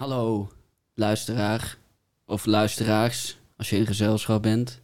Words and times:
Hallo, 0.00 0.48
luisteraar 0.94 1.76
of 2.26 2.46
luisteraars, 2.46 3.38
als 3.56 3.70
je 3.70 3.76
in 3.76 3.86
gezelschap 3.86 4.42
bent. 4.42 4.80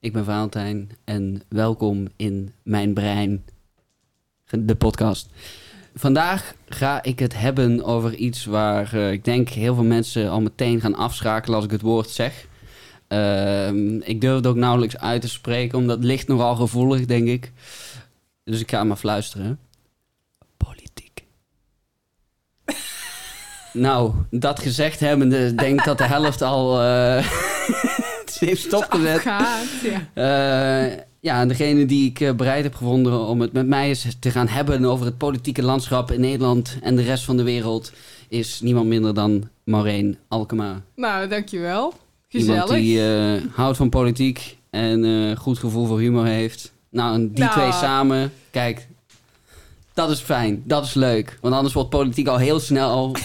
Ik 0.00 0.12
ben 0.12 0.24
Valentijn 0.24 0.90
en 1.04 1.42
welkom 1.48 2.08
in 2.16 2.52
mijn 2.62 2.94
brein, 2.94 3.44
de 4.50 4.74
podcast. 4.74 5.28
Vandaag 5.94 6.54
ga 6.68 7.02
ik 7.02 7.18
het 7.18 7.38
hebben 7.38 7.84
over 7.84 8.14
iets 8.14 8.44
waar 8.44 8.94
eh, 8.94 9.12
ik 9.12 9.24
denk 9.24 9.48
heel 9.48 9.74
veel 9.74 9.84
mensen 9.84 10.30
al 10.30 10.40
meteen 10.40 10.80
gaan 10.80 10.94
afschakelen 10.94 11.56
als 11.56 11.64
ik 11.64 11.70
het 11.70 11.82
woord 11.82 12.08
zeg. 12.08 12.46
Ehm, 13.06 13.96
ik 13.96 14.20
durf 14.20 14.36
het 14.36 14.46
ook 14.46 14.56
nauwelijks 14.56 14.98
uit 14.98 15.20
te 15.20 15.28
spreken, 15.28 15.78
omdat 15.78 15.96
het 15.96 16.06
ligt 16.06 16.28
nogal 16.28 16.56
gevoelig, 16.56 17.06
denk 17.06 17.28
ik. 17.28 17.52
Dus 18.44 18.60
ik 18.60 18.70
ga 18.70 18.84
maar 18.84 18.96
fluisteren. 18.96 19.58
Politiek. 20.56 21.24
Nou, 23.72 24.12
dat 24.30 24.60
gezegd 24.60 25.00
hebbende, 25.00 25.54
denk 25.54 25.84
dat 25.84 25.98
de 25.98 26.04
helft 26.04 26.42
al 26.42 26.82
eh, 26.82 27.26
heeft 28.38 28.62
stopgezet. 28.62 29.22
Ja. 29.22 29.48
Eh, 30.14 30.98
ja, 31.20 31.40
en 31.40 31.48
degene 31.48 31.86
die 31.86 32.08
ik 32.08 32.20
eh, 32.20 32.32
bereid 32.32 32.62
heb 32.62 32.74
gevonden 32.74 33.26
om 33.26 33.40
het 33.40 33.52
met 33.52 33.66
mij 33.66 33.88
eens 33.88 34.06
te 34.20 34.30
gaan 34.30 34.48
hebben 34.48 34.84
over 34.84 35.06
het 35.06 35.18
politieke 35.18 35.62
landschap 35.62 36.10
in 36.10 36.20
Nederland 36.20 36.78
en 36.82 36.96
de 36.96 37.02
rest 37.02 37.24
van 37.24 37.36
de 37.36 37.42
wereld, 37.42 37.92
is 38.28 38.60
niemand 38.60 38.86
minder 38.86 39.14
dan 39.14 39.48
Maureen 39.64 40.18
Alkema. 40.28 40.82
Nou, 40.96 41.28
dankjewel. 41.28 41.94
Gezellig. 42.28 42.76
Iemand 42.78 43.40
die 43.40 43.50
houdt 43.52 43.76
van 43.76 43.88
politiek 43.88 44.56
en 44.70 45.36
goed 45.36 45.58
gevoel 45.58 45.86
voor 45.86 46.00
humor 46.00 46.26
heeft. 46.26 46.72
Nou, 46.90 47.14
en 47.14 47.28
die 47.28 47.44
Nou. 47.44 47.52
twee 47.52 47.72
samen, 47.72 48.32
kijk, 48.50 48.88
dat 49.94 50.10
is 50.10 50.20
fijn, 50.20 50.62
dat 50.64 50.84
is 50.84 50.94
leuk. 50.94 51.38
Want 51.40 51.54
anders 51.54 51.74
wordt 51.74 51.90
politiek 51.90 52.26
al 52.26 52.38
heel 52.38 52.60
snel 52.60 52.90
al... 52.90 53.16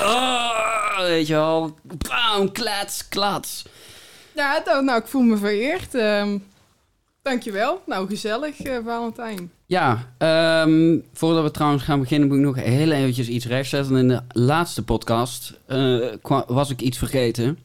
Oh, 0.00 0.98
weet 0.98 1.26
je 1.26 1.34
wel, 1.34 1.78
bam, 1.82 2.52
klats, 2.52 3.08
klats. 3.08 3.64
Ja, 4.34 4.62
nou, 4.64 4.84
nou, 4.84 5.00
ik 5.00 5.06
voel 5.06 5.22
me 5.22 5.36
vereerd. 5.36 5.94
Ehm 5.94 6.36
dankjewel. 7.22 7.82
Nou, 7.86 8.08
gezellig, 8.08 8.60
eh, 8.60 8.76
Valentijn. 8.84 9.50
Ja, 9.66 10.12
ehm, 10.18 10.98
voordat 11.12 11.42
we 11.44 11.50
trouwens 11.50 11.82
gaan 11.82 12.00
beginnen, 12.00 12.28
moet 12.28 12.36
ik 12.36 12.44
nog 12.44 12.56
heel 12.56 12.90
eventjes 12.90 13.28
iets 13.28 13.46
rechtzetten. 13.46 13.96
In 13.96 14.08
de 14.08 14.20
laatste 14.28 14.82
podcast 14.84 15.54
eh, 15.66 15.98
was 16.46 16.70
ik 16.70 16.80
iets 16.80 16.98
vergeten. 16.98 17.58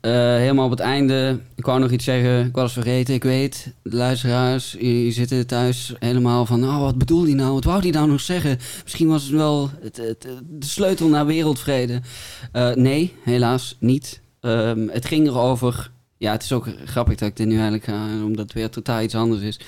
Eh, 0.00 0.12
helemaal 0.12 0.64
op 0.64 0.70
het 0.70 0.80
einde. 0.80 1.40
Ik 1.54 1.64
wou 1.64 1.80
nog 1.80 1.90
iets 1.90 2.04
zeggen. 2.04 2.46
Ik 2.46 2.54
was 2.54 2.72
vergeten. 2.72 3.14
Ik 3.14 3.22
weet, 3.22 3.74
de 3.82 3.96
luisteraars, 3.96 4.76
die 4.78 5.12
zitten 5.12 5.46
thuis 5.46 5.94
helemaal 5.98 6.46
van... 6.46 6.64
Oh, 6.64 6.80
wat 6.80 6.98
bedoelde 6.98 7.26
hij 7.26 7.34
nou? 7.34 7.52
Wat 7.52 7.64
wou 7.64 7.80
hij 7.80 7.90
nou 7.90 8.08
nog 8.08 8.20
zeggen? 8.20 8.58
Misschien 8.82 9.08
was 9.08 9.22
het 9.22 9.32
wel 9.32 9.70
het, 9.80 9.94
de 9.96 10.66
sleutel 10.66 11.08
naar 11.08 11.26
wereldvrede. 11.26 12.00
Eh, 12.52 12.74
nee, 12.74 13.14
helaas 13.22 13.76
niet. 13.80 14.20
Ehm, 14.40 14.88
het 14.88 15.06
ging 15.06 15.26
erover... 15.26 15.90
Ja, 16.16 16.32
het 16.32 16.42
is 16.42 16.52
ook 16.52 16.68
grappig 16.84 17.14
dat 17.14 17.28
ik 17.28 17.36
dit 17.36 17.46
nu 17.46 17.54
eigenlijk 17.54 17.84
ga... 17.84 18.24
omdat 18.24 18.44
het 18.44 18.52
weer 18.52 18.70
totaal 18.70 19.02
iets 19.02 19.14
anders 19.14 19.42
is. 19.42 19.60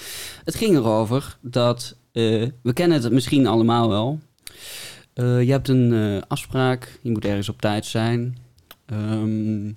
Het 0.45 0.55
ging 0.55 0.77
erover 0.77 1.37
dat... 1.41 1.97
eh, 2.13 2.23
we 2.63 2.73
kennen 2.73 3.03
het 3.03 3.13
misschien 3.13 3.47
allemaal 3.47 3.89
wel. 3.89 4.21
Je 5.15 5.51
hebt 5.51 5.69
een 5.69 6.23
afspraak. 6.29 6.99
Je 7.03 7.11
moet 7.11 7.25
ergens 7.25 7.49
op 7.49 7.61
tijd 7.61 7.87
zijn. 7.87 8.37
Ehm, 8.87 9.71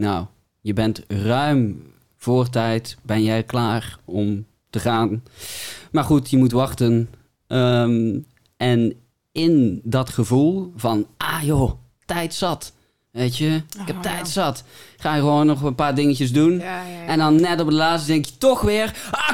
nou, 0.00 0.26
je 0.60 0.72
bent 0.72 1.02
ruim 1.08 1.82
voor 2.16 2.48
tijd. 2.48 2.96
Ben 3.02 3.22
jij 3.22 3.42
klaar 3.42 3.98
om 4.04 4.46
te 4.70 4.80
gaan? 4.80 5.22
Maar 5.92 6.04
goed, 6.04 6.30
je 6.30 6.36
moet 6.36 6.52
wachten. 6.52 7.10
Ehm, 7.46 8.18
en 8.56 8.94
in 9.32 9.80
dat 9.84 10.10
gevoel 10.10 10.72
van... 10.76 11.06
Ah 11.16 11.42
joh, 11.42 11.72
tijd 12.04 12.34
zat. 12.34 12.72
Weet 13.10 13.36
je, 13.36 13.54
ik 13.54 13.86
heb 13.86 13.96
Oh, 13.96 14.02
tijd 14.02 14.18
ja. 14.18 14.24
zat. 14.24 14.64
Ga 14.96 15.14
je 15.14 15.20
gewoon 15.20 15.46
nog 15.46 15.62
een 15.62 15.74
paar 15.74 15.94
dingetjes 15.94 16.32
doen. 16.32 16.58
Ja, 16.58 16.82
ja, 16.82 17.00
ja. 17.02 17.06
En 17.06 17.18
dan 17.18 17.40
net 17.40 17.60
op 17.60 17.66
het 17.66 17.76
laatste 17.76 18.12
denk 18.12 18.24
je 18.24 18.38
toch 18.38 18.60
weer... 18.60 18.94
Ah, 19.10 19.28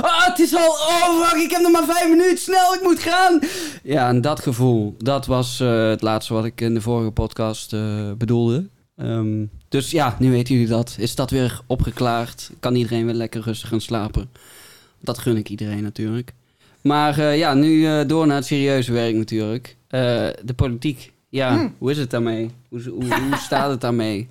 ah, 0.00 0.26
het 0.26 0.38
is 0.38 0.54
al... 0.54 0.70
Oh, 0.70 1.28
fuck, 1.28 1.42
ik 1.42 1.50
heb 1.50 1.62
nog 1.62 1.72
maar 1.72 1.84
vijf 1.84 2.08
minuten. 2.08 2.38
Snel, 2.38 2.74
ik 2.74 2.82
moet 2.82 2.98
gaan. 2.98 3.40
Ja, 3.82 4.08
en 4.08 4.20
dat 4.20 4.40
gevoel, 4.40 4.94
dat 4.98 5.26
was 5.26 5.60
eh, 5.60 5.88
het 5.88 6.02
laatste 6.02 6.34
wat 6.34 6.44
ik 6.44 6.60
in 6.60 6.74
de 6.74 6.80
vorige 6.80 7.10
podcast 7.10 7.72
eh, 7.72 8.12
bedoelde. 8.18 8.68
Ehm, 8.96 9.44
dus 9.74 9.90
ja, 9.90 10.16
nu 10.18 10.30
weten 10.30 10.54
jullie 10.54 10.68
dat. 10.68 10.94
Is 10.98 11.14
dat 11.14 11.30
weer 11.30 11.60
opgeklaard? 11.66 12.50
Kan 12.60 12.74
iedereen 12.74 13.04
weer 13.06 13.14
lekker 13.14 13.40
rustig 13.40 13.68
gaan 13.68 13.80
slapen? 13.80 14.30
Dat 15.00 15.18
gun 15.18 15.36
ik 15.36 15.48
iedereen 15.48 15.82
natuurlijk. 15.82 16.32
Maar 16.80 17.18
eh, 17.18 17.38
ja, 17.38 17.54
nu 17.54 17.86
eh, 17.86 18.06
door 18.06 18.26
naar 18.26 18.36
het 18.36 18.46
serieuze 18.46 18.92
werk 18.92 19.14
natuurlijk. 19.14 19.76
Eh, 19.88 20.00
de 20.44 20.54
politiek. 20.56 21.12
Ja, 21.28 21.54
Hmm. 21.54 21.74
hoe 21.78 21.90
is 21.90 21.98
het 21.98 22.10
daarmee? 22.10 22.50
Hoe, 22.68 22.82
hoe, 22.82 23.04
hoe 23.14 23.36
staat 23.46 23.70
het 23.70 23.80
daarmee? 23.80 24.28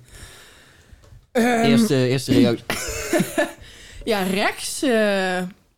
Ehm, 1.32 1.46
Eerste, 1.64 2.06
eerste 2.08 2.32
reactie. 2.32 2.64
Ja, 4.04 4.22
rechts 4.22 4.78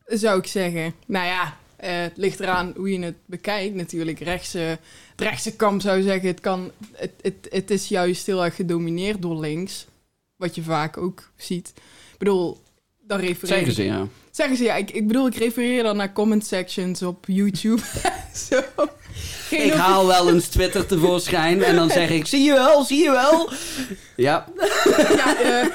zou 0.06 0.38
ik 0.38 0.46
zeggen. 0.46 0.94
Nou 1.06 1.26
ja, 1.26 1.56
het 1.76 2.16
ligt 2.16 2.40
eraan 2.40 2.72
hoe 2.76 2.92
je 2.92 2.98
het 3.04 3.16
bekijkt 3.26 3.74
natuurlijk. 3.74 4.18
Rechts, 4.18 4.56
het 5.16 5.26
rechtse 5.28 5.56
kamp 5.56 5.80
zou 5.80 6.02
zeggen, 6.02 6.28
het, 6.28 6.40
kan, 6.40 6.70
het, 6.92 7.12
het, 7.22 7.48
het 7.50 7.70
is 7.70 7.88
juist 7.88 8.26
heel 8.26 8.44
erg 8.44 8.54
gedomineerd 8.54 9.22
door 9.22 9.40
links. 9.40 9.86
Wat 10.36 10.54
je 10.54 10.62
vaak 10.62 10.96
ook 10.96 11.30
ziet. 11.36 11.72
Ik 12.12 12.18
bedoel, 12.18 12.62
dan 13.02 13.20
refereer 13.20 13.56
Zeggen 13.56 13.72
ze, 13.72 13.84
ja. 13.84 14.08
Zeggen 14.36 14.56
ze, 14.56 14.64
ja, 14.64 14.74
ik, 14.74 14.90
ik 14.90 15.06
bedoel, 15.06 15.26
ik 15.26 15.34
refereer 15.36 15.82
dan 15.82 15.96
naar 15.96 16.12
comment 16.12 16.46
sections 16.46 17.02
op 17.02 17.24
YouTube. 17.28 17.82
Zo. 18.48 18.60
Geen 19.48 19.66
Ik 19.66 19.72
haal 19.72 20.06
wel 20.06 20.28
eens 20.34 20.46
Twitter 20.48 20.86
tevoorschijn 20.86 21.62
en 21.62 21.76
dan 21.76 21.90
zeg 21.90 22.10
ik, 22.10 22.26
zie 22.26 22.42
je 22.44 22.52
wel, 22.52 22.84
zie 22.84 23.02
je 23.02 23.10
wel. 23.10 23.50
Ja, 24.16 24.44
ja, 25.16 25.40
eh, 25.40 25.66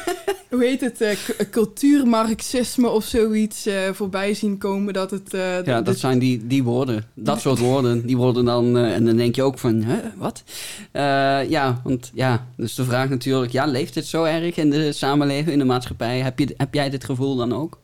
hoe 0.49 0.63
heet 0.63 0.81
het? 0.81 1.01
eh, 1.01 1.15
k- 1.27 1.49
cultuurmarxisme 1.51 2.89
of 2.89 3.03
zoiets 3.05 3.65
eh, 3.65 3.75
voorbij 3.93 4.33
zien 4.33 4.57
komen. 4.57 4.93
Dat 4.93 5.11
het. 5.11 5.33
eh, 5.33 5.63
ja 5.65 5.81
dat 5.81 5.97
zijn 5.99 6.19
die, 6.19 6.47
die 6.47 6.63
woorden. 6.63 7.05
Dat 7.13 7.41
soort 7.41 7.59
woorden, 7.59 8.05
die 8.05 8.17
worden 8.17 8.45
dan... 8.45 8.77
eh, 8.77 8.93
en 8.93 9.05
dan 9.05 9.17
denk 9.17 9.35
je 9.35 9.43
ook 9.43 9.59
van, 9.59 9.81
hè, 9.83 9.99
wat? 10.15 10.43
Eh, 10.91 11.49
ja, 11.49 11.81
want 11.83 12.11
ja, 12.13 12.47
dus 12.57 12.75
de 12.75 12.83
vraag 12.83 13.09
natuurlijk... 13.09 13.51
Ja, 13.51 13.65
leeft 13.65 13.95
het 13.95 14.05
zo 14.07 14.23
erg 14.23 14.55
in 14.57 14.69
de 14.69 14.91
samenleving, 14.91 15.49
in 15.49 15.59
de 15.59 15.65
maatschappij? 15.65 16.19
Heb, 16.19 16.39
je, 16.39 16.53
heb 16.57 16.73
jij 16.73 16.89
dit 16.89 17.03
gevoel 17.03 17.35
dan 17.35 17.53
ook? 17.53 17.79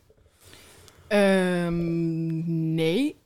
Ehm, 1.08 2.74
nee. 2.74 3.16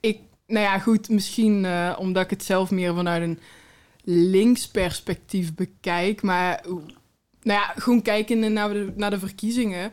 Ik, 0.00 0.18
nou 0.46 0.64
ja, 0.64 0.78
goed, 0.78 1.08
misschien 1.08 1.64
eh, 1.64 1.96
omdat 1.98 2.24
ik 2.24 2.30
het 2.30 2.44
zelf 2.44 2.70
meer 2.70 2.94
vanuit 2.94 3.22
een 3.22 3.38
links 4.04 4.68
perspectief 4.68 5.54
bekijk. 5.54 6.22
Maar 6.22 6.62
nou 7.42 7.60
ja, 7.60 7.72
gewoon 7.76 8.02
kijken 8.02 8.52
naar 8.52 8.72
de, 8.72 8.92
naar 8.96 9.10
de 9.10 9.18
verkiezingen. 9.18 9.92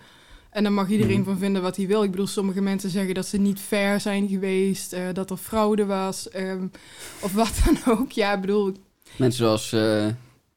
En 0.49 0.63
dan 0.63 0.73
mag 0.73 0.89
iedereen 0.89 1.19
Mhm. 1.19 1.25
van 1.29 1.37
vinden 1.37 1.61
wat 1.61 1.75
hij 1.75 1.87
wil. 1.87 2.03
Ik 2.03 2.11
bedoel, 2.11 2.27
sommige 2.27 2.61
mensen 2.61 2.89
zeggen 2.89 3.13
dat 3.13 3.25
ze 3.25 3.37
niet 3.37 3.59
fair 3.59 3.99
zijn 3.99 4.27
geweest, 4.27 4.93
eh, 4.93 5.01
dat 5.13 5.29
er 5.29 5.37
fraude 5.37 5.85
was, 5.85 6.29
ehm, 6.29 6.67
of 7.21 7.33
wat 7.33 7.61
dan 7.65 7.97
ook. 7.97 8.11
Ja, 8.11 8.33
ik 8.33 8.41
bedoel, 8.41 8.73
Mensen 9.15 9.43
zoals 9.45 9.71
eh, 9.73 10.07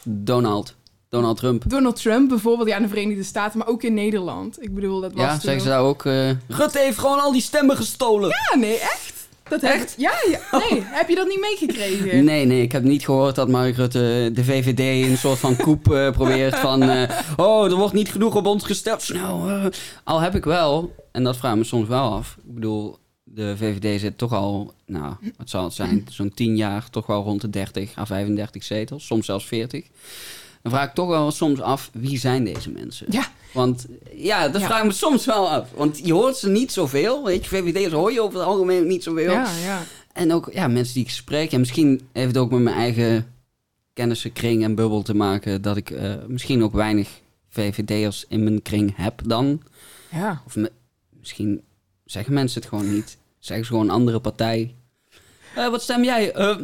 Donald, 0.05 0.77
Donald 1.09 1.37
Trump. 1.37 1.63
Donald 1.67 1.97
Trump 2.03 2.29
bijvoorbeeld, 2.29 2.69
ja, 2.69 2.77
in 2.77 2.83
de 2.83 2.89
Verenigde 2.89 3.23
Staten, 3.23 3.59
maar 3.59 3.69
ook 3.69 3.83
in 3.83 3.95
Nederland. 3.95 4.63
Ik 4.63 4.75
bedoel, 4.75 5.01
dat 5.01 5.13
was 5.13 5.23
Ja, 5.23 5.31
toen 5.33 5.41
zeggen 5.41 5.63
ze 5.63 5.69
daar 5.69 5.81
ook... 5.83 6.05
eh, 6.05 6.31
Rutte 6.49 6.79
heeft 6.79 6.99
gewoon 6.99 7.21
al 7.21 7.33
die 7.33 7.41
stemmen 7.43 7.77
gestolen. 7.77 8.29
Ja, 8.29 8.57
nee, 8.59 8.75
echt? 8.79 9.17
Dat 9.49 9.61
heb- 9.61 9.73
Echt? 9.73 9.95
Ja, 9.99 10.13
ja, 10.31 10.59
nee. 10.71 10.83
Heb 10.85 11.09
je 11.09 11.15
dat 11.15 11.29
niet 11.29 11.41
meegekregen? 11.41 12.25
Nee, 12.25 12.45
nee, 12.47 12.63
ik 12.63 12.73
heb 12.73 12.83
niet 12.83 13.05
gehoord 13.05 13.35
dat 13.35 13.49
Mark 13.49 13.77
Rutte 13.77 14.31
de 14.33 14.45
VVD 14.45 15.09
een 15.11 15.19
soort 15.19 15.39
van 15.39 15.57
koep 15.57 15.93
eh, 15.93 16.11
probeert 16.11 16.55
van... 16.57 16.83
eh, 16.83 17.11
oh, 17.37 17.65
er 17.71 17.75
wordt 17.77 17.95
niet 17.95 18.11
genoeg 18.11 18.35
op 18.35 18.47
ons 18.47 18.65
gestemd. 18.65 19.03
Snel. 19.03 19.49
eh. 19.49 19.65
Al 20.05 20.21
heb 20.21 20.35
ik 20.35 20.45
wel, 20.45 20.95
en 21.13 21.25
dat 21.25 21.37
vraag 21.37 21.53
ik 21.53 21.59
me 21.59 21.65
soms 21.65 21.89
wel 21.89 22.13
af. 22.13 22.37
Ik 22.47 22.55
bedoel, 22.55 22.99
de 23.25 23.57
VVD 23.57 24.01
zit 24.01 24.19
toch 24.19 24.33
al, 24.33 24.73
nou, 24.87 25.15
wat 25.37 25.51
zal 25.51 25.65
het 25.65 25.73
zijn? 25.75 26.07
Zo'n 26.11 26.33
10 26.35 26.57
jaar 26.57 26.91
toch 26.91 27.07
wel 27.07 27.23
rond 27.23 27.41
de 27.41 27.51
30 27.51 27.99
à 27.99 28.05
35 28.07 28.65
zetels. 28.65 29.07
Soms 29.07 29.27
zelfs 29.27 29.47
40. 29.47 29.87
Dan 30.63 30.73
vraag 30.73 30.89
ik 30.89 30.95
toch 30.95 31.09
wel 31.09 31.31
soms 31.31 31.61
af, 31.61 31.91
wie 31.93 32.19
zijn 32.19 32.45
deze 32.45 32.71
mensen? 32.71 33.07
Ja, 33.11 33.27
Want 33.53 33.87
ja, 34.15 34.49
dat 34.49 34.61
Ja. 34.61 34.67
vraag 34.67 34.79
ik 34.81 34.87
me 34.87 34.93
soms 34.93 35.25
wel 35.27 35.51
af. 35.51 35.69
Want 35.77 35.99
je 36.05 36.13
hoort 36.13 36.37
ze 36.37 36.49
niet 36.49 36.73
zoveel. 36.73 37.25
Weet 37.25 37.45
je, 37.45 37.51
VVD'ers 37.51 37.93
hoor 37.93 38.13
je 38.13 38.21
over 38.23 38.39
het 38.39 38.49
algemeen 38.49 38.87
niet 38.87 39.03
zoveel. 39.03 39.31
ja, 39.33 39.49
ja. 39.65 39.83
En 40.13 40.33
ook 40.33 40.51
ja, 40.53 40.69
mensen 40.69 40.95
die 40.95 41.03
ik 41.03 41.11
spreek. 41.11 41.53
En 41.53 41.59
misschien 41.61 42.01
heeft 42.13 42.27
het 42.29 42.37
ook 42.37 42.51
met 42.51 42.61
mijn 42.61 42.77
eigen 42.77 43.33
kennissenkring 43.93 44.65
en 44.65 44.75
bubbel 44.75 45.03
te 45.03 45.15
maken. 45.15 45.63
Dat 45.63 45.77
ik 45.77 45.91
eh, 45.91 46.15
misschien 46.27 46.63
ook 46.63 46.73
weinig 46.73 47.09
VVD'ers 47.49 48.25
in 48.29 48.43
mijn 48.45 48.63
kring 48.63 48.93
heb 48.97 49.21
dan. 49.25 49.63
ja. 50.11 50.43
Of 50.47 50.57
me- 50.57 50.73
misschien 51.19 51.61
zeggen 52.05 52.33
mensen 52.35 52.61
het 52.61 52.69
gewoon 52.69 52.93
niet. 52.95 53.19
Zeggen 53.39 53.67
ze 53.67 53.71
gewoon 53.73 53.89
een 53.89 53.95
andere 53.95 54.21
partij. 54.21 54.75
Eh, 55.59 55.69
wat 55.69 55.83
stem 55.83 56.05
jij? 56.05 56.33
Eh, 56.33 56.57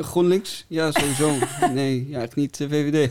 GroenLinks? 0.00 0.64
Ja, 0.68 0.90
sowieso. 0.90 1.38
nee, 1.72 2.08
ja, 2.08 2.20
ik 2.20 2.34
niet 2.34 2.56
VVD. 2.56 3.10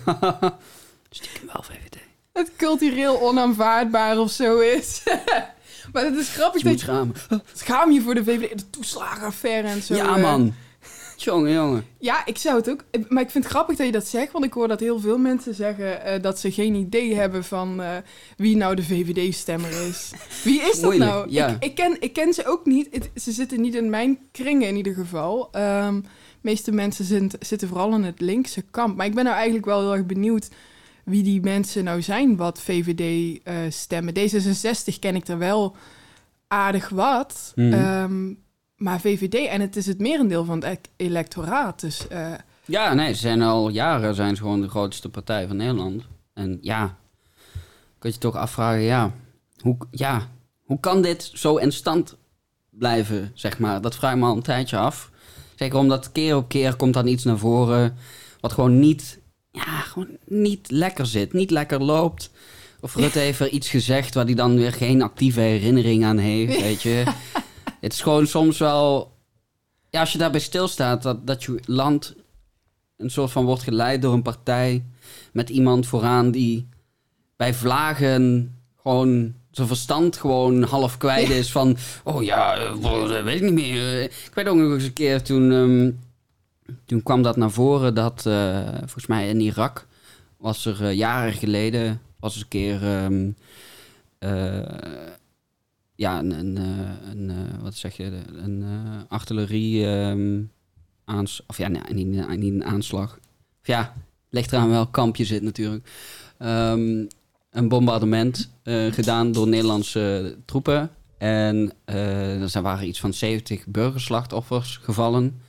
Stiekem 1.09 1.49
wel 1.53 1.63
VVD. 1.63 1.97
Het 2.33 2.51
cultureel 2.57 3.21
onaanvaardbaar 3.21 4.17
of 4.17 4.31
zo 4.31 4.59
is. 4.59 5.03
maar 5.93 6.03
het 6.03 6.15
is 6.15 6.29
grappig 6.29 6.61
Je 6.61 6.67
moet 6.67 6.77
dat 6.77 6.87
schamen. 6.87 7.15
je... 7.29 7.41
Schaam 7.53 7.91
je 7.91 8.01
voor 8.01 8.15
de 8.15 8.23
VVD, 8.23 8.59
de 8.59 8.69
toeslagenaffaire 8.69 9.67
en 9.67 9.81
zo. 9.81 9.95
ja, 9.95 10.17
man. 10.17 10.53
Jongen, 11.23 11.51
jongen. 11.53 11.85
Ja, 11.99 12.25
ik 12.25 12.37
zou 12.37 12.55
het 12.55 12.69
ook. 12.69 12.83
Maar 13.09 13.23
ik 13.23 13.29
vind 13.29 13.43
het 13.43 13.53
grappig 13.53 13.75
dat 13.77 13.85
je 13.85 13.91
dat 13.91 14.07
zegt, 14.07 14.31
want 14.31 14.45
ik 14.45 14.53
hoor 14.53 14.67
dat 14.67 14.79
heel 14.79 14.99
veel 14.99 15.17
mensen 15.17 15.53
zeggen 15.55 16.03
eh, 16.03 16.21
dat 16.21 16.39
ze 16.39 16.51
geen 16.51 16.73
idee 16.75 17.15
hebben 17.15 17.43
van 17.43 17.81
eh, 17.81 17.95
wie 18.37 18.55
nou 18.57 18.75
de 18.75 18.83
VVD-stemmer 18.83 19.87
is. 19.87 20.11
Wie 20.43 20.61
is 20.61 20.71
dat 20.71 20.81
Moeilijk, 20.83 21.11
nou? 21.11 21.25
ja. 21.29 21.47
Ik, 21.47 21.63
ik, 21.63 21.75
ken, 21.75 21.97
ik 22.01 22.13
ken 22.13 22.33
ze 22.33 22.45
ook 22.45 22.65
niet. 22.65 22.87
Het- 22.91 23.09
ze 23.23 23.31
zitten 23.31 23.61
niet 23.61 23.75
in 23.75 23.89
mijn 23.89 24.19
kringen 24.31 24.67
in 24.67 24.75
ieder 24.75 24.93
geval. 24.93 25.47
Ehm, 25.51 26.01
de 26.01 26.07
meeste 26.41 26.71
mensen 26.71 27.05
zit- 27.05 27.35
zitten 27.39 27.67
vooral 27.67 27.93
in 27.93 28.03
het 28.03 28.21
linkse 28.21 28.61
kamp. 28.61 28.95
Maar 28.97 29.05
ik 29.05 29.13
ben 29.15 29.23
nou 29.23 29.35
eigenlijk 29.35 29.65
wel 29.65 29.79
heel 29.79 29.93
erg 29.95 30.05
benieuwd 30.05 30.49
wie 31.05 31.23
die 31.23 31.41
mensen 31.41 31.83
nou 31.83 32.01
zijn 32.01 32.35
wat 32.35 32.61
VVD 32.61 33.39
eh, 33.43 33.55
stemmen. 33.69 34.13
D66 34.17 34.99
ken 34.99 35.15
ik 35.15 35.27
er 35.27 35.37
wel 35.37 35.75
aardig 36.47 36.89
wat. 36.89 37.51
Mhm. 37.55 37.73
Ehm, 37.73 38.33
maar 38.81 38.99
VVD, 38.99 39.47
en 39.47 39.61
het 39.61 39.75
is 39.75 39.85
het 39.85 39.99
merendeel 39.99 40.45
van 40.45 40.63
het 40.63 40.79
e- 40.97 41.03
electoraat. 41.05 41.79
Dus 41.79 42.07
eh, 42.07 42.33
Ja, 42.65 42.93
nee, 42.93 43.13
ze 43.13 43.19
zijn 43.19 43.41
al 43.41 43.69
jaren 43.69 44.15
zijn 44.15 44.35
ze 44.35 44.41
gewoon 44.41 44.61
de 44.61 44.69
grootste 44.69 45.09
partij 45.09 45.47
van 45.47 45.55
Nederland. 45.55 46.03
En 46.33 46.57
ja, 46.61 46.97
kun 47.97 48.09
je 48.09 48.15
je 48.15 48.17
toch 48.17 48.35
afvragen, 48.35 48.81
ja 48.81 49.11
hoe, 49.61 49.77
ja, 49.91 50.27
hoe 50.65 50.79
kan 50.79 51.01
dit 51.01 51.31
zo 51.33 51.55
in 51.55 51.71
stand 51.71 52.17
blijven, 52.69 53.31
zeg 53.33 53.59
maar? 53.59 53.81
Dat 53.81 53.95
vraag 53.95 54.13
ik 54.13 54.19
me 54.19 54.25
al 54.25 54.35
een 54.35 54.41
tijdje 54.41 54.77
af. 54.77 55.09
Zeker 55.55 55.77
omdat 55.77 56.11
keer 56.11 56.35
op 56.35 56.47
keer 56.47 56.75
komt 56.75 56.93
dan 56.93 57.07
iets 57.07 57.23
naar 57.23 57.37
voren 57.37 57.97
wat 58.39 58.53
gewoon 58.53 58.79
niet, 58.79 59.19
ja, 59.51 59.79
gewoon 59.79 60.17
niet 60.25 60.71
lekker 60.71 61.05
zit, 61.05 61.33
niet 61.33 61.51
lekker 61.51 61.83
loopt. 61.83 62.31
Of 62.79 62.95
Rutte 62.95 63.19
heeft 63.27 63.39
er 63.39 63.49
iets 63.49 63.69
gezegd 63.69 64.13
waar 64.13 64.25
hij 64.25 64.33
dan 64.33 64.55
weer 64.55 64.73
geen 64.73 65.01
actieve 65.01 65.39
herinnering 65.39 66.05
aan 66.05 66.17
heeft, 66.17 66.61
weet 66.61 66.81
je. 66.81 67.03
Het 67.81 67.93
is 67.93 68.01
gewoon 68.01 68.27
soms 68.27 68.57
wel... 68.57 69.15
Ja, 69.89 69.99
als 69.99 70.11
je 70.11 70.17
daarbij 70.17 70.39
stilstaat, 70.39 71.03
dat, 71.03 71.27
dat 71.27 71.43
je 71.43 71.59
land 71.65 72.15
een 72.97 73.09
soort 73.11 73.31
van 73.31 73.45
wordt 73.45 73.63
geleid 73.63 74.01
door 74.01 74.13
een 74.13 74.21
partij 74.21 74.85
met 75.33 75.49
iemand 75.49 75.87
vooraan 75.87 76.31
die 76.31 76.69
bij 77.35 77.53
vlagen 77.53 78.55
gewoon 78.81 79.33
zijn 79.51 79.67
verstand 79.67 80.17
gewoon 80.17 80.63
half 80.63 80.97
kwijt 80.97 81.29
is 81.29 81.51
van 81.51 81.77
oh 82.03 82.23
ja, 82.23 82.55
eh, 82.57 83.23
weet 83.23 83.35
ik 83.35 83.41
niet 83.41 83.53
meer. 83.53 83.97
Eh, 83.97 84.03
Ik 84.03 84.31
weet 84.33 84.47
ook 84.47 84.55
nog 84.55 84.73
eens 84.73 84.83
een 84.83 84.93
keer 84.93 85.21
toen, 85.21 85.51
ehm, 85.51 85.91
toen 86.85 87.03
kwam 87.03 87.21
dat 87.21 87.37
naar 87.37 87.51
voren 87.51 87.95
dat 87.95 88.25
eh, 88.25 88.67
volgens 88.77 89.07
mij 89.07 89.29
in 89.29 89.39
Irak 89.39 89.87
was 90.37 90.65
er 90.65 90.91
jaren 90.91 91.33
geleden 91.33 92.01
was 92.19 92.35
er 92.35 92.41
een 92.41 92.47
keer 92.47 92.83
ehm, 92.83 93.31
eh, 94.19 94.77
ja 96.01 96.19
een, 96.19 96.31
een, 96.31 96.57
eh, 96.57 97.11
een 97.11 97.29
eh, 97.29 97.61
wat 97.61 97.75
zeg 97.75 97.97
je 97.97 98.11
een 98.33 98.63
eh, 98.63 99.01
artillerie 99.07 99.85
ehm, 99.85 100.41
aans 101.05 101.43
of 101.47 101.57
ja 101.57 101.67
niet, 101.67 101.93
niet 101.93 102.53
een 102.53 102.63
aanslag 102.63 103.19
ja 103.63 103.93
ligt 104.29 104.51
eraan 104.51 104.69
welk 104.69 104.91
kamp 104.91 105.15
je 105.15 105.25
zit 105.25 105.41
natuurlijk 105.41 105.89
Ehm, 106.41 107.05
een 107.51 107.67
bombardement 107.67 108.49
gedaan 108.91 109.31
door 109.31 109.47
Nederlandse 109.47 110.35
troepen. 110.45 110.89
En 111.17 111.71
eh, 111.85 112.55
er 112.55 112.61
waren 112.61 112.87
iets 112.87 112.99
van 112.99 113.13
70 113.13 113.65
burgerslachtoffers 113.65 114.77
gevallen. 114.77 115.41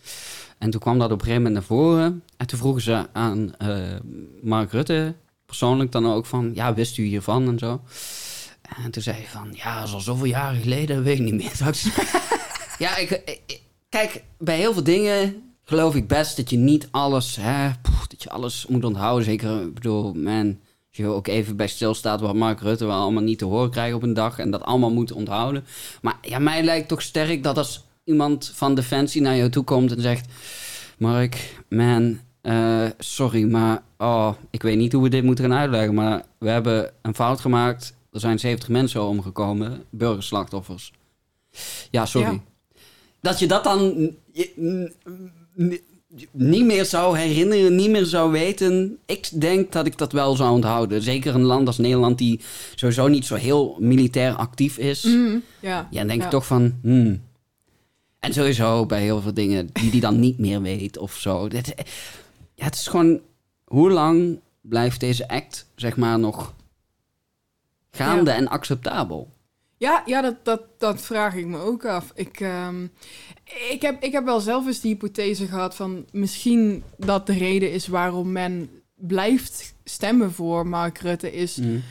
En 0.58 0.70
toen 0.70 0.80
kwam 0.80 0.98
dat 0.98 1.10
op 1.10 1.18
een 1.18 1.26
gegeven 1.26 1.42
moment 1.42 1.54
naar 1.54 1.78
voren. 1.78 2.22
En 2.36 2.46
toen 2.46 2.58
vroegen 2.58 2.82
ze 2.82 3.06
aan 3.12 3.52
Mark 4.42 4.72
Rutte, 4.72 5.14
persoonlijk 5.46 5.92
dan 5.92 6.06
ook 6.06 6.26
van... 6.26 6.50
Ja, 6.54 6.74
wist 6.74 6.98
u 6.98 7.02
hiervan 7.02 7.48
en 7.48 7.58
zo? 7.58 7.80
En 8.84 8.90
toen 8.90 9.02
zei 9.02 9.16
hij 9.16 9.26
van... 9.26 9.48
Ja, 9.52 9.80
dat 9.80 9.92
al 9.92 10.00
zoveel 10.00 10.26
jaren 10.26 10.60
geleden, 10.60 11.02
weet 11.02 11.18
ik 11.18 11.24
niet 11.24 11.34
meer. 11.34 11.52
Ja, 12.78 12.96
ik, 12.96 13.40
kijk, 13.88 14.22
bij 14.38 14.56
heel 14.56 14.72
veel 14.72 14.82
dingen 14.82 15.42
geloof 15.64 15.94
ik 15.94 16.08
best 16.08 16.36
dat 16.36 16.50
je 16.50 16.56
niet 16.56 16.88
alles... 16.90 17.36
Hè, 17.40 17.70
dat 18.08 18.22
je 18.22 18.30
alles 18.30 18.66
moet 18.66 18.84
onthouden. 18.84 19.24
Zeker, 19.24 19.62
ik 19.62 19.74
bedoel, 19.74 20.12
man... 20.12 20.58
Je 20.94 21.06
ook 21.06 21.26
even 21.26 21.56
bij 21.56 21.66
stilstaat 21.66 22.20
wat 22.20 22.34
Mark 22.34 22.60
Rutte 22.60 22.84
wel 22.84 23.00
allemaal 23.00 23.22
niet 23.22 23.38
te 23.38 23.44
horen 23.44 23.70
krijgen 23.70 23.96
op 23.96 24.02
een 24.02 24.14
dag 24.14 24.38
en 24.38 24.50
dat 24.50 24.62
allemaal 24.62 24.92
moet 24.92 25.12
onthouden. 25.12 25.64
Maar 26.02 26.16
ja, 26.22 26.38
mij 26.38 26.62
lijkt 26.62 26.88
toch 26.88 27.02
sterk 27.02 27.42
dat 27.42 27.58
als 27.58 27.84
iemand 28.04 28.52
van 28.54 28.74
Defensie 28.74 29.22
naar 29.22 29.36
jou 29.36 29.50
toe 29.50 29.64
komt 29.64 29.92
en 29.92 30.00
zegt: 30.00 30.26
Mark, 30.98 31.54
man, 31.68 32.20
eh, 32.40 32.86
sorry, 32.98 33.50
maar 33.50 33.82
oh, 33.98 34.32
ik 34.50 34.62
weet 34.62 34.76
niet 34.76 34.92
hoe 34.92 35.02
we 35.02 35.08
dit 35.08 35.24
moeten 35.24 35.44
gaan 35.44 35.58
uitleggen, 35.58 35.94
maar 35.94 36.22
we 36.38 36.48
hebben 36.48 36.90
een 37.02 37.14
fout 37.14 37.40
gemaakt. 37.40 37.94
Er 38.12 38.20
zijn 38.20 38.38
70 38.38 38.68
mensen 38.68 39.02
omgekomen, 39.02 39.84
burgerslachtoffers. 39.90 40.92
Ja, 41.90 42.06
sorry. 42.06 42.32
Ja. 42.32 42.40
Dat 43.20 43.38
je 43.38 43.46
dat 43.46 43.64
dan 43.64 44.10
niet 46.30 46.64
meer 46.64 46.84
zou 46.84 47.18
herinneren, 47.18 47.74
niet 47.74 47.90
meer 47.90 48.04
zou 48.06 48.30
weten. 48.30 48.98
Ik 49.06 49.40
denk 49.40 49.72
dat 49.72 49.86
ik 49.86 49.98
dat 49.98 50.12
wel 50.12 50.36
zou 50.36 50.52
onthouden. 50.52 51.02
Zeker 51.02 51.34
een 51.34 51.42
land 51.42 51.66
als 51.66 51.78
Nederland, 51.78 52.18
die 52.18 52.40
sowieso 52.74 53.08
niet 53.08 53.26
zo 53.26 53.34
heel 53.34 53.76
militair 53.80 54.34
actief 54.34 54.78
is. 54.78 55.02
mm, 55.04 55.42
ja. 55.60 55.88
Ja, 55.90 55.98
dan 55.98 56.06
denk 56.06 56.18
Ja. 56.20 56.24
ik 56.24 56.30
toch 56.30 56.46
van... 56.46 56.78
Hmm. 56.82 57.22
En 58.20 58.32
sowieso 58.32 58.86
bij 58.86 59.02
heel 59.02 59.20
veel 59.20 59.34
dingen 59.34 59.68
die 59.72 59.90
die 59.90 60.00
dan 60.00 60.20
niet 60.20 60.38
meer 60.38 60.62
weet 60.62 60.98
of 60.98 61.14
zo. 61.14 61.48
Ja, 62.54 62.64
het 62.64 62.74
is 62.74 62.86
gewoon... 62.86 63.20
Hoe 63.64 63.90
lang 63.90 64.40
blijft 64.60 65.00
deze 65.00 65.28
act, 65.28 65.66
zeg 65.76 65.96
maar, 65.96 66.18
nog 66.18 66.54
gaande 67.96 68.30
en 68.30 68.48
acceptabel? 68.48 69.32
Ja, 69.76 70.02
ja 70.06 70.20
dat, 70.22 70.44
dat, 70.44 70.62
dat 70.78 71.00
vraag 71.00 71.34
ik 71.34 71.46
me 71.46 71.58
ook 71.58 71.84
af. 71.86 72.12
Ik, 72.14 72.40
ehm, 72.40 72.86
ik, 73.70 73.82
heb, 73.82 74.02
ik 74.02 74.12
heb 74.12 74.24
wel 74.24 74.40
zelf 74.40 74.66
eens 74.66 74.80
die 74.80 74.92
hypothese 74.92 75.46
gehad 75.46 75.74
van 75.74 76.06
misschien 76.12 76.82
dat 76.96 77.26
de 77.26 77.32
reden 77.32 77.72
is 77.72 77.86
waarom 77.86 78.32
men 78.32 78.70
blijft 78.94 79.74
stemmen 79.84 80.32
voor 80.32 80.66
Mark 80.66 80.98
Rutte 80.98 81.32
is 81.32 81.56
Hmm. 81.56 81.82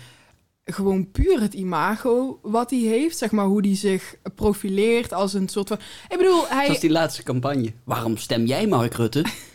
gewoon 0.66 1.12
puur 1.12 1.42
het 1.42 1.54
imago 1.54 2.40
wat 2.42 2.70
hij 2.70 2.80
heeft. 2.80 3.18
Zeg 3.18 3.32
maar 3.32 3.46
hoe 3.46 3.62
hij 3.62 3.76
zich 3.76 4.16
profileert 4.36 5.14
als 5.14 5.34
een 5.34 5.50
soort 5.50 5.68
van... 5.68 5.80
Ik 6.10 6.18
bedoel, 6.18 6.48
hij... 6.48 6.66
Zoals 6.66 6.80
die 6.80 6.90
laatste 6.92 7.24
campagne. 7.24 7.74
Waarom 7.84 8.18
stem 8.18 8.46
jij 8.46 8.68
Mark 8.68 8.94
Rutte? 8.94 9.26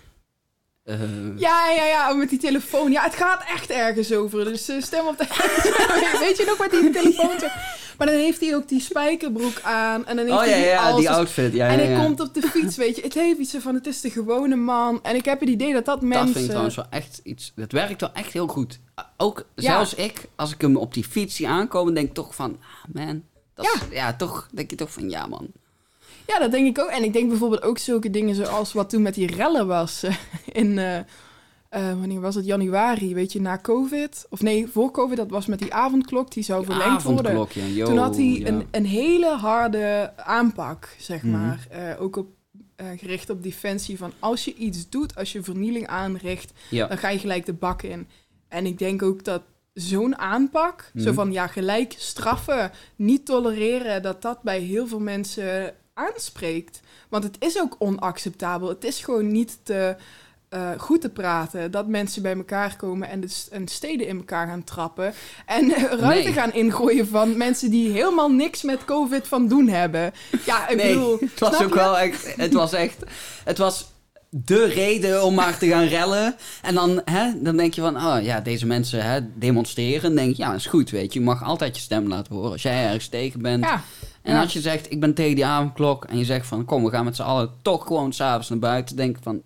Eh, 0.87 0.99
Ja, 1.37 1.71
ja, 1.71 1.85
ja, 1.85 2.13
met 2.15 2.29
die 2.31 2.39
telefoon. 2.39 2.93
Ja, 2.93 3.03
het 3.03 3.15
gaat 3.15 3.45
echt 3.49 3.71
ergens 3.71 4.13
over. 4.13 4.45
Dus 4.45 4.69
eh, 4.69 4.83
stem 4.83 5.07
op 5.07 5.19
de... 5.19 5.25
Weet 6.25 6.37
je 6.37 6.45
nog 6.47 6.57
wat 6.57 6.71
die 6.71 6.91
telefoon. 6.91 7.51
Maar 7.99 8.07
dan 8.07 8.17
heeft 8.17 8.41
hij 8.41 8.55
ook 8.55 8.69
die 8.69 8.81
spijkerbroek 8.81 9.61
aan. 9.63 10.07
En 10.07 10.17
dan 10.17 10.27
heeft 10.27 10.39
oh 10.39 10.45
ja, 10.47 10.51
hij 10.53 10.67
ja, 10.69 10.97
die 10.97 11.11
outfit. 11.11 11.53
Ja, 11.53 11.69
en 11.69 11.79
hij 11.79 11.91
ja. 11.91 12.05
komt 12.05 12.21
op 12.21 12.35
de 12.35 12.43
fiets, 12.43 12.77
weet 12.77 12.97
je. 12.97 13.03
Het 13.03 13.15
heeft 13.15 13.39
iets 13.39 13.55
van, 13.59 13.75
het 13.75 13.87
is 13.87 14.01
de 14.01 14.11
gewone 14.11 14.57
man. 14.57 14.99
En 15.03 15.15
ik 15.15 15.25
heb 15.25 15.41
het 15.41 15.49
idee 15.49 15.73
dat 15.73 15.85
dat 15.85 16.01
Dat 16.01 16.09
mensen... 16.09 16.27
vind 16.27 16.39
ik 16.39 16.47
trouwens 16.49 16.77
wel 16.77 16.87
echt 16.91 17.21
iets... 17.23 17.53
Dat 17.55 17.73
werkt 17.73 18.01
wel 18.01 18.13
echt 18.13 18.33
heel 18.33 18.47
goed. 18.47 18.79
Ook 19.17 19.47
zelfs 19.55 19.95
ik, 19.95 20.27
als 20.37 20.53
ik 20.53 20.61
hem 20.61 20.77
op 20.77 20.95
die 20.95 21.05
fiets 21.05 21.37
zie 21.37 21.49
aankomen, 21.49 21.95
denk 21.95 22.09
ik 22.09 22.15
toch 22.15 22.35
van... 22.35 22.59
Ah, 22.61 23.05
man. 23.05 23.23
Dat 23.55 23.65
is- 23.65 23.97
ja, 23.97 24.15
toch 24.15 24.49
denk 24.53 24.71
je 24.71 24.77
toch 24.77 24.93
van... 24.93 25.11
Ja, 25.11 25.27
man. 25.27 25.47
Ja, 26.27 26.39
dat 26.39 26.51
denk 26.51 26.67
ik 26.67 26.79
ook. 26.85 26.89
En 26.91 27.03
ik 27.05 27.13
denk 27.13 27.29
bijvoorbeeld 27.29 27.63
ook 27.63 27.79
zulke 27.79 28.11
dingen 28.11 28.35
zoals 28.35 28.73
wat 28.73 28.91
toen 28.91 29.03
met 29.03 29.15
die 29.15 29.35
rellen 29.37 29.67
was. 29.67 30.05
in, 30.53 30.79
eh, 30.79 30.99
eh, 30.99 31.05
wanneer 31.99 32.21
was 32.21 32.35
het? 32.35 32.45
Januari, 32.47 33.15
weet 33.15 33.33
je, 33.33 33.41
na 33.41 33.59
COVID. 33.59 34.27
Of 34.31 34.43
nee, 34.43 34.67
voor 34.69 34.91
COVID, 34.91 35.17
dat 35.17 35.31
was 35.31 35.47
met 35.47 35.59
die 35.59 35.75
avondklok. 35.75 36.31
Die 36.33 36.43
zou 36.45 36.65
Die 36.67 36.75
verlengd 36.75 37.03
worden. 37.03 37.33
avondklok, 37.33 37.65
ja. 37.65 37.65
Yo, 37.75 37.85
Toen 37.87 37.97
had 37.99 38.17
hij 38.17 38.25
ja. 38.25 38.47
een, 38.47 38.67
een 38.71 38.87
hele 38.87 39.29
harde 39.37 40.13
aanpak, 40.17 40.95
zeg 40.99 41.23
Mhm. 41.23 41.33
maar. 41.33 41.67
Eh, 41.71 42.03
ook 42.03 42.17
op, 42.17 42.27
gericht 42.97 43.31
op 43.31 43.43
defensie 43.43 43.99
van 43.99 44.13
als 44.19 44.45
je 44.45 44.55
iets 44.55 44.89
doet, 44.89 45.17
als 45.17 45.33
je 45.33 45.43
vernieling 45.43 45.87
aanricht, 45.87 46.53
Ja. 46.71 46.87
dan 46.87 46.99
ga 46.99 47.09
je 47.09 47.19
gelijk 47.19 47.47
de 47.47 47.53
bak 47.53 47.83
in. 47.83 48.09
En 48.49 48.67
ik 48.67 48.79
denk 48.79 49.03
ook 49.03 49.25
dat 49.25 49.43
zo'n 49.73 50.19
aanpak, 50.19 50.91
zo 50.97 51.05
Mhm. 51.05 51.15
van 51.15 51.33
ja, 51.33 51.47
gelijk 51.47 51.95
straffen, 51.99 52.71
niet 52.97 53.27
tolereren, 53.27 54.03
dat 54.03 54.23
dat 54.23 54.43
bij 54.43 54.61
heel 54.61 54.87
veel 54.87 55.01
mensen 55.01 55.75
aanspreekt. 55.97 56.81
Want 57.09 57.25
het 57.25 57.37
is 57.39 57.61
ook 57.61 57.77
onacceptabel. 57.79 58.69
Het 58.69 58.85
is 58.85 59.01
gewoon 59.01 59.33
niet 59.33 59.59
te, 59.63 59.97
eh, 60.49 60.71
goed 60.79 61.01
te 61.01 61.09
praten 61.09 61.71
dat 61.71 61.87
mensen 61.87 62.23
bij 62.23 62.35
elkaar 62.37 62.77
komen 62.77 63.09
en, 63.09 63.21
de, 63.21 63.29
en 63.51 63.69
steden 63.69 64.07
in 64.07 64.17
elkaar 64.17 64.47
gaan 64.47 64.65
trappen. 64.65 65.13
En 65.47 65.71
ruiten 66.01 66.09
Nee. 66.09 66.33
gaan 66.33 66.53
ingooien 66.53 67.09
van 67.09 67.37
mensen 67.37 67.71
die 67.71 67.91
helemaal 67.91 68.31
niks 68.31 68.63
met 68.63 68.85
COVID 68.85 69.29
van 69.29 69.49
doen 69.49 69.69
hebben. 69.69 70.13
Ja, 70.45 70.69
ik 70.69 70.77
Nee, 70.77 70.95
bedoel... 70.95 71.19
het 71.21 71.41
was 71.41 71.63
ook 71.63 71.69
je? 71.69 71.75
wel 71.75 71.99
echt... 71.99 72.37
Het 72.37 72.53
was 72.53 72.73
echt... 72.73 72.97
Het 73.45 73.59
was 73.59 73.95
de 74.31 74.65
reden 74.65 75.25
om 75.25 75.35
maar 75.35 75.59
te 75.59 75.67
gaan 75.67 75.87
rellen. 75.87 76.37
En 76.63 76.75
dan, 76.75 77.01
hè, 77.05 77.43
dan 77.43 77.57
denk 77.57 77.75
je 77.75 77.81
van... 77.81 77.97
Oh 77.97 78.17
ja, 78.23 78.41
deze 78.41 78.67
mensen 78.67 79.05
hè, 79.05 79.21
demonstreren. 79.39 80.03
Dan 80.03 80.15
denk 80.15 80.37
je, 80.37 80.43
ja, 80.43 80.55
is 80.55 80.67
goed, 80.67 80.91
weet 80.91 81.13
je. 81.13 81.19
Je 81.19 81.25
mag 81.25 81.43
altijd 81.43 81.77
je 81.77 81.83
stem 81.83 82.09
laten 82.09 82.35
horen 82.35 82.51
als 82.53 82.63
jij 82.63 82.85
ergens 82.87 83.09
tegen 83.09 83.43
bent. 83.43 83.65
Ja, 83.65 83.83
En 84.27 84.35
Ja. 84.35 84.41
als 84.41 84.53
je 84.53 84.61
zegt, 84.61 84.91
ik 84.93 85.01
ben 85.01 85.15
tegen 85.15 85.35
die 85.35 85.47
avondklok... 85.47 86.05
en 86.05 86.19
je 86.19 86.25
zegt 86.25 86.47
van, 86.47 86.65
kom, 86.65 86.85
we 86.85 86.91
gaan 86.91 87.05
met 87.05 87.17
z'n 87.17 87.23
allen 87.23 87.51
toch 87.63 87.87
gewoon 87.87 88.13
s'avonds 88.13 88.49
naar 88.49 88.59
buiten... 88.59 88.97
denk 88.97 89.17
van, 89.23 89.43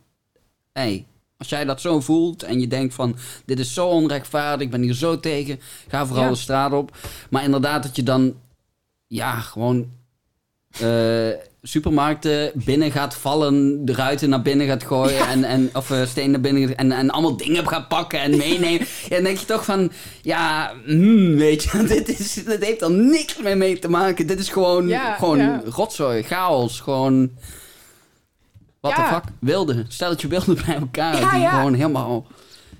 hé, 0.72 0.82
hey, 0.82 1.06
als 1.36 1.48
jij 1.48 1.64
dat 1.64 1.80
zo 1.80 2.00
voelt... 2.00 2.42
en 2.42 2.60
je 2.60 2.66
denkt 2.68 2.94
van, 2.94 3.16
dit 3.44 3.58
is 3.58 3.74
zo 3.74 3.88
onrechtvaardig... 3.88 4.64
ik 4.64 4.70
ben 4.70 4.82
hier 4.82 4.94
zo 4.94 5.20
tegen, 5.20 5.60
ga 5.88 6.06
vooral 6.06 6.24
Ja. 6.24 6.30
de 6.30 6.36
straat 6.36 6.72
op. 6.72 6.96
Maar 7.30 7.44
inderdaad 7.44 7.82
dat 7.82 7.96
je 7.96 8.02
dan, 8.02 8.34
ja, 9.06 9.40
gewoon... 9.40 9.98
eh, 10.78 11.28
supermarkten 11.62 12.50
binnen 12.54 12.90
gaat 12.90 13.14
vallen, 13.14 13.84
de 13.84 13.92
ruiten 13.92 14.28
naar 14.28 14.42
binnen 14.42 14.66
gaat 14.66 14.84
gooien 14.84 15.26
en, 15.28 15.44
en 15.44 15.70
of 15.72 15.90
uh, 15.90 16.06
stenen 16.06 16.30
naar 16.30 16.40
binnen 16.40 16.76
en, 16.76 16.92
en 16.92 17.10
allemaal 17.10 17.36
dingen 17.36 17.68
gaat 17.68 17.88
pakken 17.88 18.20
en 18.20 18.36
meenemen. 18.36 18.86
ja, 19.02 19.08
dan 19.08 19.22
denk 19.22 19.38
je 19.38 19.46
toch 19.46 19.64
van, 19.64 19.92
ja, 20.22 20.72
mm, 20.86 21.36
weet 21.36 21.62
je, 21.62 21.84
dit, 21.88 22.08
is, 22.20 22.34
dit 22.34 22.64
heeft 22.64 22.82
er 22.82 22.90
niks 22.90 23.38
meer 23.38 23.56
mee 23.56 23.78
te 23.78 23.88
maken. 23.90 24.26
Dit 24.26 24.38
is 24.38 24.48
gewoon, 24.48 24.88
Ja, 24.88 25.14
gewoon 25.14 25.38
ja. 25.38 25.62
rotzooi, 25.64 26.22
chaos, 26.22 26.80
gewoon... 26.80 27.30
What 28.80 28.94
the 28.94 29.00
Ja. 29.00 29.12
fuck? 29.12 29.24
Wilde. 29.40 29.84
Stelletje 29.88 30.28
wilde 30.28 30.54
bij 30.66 30.74
elkaar. 30.74 31.16
Die 31.38 31.48
gewoon 31.48 31.74
helemaal... 31.74 32.26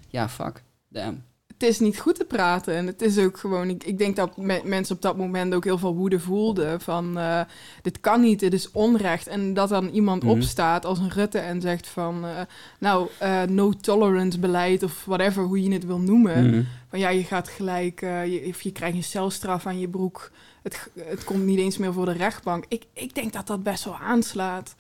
Ja, 0.09 0.29
fuck. 0.29 0.63
Damn. 0.89 1.23
Het 1.61 1.69
is 1.69 1.79
niet 1.81 1.99
goed 1.99 2.15
te 2.15 2.25
praten. 2.25 2.75
En 2.75 2.87
het 2.87 3.03
is 3.03 3.19
ook 3.19 3.39
gewoon... 3.39 3.69
Ik, 3.69 3.85
ik 3.85 3.99
denk 3.99 4.17
dat 4.17 4.37
me- 4.37 4.61
mensen 4.65 4.95
op 4.97 5.03
dat 5.03 5.17
moment 5.17 5.55
ook 5.55 5.65
heel 5.65 5.79
veel 5.79 5.95
woede 5.95 6.21
voelden. 6.21 6.81
Van, 6.81 7.19
eh, 7.19 7.41
dit 7.83 8.01
kan 8.01 8.21
niet, 8.21 8.41
dit 8.41 8.53
is 8.53 8.71
onrecht. 8.71 9.27
En 9.27 9.55
dat 9.55 9.69
dan 9.69 9.89
iemand 9.89 10.23
Mhm. 10.23 10.33
opstaat 10.33 10.85
als 10.85 10.99
een 10.99 11.11
Rutte 11.11 11.39
en 11.39 11.61
zegt 11.61 11.87
van... 11.89 12.25
eh, 12.25 12.41
nou, 12.79 13.09
eh, 13.19 13.43
no 13.43 13.73
tolerance 13.81 14.39
beleid 14.39 14.83
of 14.83 15.05
whatever, 15.05 15.43
hoe 15.43 15.63
je 15.63 15.73
het 15.73 15.87
wil 15.87 15.99
noemen. 15.99 16.47
Mhm. 16.51 16.63
Van 16.89 16.99
ja, 16.99 17.09
je 17.09 17.25
gaat 17.25 17.49
gelijk... 17.49 18.03
eh, 18.03 18.27
je, 18.27 18.47
of 18.49 18.61
je 18.61 18.73
krijgt 18.73 18.97
een 18.97 19.05
celstraf 19.05 19.67
aan 19.67 19.79
je 19.81 19.89
broek. 19.89 20.31
Het, 20.63 20.89
het 20.99 21.25
komt 21.25 21.45
niet 21.45 21.59
eens 21.59 21.79
meer 21.79 21.93
voor 21.93 22.05
de 22.05 22.13
rechtbank. 22.13 22.65
Ik, 22.69 22.83
ik 22.93 23.15
denk 23.15 23.33
dat 23.33 23.47
dat 23.47 23.63
best 23.63 23.85
wel 23.85 23.97
aanslaat. 23.97 24.75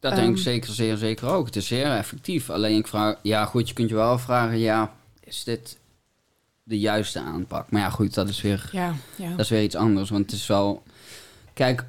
Dat 0.00 0.14
denk 0.14 0.28
ik 0.28 0.34
Ehm. 0.34 0.42
zeker, 0.42 0.72
zeer 0.72 0.96
zeker 0.96 1.28
ook. 1.28 1.46
Het 1.46 1.56
is 1.56 1.66
zeer 1.66 1.86
effectief. 1.96 2.50
Alleen 2.50 2.76
ik 2.76 2.86
vraag, 2.86 3.16
ja 3.22 3.44
goed, 3.44 3.68
je 3.68 3.74
kunt 3.74 3.88
je 3.88 3.94
wel 3.94 4.18
vragen, 4.18 4.58
ja, 4.58 4.92
is 5.24 5.44
dit 5.44 5.78
de 6.70 6.78
juiste 6.78 7.20
aanpak? 7.20 7.70
Maar 7.70 7.80
ja 7.80 7.90
goed, 7.90 8.14
dat 8.14 8.28
is 8.28 8.40
weer, 8.40 8.68
Ja, 8.72 8.94
ja. 9.16 9.30
dat 9.30 9.38
is 9.38 9.48
weer 9.48 9.62
iets 9.62 9.74
anders. 9.74 10.10
Want 10.10 10.30
het 10.30 10.40
is 10.40 10.46
wel, 10.46 10.82
kijk, 11.54 11.84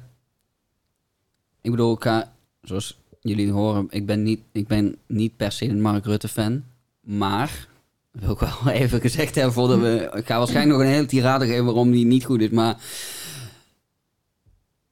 ik 1.60 1.70
bedoel, 1.70 1.92
ik 1.92 2.26
zoals 2.62 2.98
jullie 3.20 3.50
horen, 3.50 3.86
ik 3.90 4.06
ben 4.06 4.22
niet, 4.22 4.40
ik 4.52 4.66
ben 4.66 4.96
niet 5.06 5.36
per 5.36 5.52
se 5.52 5.68
een 5.68 5.80
Mark 5.82 6.04
Rutte 6.04 6.28
fan, 6.28 6.64
maar 7.00 7.68
wil 8.10 8.30
ik 8.30 8.38
wel 8.38 8.68
even 8.80 9.00
gezegd 9.00 9.34
hebben 9.34 9.52
voordat 9.52 9.78
we, 9.78 10.10
ik 10.20 10.26
ga 10.26 10.38
waarschijnlijk 10.38 10.78
nog 10.78 10.86
een 10.86 10.94
hele 10.94 11.06
tirade 11.06 11.46
geven 11.46 11.64
waarom 11.64 11.90
die 11.90 12.04
niet 12.04 12.24
goed 12.24 12.40
is, 12.40 12.50
maar 12.50 12.76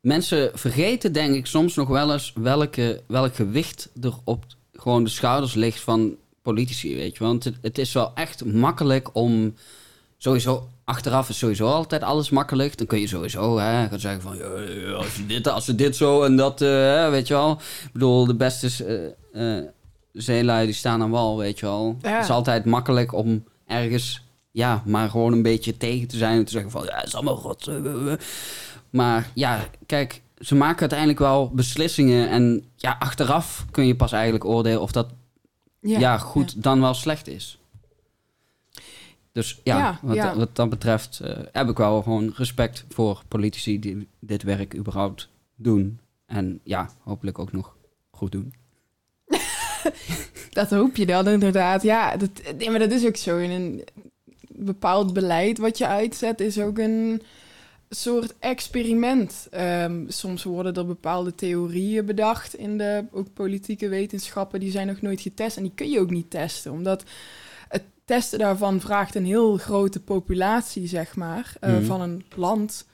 mensen 0.00 0.50
vergeten 0.54 1.12
denk 1.12 1.34
ik 1.34 1.46
soms 1.46 1.74
nog 1.74 1.88
wel 1.88 2.12
eens 2.12 2.32
welke, 2.34 3.02
welk 3.06 3.34
gewicht 3.34 3.90
er 4.00 4.14
op 4.24 4.44
gewoon 4.72 5.04
de 5.04 5.10
schouders 5.10 5.54
ligt 5.54 5.80
van 5.80 6.16
politici, 6.42 6.94
weet 6.94 7.16
je. 7.16 7.24
Want 7.24 7.44
het, 7.44 7.56
het 7.62 7.78
is 7.78 7.92
wel 7.92 8.14
echt 8.14 8.44
makkelijk 8.44 9.14
om 9.14 9.54
sowieso 10.22 10.68
achteraf 10.84 11.28
is 11.28 11.38
sowieso 11.38 11.66
altijd 11.66 12.02
alles 12.02 12.30
makkelijk. 12.30 12.78
Dan 12.78 12.86
kun 12.86 13.00
je 13.00 13.06
sowieso 13.06 13.58
hè, 13.58 13.88
gaan 13.88 14.00
zeggen 14.00 14.22
van 14.22 14.36
ja, 14.36 14.92
als 14.92 15.16
je 15.16 15.26
dit, 15.26 15.48
als 15.48 15.66
je 15.66 15.74
dit 15.74 15.96
zo 15.96 16.22
en 16.22 16.36
dat, 16.36 16.60
eh, 16.60 17.10
weet 17.10 17.26
je 17.28 17.34
wel. 17.34 17.52
Ik 17.84 17.90
bedoel, 17.92 18.26
de 18.26 18.34
beste 18.34 18.84
eh, 19.32 19.58
eh, 19.58 19.64
zeelui 20.12 20.64
die 20.64 20.74
staan 20.74 21.02
aan 21.02 21.10
wal, 21.10 21.38
weet 21.38 21.58
je 21.58 21.66
wel. 21.66 21.96
Ja. 22.02 22.10
Het 22.14 22.24
is 22.24 22.30
altijd 22.30 22.64
makkelijk 22.64 23.12
om 23.12 23.44
ergens 23.66 24.22
ja, 24.50 24.82
maar 24.84 25.10
gewoon 25.10 25.32
een 25.32 25.42
beetje 25.42 25.76
tegen 25.76 26.08
te 26.08 26.16
zijn 26.16 26.38
en 26.38 26.44
te 26.44 26.50
zeggen 26.52 26.70
van 26.70 26.84
ja, 26.84 27.02
is 27.04 27.14
allemaal 27.14 27.38
rot. 27.38 27.66
eh. 27.66 28.12
Maar 28.90 29.30
ja, 29.34 29.64
kijk, 29.86 30.22
ze 30.38 30.54
maken 30.54 30.80
uiteindelijk 30.80 31.18
wel 31.18 31.50
beslissingen 31.54 32.28
en 32.28 32.64
ja, 32.76 32.96
achteraf 32.98 33.64
kun 33.70 33.86
je 33.86 33.96
pas 33.96 34.12
eigenlijk 34.12 34.44
oordelen 34.44 34.80
of 34.80 34.92
dat 34.92 35.06
ja, 35.80 36.18
goed 36.18 36.62
dan 36.62 36.80
wel 36.80 36.94
slecht 36.94 37.28
is. 37.28 37.59
Dus 39.32 39.60
ja, 39.64 39.78
Ja, 39.78 39.98
wat, 40.02 40.16
ja. 40.16 40.36
wat 40.36 40.56
dat 40.56 40.70
betreft 40.70 41.20
eh, 41.20 41.38
heb 41.52 41.68
ik 41.68 41.76
wel 41.76 42.02
gewoon 42.02 42.32
respect 42.36 42.84
voor 42.88 43.22
politici 43.28 43.78
die 43.78 44.08
dit 44.18 44.42
werk 44.42 44.76
überhaupt 44.76 45.28
doen. 45.56 46.00
En 46.26 46.60
ja, 46.64 46.90
hopelijk 47.02 47.38
ook 47.38 47.52
nog 47.52 47.76
goed 48.10 48.32
doen. 48.32 48.54
Dat 50.50 50.70
hoop 50.70 50.96
je 50.96 51.06
dan 51.06 51.28
inderdaad. 51.28 51.82
Ja, 51.82 52.16
dat, 52.16 52.30
nee, 52.58 52.70
maar 52.70 52.78
dat 52.78 52.90
is 52.90 53.06
ook 53.06 53.16
zo. 53.16 53.38
In 53.38 53.50
een 53.50 53.84
bepaald 54.48 55.12
beleid 55.12 55.58
wat 55.58 55.78
je 55.78 55.86
uitzet 55.86 56.40
is 56.40 56.58
ook 56.58 56.78
een 56.78 57.22
soort 57.88 58.34
experiment. 58.38 59.46
Ehm, 59.50 60.04
soms 60.08 60.44
worden 60.44 60.74
er 60.74 60.86
bepaalde 60.86 61.34
theorieën 61.34 62.06
bedacht 62.06 62.54
in 62.54 62.78
de 62.78 63.04
ook 63.12 63.32
politieke 63.32 63.88
wetenschappen. 63.88 64.60
Die 64.60 64.70
zijn 64.70 64.86
nog 64.86 65.00
nooit 65.00 65.20
getest 65.20 65.56
en 65.56 65.62
die 65.62 65.72
kun 65.74 65.90
je 65.90 66.00
ook 66.00 66.10
niet 66.10 66.30
testen. 66.30 66.72
Omdat 66.72 67.04
testen 68.10 68.38
daarvan 68.38 68.80
vraagt 68.80 69.14
een 69.14 69.24
heel 69.24 69.56
grote 69.56 70.00
populatie, 70.00 70.86
zeg 70.86 71.16
maar, 71.16 71.54
eh, 71.60 71.72
Mhm. 71.72 71.84
van 71.84 72.00
een 72.00 72.24
land. 72.36 72.86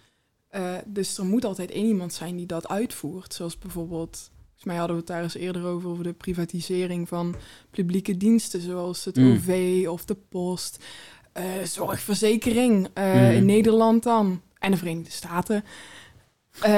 Eh, 0.49 0.75
dus 0.87 1.19
er 1.19 1.25
moet 1.25 1.45
altijd 1.45 1.71
één 1.71 1.87
iemand 1.87 2.13
zijn 2.13 2.37
die 2.37 2.47
dat 2.47 2.69
uitvoert. 2.69 3.35
Zoals 3.35 3.59
bijvoorbeeld... 3.59 4.31
Volgens 4.41 4.65
mij 4.65 4.77
hadden 4.77 4.97
we 4.97 5.03
het 5.03 5.11
daar 5.11 5.23
eens 5.23 5.35
eerder 5.35 5.65
over, 5.65 5.89
over 5.91 6.05
de 6.05 6.13
privatisering 6.13 7.09
van 7.09 7.35
publieke 7.71 8.17
diensten, 8.17 8.61
zoals 8.61 9.05
het 9.05 9.17
Mm. 9.17 9.33
OV 9.33 9.85
of 9.89 10.05
de 10.05 10.17
post, 10.29 10.85
eh, 11.33 11.45
zorgverzekering 11.65 12.89
Mm. 12.95 13.31
in 13.31 13.45
Nederland 13.47 14.03
dan 14.03 14.41
en 14.59 14.71
de 14.71 14.77
Verenigde 14.77 15.11
Staten. 15.11 15.65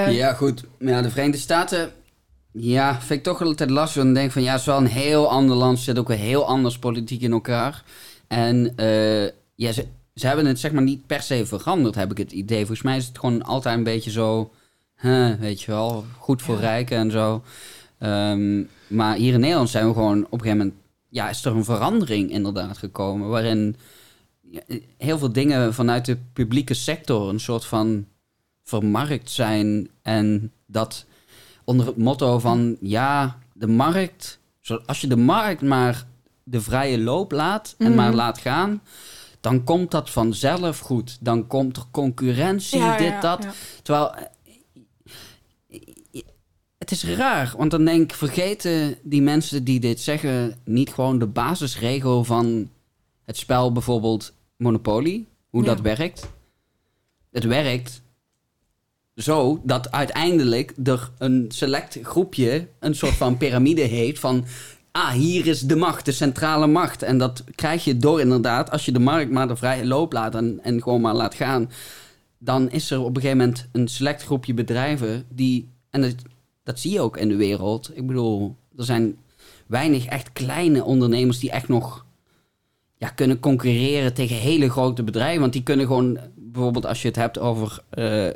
Ja, 0.09 0.33
goed. 0.33 0.65
Maar 0.79 0.93
ja, 0.93 1.03
de 1.03 1.11
Verenigde 1.11 1.41
Staten, 1.41 1.93
ja, 2.53 3.01
vind 3.01 3.11
ik 3.19 3.23
toch 3.23 3.43
altijd 3.43 3.71
lastig. 3.71 4.03
Dan 4.03 4.15
denk 4.15 4.27
ik 4.27 4.33
van 4.33 4.43
ja, 4.43 4.51
het 4.51 4.61
is 4.61 4.67
wel 4.67 4.77
een 4.79 4.87
heel 4.87 5.31
ander 5.31 5.57
land. 5.57 5.79
Zit 5.79 5.99
ook 5.99 6.09
weer 6.09 6.17
heel 6.17 6.47
anders 6.47 6.79
politiek 6.79 7.23
in 7.23 7.33
elkaar. 7.33 7.85
En 8.29 8.77
eh, 8.77 9.25
ja, 9.55 9.73
ze, 9.73 9.87
ze 10.15 10.27
hebben 10.27 10.47
het 10.47 10.59
zeg 10.59 10.73
maar 10.73 10.83
niet 10.83 11.07
per 11.07 11.23
se 11.23 11.47
veranderd, 11.47 11.95
heb 11.95 12.11
ik 12.11 12.19
het 12.19 12.33
idee. 12.33 12.59
Volgens 12.59 12.83
mij 12.83 12.97
is 12.97 13.07
het 13.07 13.19
gewoon 13.19 13.43
altijd 13.43 13.77
een 13.77 13.85
beetje 13.85 14.11
zo, 14.11 14.53
huh, 15.01 15.35
weet 15.35 15.63
je 15.63 15.71
wel, 15.71 16.05
goed 16.19 16.43
voor 16.43 16.55
Ja. 16.55 16.61
rijken 16.61 16.99
en 16.99 17.11
zo. 17.11 17.43
Ehm, 17.99 18.63
maar 18.87 19.17
hier 19.17 19.35
in 19.35 19.41
Nederland 19.41 19.69
zijn 19.71 19.87
we 19.87 19.93
gewoon 19.93 20.25
op 20.25 20.33
een 20.33 20.41
gegeven 20.41 20.59
moment, 20.59 20.77
ja, 21.09 21.29
is 21.29 21.45
er 21.45 21.57
een 21.57 21.65
verandering 21.65 22.31
inderdaad 22.31 22.79
gekomen. 22.79 23.29
Waarin 23.29 23.77
heel 24.97 25.19
veel 25.19 25.33
dingen 25.33 25.75
vanuit 25.75 26.05
de 26.05 26.17
publieke 26.33 26.75
sector 26.75 27.29
een 27.29 27.41
soort 27.41 27.65
van 27.65 28.07
vermarkt 28.65 29.31
zijn. 29.31 29.89
En 30.03 30.53
dat 30.67 31.05
onder 31.65 31.87
het 31.87 31.97
motto 31.97 32.39
van 32.39 32.77
ja, 32.81 33.39
de 33.53 33.67
markt, 33.67 34.39
als 34.87 35.01
je 35.01 35.07
de 35.07 35.17
markt 35.17 35.63
maar 35.63 36.07
de 36.51 36.61
vrije 36.61 36.99
loop 36.99 37.33
laat 37.33 37.75
en 37.79 37.87
Mhm. 37.87 37.97
maar 37.97 38.13
laat 38.15 38.39
gaan, 38.39 38.83
dan 39.41 39.65
komt 39.65 39.91
dat 39.91 40.11
vanzelf 40.11 40.79
goed. 40.79 41.17
Dan 41.21 41.47
komt 41.47 41.77
er 41.77 41.85
concurrentie, 41.91 42.79
ja, 42.79 42.97
dit, 42.97 43.07
ja, 43.07 43.21
dat. 43.21 43.43
ja. 43.43 43.53
Terwijl 43.83 44.15
eh, 44.15 44.25
het 46.79 46.91
is 46.91 47.05
raar, 47.05 47.55
want 47.57 47.71
dan 47.71 47.85
denk 47.85 48.03
ik, 48.03 48.17
vergeten 48.17 48.99
die 49.03 49.23
mensen 49.23 49.65
die 49.65 49.81
dit 49.81 50.01
zeggen 50.01 50.55
niet 50.65 50.91
gewoon 50.93 51.19
de 51.19 51.27
basisregel 51.27 52.25
van 52.25 52.71
het 53.25 53.37
spel, 53.37 53.73
bijvoorbeeld 53.73 54.33
Monopoly, 54.57 55.25
hoe 55.51 55.65
dat 55.65 55.81
werkt. 55.81 56.31
Het 57.31 57.45
werkt 57.45 58.03
zo 59.15 59.61
dat 59.65 59.93
uiteindelijk 59.93 60.73
er 60.85 61.11
een 61.19 61.45
select 61.49 61.99
groepje 62.03 62.69
een 62.79 62.95
soort 62.95 63.13
van 63.15 63.37
piramide 63.37 63.81
heeft 63.81 64.21
van 64.21 64.45
ah, 64.93 65.11
hier 65.11 65.47
is 65.47 65.61
de 65.61 65.77
macht, 65.77 66.05
de 66.05 66.13
centrale 66.13 66.67
macht. 66.67 67.03
En 67.03 67.19
dat 67.19 67.45
krijg 67.55 67.85
je 67.85 67.97
door 67.97 68.21
inderdaad, 68.21 68.71
als 68.71 68.85
je 68.85 68.93
de 68.93 68.99
markt 68.99 69.31
maar 69.31 69.49
de 69.49 69.57
vrije 69.57 69.87
loop 69.87 70.13
laat 70.13 70.35
en, 70.35 70.61
en 70.63 70.83
gewoon 70.83 71.01
maar 71.01 71.15
laat 71.15 71.35
gaan, 71.35 71.71
dan 72.39 72.71
is 72.71 72.91
er 72.91 73.01
op 73.01 73.17
een 73.17 73.23
gegeven 73.23 73.39
moment 73.39 73.67
een 73.73 73.89
select 73.89 74.23
groepje 74.23 74.55
bedrijven 74.55 75.25
die, 75.29 75.69
en 75.91 76.01
dat, 76.01 76.15
dat 76.63 76.79
zie 76.79 76.93
je 76.93 77.01
ook 77.01 77.17
in 77.17 77.29
de 77.29 77.37
wereld. 77.37 77.91
Ik 77.95 78.07
bedoel, 78.07 78.57
er 78.77 78.85
zijn 78.85 79.17
weinig 79.67 80.07
echt 80.07 80.33
kleine 80.33 80.85
ondernemers 80.85 81.39
die 81.39 81.51
echt 81.51 81.69
nog 81.69 82.07
ja, 82.97 83.09
kunnen 83.09 83.41
concurreren 83.41 84.15
tegen 84.15 84.37
hele 84.37 84.71
grote 84.71 85.03
bedrijven. 85.03 85.41
Want 85.41 85.53
die 85.53 85.63
kunnen 85.63 85.87
gewoon, 85.87 86.19
bijvoorbeeld 86.35 86.87
als 86.87 87.03
je 87.03 87.09
het 87.09 87.17
hebt 87.17 87.39
over 87.39 87.83
eh, 87.89 88.29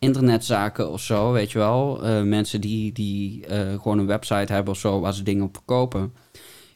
internetzaken 0.00 0.90
of 0.90 1.00
zo, 1.00 1.32
weet 1.32 1.52
je 1.52 1.58
wel. 1.58 2.04
eh, 2.04 2.22
mensen 2.22 2.60
die, 2.60 2.92
die 2.92 3.46
eh, 3.46 3.58
gewoon 3.80 3.98
een 3.98 4.06
website 4.06 4.52
hebben 4.52 4.72
of 4.72 4.78
zo 4.78 5.00
waar 5.00 5.14
ze 5.14 5.22
dingen 5.22 5.44
op 5.44 5.54
verkopen. 5.54 6.12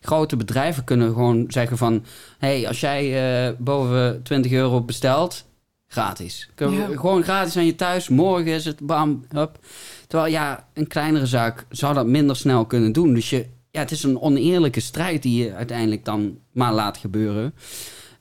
Grote 0.01 0.37
bedrijven 0.37 0.85
kunnen 0.85 1.13
gewoon 1.13 1.45
zeggen 1.49 1.77
van... 1.77 2.05
hey, 2.39 2.69
als 2.69 2.81
jij 2.81 3.03
eh, 3.49 3.55
boven 3.59 4.23
20 4.23 4.53
euro 4.53 4.81
bestelt, 4.81 5.47
gratis. 5.87 6.51
Ja. 6.57 6.87
Gewoon 6.87 7.23
gratis 7.23 7.57
aan 7.57 7.67
je 7.67 7.75
thuis. 7.75 8.09
Morgen 8.09 8.53
is 8.53 8.65
het, 8.65 8.81
bam, 8.81 9.25
hup. 9.29 9.59
Terwijl 10.07 10.33
ja, 10.33 10.69
een 10.73 10.87
kleinere 10.87 11.27
zaak 11.27 11.67
zou 11.71 11.95
dat 11.95 12.07
minder 12.07 12.37
snel 12.37 12.67
kunnen 12.67 12.93
doen. 12.93 13.15
Dus 13.15 13.31
je, 13.31 13.47
ja, 13.71 13.81
het 13.81 13.91
is 13.91 14.03
een 14.03 14.21
oneerlijke 14.21 14.81
strijd 14.81 15.23
die 15.23 15.45
je 15.45 15.55
uiteindelijk 15.55 16.05
dan 16.05 16.39
maar 16.53 16.73
laat 16.73 16.97
gebeuren. 16.97 17.55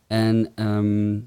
En 0.08 0.52
ehm, 0.56 1.20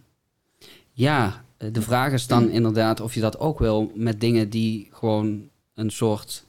ja, 0.92 1.44
de 1.56 1.82
vraag 1.82 2.12
is 2.12 2.26
dan 2.26 2.48
inderdaad 2.50 3.00
of 3.00 3.14
je 3.14 3.20
dat 3.20 3.38
ook 3.38 3.58
wil 3.58 3.92
met 3.94 4.20
dingen 4.20 4.50
die 4.50 4.88
gewoon 4.92 5.48
een 5.74 5.90
soort 5.90 6.46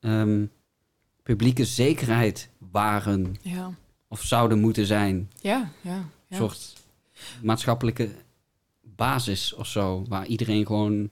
ehm, 0.00 0.44
publieke 1.22 1.64
zekerheid 1.64 2.48
waren 2.58 3.36
Ja, 3.42 3.74
of 4.08 4.22
zouden 4.22 4.60
moeten 4.60 4.86
zijn. 4.86 5.30
ja, 5.40 5.70
ja. 5.80 5.96
Een 5.96 6.06
ja. 6.26 6.36
soort 6.36 6.72
maatschappelijke 7.42 8.08
basis 8.80 9.54
of 9.54 9.66
zo, 9.66 10.04
waar 10.08 10.26
iedereen 10.26 10.66
gewoon 10.66 11.10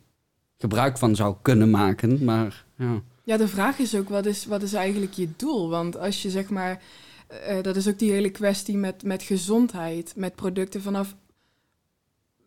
gebruik 0.56 0.98
van 0.98 1.16
zou 1.16 1.36
kunnen 1.42 1.70
maken. 1.70 2.24
Maar 2.24 2.64
ja. 2.78 3.02
Ja, 3.24 3.36
de 3.36 3.48
vraag 3.48 3.78
is 3.78 3.94
ook, 3.94 4.08
wat 4.08 4.26
is, 4.26 4.46
wat 4.46 4.62
is 4.62 4.72
eigenlijk 4.72 5.12
je 5.12 5.28
doel? 5.36 5.68
Want 5.68 5.98
als 5.98 6.22
je 6.22 6.30
zeg 6.30 6.48
maar, 6.48 6.82
eh, 7.26 7.62
dat 7.62 7.76
is 7.76 7.88
ook 7.88 7.98
die 7.98 8.10
hele 8.12 8.30
kwestie 8.30 8.76
met, 8.76 9.02
met 9.02 9.22
gezondheid, 9.22 10.12
met 10.16 10.34
producten 10.34 10.82
vanaf, 10.82 11.14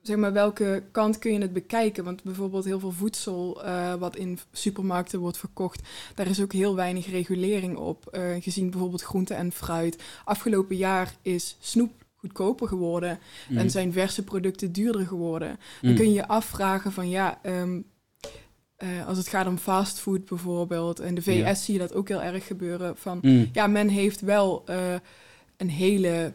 zeg 0.01 0.17
maar, 0.17 0.33
welke 0.33 0.83
kant 0.91 1.19
kun 1.19 1.33
je 1.33 1.39
het 1.39 1.53
bekijken? 1.53 2.03
Want 2.03 2.23
bijvoorbeeld 2.23 2.65
heel 2.65 2.79
veel 2.79 2.91
voedsel 2.91 3.63
eh, 3.63 3.93
wat 3.93 4.15
in 4.15 4.39
supermarkten 4.51 5.19
wordt 5.19 5.37
verkocht, 5.37 5.81
daar 6.15 6.27
is 6.27 6.41
ook 6.41 6.53
heel 6.53 6.75
weinig 6.75 7.07
regulering 7.09 7.77
op. 7.77 8.07
eh, 8.07 8.23
gezien 8.39 8.69
bijvoorbeeld 8.69 9.01
groente 9.01 9.33
en 9.33 9.51
fruit. 9.51 10.03
Afgelopen 10.25 10.75
jaar 10.75 11.15
is 11.21 11.55
snoep 11.59 11.91
goedkoper 12.15 12.67
geworden 12.67 13.19
Mm. 13.49 13.57
en 13.57 13.69
zijn 13.69 13.93
verse 13.93 14.23
producten 14.23 14.71
duurder 14.71 15.05
geworden. 15.07 15.59
Dan 15.81 15.91
Mm. 15.91 15.97
kun 15.97 16.05
je 16.07 16.13
je 16.13 16.27
afvragen 16.27 16.91
van 16.91 17.09
ja, 17.09 17.39
ehm, 17.41 17.79
eh, 18.75 19.07
als 19.07 19.17
het 19.17 19.27
gaat 19.27 19.47
om 19.47 19.57
fastfood 19.57 20.25
bijvoorbeeld, 20.25 20.99
in 21.01 21.15
de 21.15 21.21
VS 21.21 21.35
Ja. 21.37 21.53
zie 21.53 21.73
je 21.73 21.79
dat 21.79 21.93
ook 21.93 22.07
heel 22.07 22.21
erg 22.21 22.47
gebeuren. 22.47 22.97
Van 22.97 23.19
Mm. 23.21 23.49
ja, 23.53 23.67
men 23.67 23.87
heeft 23.87 24.21
wel 24.21 24.63
een 25.57 25.69
hele 25.69 26.33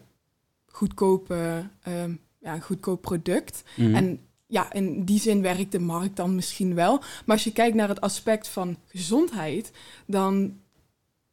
goedkope, 0.67 1.69
ehm, 1.83 2.13
ja, 2.47 2.55
een 2.55 2.63
goedkoop 2.63 3.01
product. 3.03 3.63
Mm. 3.77 3.95
En 3.95 4.21
ja, 4.47 4.73
in 4.73 5.05
die 5.05 5.21
zin 5.21 5.43
werkt 5.43 5.73
de 5.73 5.79
markt 5.79 6.17
dan 6.17 6.35
misschien 6.35 6.75
wel. 6.75 6.99
Maar 6.99 7.37
als 7.37 7.45
je 7.45 7.53
kijkt 7.53 7.77
naar 7.77 7.89
het 7.89 8.01
aspect 8.01 8.49
van 8.49 8.77
gezondheid, 8.89 9.73
dan 10.07 10.59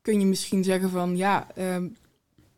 kun 0.02 0.20
je 0.20 0.26
misschien 0.26 0.64
zeggen 0.64 0.90
van 0.90 1.18
ja, 1.18 1.48
ehm, 1.56 1.88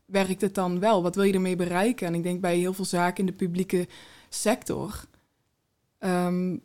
werkt 0.05 0.41
het 0.41 0.55
dan 0.55 0.79
wel? 0.79 1.01
Wat 1.03 1.15
wil 1.15 1.23
je 1.23 1.33
ermee 1.33 1.55
bereiken? 1.55 2.07
En 2.07 2.13
ik 2.15 2.23
denk 2.23 2.41
bij 2.41 2.57
heel 2.57 2.73
veel 2.73 2.85
zaken 2.85 3.19
in 3.19 3.25
de 3.25 3.37
publieke 3.37 3.87
sector. 4.29 5.05
ehm, 5.99 6.57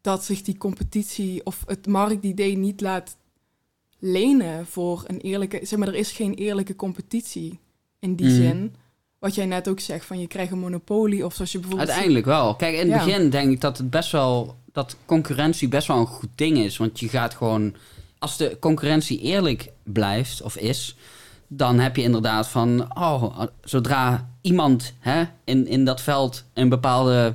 dat 0.00 0.24
zich 0.24 0.42
die 0.42 0.56
competitie 0.58 1.44
of 1.46 1.62
het 1.66 1.86
marktidee 1.86 2.56
niet 2.56 2.80
laat 2.80 3.16
lenen 3.98 4.66
voor 4.66 5.04
een 5.06 5.20
eerlijke... 5.20 5.60
Zeg 5.62 5.78
maar, 5.78 5.88
er 5.88 5.94
is 5.94 6.12
geen 6.12 6.34
eerlijke 6.34 6.76
competitie 6.76 7.58
in 7.98 8.14
die 8.14 8.26
Mhm. 8.26 8.34
zin. 8.36 8.74
Wat 9.18 9.34
jij 9.34 9.46
net 9.46 9.68
ook 9.68 9.80
zegt, 9.80 10.04
van 10.04 10.20
je 10.20 10.26
krijgt 10.26 10.52
een 10.52 10.58
monopolie 10.58 11.24
of 11.24 11.34
zoals 11.34 11.52
je 11.52 11.58
bijvoorbeeld... 11.58 11.88
Uiteindelijk 11.88 12.26
wel. 12.26 12.54
Kijk, 12.54 12.74
in 12.74 12.92
het 12.92 13.00
Ja. 13.00 13.04
begin 13.04 13.30
denk 13.30 13.50
ik 13.50 13.60
dat 13.60 13.78
het 13.78 13.90
best 13.90 14.12
wel 14.12 14.56
dat 14.72 14.96
concurrentie 15.04 15.68
best 15.68 15.86
wel 15.86 15.96
een 15.96 16.06
goed 16.06 16.28
ding 16.34 16.58
is. 16.58 16.76
Want 16.76 17.00
je 17.00 17.08
gaat 17.08 17.34
gewoon. 17.34 17.74
Als 18.18 18.36
de 18.36 18.56
concurrentie 18.60 19.20
eerlijk 19.20 19.70
blijft 19.82 20.42
of 20.42 20.56
is, 20.56 20.96
dan 21.46 21.78
heb 21.78 21.96
je 21.96 22.02
inderdaad 22.02 22.48
van. 22.48 22.96
Oh, 22.98 23.40
zodra 23.62 24.30
iemand 24.40 24.94
hè, 24.98 25.22
in, 25.44 25.66
in 25.66 25.84
dat 25.84 26.00
veld 26.00 26.44
een 26.54 26.68
bepaalde 26.68 27.34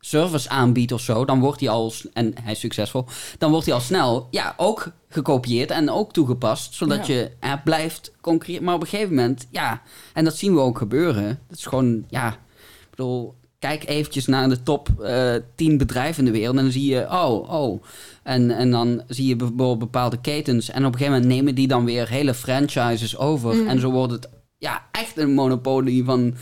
service 0.00 0.48
aanbiedt 0.48 0.92
of 0.92 1.00
zo, 1.00 1.24
dan 1.24 1.40
wordt 1.40 1.60
hij 1.60 1.68
al. 1.68 1.92
En 2.12 2.34
hij 2.42 2.52
is 2.52 2.60
succesvol. 2.60 3.04
Dan 3.38 3.50
wordt 3.50 3.66
hij 3.66 3.74
al 3.74 3.80
snel. 3.80 4.26
Ja, 4.30 4.54
ook 4.56 4.90
gekopieerd 5.08 5.70
en 5.70 5.90
ook 5.90 6.12
toegepast. 6.12 6.74
Zodat 6.74 7.06
Ja. 7.06 7.14
je 7.14 7.30
eh, 7.40 7.52
blijft 7.64 8.12
concurreren. 8.20 8.64
Maar 8.64 8.74
op 8.74 8.80
een 8.80 8.86
gegeven 8.86 9.14
moment, 9.14 9.46
ja. 9.50 9.82
En 10.14 10.24
dat 10.24 10.36
zien 10.36 10.54
we 10.54 10.60
ook 10.60 10.78
gebeuren. 10.78 11.38
Dat 11.48 11.58
is 11.58 11.66
gewoon, 11.66 12.04
ja. 12.08 12.28
Ik 12.32 12.90
bedoel, 12.90 13.34
kijk 13.58 13.88
eventjes 13.88 14.26
naar 14.26 14.48
de 14.48 14.62
top 14.62 14.88
eh 15.02 15.34
10 15.54 15.78
bedrijven 15.78 16.18
in 16.26 16.32
de 16.32 16.38
wereld 16.38 16.56
en 16.56 16.62
dan 16.62 16.72
zie 16.72 16.94
je, 16.94 17.06
oh, 17.10 17.50
oh. 17.50 17.82
En, 18.22 18.50
en 18.50 18.70
dan 18.70 19.02
zie 19.06 19.26
je 19.26 19.36
bijvoorbeeld 19.36 19.78
bepaalde 19.78 20.20
ketens 20.20 20.70
en 20.70 20.84
op 20.84 20.92
een 20.92 20.98
gegeven 20.98 21.20
moment 21.20 21.32
nemen 21.36 21.54
die 21.54 21.68
dan 21.68 21.84
weer 21.84 22.08
hele 22.08 22.34
franchises 22.34 23.16
over. 23.16 23.54
Mm. 23.54 23.68
En 23.68 23.80
zo 23.80 23.90
wordt 23.90 24.12
het, 24.12 24.28
ja, 24.58 24.82
echt 24.92 25.16
een 25.16 25.34
monopolie 25.34 26.04
van... 26.04 26.34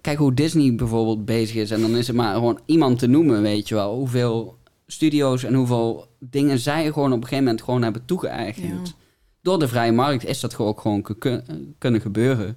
Kijk 0.00 0.18
hoe 0.18 0.34
Disney 0.34 0.74
bijvoorbeeld 0.74 1.24
bezig 1.24 1.56
is 1.56 1.70
en 1.70 1.80
dan 1.80 1.96
is 1.96 2.06
het 2.06 2.16
maar 2.16 2.34
gewoon 2.34 2.60
iemand 2.66 2.98
te 2.98 3.06
noemen, 3.06 3.42
weet 3.42 3.68
je 3.68 3.74
wel. 3.74 3.94
Hoeveel 3.96 4.56
studio's 4.86 5.44
en 5.44 5.54
hoeveel 5.54 6.06
dingen 6.18 6.58
zij 6.58 6.92
gewoon 6.92 7.12
op 7.12 7.16
een 7.16 7.22
gegeven 7.22 7.44
moment 7.44 7.62
gewoon 7.62 7.82
hebben 7.82 8.04
toegeëigend. 8.04 8.88
Ja. 8.88 8.94
Door 9.42 9.58
de 9.58 9.68
vrije 9.68 9.92
markt 9.92 10.24
is 10.24 10.40
dat 10.40 10.54
gewoon, 10.54 10.70
ook 10.70 10.80
gewoon 10.80 11.02
ku- 11.18 11.40
kunnen 11.78 12.00
gebeuren. 12.00 12.56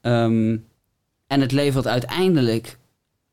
Ehm, 0.00 0.56
en 1.26 1.40
het 1.40 1.52
levert 1.52 1.86
uiteindelijk, 1.86 2.78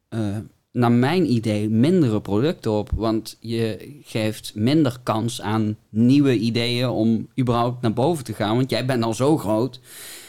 eh, 0.10 0.38
naar 0.72 0.92
mijn 0.92 1.32
idee, 1.32 1.70
mindere 1.70 2.22
producten 2.22 2.72
op. 2.72 2.90
Want 2.96 3.38
je 3.40 3.96
geeft 4.04 4.52
minder 4.56 4.98
kans 5.04 5.42
aan 5.42 5.78
nieuwe 5.90 6.38
ideeën 6.38 6.88
om 6.90 7.28
überhaupt 7.40 7.82
naar 7.82 7.94
boven 7.94 8.24
te 8.24 8.34
gaan. 8.34 8.56
Want 8.56 8.70
jij 8.70 8.86
bent 8.86 9.04
al 9.04 9.14
zo 9.14 9.38
groot. 9.38 9.80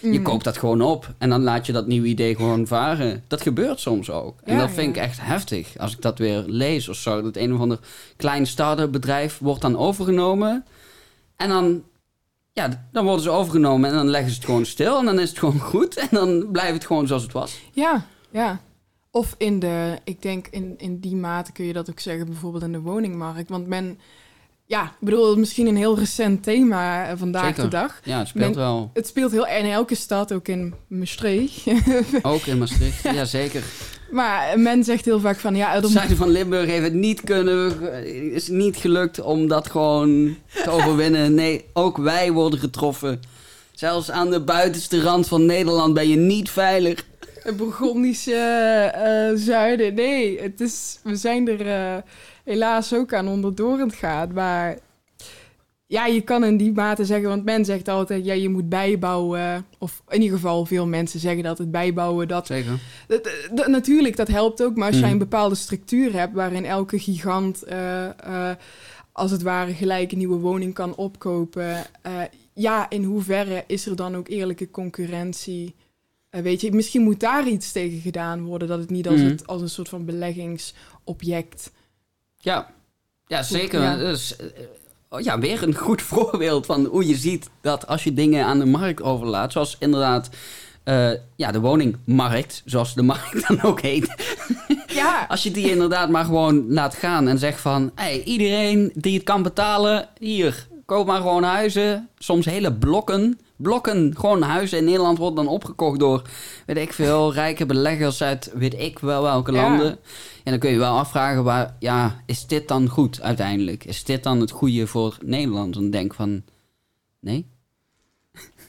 Je 0.03 0.09
Mm. 0.19 0.23
koopt 0.23 0.45
dat 0.45 0.57
gewoon 0.59 0.81
op. 0.83 1.15
En 1.19 1.29
dan 1.31 1.43
laat 1.43 1.67
je 1.67 1.73
dat 1.73 1.87
nieuwe 1.87 2.07
idee 2.07 2.37
gewoon 2.37 2.67
varen. 2.67 3.25
Dat 3.27 3.41
gebeurt 3.43 3.81
soms 3.81 4.11
ook. 4.11 4.41
En 4.45 4.55
Ja, 4.55 4.61
dat 4.61 4.71
vind 4.71 4.97
ja. 4.97 5.03
ik 5.03 5.09
echt 5.09 5.21
heftig. 5.21 5.79
Als 5.79 5.93
ik 5.93 6.03
dat 6.03 6.19
weer 6.19 6.45
lees 6.47 6.89
of 6.89 6.97
zo. 6.97 7.23
Dat 7.23 7.37
een 7.37 7.55
of 7.55 7.61
ander 7.61 7.79
klein 8.17 8.47
start-up 8.47 8.93
bedrijf 8.93 9.39
wordt 9.39 9.61
dan 9.61 9.77
overgenomen. 9.77 10.65
En 11.37 11.49
dan, 11.49 11.83
ja, 12.53 12.89
dan 12.93 13.05
worden 13.05 13.23
ze 13.23 13.31
overgenomen 13.31 13.91
en 13.91 13.97
dan 13.97 14.09
leggen 14.09 14.31
ze 14.31 14.37
het 14.37 14.45
gewoon 14.45 14.67
stil. 14.67 14.99
En 14.99 15.05
dan 15.05 15.19
is 15.19 15.29
het 15.29 15.39
gewoon 15.39 15.61
goed. 15.61 15.97
En 15.97 16.09
dan 16.11 16.49
blijft 16.53 16.75
het 16.75 16.87
gewoon 16.87 17.07
zoals 17.07 17.23
het 17.23 17.33
was. 17.33 17.59
Ja, 17.73 18.07
ja. 18.31 18.61
Of 19.13 19.35
in 19.39 19.59
de, 19.59 19.99
ik 20.05 20.23
denk 20.23 20.47
in, 20.51 20.75
in 20.79 20.99
die 21.01 21.17
mate 21.17 21.53
kun 21.53 21.65
je 21.65 21.73
dat 21.73 21.91
ook 21.91 22.01
zeggen, 22.01 22.27
bijvoorbeeld 22.27 22.63
in 22.63 22.73
de 22.73 22.81
woningmarkt. 22.81 23.49
Want 23.49 23.67
men, 23.67 23.99
ja, 24.67 24.85
ik 24.85 24.91
bedoel, 25.01 25.37
misschien 25.37 25.67
een 25.67 25.77
heel 25.77 25.99
recent 25.99 26.43
thema 26.43 27.09
eh, 27.09 27.13
vandaag 27.17 27.45
Zeker. 27.47 27.63
de 27.63 27.69
dag. 27.69 28.01
Ja, 28.05 28.19
het 28.19 28.29
speelt 28.29 28.55
Men- 28.55 28.65
wel. 28.65 28.91
Het 28.95 29.07
speelt 29.07 29.31
heel, 29.33 29.47
in 29.47 29.71
elke 29.71 29.95
stad, 29.95 30.33
ook 30.33 30.49
in 30.49 30.75
Maastricht. 30.87 31.67
Ook 32.23 32.43
in 32.47 32.59
Maastricht. 32.59 33.03
Ja, 33.03 33.25
zeker. 33.25 33.63
maar 34.11 34.59
men 34.59 34.85
zegt 34.85 35.05
heel 35.05 35.21
vaak 35.21 35.39
van, 35.39 35.57
ja, 35.57 35.73
Het 35.73 35.87
zuiden 35.89 36.17
van 36.17 36.29
Limburg 36.31 36.67
heeft 36.67 36.85
het 36.85 36.95
niet 36.95 37.21
kunnen, 37.21 37.83
is 38.33 38.49
niet 38.49 38.77
gelukt 38.77 39.21
om 39.21 39.49
dat 39.49 39.71
gewoon 39.71 40.37
te 40.65 40.71
overwinnen. 40.77 41.35
Nee, 41.35 41.65
ook 41.73 41.97
wij 41.97 42.33
worden 42.33 42.59
getroffen. 42.59 43.21
Zelfs 43.73 44.11
aan 44.11 44.31
de 44.31 44.41
buitenste 44.41 45.01
rand 45.03 45.29
van 45.29 45.47
Nederland 45.47 45.95
ben 45.95 46.09
je 46.09 46.17
niet 46.17 46.51
veilig. 46.51 47.05
Het 47.43 47.57
Burgondische 47.57 48.35
eh, 48.35 49.31
zuiden. 49.35 49.95
Nee, 49.95 50.41
het 50.41 50.61
is, 50.61 50.99
we 51.03 51.17
zijn 51.17 51.49
er 51.49 51.67
eh, 51.67 52.03
helaas 52.45 52.95
ook 52.95 53.13
aan 53.15 53.29
onderdoor 53.29 53.91
gaan. 53.91 54.33
Maar 54.35 54.79
ja, 55.87 56.07
je 56.07 56.21
kan 56.21 56.45
in 56.45 56.57
die 56.57 56.73
mate 56.73 57.05
zeggen, 57.05 57.29
want 57.29 57.45
men 57.45 57.65
zegt 57.65 57.89
altijd, 57.89 58.25
ja, 58.25 58.33
je 58.35 58.49
moet 58.49 58.69
bijbouwen. 58.69 59.67
Of 59.79 60.03
in 60.09 60.23
ieder 60.23 60.37
geval 60.37 60.67
veel 60.67 60.87
mensen 60.87 61.21
zeggen 61.21 61.43
dat 61.43 61.59
het 61.59 61.71
bijbouwen, 61.71 62.29
dat 62.29 62.47
Zeker. 62.47 62.79
Dat- 63.09 63.31
dat- 63.55 63.67
natuurlijk, 63.67 64.17
dat 64.17 64.29
helpt 64.29 64.63
ook. 64.63 64.77
Maar 64.77 64.87
als 64.87 64.95
jij 64.97 65.05
Mhm. 65.05 65.13
een 65.13 65.19
bepaalde 65.19 65.55
structuur 65.55 66.13
hebt 66.13 66.35
waarin 66.35 66.65
elke 66.65 66.99
gigant 66.99 67.63
eh, 67.63 68.05
eh, 68.07 68.57
als 69.13 69.31
het 69.31 69.43
ware 69.43 69.73
gelijk 69.75 70.13
een 70.13 70.19
nieuwe 70.19 70.39
woning 70.39 70.75
kan 70.75 70.95
opkopen. 70.97 71.77
eh, 72.03 72.13
ja, 72.55 72.91
in 72.91 73.05
hoeverre 73.05 73.65
is 73.67 73.87
er 73.87 73.97
dan 73.97 74.17
ook 74.17 74.29
eerlijke 74.29 74.71
concurrentie? 74.71 75.75
Eh, 76.31 76.43
weet 76.43 76.61
je, 76.61 76.73
misschien 76.73 77.03
moet 77.03 77.21
daar 77.21 77.47
iets 77.49 77.73
tegen 77.73 78.01
gedaan 78.01 78.45
worden. 78.45 78.69
Dat 78.69 78.79
het 78.79 78.91
niet 78.91 79.09
als, 79.09 79.21
Mhm. 79.21 79.29
het, 79.29 79.47
als 79.47 79.63
een 79.63 79.71
soort 79.71 79.89
van 79.89 80.05
beleggingsobject. 80.05 81.71
Ja, 82.39 82.71
ja 83.27 83.43
zeker. 83.43 83.83
Ja. 83.83 83.97
Dus, 83.97 84.37
eh, 84.37 84.47
oh 85.09 85.21
ja, 85.21 85.39
weer 85.39 85.63
een 85.63 85.75
goed 85.77 86.03
voorbeeld 86.13 86.67
van 86.67 86.85
hoe 86.85 87.07
je 87.07 87.17
ziet 87.17 87.51
dat 87.61 87.87
als 87.87 88.05
je 88.05 88.13
dingen 88.15 88.45
aan 88.45 88.59
de 88.59 88.65
markt 88.67 89.03
overlaat, 89.03 89.53
zoals 89.53 89.77
inderdaad 89.79 90.29
eh, 90.85 91.11
ja, 91.37 91.51
de 91.53 91.61
woningmarkt, 91.61 92.63
zoals 92.65 92.95
de 92.95 93.03
markt 93.03 93.43
dan 93.49 93.63
ook 93.63 93.81
heet. 93.81 94.15
Ja, 94.87 95.27
Als 95.29 95.43
je 95.43 95.51
die 95.51 95.71
inderdaad 95.71 96.09
maar 96.11 96.25
gewoon 96.25 96.73
laat 96.73 96.95
gaan 96.95 97.29
en 97.29 97.39
zegt 97.39 97.61
van... 97.61 97.91
Hey, 97.95 98.23
iedereen 98.23 98.91
die 98.95 99.15
het 99.15 99.23
kan 99.23 99.43
betalen, 99.43 100.09
hier, 100.19 100.67
koop 100.87 101.07
maar 101.07 101.21
gewoon 101.21 101.43
huizen. 101.43 102.09
Soms 102.19 102.47
hele 102.47 102.73
blokken. 102.73 103.39
Blokken, 103.63 104.15
gewoon 104.17 104.43
huizen 104.43 104.79
in 104.79 104.85
Nederland 104.85 105.19
worden 105.19 105.45
dan 105.45 105.55
opgekocht 105.55 105.99
door... 105.99 106.23
weet 106.67 106.77
ik 106.77 106.93
veel, 106.93 107.33
rijke 107.33 107.67
beleggers 107.67 108.23
uit 108.23 108.51
weet 108.55 108.79
ik 108.79 108.99
wel 108.99 109.23
welke 109.23 109.53
Ja. 109.53 109.63
landen. 109.63 109.99
En 110.45 110.51
dan 110.51 110.59
kun 110.59 110.71
je 110.71 110.79
wel 110.79 110.99
afvragen, 110.99 111.45
waar, 111.45 111.77
ja, 111.79 112.23
is 112.27 112.47
dit 112.47 112.69
dan 112.69 112.89
goed 112.89 113.21
uiteindelijk? 113.21 113.85
Is 113.85 114.05
dit 114.05 114.23
dan 114.23 114.41
het 114.41 114.51
goede 114.51 114.87
voor 114.87 115.17
Nederland? 115.25 115.77
En 115.77 115.91
denk 115.91 116.15
van, 116.15 116.43
nee. 117.21 117.47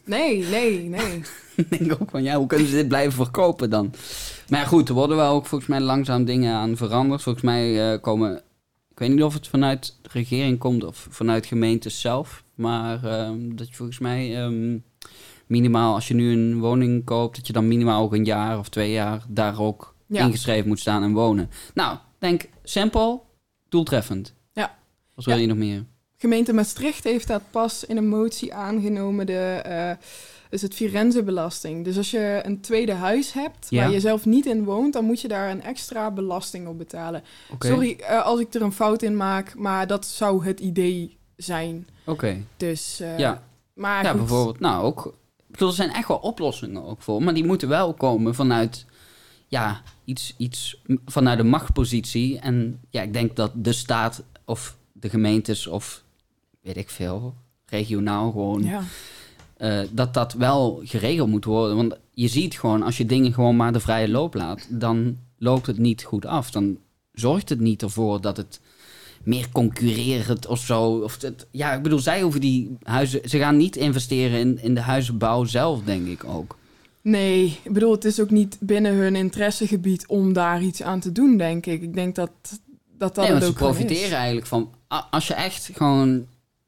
nee, 0.05 0.43
nee, 0.45 0.79
nee. 0.89 1.21
Ik 1.55 1.69
denk 1.79 2.01
ook 2.01 2.09
van, 2.09 2.23
ja, 2.23 2.35
hoe 2.37 2.47
kunnen 2.47 2.67
ze 2.67 2.75
dit 2.75 2.87
blijven 2.87 3.13
verkopen 3.13 3.69
dan? 3.69 3.93
Maar 4.49 4.59
ja, 4.59 4.65
goed, 4.65 4.89
er 4.89 4.95
worden 4.95 5.17
wel 5.17 5.33
ook 5.33 5.45
volgens 5.45 5.69
mij 5.69 5.79
langzaam 5.79 6.25
dingen 6.25 6.53
aan 6.55 6.77
veranderd. 6.77 7.21
Volgens 7.21 7.43
mij 7.43 7.93
eh, 7.93 8.01
komen, 8.01 8.35
ik 8.91 8.99
weet 8.99 9.09
niet 9.09 9.23
of 9.23 9.33
het 9.33 9.47
vanuit 9.47 9.95
de 10.01 10.09
regering 10.11 10.57
komt 10.59 10.83
of 10.83 11.07
vanuit 11.09 11.45
gemeentes 11.45 12.01
zelf. 12.01 12.43
Maar 12.61 13.03
ehm, 13.03 13.55
dat 13.55 13.67
je 13.69 13.75
volgens 13.75 13.99
mij 13.99 14.37
ehm, 14.43 14.77
minimaal, 15.47 15.93
als 15.93 16.07
je 16.07 16.13
nu 16.13 16.31
een 16.33 16.59
woning 16.59 17.03
koopt, 17.05 17.35
dat 17.35 17.47
je 17.47 17.53
dan 17.53 17.67
minimaal 17.67 18.03
ook 18.03 18.13
een 18.13 18.25
jaar 18.25 18.59
of 18.59 18.69
twee 18.69 18.91
jaar 18.91 19.23
daar 19.27 19.59
ook 19.59 19.95
Ja. 20.07 20.25
ingeschreven 20.25 20.67
moet 20.67 20.79
staan 20.79 21.03
en 21.03 21.13
wonen. 21.13 21.49
Nou, 21.73 21.97
denk 22.19 22.49
simpel, 22.63 23.25
doeltreffend. 23.69 24.33
Ja. 24.53 24.75
Wat 25.15 25.25
wil 25.25 25.35
Ja. 25.35 25.41
je 25.41 25.47
nog 25.47 25.57
meer? 25.57 25.85
gemeente 26.17 26.53
Maastricht 26.53 27.03
heeft 27.03 27.27
dat 27.27 27.41
pas 27.51 27.85
in 27.85 27.97
een 27.97 28.07
motie 28.09 28.53
aangenomen, 28.53 29.25
de, 29.25 29.61
eh, 29.63 29.91
is 30.49 30.61
het 30.61 30.73
Firenze-belasting. 30.73 31.83
Dus 31.85 31.97
als 31.97 32.11
je 32.11 32.39
een 32.43 32.59
tweede 32.61 32.91
huis 32.93 33.33
hebt 33.33 33.67
Ja. 33.69 33.81
waar 33.83 33.91
je 33.91 33.99
zelf 33.99 34.25
niet 34.25 34.45
in 34.45 34.63
woont, 34.63 34.93
dan 34.93 35.05
moet 35.05 35.21
je 35.21 35.27
daar 35.27 35.49
een 35.51 35.61
extra 35.63 36.11
belasting 36.11 36.67
op 36.67 36.77
betalen. 36.77 37.23
Sorry 37.59 37.91
eh, 37.99 38.25
als 38.25 38.39
ik 38.39 38.53
er 38.53 38.61
een 38.61 38.71
fout 38.71 39.01
in 39.01 39.15
maak, 39.17 39.55
maar 39.55 39.87
dat 39.87 40.05
zou 40.05 40.45
het 40.45 40.59
idee 40.59 41.17
zijn. 41.41 41.87
Oké. 42.05 42.37
Dus, 42.57 42.99
eh, 42.99 43.19
Ja. 43.19 43.43
maar 43.73 44.03
Ja, 44.03 44.09
goed. 44.09 44.19
bijvoorbeeld. 44.19 44.59
Nou, 44.59 44.83
ook. 44.83 45.05
Ik 45.47 45.51
bedoel, 45.57 45.67
er 45.69 45.75
zijn 45.75 45.93
echt 45.93 46.07
wel 46.07 46.17
oplossingen 46.17 46.83
ook 46.83 47.01
voor. 47.01 47.23
Maar 47.23 47.33
die 47.33 47.45
moeten 47.45 47.67
wel 47.67 47.93
komen 47.93 48.35
vanuit. 48.35 48.85
Ja, 49.47 49.81
iets, 50.05 50.33
iets 50.37 50.81
vanuit 51.05 51.37
de 51.37 51.43
machtpositie. 51.43 52.39
En 52.39 52.79
ja, 52.89 53.01
ik 53.01 53.13
denk 53.13 53.35
dat 53.35 53.51
de 53.55 53.73
staat 53.73 54.23
of 54.45 54.77
de 54.91 55.09
gemeentes 55.09 55.67
of 55.67 56.03
weet 56.61 56.77
ik 56.77 56.89
veel, 56.89 57.33
regionaal 57.65 58.31
gewoon. 58.31 58.63
Ja. 58.63 58.81
eh, 59.57 59.79
dat 59.91 60.13
dat 60.13 60.33
wel 60.33 60.81
geregeld 60.83 61.29
moet 61.29 61.45
worden. 61.45 61.75
Want 61.75 61.95
je 62.13 62.27
ziet 62.27 62.59
gewoon, 62.59 62.83
als 62.83 62.97
je 62.97 63.05
dingen 63.05 63.33
gewoon 63.33 63.55
maar 63.55 63.73
de 63.73 63.79
vrije 63.79 64.09
loop 64.09 64.33
laat, 64.33 64.67
dan 64.69 65.17
loopt 65.37 65.67
het 65.67 65.77
niet 65.77 66.03
goed 66.03 66.25
af. 66.25 66.51
Dan 66.51 66.77
zorgt 67.13 67.49
het 67.49 67.59
niet 67.59 67.81
ervoor 67.81 68.21
dat 68.21 68.37
het 68.37 68.59
meer 69.23 69.49
concurrerend 69.51 70.47
of 70.47 70.59
zo. 70.59 70.83
Of 70.83 71.21
het, 71.21 71.47
ja, 71.51 71.73
ik 71.73 71.81
bedoel, 71.81 71.99
zij 71.99 72.21
hoeven 72.21 72.41
die 72.41 72.77
huizen. 72.83 73.29
Ze 73.29 73.37
gaan 73.37 73.57
niet 73.57 73.75
investeren 73.75 74.39
in, 74.39 74.59
in 74.61 74.75
de 74.75 74.81
huizenbouw 74.81 75.43
zelf, 75.43 75.83
denk 75.83 76.07
ik 76.07 76.23
ook. 76.23 76.57
Nee, 77.01 77.59
ik 77.63 77.73
bedoel, 77.73 77.91
het 77.91 78.05
is 78.05 78.19
ook 78.19 78.29
niet 78.29 78.57
binnen 78.59 78.93
hun 78.93 79.15
interessegebied 79.15 80.07
om 80.07 80.33
daar 80.33 80.61
iets 80.61 80.81
aan 80.83 80.99
te 80.99 81.11
doen, 81.11 81.37
denk 81.37 81.65
ik. 81.65 81.81
Ik 81.81 81.93
denk 81.93 82.15
dat 82.15 82.31
dat, 82.97 83.15
dat 83.15 83.15
nee, 83.15 83.31
want 83.31 83.43
ze 83.43 83.53
profiteren 83.53 84.05
is. 84.05 84.11
eigenlijk 84.11 84.47
van. 84.47 84.73
Als 85.11 85.27
je 85.27 85.33
echt 85.33 85.69
gewoon 85.73 86.25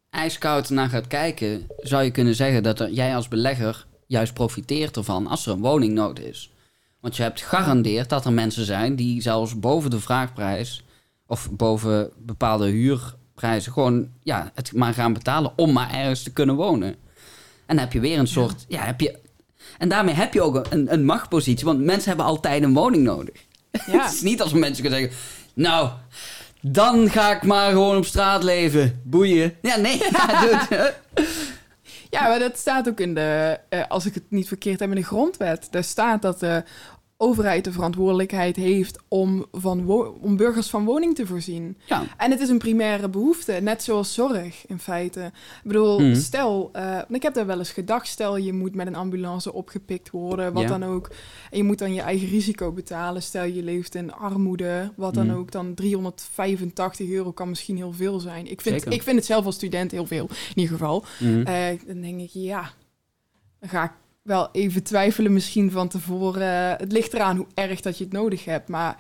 ijskoud 0.09 0.69
naar 0.69 0.89
gaat 0.89 1.07
kijken, 1.07 1.67
zou 1.77 2.03
je 2.03 2.11
kunnen 2.11 2.35
zeggen 2.35 2.63
dat 2.63 2.79
er, 2.79 2.91
jij 2.91 3.15
als 3.15 3.27
belegger 3.27 3.85
juist 4.07 4.33
profiteert 4.33 4.97
ervan 4.97 5.27
als 5.27 5.45
er 5.45 5.51
een 5.51 5.59
woningnood 5.59 6.19
is. 6.19 6.51
Want 6.99 7.15
je 7.15 7.23
hebt 7.23 7.41
gegarandeerd 7.41 8.09
dat 8.09 8.25
er 8.25 8.33
mensen 8.33 8.65
zijn 8.65 8.95
die 8.95 9.21
zelfs 9.21 9.59
boven 9.59 9.89
de 9.89 9.99
vraagprijs 9.99 10.83
of 11.27 11.49
boven 11.51 12.11
bepaalde 12.17 12.67
huurprijzen 12.67 13.71
gewoon 13.71 14.09
ja, 14.23 14.51
het 14.53 14.73
maar 14.73 14.93
gaan 14.93 15.13
betalen 15.13 15.53
om 15.55 15.73
maar 15.73 15.93
ergens 15.93 16.23
te 16.23 16.33
kunnen 16.33 16.55
wonen. 16.55 16.89
En 17.65 17.75
dan 17.75 17.77
heb 17.77 17.93
je 17.93 17.99
weer 17.99 18.19
een 18.19 18.27
soort. 18.27 18.65
Ja. 18.67 18.83
heb 18.83 19.01
je, 19.01 19.19
en 19.77 19.89
daarmee 19.89 20.15
heb 20.15 20.33
je 20.33 20.41
ook 20.41 20.65
een, 20.69 20.93
een 20.93 21.05
machtpositie, 21.05 21.65
want 21.65 21.79
mensen 21.79 22.07
hebben 22.07 22.25
altijd 22.25 22.63
een 22.63 22.73
woning 22.73 23.03
nodig. 23.03 23.45
Ja. 23.71 23.81
Het 24.03 24.13
is 24.13 24.21
niet 24.21 24.41
als 24.41 24.53
mensen 24.53 24.81
kunnen 24.81 24.99
zeggen, 24.99 25.17
nou, 25.53 25.89
dan 26.61 27.09
ga 27.09 27.35
ik 27.35 27.43
maar 27.43 27.71
gewoon 27.71 27.97
op 27.97 28.05
straat 28.05 28.43
leven. 28.43 29.01
Boeien. 29.03 29.55
Ja, 29.61 29.77
nee, 29.77 29.97
ja. 30.69 30.93
Ja, 32.13 32.27
maar 32.27 32.39
dat 32.39 32.57
staat 32.57 32.87
ook 32.87 32.99
in 32.99 33.13
de, 33.13 33.59
eh, 33.69 33.83
als 33.87 34.05
ik 34.05 34.13
het 34.13 34.23
niet 34.29 34.47
verkeerd 34.47 34.79
heb, 34.79 34.89
in 34.89 34.95
de 34.95 35.03
grondwet. 35.03 35.67
Daar 35.71 35.83
staat 35.83 36.21
dat 36.21 36.39
de 36.39 36.63
overheid 37.23 37.63
de 37.63 37.71
verantwoordelijkheid 37.71 38.55
heeft 38.55 38.99
om, 39.07 39.45
van 39.51 39.87
om 40.21 40.37
burgers 40.37 40.69
van 40.69 40.85
woning 40.85 41.15
te 41.15 41.25
voorzien. 41.27 41.77
Ja, 41.85 42.03
En 42.17 42.31
het 42.31 42.39
is 42.39 42.49
een 42.49 42.57
primaire 42.57 43.09
behoefte, 43.09 43.51
net 43.51 43.83
zoals 43.83 44.13
zorg 44.13 44.67
in 44.67 44.79
feite. 44.79 45.21
Ik 45.63 45.63
bedoel, 45.63 45.99
Mhm. 45.99 46.15
stel, 46.15 46.69
eh, 46.73 46.99
ik 47.09 47.23
heb 47.23 47.33
daar 47.33 47.45
wel 47.45 47.57
eens 47.57 47.71
gedacht, 47.71 48.07
stel 48.07 48.37
je 48.37 48.53
moet 48.53 48.75
met 48.75 48.87
een 48.87 48.95
ambulance 48.95 49.53
opgepikt 49.53 50.09
worden, 50.09 50.53
wat 50.53 50.63
Ja. 50.63 50.67
dan 50.69 50.83
ook. 50.83 51.09
En 51.51 51.57
je 51.57 51.63
moet 51.63 51.79
dan 51.79 51.93
je 51.93 52.01
eigen 52.01 52.27
risico 52.27 52.71
betalen. 52.71 53.21
Stel 53.23 53.43
je 53.45 53.63
leeft 53.63 53.95
in 53.95 54.13
armoede, 54.13 54.91
wat 54.95 55.13
dan 55.13 55.27
Mhm. 55.27 55.35
ook. 55.37 55.51
Dan 55.51 55.73
385 55.73 57.09
euro 57.09 57.31
kan 57.31 57.49
misschien 57.49 57.75
heel 57.75 57.93
veel 57.93 58.19
zijn. 58.19 58.51
Ik 58.51 58.61
vind, 58.61 58.75
Zeker. 58.81 58.91
ik 58.97 59.03
vind 59.03 59.15
het 59.15 59.25
zelf 59.25 59.45
als 59.45 59.55
student 59.55 59.91
heel 59.91 60.05
veel, 60.05 60.27
in 60.29 60.61
ieder 60.61 60.71
geval. 60.77 61.03
Mhm. 61.19 61.41
Eh, 61.41 61.79
dan 61.87 62.01
denk 62.01 62.19
ik, 62.21 62.29
ja, 62.31 62.71
dan 63.59 63.69
ga 63.69 63.83
ik 63.83 63.91
wel 64.23 64.49
even 64.51 64.83
twijfelen 64.83 65.33
misschien 65.33 65.71
van 65.71 65.87
tevoren. 65.87 66.77
Het 66.77 66.91
ligt 66.91 67.13
eraan 67.13 67.37
hoe 67.37 67.47
erg 67.53 67.81
dat 67.81 67.97
je 67.97 68.03
het 68.03 68.13
nodig 68.13 68.45
hebt. 68.45 68.69
Maar 68.69 68.97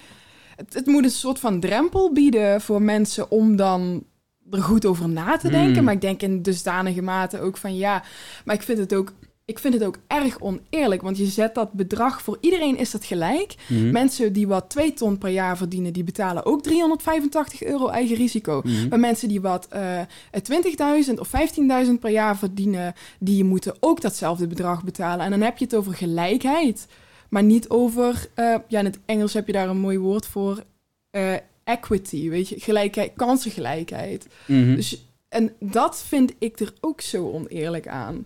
het, 0.55 0.73
het 0.73 0.85
moet 0.85 1.03
een 1.03 1.09
soort 1.09 1.39
van 1.39 1.59
drempel 1.59 2.13
bieden 2.13 2.61
voor 2.61 2.81
mensen 2.81 3.31
om 3.31 3.55
dan 3.55 4.03
er 4.51 4.61
goed 4.61 4.85
over 4.85 5.09
na 5.09 5.37
te 5.37 5.49
denken. 5.49 5.75
Hmm. 5.75 5.83
Maar 5.83 5.93
ik 5.93 6.01
denk 6.01 6.21
in 6.21 6.41
dusdanige 6.41 7.01
mate 7.01 7.39
ook 7.39 7.57
van 7.57 7.75
ja, 7.75 8.03
maar 8.45 8.55
ik 8.55 8.61
vind 8.61 8.77
het 8.77 8.95
ook... 8.95 9.13
Ik 9.45 9.59
vind 9.59 9.73
het 9.73 9.83
ook 9.83 9.97
erg 10.07 10.39
oneerlijk, 10.39 11.01
want 11.01 11.17
je 11.17 11.25
zet 11.25 11.55
dat 11.55 11.71
bedrag 11.73 12.21
voor 12.21 12.37
iedereen 12.41 12.77
is 12.77 12.91
dat 12.91 13.05
gelijk. 13.05 13.55
Mhm. 13.67 13.91
Mensen 13.91 14.33
die 14.33 14.47
wat 14.47 14.69
2 14.69 14.93
ton 14.93 15.17
per 15.17 15.29
jaar 15.29 15.57
verdienen, 15.57 15.93
die 15.93 16.03
betalen 16.03 16.45
ook 16.45 16.63
385 16.63 17.63
euro 17.63 17.87
eigen 17.87 18.15
risico. 18.15 18.61
Mhm. 18.63 18.87
Maar 18.87 18.99
mensen 18.99 19.27
die 19.27 19.41
wat 19.41 19.67
eh 19.69 20.01
20.000 20.41 21.19
of 21.19 21.27
15.000 21.27 21.99
per 21.99 22.09
jaar 22.09 22.37
verdienen, 22.37 22.93
die 23.19 23.43
moeten 23.43 23.75
ook 23.79 24.01
datzelfde 24.01 24.47
bedrag 24.47 24.83
betalen. 24.83 25.25
En 25.25 25.31
dan 25.31 25.41
heb 25.41 25.57
je 25.57 25.65
het 25.65 25.75
over 25.75 25.93
gelijkheid, 25.93 26.87
maar 27.29 27.43
niet 27.43 27.69
over, 27.69 28.27
eh, 28.33 28.55
ja, 28.67 28.79
in 28.79 28.85
het 28.85 28.99
Engels 29.05 29.33
heb 29.33 29.47
je 29.47 29.53
daar 29.53 29.69
een 29.69 29.77
mooi 29.77 29.97
woord 29.97 30.25
voor, 30.25 30.63
eh, 31.09 31.33
equity, 31.63 32.29
weet 32.29 32.49
je, 32.49 32.59
gelijkheid, 32.59 33.11
kansengelijkheid. 33.15 34.27
Mhm. 34.45 34.75
Dus, 34.75 35.05
en 35.29 35.53
dat 35.59 36.03
vind 36.07 36.33
ik 36.39 36.59
er 36.59 36.73
ook 36.81 37.01
zo 37.01 37.31
oneerlijk 37.31 37.87
aan. 37.87 38.25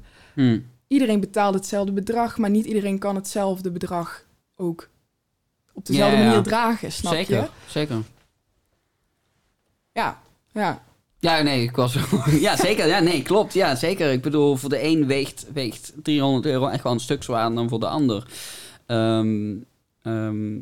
Iedereen 0.88 1.20
betaalt 1.20 1.54
hetzelfde 1.54 1.92
bedrag, 1.92 2.38
maar 2.38 2.50
niet 2.50 2.66
iedereen 2.66 3.00
kan 3.00 3.16
hetzelfde 3.16 3.72
bedrag 3.72 4.24
ook 4.56 4.90
op 5.74 5.86
dezelfde 5.86 6.18
Ja, 6.18 6.24
manier 6.24 6.42
dragen, 6.42 6.92
snap 6.92 7.14
Zeker, 7.14 7.42
je? 7.42 7.50
zeker. 7.68 7.98
Ja, 9.92 10.22
ja. 10.54 10.86
Ja, 11.20 11.42
nee, 11.42 11.64
ik 11.64 11.76
was... 11.76 11.98
ja, 12.40 12.56
zeker. 12.56 12.88
Ja, 12.88 13.00
nee, 13.00 13.22
klopt. 13.22 13.54
Ja, 13.54 13.76
zeker. 13.76 14.12
Ik 14.12 14.22
bedoel, 14.22 14.56
voor 14.56 14.70
de 14.70 14.84
een 14.84 15.08
weegt, 15.08 15.46
weegt 15.54 15.94
300 16.04 16.46
euro 16.46 16.68
echt 16.68 16.84
wel 16.84 16.92
een 16.92 17.00
stuk 17.00 17.24
zwaarder 17.24 17.56
dan 17.56 17.70
voor 17.70 17.80
de 17.80 17.88
ander. 17.88 18.28
Ehm, 18.86 19.56
ehm, 20.02 20.56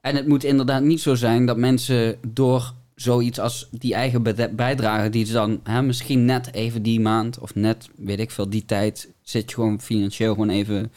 en 0.00 0.16
het 0.16 0.26
moet 0.26 0.44
inderdaad 0.44 0.82
niet 0.82 1.00
zo 1.00 1.14
zijn 1.14 1.46
dat 1.46 1.56
mensen 1.56 2.18
door 2.26 2.72
zoiets 2.94 3.40
als 3.40 3.68
die 3.70 3.94
eigen 3.94 4.22
bijdrage, 4.56 5.10
die 5.10 5.26
ze 5.26 5.32
dan 5.32 5.60
hè, 5.62 5.82
misschien 5.82 6.24
net 6.24 6.52
even 6.52 6.82
die 6.82 7.00
maand 7.00 7.38
of 7.38 7.54
net, 7.54 7.88
weet 7.96 8.20
ik 8.20 8.30
veel, 8.30 8.50
die 8.50 8.64
tijd, 8.64 9.08
zit 9.24 9.48
je 9.50 9.54
gewoon 9.54 9.80
financieel 9.80 10.32
gewoon 10.32 10.50
even 10.50 10.92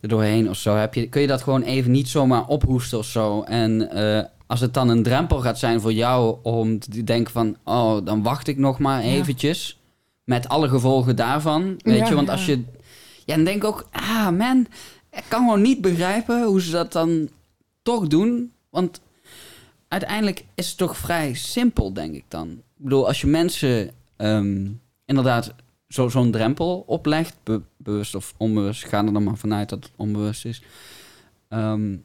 er 0.00 0.08
doorheen 0.08 0.48
of 0.50 0.56
zo. 0.56 0.74
Heb 0.76 0.94
je, 0.94 1.08
kun 1.08 1.20
je 1.20 1.26
dat 1.26 1.42
gewoon 1.42 1.62
even 1.62 1.90
niet 1.90 2.08
zomaar 2.08 2.46
ophoesten 2.46 2.98
of 2.98 3.06
zo. 3.06 3.42
En 3.42 3.90
eh, 3.90 4.24
als 4.46 4.60
het 4.60 4.74
dan 4.74 4.88
een 4.88 5.02
drempel 5.02 5.40
gaat 5.40 5.58
zijn 5.58 5.80
voor 5.80 5.92
jou 5.92 6.36
om 6.42 6.78
te 6.78 7.04
denken 7.04 7.32
van... 7.32 7.56
oh, 7.64 8.04
dan 8.04 8.22
wacht 8.22 8.46
ik 8.48 8.58
nog 8.58 8.78
maar 8.78 9.04
Ja. 9.04 9.10
eventjes. 9.10 9.78
Met 10.24 10.48
alle 10.48 10.68
gevolgen 10.68 11.16
daarvan. 11.16 11.74
Weet 11.78 11.98
Ja, 11.98 12.08
je, 12.08 12.14
want 12.14 12.26
ja. 12.26 12.32
als 12.32 12.46
je... 12.46 12.62
Ja, 13.24 13.34
dan 13.34 13.44
denk 13.44 13.56
ik 13.56 13.64
ook... 13.64 13.88
Ah, 13.92 14.28
man, 14.30 14.66
ik 15.12 15.24
kan 15.28 15.40
gewoon 15.44 15.62
niet 15.62 15.80
begrijpen 15.80 16.44
hoe 16.44 16.62
ze 16.62 16.70
dat 16.70 16.92
dan 16.92 17.28
toch 17.82 18.06
doen. 18.06 18.52
Want 18.70 19.00
uiteindelijk 19.88 20.44
is 20.54 20.68
het 20.68 20.76
toch 20.76 20.96
vrij 20.96 21.34
simpel, 21.34 21.92
denk 21.92 22.14
ik 22.14 22.24
dan. 22.28 22.48
Ik 22.50 22.84
bedoel, 22.84 23.06
als 23.06 23.20
je 23.20 23.26
mensen 23.26 23.90
ehm, 24.16 24.66
inderdaad 25.04 25.54
zo, 25.88 26.08
zo'n 26.08 26.30
drempel 26.30 26.84
oplegt... 26.86 27.36
be- 27.42 27.62
bewust 27.76 28.14
of 28.14 28.34
onbewust, 28.36 28.84
ga 28.84 29.04
er 29.04 29.12
dan 29.12 29.24
maar 29.24 29.36
vanuit 29.36 29.68
dat 29.68 29.84
het 29.84 29.92
onbewust 29.96 30.44
is... 30.44 30.62
Ehm, 31.48 31.96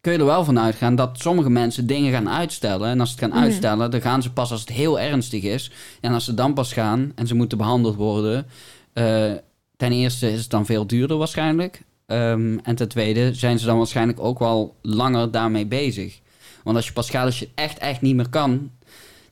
kun 0.00 0.12
je 0.12 0.18
er 0.18 0.24
wel 0.24 0.44
van 0.44 0.58
uitgaan 0.58 0.94
dat 0.94 1.18
sommige 1.20 1.50
mensen 1.50 1.86
dingen 1.86 2.12
gaan 2.12 2.28
uitstellen. 2.28 2.88
En 2.88 3.00
als 3.00 3.08
ze 3.08 3.14
het 3.14 3.24
gaan 3.24 3.34
Mhm. 3.34 3.42
uitstellen, 3.44 3.90
dan 3.90 4.00
gaan 4.00 4.22
ze 4.22 4.32
pas 4.32 4.50
als 4.50 4.60
het 4.60 4.68
heel 4.70 5.00
ernstig 5.00 5.42
is. 5.42 5.70
En 6.00 6.12
als 6.12 6.24
ze 6.24 6.34
dan 6.34 6.54
pas 6.54 6.72
gaan 6.72 7.12
en 7.14 7.26
ze 7.26 7.34
moeten 7.34 7.58
behandeld 7.58 7.94
worden... 7.96 8.46
eh, 8.92 9.32
ten 9.76 9.92
eerste 9.92 10.30
is 10.32 10.40
het 10.40 10.50
dan 10.50 10.66
veel 10.66 10.86
duurder 10.86 11.16
waarschijnlijk. 11.16 11.82
Ehm, 12.06 12.58
en 12.62 12.74
ten 12.74 12.88
tweede 12.88 13.34
zijn 13.34 13.58
ze 13.58 13.66
dan 13.66 13.76
waarschijnlijk 13.76 14.20
ook 14.20 14.38
wel 14.38 14.76
langer 14.82 15.30
daarmee 15.30 15.66
bezig. 15.66 16.20
Want 16.64 16.76
als 16.76 16.86
je 16.86 16.92
pas 16.92 17.10
gaat 17.10 17.24
als 17.24 17.38
je 17.38 17.48
echt, 17.54 17.78
echt 17.78 18.00
niet 18.00 18.14
meer 18.16 18.28
kan... 18.28 18.70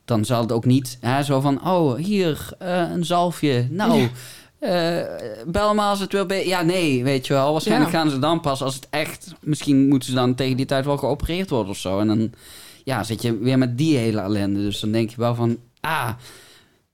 dan 0.05 0.25
zal 0.25 0.41
het 0.41 0.51
ook 0.51 0.65
niet 0.65 0.97
hè, 1.01 1.23
zo 1.23 1.39
van... 1.39 1.67
oh, 1.67 1.95
hier, 1.95 2.49
eh, 2.59 2.89
een 2.91 3.05
zalfje. 3.05 3.67
Nou, 3.69 3.99
Ja. 3.99 4.09
eh, 4.59 5.07
bel 5.47 5.73
maar 5.75 5.89
als 5.89 5.99
het 5.99 6.11
wil... 6.11 6.25
be- 6.25 6.47
Ja, 6.47 6.61
nee, 6.61 7.03
weet 7.03 7.27
je 7.27 7.33
wel. 7.33 7.51
Waarschijnlijk 7.51 7.91
Ja. 7.91 7.97
gaan 7.97 8.09
ze 8.09 8.19
dan 8.19 8.39
pas 8.39 8.61
als 8.61 8.75
het 8.75 8.87
echt... 8.89 9.33
misschien 9.41 9.87
moeten 9.87 10.09
ze 10.09 10.15
dan 10.15 10.35
tegen 10.35 10.57
die 10.57 10.65
tijd 10.65 10.85
wel 10.85 10.97
geopereerd 10.97 11.49
worden 11.49 11.71
of 11.71 11.77
zo. 11.77 11.99
En 11.99 12.07
dan 12.07 12.31
ja, 12.83 13.03
zit 13.03 13.21
je 13.21 13.37
weer 13.37 13.57
met 13.57 13.77
die 13.77 13.97
hele 13.97 14.21
ellende. 14.21 14.59
Dus 14.59 14.79
dan 14.79 14.91
denk 14.91 15.09
je 15.09 15.15
wel 15.17 15.35
van... 15.35 15.57
ah, 15.79 16.09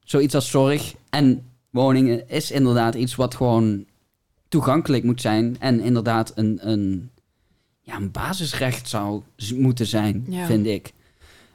zoiets 0.03 0.35
als 0.35 0.49
zorg 0.49 0.93
en 1.09 1.45
woningen 1.69 2.29
is 2.29 2.51
inderdaad 2.51 2.95
iets 2.95 3.15
wat 3.15 3.35
gewoon 3.35 3.85
toegankelijk 4.47 5.03
moet 5.03 5.21
zijn. 5.21 5.55
En 5.59 5.79
inderdaad 5.79 6.31
een, 6.35 6.59
een, 6.61 7.09
ja, 7.81 7.95
een 7.95 8.11
basisrecht 8.11 8.89
zou 8.89 9.21
moeten 9.55 9.85
zijn, 9.85 10.25
Ja. 10.29 10.45
vind 10.45 10.65
ik. 10.65 10.93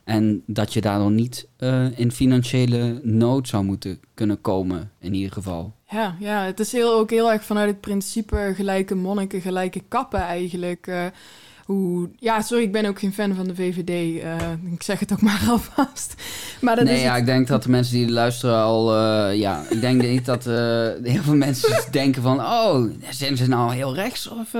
En 0.05 0.43
dat 0.47 0.73
je 0.73 0.81
daardoor 0.81 1.11
niet 1.11 1.49
eh, 1.57 1.99
in 1.99 2.13
financiële 2.13 3.01
nood 3.03 3.49
zou 3.49 3.65
moeten 3.65 4.01
kunnen 4.15 4.41
komen, 4.41 4.91
in 4.99 5.15
ieder 5.15 5.33
geval. 5.33 5.73
Ja, 5.91 6.17
ja, 6.21 6.45
het 6.45 6.61
is 6.61 6.73
heel, 6.73 6.93
ook 6.99 7.11
heel 7.11 7.33
erg 7.33 7.45
vanuit 7.45 7.69
het 7.69 7.81
principe 7.81 8.53
gelijke 8.55 8.95
monniken, 8.95 9.41
gelijke 9.41 9.83
kappen 9.89 10.21
eigenlijk. 10.21 10.87
eh, 10.87 11.05
hoe... 11.65 12.11
Ja, 12.19 12.41
sorry, 12.43 12.63
ik 12.65 12.73
ben 12.73 12.85
ook 12.85 12.99
geen 12.99 13.13
fan 13.13 13.35
van 13.35 13.45
de 13.49 13.55
VVD. 13.55 14.23
eh, 14.23 14.37
ik 14.73 14.83
zeg 14.83 15.01
het 15.01 15.13
ook 15.13 15.21
maar 15.31 15.47
alvast. 15.49 16.15
Maar 16.61 16.77
dat 16.77 16.85
nee, 16.85 16.95
is 16.95 17.03
ja, 17.03 17.11
het- 17.11 17.21
ik 17.21 17.27
denk 17.27 17.47
dat 17.49 17.63
de 17.63 17.69
mensen 17.71 17.95
die 17.95 18.11
luisteren 18.11 18.57
al... 18.57 18.95
ja, 19.31 19.65
ik 19.71 19.81
denk 19.81 20.03
niet 20.09 20.25
dat 20.25 20.45
heel 21.05 21.23
veel 21.23 21.35
mensen 21.37 21.85
denken 21.93 22.23
van... 22.23 22.41
Oh, 22.41 22.85
zijn 23.11 23.37
ze 23.37 23.49
nou 23.49 23.73
heel 23.75 23.95
rechts? 23.95 24.29
Of, 24.29 24.53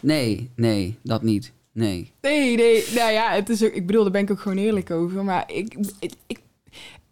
nee, 0.00 0.50
nee, 0.56 0.98
dat 1.02 1.22
niet. 1.22 1.52
Nee. 1.74 2.12
Nee, 2.20 2.56
nee, 2.56 2.84
nou 2.94 3.12
ja, 3.12 3.30
het 3.32 3.48
is 3.48 3.64
ook, 3.64 3.72
ik 3.72 3.86
bedoel, 3.86 4.02
daar 4.02 4.12
ben 4.12 4.22
ik 4.22 4.30
ook 4.30 4.40
gewoon 4.40 4.58
eerlijk 4.58 4.90
over. 4.90 5.24
Maar 5.24 5.52
ik, 5.52 5.74
ik, 6.00 6.12
ik, 6.26 6.38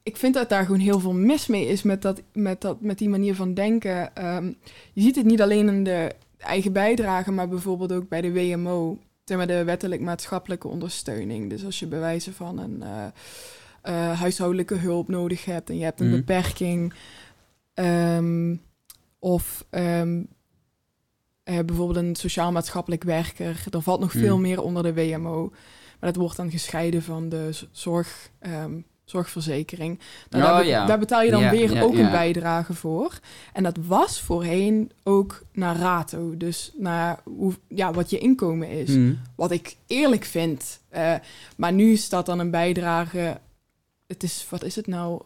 ik 0.03 0.17
vind 0.17 0.35
dat 0.35 0.49
daar 0.49 0.65
gewoon 0.65 0.81
heel 0.81 1.01
veel 1.01 1.13
mis 1.13 1.47
mee 1.47 1.67
is 1.67 1.83
met, 1.83 2.03
dat, 2.03 2.23
met, 2.33 2.61
dat, 2.61 2.81
met 2.81 2.99
die 2.99 3.09
manier 3.09 3.35
van 3.35 3.55
denken. 3.55 4.15
Ehm, 4.17 4.47
je 4.93 5.03
ziet 5.03 5.17
het 5.17 5.25
niet 5.25 5.43
alleen 5.43 5.69
in 5.69 5.85
de 5.85 6.13
eigen 6.39 6.73
bijdrage, 6.73 7.33
maar 7.33 7.49
bijvoorbeeld 7.49 7.93
ook 7.93 8.09
bij 8.09 8.21
de 8.21 8.33
WMO, 8.33 8.99
zeg 9.25 9.37
maar 9.37 9.47
de 9.47 9.65
wettelijk 9.65 10.01
maatschappelijke 10.01 10.69
ondersteuning. 10.69 11.51
Dus 11.51 11.65
als 11.65 11.79
je 11.79 11.87
bij 11.87 12.01
wijze 12.01 12.33
van 12.33 12.59
een 12.59 12.83
eh, 12.83 13.05
eh, 13.83 14.19
huishoudelijke 14.21 14.75
hulp 14.75 15.09
nodig 15.09 15.45
hebt 15.45 15.71
en 15.71 15.79
je 15.79 15.85
hebt 15.85 16.01
een 16.01 16.07
Mhm. 16.09 16.17
beperking, 16.17 16.95
ehm, 17.75 18.57
of 19.19 19.65
ehm, 19.71 20.23
eh, 21.45 21.59
bijvoorbeeld 21.65 22.05
een 22.05 22.17
sociaal-maatschappelijk 22.17 23.03
werker. 23.05 23.65
Er 23.71 23.83
valt 23.83 24.01
nog 24.01 24.13
veel 24.13 24.37
Mm. 24.37 24.43
meer 24.43 24.63
onder 24.63 24.83
de 24.83 24.95
WMO. 24.95 25.49
Maar 26.01 26.13
dat 26.13 26.17
wordt 26.23 26.37
dan 26.37 26.51
gescheiden 26.51 27.03
van 27.03 27.29
de 27.29 27.51
zorg, 27.71 28.31
ehm, 28.39 28.73
zorgverzekering. 29.05 29.99
Nou, 30.31 30.45
Oh, 30.45 30.51
daar, 30.51 30.61
be- 30.63 30.69
ja. 30.69 30.87
daar 30.87 30.99
betaal 30.99 31.23
je 31.23 31.31
dan 31.31 31.41
Ja, 31.41 31.51
weer 31.51 31.73
ja, 31.75 31.83
ook 31.83 31.95
een 31.95 32.11
bijdrage 32.11 32.75
voor. 32.75 33.19
En 33.53 33.63
dat 33.63 33.77
was 33.87 34.21
voorheen 34.21 34.91
ook 35.03 35.43
naar 35.53 35.77
rato. 35.77 36.37
Dus 36.37 36.73
naar 36.77 37.21
hoe, 37.25 37.53
ja, 37.69 37.93
wat 37.93 38.11
je 38.11 38.19
inkomen 38.19 38.69
is. 38.69 38.89
Hm. 38.95 39.13
Wat 39.35 39.51
ik 39.51 39.77
eerlijk 39.87 40.25
vind. 40.25 40.81
Eh, 40.89 41.15
maar 41.57 41.73
nu 41.73 41.97
staat 41.97 42.27
dan 42.27 42.39
een 42.39 42.51
bijdrage. 42.51 43.41
Het 44.07 44.23
is, 44.23 44.47
wat 44.51 44.65
is 44.65 44.77
het 44.77 44.87
nou? 44.87 45.23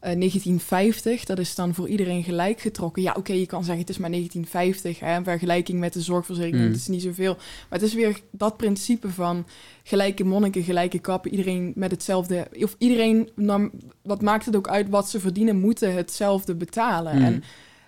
Eh, 0.00 0.14
1950, 0.14 1.24
dat 1.24 1.38
is 1.38 1.54
dan 1.54 1.74
voor 1.74 1.88
iedereen 1.88 2.22
gelijk 2.22 2.60
getrokken. 2.60 3.02
Ja, 3.02 3.14
oké, 3.16 3.32
je 3.32 3.46
kan 3.46 3.64
zeggen 3.64 3.80
het 3.80 3.90
is 3.90 3.98
maar 3.98 4.10
1950 4.10 5.00
hè, 5.00 5.16
in 5.16 5.24
vergelijking 5.24 5.78
met 5.78 5.92
de 5.92 6.00
zorgverzekering. 6.00 6.64
Mm. 6.64 6.70
Het 6.70 6.80
is 6.80 6.86
niet 6.86 7.02
zoveel. 7.02 7.34
Maar 7.34 7.78
het 7.78 7.82
is 7.82 7.94
weer 7.94 8.20
dat 8.30 8.56
principe 8.56 9.10
van 9.10 9.46
gelijke 9.82 10.24
monniken, 10.24 10.62
gelijke 10.62 10.98
kappen. 10.98 11.30
Iedereen 11.30 11.72
met 11.74 11.90
hetzelfde. 11.90 12.48
Of 12.62 12.74
iedereen, 12.78 13.30
nam, 13.34 13.70
wat 14.02 14.22
maakt 14.22 14.46
het 14.46 14.56
ook 14.56 14.68
uit 14.68 14.88
wat 14.88 15.08
ze 15.08 15.20
verdienen, 15.20 15.60
moeten 15.60 15.94
hetzelfde 15.94 16.54
betalen. 16.54 17.16
Mm. 17.16 17.24
En 17.24 17.42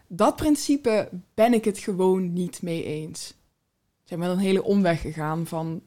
dat 0.08 0.36
principe 0.36 1.08
ben 1.34 1.54
ik 1.54 1.64
het 1.64 1.78
gewoon 1.78 2.32
niet 2.32 2.62
mee 2.62 2.84
eens. 2.84 3.34
Zijn 4.04 4.20
we 4.20 4.26
een 4.26 4.38
hele 4.38 4.64
omweg 4.64 5.00
gegaan 5.00 5.46
van 5.46 5.82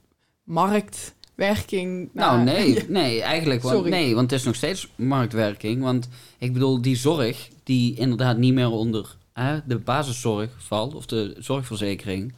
marktwerking. 1.35 2.09
Nou, 2.13 2.43
nee, 2.43 2.83
nee, 2.87 3.21
eigenlijk 3.21 3.61
want, 3.61 3.75
Sorry. 3.75 3.89
nee, 3.89 4.15
want 4.15 4.31
het 4.31 4.39
is 4.39 4.45
nog 4.45 4.55
steeds 4.55 4.91
marktwerking. 4.95 5.81
Want 5.81 6.09
ik 6.37 6.53
bedoel, 6.53 6.81
die 6.81 6.95
zorg 6.95 7.49
die 7.63 7.95
inderdaad 7.95 8.37
niet 8.37 8.53
meer 8.53 8.69
onder 8.69 9.15
hè, 9.33 9.59
de 9.65 9.77
basiszorg 9.77 10.49
valt, 10.57 10.95
of 10.95 11.05
de 11.05 11.35
zorgverzekering, 11.39 12.33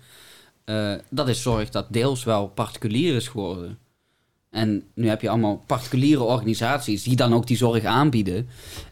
eh, 0.66 0.94
dat 1.10 1.28
is 1.28 1.42
zorg 1.42 1.70
dat 1.70 1.86
deels 1.90 2.24
wel 2.24 2.48
particulier 2.48 3.16
is 3.16 3.28
geworden. 3.28 3.78
En 4.50 4.84
nu 4.94 5.08
heb 5.08 5.22
je 5.22 5.30
allemaal 5.30 5.64
particuliere 5.66 6.24
organisaties 6.24 7.04
die 7.04 7.16
dan 7.16 7.34
ook 7.34 7.48
die 7.48 7.58
zorg 7.58 7.84
aanbieden. 7.84 8.48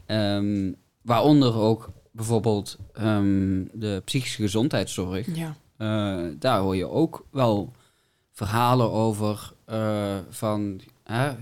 Ehm, 0.06 0.72
waaronder 1.02 1.56
ook 1.56 1.92
bijvoorbeeld 2.12 2.78
ehm, 2.94 3.64
de 3.74 4.02
psychische 4.06 4.42
gezondheidszorg. 4.42 5.28
Ja. 5.36 5.56
Eh, 5.78 6.32
daar 6.40 6.60
hoor 6.60 6.76
je 6.76 6.90
ook 6.90 7.26
wel 7.32 7.74
verhalen 8.36 8.92
over 8.92 9.52
eh, 9.66 10.18
van 10.30 10.82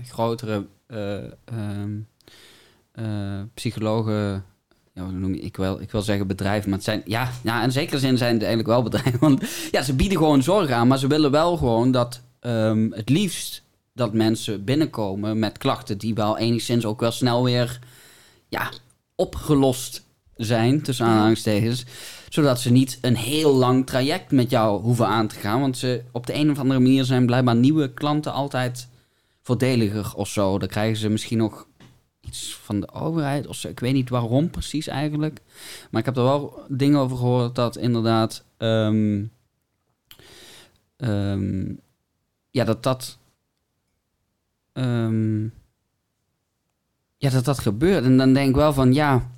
grotere 0.08 0.66
eh, 0.86 1.16
ehm, 1.44 1.98
eh, 2.92 3.40
psychologen. 3.54 4.44
Ja, 4.92 5.10
noem 5.10 5.34
je, 5.34 5.40
ik, 5.40 5.56
wil, 5.56 5.80
ik 5.80 5.90
wil 5.90 6.02
zeggen 6.02 6.26
bedrijven, 6.26 6.68
maar 6.68 6.78
het 6.78 6.86
zijn... 6.86 7.02
Ja, 7.04 7.30
ja, 7.42 7.62
in 7.62 7.72
zekere 7.72 7.98
zin 7.98 8.18
zijn 8.18 8.32
het 8.32 8.42
eigenlijk 8.42 8.72
wel 8.72 8.82
bedrijven. 8.82 9.20
Want 9.28 9.42
ja, 9.70 9.82
ze 9.82 9.94
bieden 9.94 10.18
gewoon 10.18 10.42
zorg 10.42 10.70
aan, 10.70 10.88
maar 10.88 10.98
ze 10.98 11.06
willen 11.06 11.30
wel 11.30 11.56
gewoon 11.56 11.90
dat 11.90 12.20
ehm, 12.40 12.90
het 12.90 13.08
liefst 13.08 13.62
dat 13.92 14.12
mensen 14.12 14.64
binnenkomen 14.64 15.38
met 15.38 15.58
klachten 15.58 15.98
die 15.98 16.14
wel 16.14 16.38
enigszins 16.38 16.84
ook 16.84 17.00
wel 17.00 17.10
snel 17.10 17.44
weer 17.44 17.78
ja, 18.48 18.70
opgelost 19.14 20.04
zijn, 20.36 20.82
tussen 20.82 21.06
aanhalingstekens 21.06 21.84
zodat 22.34 22.60
ze 22.60 22.70
niet 22.70 22.98
een 23.00 23.16
heel 23.16 23.54
lang 23.54 23.86
traject 23.86 24.30
met 24.30 24.50
jou 24.50 24.82
hoeven 24.82 25.06
aan 25.06 25.26
te 25.26 25.34
gaan. 25.34 25.60
Want 25.60 25.78
ze 25.78 26.02
op 26.12 26.26
de 26.26 26.34
een 26.34 26.50
of 26.50 26.58
andere 26.58 26.80
manier 26.80 27.04
zijn 27.04 27.26
blijkbaar 27.26 27.56
nieuwe 27.56 27.92
klanten 27.92 28.32
altijd 28.32 28.88
voordeliger 29.42 30.14
of 30.14 30.28
zo. 30.28 30.58
Dan 30.58 30.68
krijgen 30.68 30.96
ze 30.96 31.08
misschien 31.08 31.38
nog 31.38 31.66
iets 32.20 32.58
van 32.62 32.80
de 32.80 32.92
overheid 32.92 33.46
of 33.46 33.56
zo. 33.56 33.68
Ik 33.68 33.80
weet 33.80 33.92
niet 33.92 34.08
waarom 34.08 34.50
precies 34.50 34.86
eigenlijk. 34.86 35.40
Maar 35.90 36.00
ik 36.00 36.06
heb 36.06 36.16
er 36.16 36.22
wel 36.22 36.62
dingen 36.68 36.98
over 36.98 37.16
gehoord 37.16 37.54
dat 37.54 37.76
inderdaad... 37.76 38.44
ehm, 38.56 39.24
ehm, 40.96 41.72
ja, 42.50 42.64
dat 42.64 42.82
dat... 42.82 43.18
ehm, 44.72 45.42
ja, 47.16 47.30
dat 47.30 47.44
dat 47.44 47.58
gebeurt. 47.58 48.04
En 48.04 48.16
dan 48.16 48.32
denk 48.32 48.48
ik 48.48 48.54
wel 48.54 48.72
van, 48.72 48.94
ja... 48.94 49.30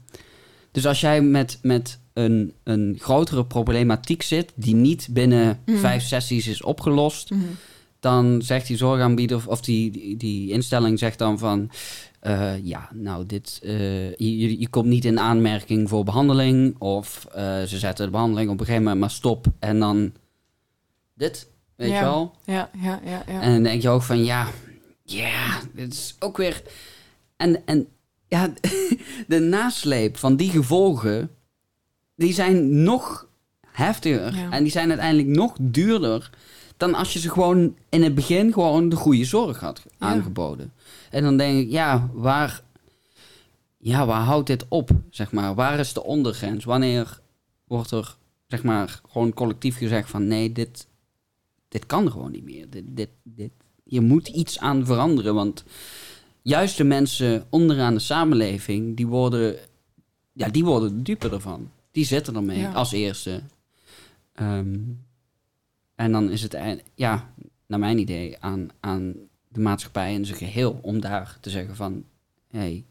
Dus 0.71 0.87
als 0.87 1.01
jij 1.01 1.23
met, 1.23 1.59
met 1.63 1.99
een, 2.17 2.53
een 2.63 2.97
grotere 3.01 3.45
problematiek 3.47 4.23
zit... 4.23 4.53
die 4.55 4.75
niet 4.75 5.09
binnen 5.11 5.61
Mhm. 5.67 5.79
vijf 5.79 6.03
sessies 6.03 6.47
is 6.47 6.63
opgelost... 6.63 7.31
Mhm. 7.31 7.41
dan 8.01 8.43
zegt 8.43 8.67
die 8.67 8.77
zorgaanbieder 8.77 9.49
of, 9.49 9.61
die, 9.61 9.91
die, 9.91 10.17
die 10.17 10.51
instelling 10.51 10.99
zegt 10.99 11.19
dan 11.19 11.39
van... 11.39 11.71
eh, 12.21 12.65
ja, 12.65 12.89
nou, 12.95 13.27
dit, 13.27 13.59
eh, 13.63 14.09
je, 14.15 14.59
je- 14.61 14.69
komt 14.69 14.87
niet 14.87 15.05
in 15.05 15.19
aanmerking 15.21 15.89
voor 15.89 16.05
behandeling... 16.05 16.79
of 16.79 17.27
eh, 17.35 17.63
ze 17.63 17.79
zetten 17.79 18.05
de 18.05 18.11
behandeling 18.11 18.51
op 18.51 18.55
een 18.61 18.65
gegeven 18.67 18.83
moment 18.83 19.01
maar 19.01 19.11
stop... 19.11 19.47
en 19.59 19.79
dan 19.79 20.13
dit, 21.15 21.49
weet 21.77 21.91
Ja. 21.91 21.99
je 21.99 22.05
wel? 22.05 22.35
Ja, 22.45 22.71
ja, 22.83 23.01
ja, 23.05 23.23
ja. 23.27 23.41
En 23.41 23.53
dan 23.53 23.63
denk 23.63 23.83
je 23.83 23.89
ook 23.89 24.03
van, 24.03 24.25
ja, 24.25 24.49
ja, 25.03 25.61
dit 25.75 25.93
is 25.93 26.17
ook 26.19 26.37
weer... 26.37 26.63
En, 27.37 27.63
en 27.67 27.87
ja, 28.29 28.53
de 29.29 29.39
nasleep 29.39 30.17
van 30.17 30.37
die 30.37 30.51
gevolgen, 30.51 31.31
die 32.17 32.33
zijn 32.33 32.83
nog 32.83 33.27
heftiger. 33.67 34.35
Ja. 34.37 34.51
En 34.51 34.63
die 34.63 34.73
zijn 34.73 34.89
uiteindelijk 34.89 35.29
nog 35.29 35.57
duurder 35.61 36.31
dan 36.77 36.95
als 36.95 37.13
je 37.13 37.19
ze 37.19 37.31
gewoon 37.31 37.77
in 37.89 38.03
het 38.03 38.15
begin 38.15 38.53
gewoon 38.53 38.89
de 38.89 38.97
goede 38.97 39.25
zorg 39.25 39.61
had 39.61 39.83
Ja. 39.85 39.93
aangeboden. 40.07 40.73
En 41.11 41.23
dan 41.23 41.37
denk 41.37 41.65
ik, 41.65 41.71
ja, 41.71 42.11
waar, 42.13 42.63
ja, 43.79 44.07
waar 44.07 44.23
houdt 44.23 44.47
dit 44.47 44.65
op, 44.69 44.91
zeg 45.11 45.33
maar? 45.33 45.55
Waar 45.55 45.79
is 45.79 45.93
de 45.93 46.05
ondergrens? 46.05 46.65
Wanneer 46.65 47.21
wordt 47.65 47.91
er, 47.91 48.17
zeg 48.47 48.63
maar, 48.63 49.01
gewoon 49.11 49.33
collectief 49.35 49.77
gezegd 49.77 50.11
van, 50.11 50.27
nee, 50.27 50.53
dit, 50.53 50.87
dit 51.69 51.87
kan 51.87 52.11
gewoon 52.11 52.31
niet 52.31 52.45
meer. 52.45 52.71
Dit, 52.71 52.85
dit, 52.87 53.09
dit, 53.23 53.51
je 53.85 54.01
moet 54.01 54.29
iets 54.29 54.59
aan 54.59 54.87
veranderen, 54.87 55.35
want 55.35 55.65
juist 56.43 56.77
de 56.77 56.85
mensen 56.85 57.47
onderaan 57.51 57.95
de 57.95 58.01
samenleving, 58.01 58.97
die 58.97 59.07
worden, 59.07 59.57
ja, 60.33 60.49
die 60.49 60.65
worden 60.65 60.97
de 60.97 61.03
dupe 61.03 61.29
ervan. 61.31 61.71
Die 61.97 62.05
zitten 62.05 62.37
ermee 62.37 62.59
Ja. 62.59 62.73
als 62.73 62.93
eerste. 62.93 63.41
Ehm, 64.33 64.79
en 65.95 66.13
dan 66.13 66.31
is 66.31 66.43
het, 66.43 66.57
ja, 66.95 67.33
naar 67.67 67.79
mijn 67.79 67.99
idee, 67.99 68.37
aan, 68.41 68.69
aan 68.81 69.15
de 69.49 69.61
maatschappij 69.61 70.15
in 70.15 70.25
zijn 70.25 70.39
geheel 70.39 70.79
om 70.83 71.01
daar 71.01 71.39
te 71.41 71.51
zeggen 71.51 71.77
van, 71.77 72.05
hé, 72.49 72.59
hey, 72.59 72.85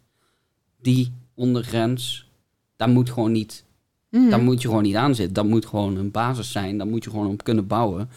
die 0.81 1.11
ondergrens, 1.33 2.29
daar 2.75 2.89
moet 2.89 3.09
gewoon 3.09 3.31
niet 3.31 3.63
Mhm. 4.09 4.29
daar 4.29 4.41
moet 4.41 4.61
je 4.61 4.67
gewoon 4.67 4.83
niet 4.83 4.95
aan 4.95 5.15
zitten. 5.15 5.33
Dat 5.33 5.45
moet 5.45 5.65
gewoon 5.65 5.95
een 5.97 6.11
basis 6.11 6.51
zijn. 6.51 6.77
Daar 6.77 6.87
moet 6.87 7.03
je 7.03 7.09
gewoon 7.09 7.27
op 7.31 7.43
kunnen 7.43 7.67
bouwen. 7.67 8.09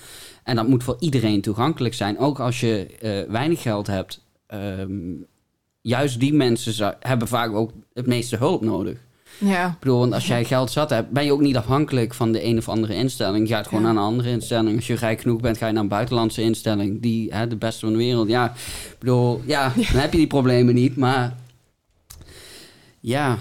En 0.44 0.57
dat 0.57 0.68
moet 0.68 0.83
voor 0.85 0.96
iedereen 1.01 1.40
toegankelijk 1.40 1.94
zijn. 1.94 2.18
Ook 2.18 2.40
als 2.40 2.61
je 2.61 2.96
eh, 3.01 3.31
weinig 3.31 3.62
geld 3.62 3.87
hebt. 3.87 4.24
Ehm, 4.46 5.12
juist 5.81 6.20
die 6.20 6.33
mensen 6.35 6.96
hebben 7.01 7.29
vaak 7.29 7.53
ook 7.53 7.72
het 7.92 8.07
meeste 8.07 8.37
hulp 8.37 8.62
nodig. 8.62 9.07
Ja, 9.38 9.67
Ik 9.69 9.79
bedoel, 9.79 9.99
want 9.99 10.12
als 10.12 10.27
jij 10.27 10.45
geld 10.45 10.71
zat 10.71 10.91
hebt, 10.91 11.11
ben 11.11 11.25
je 11.25 11.33
ook 11.33 11.41
niet 11.41 11.57
afhankelijk 11.57 12.14
van 12.14 12.33
de 12.33 12.45
een 12.45 12.59
of 12.59 12.69
andere 12.69 12.95
instelling. 12.95 13.49
Je 13.49 13.55
gaat 13.55 13.67
gewoon 13.67 13.83
Ja. 13.83 13.87
naar 13.93 13.97
een 13.97 14.09
andere 14.09 14.31
instelling. 14.31 14.77
Als 14.77 14.87
je 14.87 14.95
rijk 14.95 15.21
genoeg 15.21 15.41
bent, 15.41 15.59
ga 15.59 15.67
je 15.67 15.73
naar 15.73 15.83
een 15.83 15.88
buitenlandse 15.88 16.43
instelling. 16.43 17.03
Die, 17.03 17.33
hè, 17.35 17.47
de 17.47 17.57
beste 17.57 17.81
van 17.81 17.93
de 17.93 17.99
wereld. 17.99 18.29
Ja, 18.29 18.51
ik 18.91 18.97
bedoel, 18.99 19.43
ja, 19.47 19.73
dan 19.75 20.01
heb 20.01 20.12
je 20.12 20.19
die 20.19 20.27
problemen 20.27 20.75
niet. 20.75 20.97
Maar 20.97 21.37
ja, 23.01 23.38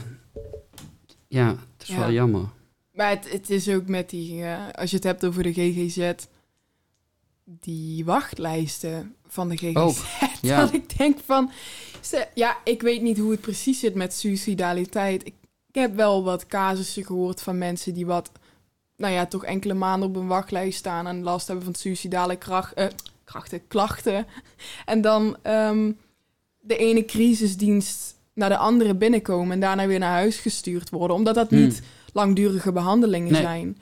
ja 1.28 1.47
het 1.78 1.88
is 1.89 1.95
wel 1.95 2.12
jammer. 2.12 2.45
maar 2.93 3.10
het, 3.10 3.32
het 3.32 3.50
is 3.50 3.69
ook 3.69 3.88
met 3.88 4.10
die, 4.10 4.43
eh, 4.43 4.58
als 4.71 4.89
je 4.89 4.95
het 4.95 5.06
hebt 5.06 5.26
over 5.26 5.43
de 5.43 5.54
GGZ, 5.54 6.12
die 7.45 8.06
wachtlijsten 8.06 9.15
van 9.28 9.50
de 9.50 9.56
GGZ. 9.58 9.76
Ook, 9.76 9.95
ja. 10.41 10.60
Dat 10.60 10.73
ik 10.73 10.97
denk 10.97 11.17
van, 11.26 11.52
ja, 12.34 12.58
ik 12.63 12.82
weet 12.82 13.02
niet 13.02 13.17
hoe 13.17 13.32
het 13.32 13.41
precies 13.41 13.80
zit 13.80 13.95
met 13.95 14.13
suicidaliteit. 14.13 15.26
Ik 15.26 15.34
heb 15.77 15.95
wel 15.95 16.23
wat 16.23 16.45
casussen 16.47 17.05
gehoord 17.05 17.41
van 17.41 17.57
mensen 17.57 17.93
die 17.93 18.05
wat 18.05 18.31
nou 18.95 19.13
ja, 19.13 19.25
toch 19.25 19.45
enkele 19.45 19.73
maanden 19.73 20.09
op 20.09 20.15
een 20.15 20.27
wachtlijst 20.27 20.77
staan 20.77 21.07
en 21.07 21.23
last 21.23 21.47
hebben 21.47 21.65
van 21.65 21.75
suicidale 21.75 22.35
kracht, 22.35 22.73
eh, 22.73 22.87
krachten, 23.23 23.67
klachten. 23.67 24.25
En 24.85 25.01
dan 25.01 25.37
ehm, 25.41 25.91
de 26.59 26.77
ene 26.77 27.05
crisisdienst 27.05 28.15
naar 28.33 28.49
de 28.49 28.57
andere 28.57 28.95
binnenkomen 28.95 29.51
en 29.51 29.59
daarna 29.59 29.87
weer 29.87 29.99
naar 29.99 30.11
huis 30.11 30.37
gestuurd 30.37 30.89
worden, 30.89 31.15
omdat 31.15 31.35
dat 31.35 31.49
Hmm. 31.49 31.59
niet 31.59 31.81
langdurige 32.13 32.71
behandelingen 32.71 33.31
Nee. 33.31 33.41
zijn. 33.41 33.77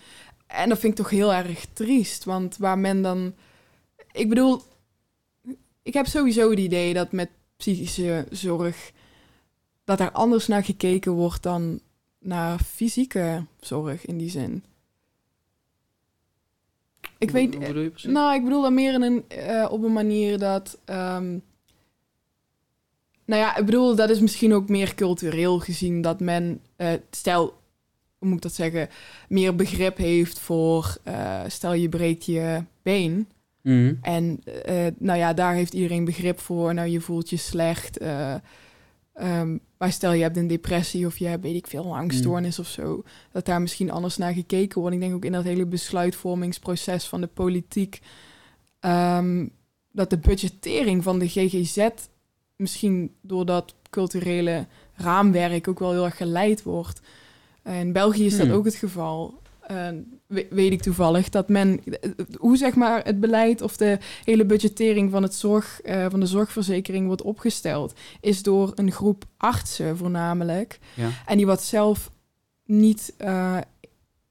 En 0.47 0.69
dat 0.69 0.79
vind 0.79 0.91
ik 0.93 0.99
toch 0.99 1.09
heel 1.09 1.33
erg 1.33 1.65
triest, 1.73 2.23
want 2.23 2.57
waar 2.57 2.77
men 2.77 3.01
dan... 3.01 3.33
Ik 4.11 4.29
bedoel, 4.29 4.61
ik 5.83 5.93
heb 5.93 6.05
sowieso 6.05 6.49
het 6.49 6.59
idee 6.59 6.93
dat 6.93 7.11
met 7.11 7.29
psychische 7.57 8.25
zorg... 8.31 8.91
dat 9.83 9.99
er 9.99 10.11
anders 10.11 10.47
naar 10.47 10.63
gekeken 10.63 11.11
wordt 11.11 11.43
dan 11.43 11.79
naar 12.25 12.59
fysieke 12.59 13.45
zorg 13.59 14.05
in 14.05 14.17
die 14.17 14.29
zin. 14.29 14.63
Ik 17.17 17.29
Hoe- 17.29 17.39
weet... 17.39 17.55
Hoe 17.55 17.65
bedoel 17.65 17.83
je 17.83 17.89
precies? 17.89 18.11
Nou, 18.11 18.35
ik 18.35 18.43
bedoel 18.43 18.61
dan 18.61 18.73
meer 18.73 18.93
in 18.93 19.01
een, 19.01 19.23
eh, 19.27 19.67
op 19.71 19.83
een 19.83 19.93
manier 19.93 20.37
dat... 20.39 20.77
ehm, 20.85 21.37
nou 23.25 23.41
ja, 23.41 23.57
ik 23.57 23.65
bedoel, 23.65 23.95
dat 23.95 24.09
is 24.09 24.19
misschien 24.19 24.53
ook 24.53 24.69
meer 24.69 24.95
cultureel 24.95 25.59
gezien... 25.59 26.01
dat 26.01 26.19
men, 26.19 26.61
eh, 26.75 26.93
stel, 27.09 27.43
hoe 28.17 28.27
moet 28.27 28.37
ik 28.37 28.41
dat 28.41 28.53
zeggen... 28.53 28.89
meer 29.29 29.55
begrip 29.55 29.97
heeft 29.97 30.39
voor... 30.39 30.97
eh, 31.03 31.41
stel, 31.47 31.73
je 31.73 31.89
breekt 31.89 32.25
je 32.25 32.63
been... 32.81 33.27
Mhm. 33.61 33.93
En 34.01 34.41
eh, 34.63 34.87
nou 34.97 35.19
ja, 35.19 35.33
daar 35.33 35.53
heeft 35.53 35.73
iedereen 35.73 36.05
begrip 36.05 36.39
voor. 36.39 36.73
Nou, 36.73 36.87
je 36.87 37.01
voelt 37.01 37.29
je 37.29 37.37
slecht. 37.37 37.97
Ehm, 39.15 39.57
maar 39.77 39.91
stel 39.91 40.13
je 40.13 40.21
hebt 40.21 40.37
een 40.37 40.47
depressie 40.47 41.05
of 41.05 41.17
je 41.17 41.25
hebt, 41.27 41.43
weet 41.43 41.55
ik 41.55 41.67
veel, 41.67 41.85
een 41.85 41.99
angststoornis 41.99 42.59
of 42.59 42.67
zo. 42.67 43.03
Dat 43.31 43.45
daar 43.45 43.61
misschien 43.61 43.91
anders 43.91 44.17
naar 44.17 44.33
gekeken 44.33 44.79
wordt. 44.81 44.95
Ik 44.95 45.01
denk 45.01 45.13
ook 45.13 45.25
in 45.25 45.31
dat 45.31 45.43
hele 45.43 45.65
besluitvormingsproces 45.65 47.05
van 47.05 47.21
de 47.21 47.27
politiek. 47.27 47.99
ehm, 48.79 49.47
dat 49.91 50.09
de 50.09 50.17
budgettering 50.17 51.03
van 51.03 51.19
de 51.19 51.27
GGZ 51.29 51.87
misschien 52.55 53.11
door 53.21 53.45
dat 53.45 53.75
culturele 53.89 54.67
raamwerk 54.93 55.67
ook 55.67 55.79
wel 55.79 55.91
heel 55.91 56.05
erg 56.05 56.17
geleid 56.17 56.63
wordt. 56.63 56.99
In 57.63 57.91
België 57.91 58.25
is 58.25 58.37
dat 58.37 58.45
Hmm. 58.47 58.55
ook 58.55 58.65
het 58.65 58.75
geval. 58.75 59.41
We- 59.67 60.03
weet 60.27 60.71
ik 60.71 60.81
toevallig 60.81 61.29
dat 61.29 61.49
men, 61.49 61.81
hoe 62.37 62.57
zeg 62.57 62.75
maar 62.75 63.03
het 63.03 63.19
beleid 63.19 63.61
of 63.61 63.77
de 63.77 63.97
hele 64.23 64.45
budgettering 64.45 65.11
van, 65.11 65.23
het 65.23 65.35
zorg, 65.35 65.81
eh, 65.81 66.05
van 66.09 66.19
de 66.19 66.25
zorgverzekering 66.25 67.05
wordt 67.07 67.21
opgesteld, 67.21 67.93
is 68.21 68.43
door 68.43 68.71
een 68.75 68.91
groep 68.91 69.23
artsen 69.37 69.97
voornamelijk. 69.97 70.79
Ja. 70.93 71.09
En 71.25 71.37
die 71.37 71.45
wat 71.45 71.63
zelf 71.63 72.11
niet, 72.65 73.13
eh, 73.17 73.57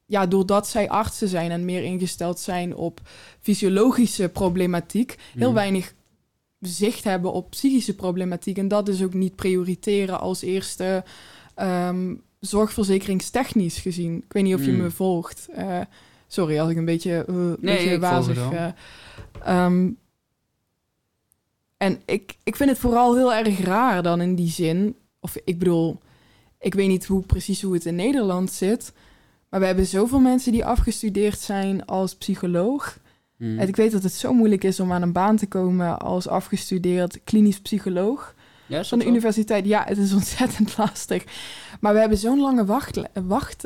ja, 0.06 0.26
doordat 0.26 0.68
zij 0.68 0.88
artsen 0.88 1.28
zijn 1.28 1.50
en 1.50 1.64
meer 1.64 1.82
ingesteld 1.82 2.40
zijn 2.40 2.76
op 2.76 3.00
fysiologische 3.40 4.28
problematiek, 4.28 5.16
heel 5.34 5.46
Mhm. 5.46 5.54
weinig 5.58 5.94
zicht 6.60 7.04
hebben 7.04 7.32
op 7.32 7.50
psychische 7.50 7.94
problematiek. 7.94 8.58
En 8.58 8.68
dat 8.68 8.86
dus 8.86 9.02
ook 9.02 9.14
niet 9.14 9.36
prioriteren 9.36 10.20
als 10.20 10.42
eerste 10.42 11.04
ehm, 11.54 12.14
zorgverzekeringstechnisch 12.46 13.78
gezien. 13.78 14.16
Ik 14.16 14.32
weet 14.32 14.42
niet 14.42 14.54
of 14.54 14.64
je 14.64 14.70
Mm. 14.72 14.76
me 14.82 14.90
volgt. 14.90 15.48
Eh, 15.54 15.80
sorry 16.26 16.58
als 16.58 16.70
ik 16.70 16.76
een 16.76 16.84
beetje, 16.84 17.24
Nee, 17.28 17.56
beetje 17.60 17.90
ik 17.90 18.00
wazig... 18.00 18.50
eh, 18.50 18.66
ehm, 19.44 19.90
en 21.76 22.00
ik, 22.04 22.36
ik 22.42 22.56
vind 22.56 22.70
het 22.70 22.78
vooral 22.78 23.16
heel 23.16 23.34
erg 23.34 23.60
raar 23.60 24.02
dan 24.02 24.20
in 24.20 24.34
die 24.34 24.50
zin. 24.50 24.96
Of 25.20 25.36
ik 25.44 25.58
bedoel, 25.58 25.98
ik 26.58 26.74
weet 26.74 26.88
niet 26.88 27.04
hoe 27.06 27.22
precies 27.22 27.62
hoe 27.62 27.74
het 27.74 27.86
in 27.86 27.94
Nederland 27.94 28.52
zit. 28.52 28.92
Maar 29.48 29.60
we 29.60 29.66
hebben 29.66 29.86
zoveel 29.86 30.18
mensen 30.20 30.52
die 30.52 30.64
afgestudeerd 30.64 31.38
zijn 31.40 31.84
als 31.86 32.14
psycholoog. 32.16 32.98
Mhm. 33.36 33.58
En 33.58 33.68
ik 33.68 33.76
weet 33.76 33.92
dat 33.92 34.02
het 34.02 34.12
zo 34.12 34.32
moeilijk 34.32 34.64
is 34.64 34.80
om 34.80 34.92
aan 34.92 35.02
een 35.02 35.12
baan 35.12 35.36
te 35.36 35.46
komen 35.46 35.98
als 35.98 36.28
afgestudeerd 36.28 37.20
klinisch 37.24 37.60
psycholoog 37.60 38.33
Ja, 38.66 38.84
van 38.84 38.98
de 38.98 39.06
universiteit. 39.06 39.64
Ja, 39.66 39.84
het 39.86 39.98
is 39.98 40.12
ontzettend 40.22 40.76
lastig. 40.76 41.24
Maar 41.80 41.92
we 41.94 42.00
hebben 42.00 42.18
zo'n 42.18 42.40
lange 42.40 42.64
wachtlijsten 42.64 43.26
wacht, 43.26 43.64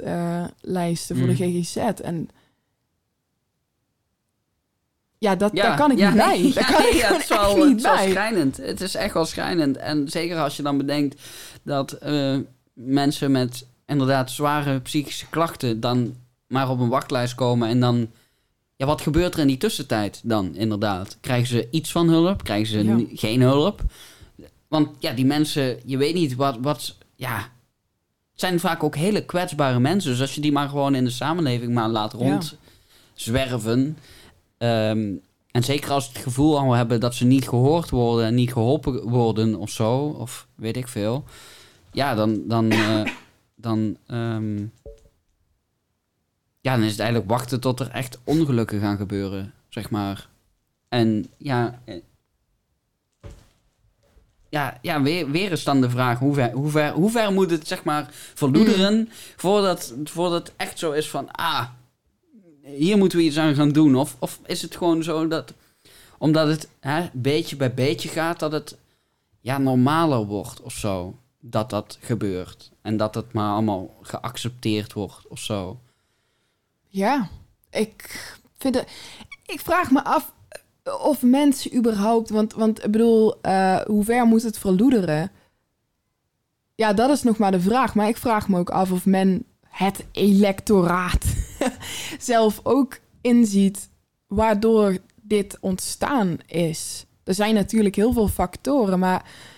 lijsten 0.61 1.17
voor 1.17 1.27
Mm. 1.29 1.37
de 1.37 1.45
GGZ. 1.63 1.77
En 1.77 2.29
ja, 5.19 5.37
dat, 5.37 5.51
Ja, 5.55 5.63
daar 5.63 5.77
kan 5.77 5.91
ik 5.91 5.99
ja, 5.99 6.09
niet 6.09 6.17
bij. 6.17 6.51
Daar 6.55 6.73
kan 6.73 6.83
ik 6.87 6.93
het 7.03 7.21
is 7.23 7.29
wel, 7.29 7.39
echt 7.39 7.57
het 7.59 7.67
niet 7.69 7.77
is 7.77 7.83
wel 7.83 7.95
bij. 7.95 8.11
schrijnend. 8.11 8.57
Het 8.57 8.81
is 8.81 8.95
echt 8.95 9.15
wel 9.15 9.25
schrijnend. 9.25 9.77
En 9.77 10.09
zeker 10.09 10.39
als 10.39 10.57
je 10.57 10.63
dan 10.63 10.77
bedenkt 10.79 11.23
dat 11.63 11.93
eh, 11.93 12.37
mensen 12.73 13.31
met 13.31 13.67
inderdaad 13.87 14.31
zware 14.31 14.81
psychische 14.81 15.27
klachten 15.31 15.81
dan 15.81 16.15
maar 16.47 16.71
op 16.71 16.81
een 16.81 16.89
wachtlijst 16.89 17.35
komen 17.35 17.69
en 17.69 17.81
dan... 17.81 18.11
Ja, 18.77 18.87
wat 18.87 19.01
gebeurt 19.01 19.35
er 19.35 19.41
in 19.41 19.47
die 19.47 19.57
tussentijd 19.57 20.21
dan 20.25 20.55
inderdaad? 20.57 21.17
Krijgen 21.21 21.47
ze 21.49 21.69
iets 21.71 21.93
van 21.93 22.09
hulp? 22.09 22.45
Krijgen 22.45 22.67
ze 22.67 22.85
Ja. 22.85 22.99
geen 23.15 23.41
hulp? 23.41 23.83
Want 24.69 24.89
ja, 24.99 25.13
die 25.13 25.27
mensen, 25.27 25.81
je 25.85 25.97
weet 25.97 26.15
niet 26.15 26.35
wat... 26.35 26.59
wat 26.61 26.97
ja, 27.15 27.37
het 28.31 28.41
zijn 28.47 28.61
vaak 28.61 28.83
ook 28.83 28.97
hele 28.97 29.25
kwetsbare 29.25 29.79
mensen. 29.79 30.11
Dus 30.11 30.21
als 30.21 30.35
je 30.35 30.41
die 30.41 30.53
maar 30.53 30.69
gewoon 30.69 30.95
in 30.95 31.05
de 31.05 31.11
samenleving 31.11 31.75
maar 31.75 31.89
laat 31.89 32.15
Ja. 32.19 32.19
rondzwerven... 32.19 33.99
ehm, 34.59 35.13
en 35.51 35.65
zeker 35.65 35.91
als 35.91 36.05
ze 36.05 36.11
het 36.13 36.23
gevoel 36.23 36.59
al 36.59 36.73
hebben 36.73 37.01
dat 37.01 37.15
ze 37.15 37.25
niet 37.25 37.49
gehoord 37.49 37.91
worden 37.91 38.27
en 38.27 38.35
niet 38.35 38.53
geholpen 38.53 39.09
worden 39.09 39.55
of 39.55 39.71
zo, 39.71 39.99
of 39.99 40.47
weet 40.55 40.77
ik 40.77 40.89
veel. 40.89 41.25
Ja, 41.93 42.15
dan, 42.15 42.43
dan, 42.47 42.71
eh, 42.71 43.05
dan, 43.67 43.97
ehm, 44.07 44.59
ja, 46.61 46.75
dan 46.75 46.83
is 46.83 46.91
het 46.91 47.01
eigenlijk 47.01 47.31
wachten 47.31 47.61
tot 47.61 47.81
er 47.81 47.91
echt 47.91 48.19
ongelukken 48.25 48.81
gaan 48.81 48.97
gebeuren, 48.97 49.53
zeg 49.69 49.91
maar. 49.91 50.29
En 50.89 51.27
ja, 51.37 51.81
eh, 51.85 51.95
ja, 54.49 54.79
ja 54.83 55.03
weer, 55.03 55.31
weer 55.31 55.53
is 55.53 55.65
dan 55.65 55.81
de 55.81 55.91
vraag, 55.91 56.19
hoe 56.19 56.35
ver, 56.35 56.53
hoe 56.53 56.71
ver, 56.71 56.93
hoe 56.93 57.11
ver 57.11 57.33
moet 57.33 57.51
het 57.51 57.67
zeg 57.67 57.85
maar 57.85 58.09
verloederen 58.35 59.09
voordat, 59.37 59.95
voordat 60.05 60.47
het 60.47 60.57
echt 60.57 60.79
zo 60.79 60.93
is 60.93 61.11
van, 61.11 61.31
ah, 61.31 61.67
hier 62.63 62.99
moeten 62.99 63.19
we 63.19 63.25
iets 63.25 63.39
aan 63.39 63.55
gaan 63.55 63.73
doen? 63.73 63.97
Of, 63.97 64.17
of 64.19 64.41
is 64.47 64.63
het 64.63 64.77
gewoon 64.77 65.03
zo 65.03 65.29
dat, 65.29 65.55
omdat 66.19 66.49
het 66.49 66.69
hè, 66.81 67.09
beetje 67.13 67.57
bij 67.57 67.75
beetje 67.75 68.09
gaat, 68.09 68.39
dat 68.39 68.53
het 68.53 68.77
ja, 69.41 69.59
normaler 69.59 70.25
wordt 70.27 70.61
of 70.61 70.73
zo? 70.73 71.19
Dat 71.41 71.71
dat 71.71 71.99
gebeurt. 72.01 72.71
En 72.83 72.97
dat 72.97 73.15
het 73.15 73.33
maar 73.33 73.53
allemaal 73.53 73.97
geaccepteerd 74.03 74.93
wordt 74.93 75.27
of 75.29 75.39
zo. 75.39 75.81
Ja, 76.89 77.29
ik 77.71 78.37
vind 78.59 78.75
het... 78.75 78.89
Ik 79.47 79.61
vraag 79.61 79.91
me 79.91 80.05
af 80.05 80.33
of 81.03 81.23
mensen 81.23 81.77
überhaupt... 81.77 82.31
Want, 82.31 82.53
want 82.53 82.85
ik 82.85 82.91
bedoel, 82.91 83.41
eh, 83.41 83.81
hoe 83.81 84.05
ver 84.05 84.27
moet 84.27 84.43
het 84.43 84.59
verloederen? 84.59 85.31
Ja, 86.75 86.93
dat 86.93 87.11
is 87.11 87.23
nog 87.23 87.39
maar 87.39 87.51
de 87.51 87.61
vraag. 87.61 87.95
Maar 87.95 88.09
ik 88.09 88.17
vraag 88.17 88.49
me 88.49 88.59
ook 88.59 88.71
af 88.71 88.93
of 88.93 89.07
men 89.07 89.45
het 89.69 90.05
electoraat 90.13 91.25
zelf 92.19 92.61
ook 92.63 92.99
inziet... 93.21 93.91
waardoor 94.27 94.99
dit 95.15 95.59
ontstaan 95.61 96.37
is. 96.47 97.07
Er 97.25 97.35
zijn 97.35 97.55
natuurlijk 97.55 97.95
heel 97.95 98.13
veel 98.13 98.29
factoren, 98.29 98.99
maar... 98.99 99.57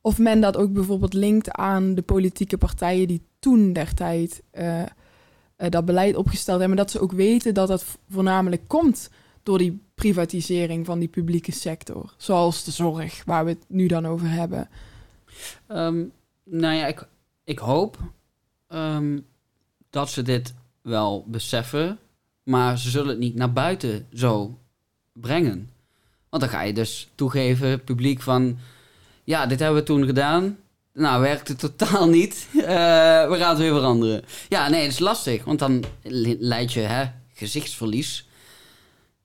Of 0.00 0.18
men 0.18 0.40
dat 0.40 0.56
ook 0.56 0.72
bijvoorbeeld 0.72 1.12
linkt 1.12 1.50
aan 1.50 1.94
de 1.94 2.02
politieke 2.02 2.58
partijen 2.58 3.08
die 3.08 3.22
toen 3.38 3.72
der 3.72 3.94
tijd 3.94 4.42
eh, 4.50 4.82
eh, 4.82 4.86
dat 5.56 5.84
beleid 5.84 6.16
opgesteld 6.16 6.58
hebben. 6.58 6.76
Dat 6.76 6.90
ze 6.90 7.00
ook 7.00 7.12
weten 7.12 7.54
dat 7.54 7.68
dat 7.68 7.84
voornamelijk 8.08 8.62
komt 8.66 9.10
door 9.42 9.58
die 9.58 9.87
privatisering 9.98 10.86
van 10.86 10.98
die 10.98 11.08
publieke 11.08 11.52
sector. 11.52 12.12
Zoals 12.16 12.64
de 12.64 12.70
zorg, 12.70 13.22
waar 13.24 13.44
we 13.44 13.50
het 13.50 13.64
nu 13.68 13.86
dan 13.86 14.06
over 14.06 14.28
hebben. 14.30 14.68
Ehm, 15.66 16.04
nou 16.44 16.74
ja, 16.74 16.86
ik, 16.86 17.06
ik 17.44 17.58
hoop 17.58 17.98
ehm, 18.68 19.18
dat 19.90 20.10
ze 20.10 20.22
dit 20.22 20.54
wel 20.82 21.24
beseffen, 21.26 21.98
maar 22.42 22.78
ze 22.78 22.90
zullen 22.90 23.08
het 23.08 23.18
niet 23.18 23.34
naar 23.34 23.52
buiten 23.52 24.06
zo 24.12 24.58
brengen. 25.12 25.70
Want 26.28 26.42
dan 26.42 26.52
ga 26.52 26.62
je 26.62 26.72
dus 26.72 27.08
toegeven, 27.14 27.84
publiek, 27.84 28.22
van 28.22 28.58
ja, 29.24 29.46
dit 29.46 29.58
hebben 29.58 29.78
we 29.78 29.86
toen 29.86 30.04
gedaan. 30.06 30.58
Nou, 30.92 31.20
werkte 31.20 31.56
totaal 31.56 32.08
niet. 32.08 32.48
Eh, 32.58 33.28
we 33.28 33.36
gaan 33.38 33.48
het 33.48 33.58
weer 33.58 33.72
veranderen. 33.74 34.22
Ja, 34.48 34.68
nee, 34.68 34.82
het 34.82 34.92
is 34.92 34.98
lastig, 34.98 35.44
want 35.44 35.58
dan 35.58 35.84
le- 36.02 36.36
leid 36.38 36.72
je 36.72 36.80
hè, 36.80 37.04
gezichtsverlies. 37.32 38.27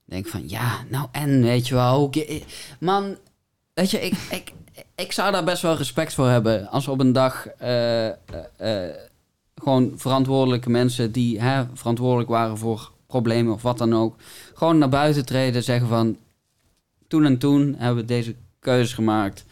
Denk 0.06 0.28
van, 0.28 0.50
ja, 0.50 0.84
nou 0.90 1.08
en, 1.12 1.42
weet 1.42 1.68
je 1.68 1.74
wel. 1.76 2.08
ge- 2.12 2.44
Man, 2.80 3.16
weet 3.74 3.92
je, 3.92 4.00
ik, 4.02 4.14
ik, 4.32 4.52
ik 4.96 5.12
zou 5.12 5.32
daar 5.32 5.44
best 5.44 5.62
wel 5.62 5.76
respect 5.76 6.14
voor 6.14 6.28
hebben. 6.28 6.68
Als 6.70 6.88
op 6.88 7.00
een 7.00 7.14
dag 7.14 7.48
eh, 7.48 8.08
eh, 8.08 8.16
eh, 8.58 8.96
gewoon 9.56 9.92
verantwoordelijke 9.96 10.70
mensen 10.70 11.12
die 11.12 11.42
hè, 11.42 11.64
verantwoordelijk 11.74 12.30
waren 12.30 12.58
voor 12.58 12.92
problemen 13.08 13.54
of 13.54 13.62
wat 13.62 13.78
dan 13.78 13.94
ook, 13.96 14.16
gewoon 14.54 14.78
naar 14.78 14.90
buiten 14.90 15.26
treden, 15.26 15.64
zeggen 15.64 15.88
van 15.88 16.18
toen 17.08 17.26
en 17.26 17.38
toen 17.38 17.76
hebben 17.78 18.02
we 18.02 18.06
deze 18.08 18.36
keuzes 18.60 18.94
gemaakt. 18.94 19.46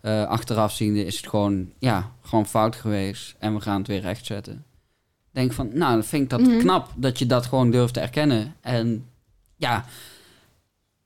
Eh 0.00 0.24
achteraf 0.26 0.72
ziende 0.72 1.04
is 1.04 1.16
het 1.16 1.28
gewoon, 1.28 1.70
ja, 1.78 2.12
gewoon 2.22 2.46
fout 2.46 2.76
geweest 2.76 3.34
en 3.38 3.54
we 3.54 3.60
gaan 3.60 3.78
het 3.78 3.86
weer 3.86 4.00
rechtzetten. 4.00 4.64
denk 5.30 5.52
van, 5.52 5.70
nou, 5.72 5.92
dan 5.92 6.04
vind 6.04 6.22
ik 6.22 6.30
dat 6.30 6.40
Mhm. 6.40 6.58
knap 6.58 6.88
dat 6.96 7.18
je 7.18 7.26
dat 7.26 7.46
gewoon 7.46 7.70
durft 7.70 7.94
te 7.94 8.00
erkennen. 8.00 8.54
En 8.60 9.04
ja, 9.56 9.84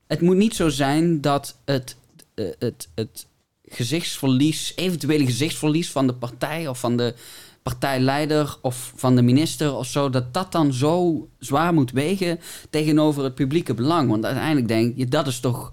het 0.07 0.20
moet 0.20 0.36
niet 0.36 0.55
zo 0.55 0.68
zijn 0.68 1.20
dat 1.20 1.57
het, 1.64 1.96
eh, 2.34 2.46
het, 2.59 2.88
het 2.94 3.26
gezichtsverlies, 3.64 4.72
eventuele 4.76 5.24
gezichtsverlies 5.24 5.90
van 5.90 6.07
de 6.07 6.14
partij 6.14 6.68
of 6.68 6.80
van 6.80 6.96
de 6.96 7.14
partijleider 7.62 8.57
of 8.62 8.92
van 8.96 9.16
de 9.16 9.22
minister 9.22 9.74
of 9.74 9.86
zo, 9.86 10.11
dat 10.11 10.34
dat 10.34 10.53
dan 10.53 10.72
zo 10.72 11.28
zwaar 11.38 11.74
moet 11.74 11.90
wegen 11.90 12.38
tegenover 12.70 13.24
het 13.24 13.34
publieke 13.34 13.74
belang. 13.74 14.11
Want 14.11 14.24
uiteindelijk 14.24 14.68
denk 14.68 14.96
je, 14.96 15.07
dat 15.09 15.26
is 15.26 15.40
toch, 15.40 15.72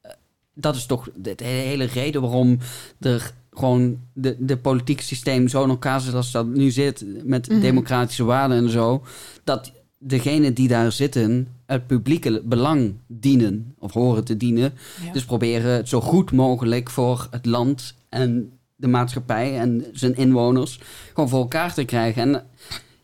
eh, 0.00 0.10
dat 0.54 0.76
is 0.76 0.86
toch 0.86 1.08
de, 1.14 1.34
hele 1.44 1.84
reden 1.84 2.20
waarom 2.20 2.58
er 3.00 3.32
gewoon 3.52 4.00
de, 4.12 4.36
de 4.38 4.56
politieke 4.56 5.02
systeem 5.02 5.48
zo 5.48 5.62
in 5.62 5.68
elkaar 5.68 6.00
zit 6.00 6.14
als 6.14 6.30
dat 6.30 6.46
nu 6.46 6.70
zit, 6.70 7.04
met 7.24 7.48
Mhm. 7.48 7.60
democratische 7.60 8.24
waarden 8.24 8.56
en 8.56 8.70
zo, 8.70 9.04
dat 9.44 9.72
degenen 10.06 10.54
die 10.54 10.68
daar 10.68 10.92
zitten 10.92 11.48
het 11.66 11.86
publieke 11.86 12.42
belang 12.44 12.94
dienen 13.06 13.74
of 13.78 13.92
horen 13.92 14.24
te 14.24 14.36
dienen. 14.36 14.72
Ja. 15.04 15.12
Dus 15.12 15.24
proberen 15.24 15.70
het 15.70 15.88
zo 15.88 16.00
goed 16.00 16.32
mogelijk 16.32 16.90
voor 16.90 17.26
het 17.30 17.46
land 17.46 17.94
en 18.08 18.52
de 18.76 18.86
maatschappij 18.86 19.58
en 19.58 19.84
zijn 19.92 20.16
inwoners 20.16 20.80
gewoon 21.12 21.28
voor 21.28 21.40
elkaar 21.40 21.74
te 21.74 21.84
krijgen. 21.84 22.22
En 22.22 22.46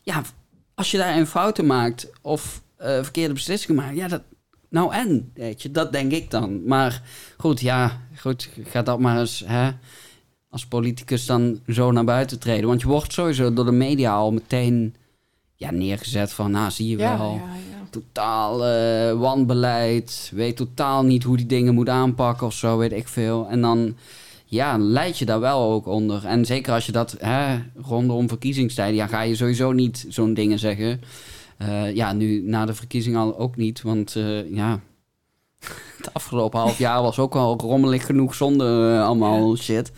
ja, 0.02 0.22
als 0.74 0.90
je 0.90 0.98
daarin 0.98 1.26
fouten 1.26 1.66
maakt 1.66 2.10
of 2.22 2.62
eh, 2.76 3.02
verkeerde 3.02 3.34
beslissingen 3.34 3.82
maakt, 3.82 3.96
ja, 3.96 4.08
dat, 4.08 4.22
nou 4.68 4.94
en, 4.94 5.30
weet 5.34 5.62
je, 5.62 5.70
dat 5.70 5.92
denk 5.92 6.12
ik 6.12 6.30
dan. 6.30 6.64
Maar 6.66 7.02
goed, 7.36 7.60
ja, 7.60 8.00
goed, 8.16 8.48
ga 8.64 8.82
dat 8.82 8.98
maar 8.98 9.20
eens 9.20 9.42
hè, 9.46 9.70
als 10.48 10.66
politicus 10.66 11.26
dan 11.26 11.60
zo 11.66 11.90
naar 11.90 12.04
buiten 12.04 12.38
treden. 12.38 12.68
Want 12.68 12.80
je 12.80 12.86
wordt 12.86 13.12
sowieso 13.12 13.52
door 13.52 13.64
de 13.64 13.72
media 13.72 14.12
al 14.14 14.32
meteen 14.32 14.94
ja, 15.60 15.70
neergezet 15.70 16.32
van, 16.32 16.50
nou, 16.50 16.70
zie 16.70 16.88
je 16.88 16.96
ja, 16.96 17.18
wel 17.18 17.32
ja, 17.32 17.54
ja. 17.70 17.86
totaal 17.90 18.66
eh, 18.66 19.18
wanbeleid, 19.18 20.30
weet 20.34 20.56
totaal 20.56 21.04
niet 21.04 21.22
hoe 21.22 21.36
die 21.36 21.46
dingen 21.46 21.74
moet 21.74 21.88
aanpakken 21.88 22.46
of 22.46 22.54
zo, 22.54 22.78
weet 22.78 22.92
ik 22.92 23.08
veel. 23.08 23.46
En 23.48 23.60
dan, 23.60 23.96
ja, 24.44 24.78
leid 24.78 25.18
je 25.18 25.24
daar 25.24 25.40
wel 25.40 25.72
ook 25.72 25.86
onder. 25.86 26.26
En 26.26 26.44
zeker 26.44 26.72
als 26.72 26.86
je 26.86 26.92
dat 26.92 27.16
hè, 27.18 27.58
rondom 27.76 28.28
verkiezingstijden, 28.28 28.94
ja, 28.94 29.06
ga 29.06 29.20
je 29.20 29.36
sowieso 29.36 29.72
niet 29.72 30.06
zo'n 30.08 30.34
dingen 30.34 30.58
zeggen. 30.58 31.00
Eh, 31.56 31.94
ja, 31.94 32.12
nu 32.12 32.42
na 32.42 32.64
de 32.66 32.74
verkiezing 32.74 33.16
al 33.16 33.38
ook 33.38 33.56
niet, 33.56 33.82
want 33.82 34.16
eh, 34.16 34.54
ja, 34.54 34.80
het 35.98 36.14
afgelopen 36.14 36.60
half 36.60 36.78
jaar 36.78 37.02
was 37.02 37.18
ook 37.18 37.34
al 37.34 37.58
rommelig 37.58 38.06
genoeg 38.06 38.34
zonder 38.34 39.00
allemaal 39.02 39.56
shit. 39.56 39.92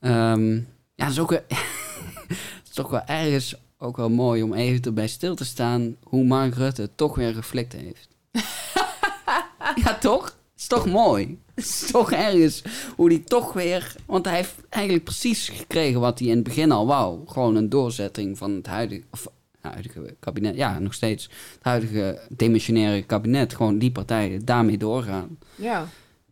Ehm, 0.00 0.54
ja, 0.94 1.04
dat 1.04 1.10
is 1.10 1.18
ook 1.18 1.30
wel, 1.30 1.44
het 2.28 2.68
is 2.68 2.74
toch 2.74 2.90
wel 2.90 3.02
ergens 3.06 3.56
ook 3.78 3.96
wel 3.96 4.10
mooi 4.10 4.42
om 4.42 4.54
even 4.54 4.82
erbij 4.82 5.08
stil 5.08 5.34
te 5.34 5.44
staan 5.44 5.96
hoe 6.02 6.24
Mark 6.24 6.54
Rutte 6.54 6.90
toch 6.94 7.14
weer 7.14 7.34
geflikt 7.34 7.72
heeft. 7.72 8.08
ja, 9.84 9.98
toch? 10.00 10.24
Het 10.24 10.60
is 10.64 10.66
toch 10.66 10.86
mooi? 10.86 11.38
Het 11.54 11.64
is 11.64 11.90
toch 11.90 12.12
ergens 12.12 12.62
hoe 12.96 13.08
hij 13.08 13.18
toch 13.18 13.52
weer... 13.52 13.94
Want 14.06 14.24
hij 14.24 14.34
heeft 14.34 14.54
eigenlijk 14.68 15.04
precies 15.04 15.48
gekregen 15.48 16.00
wat 16.00 16.18
hij 16.18 16.28
in 16.28 16.34
het 16.34 16.44
begin 16.44 16.72
al 16.72 16.86
wou. 16.86 17.28
Gewoon 17.28 17.56
een 17.56 17.68
doorzetting 17.68 18.38
van 18.38 18.50
het 18.50 18.66
huidige... 18.66 19.02
Of, 19.10 19.28
huidige 19.60 20.16
kabinet, 20.20 20.56
ja, 20.56 20.78
nog 20.78 20.94
steeds. 20.94 21.24
Het 21.24 21.62
huidige 21.62 22.20
demissionaire 22.28 23.02
kabinet. 23.02 23.54
Gewoon 23.54 23.78
die 23.78 23.92
partijen 23.92 24.44
daarmee 24.44 24.78
doorgaan. 24.78 25.38
Ja. 25.54 25.88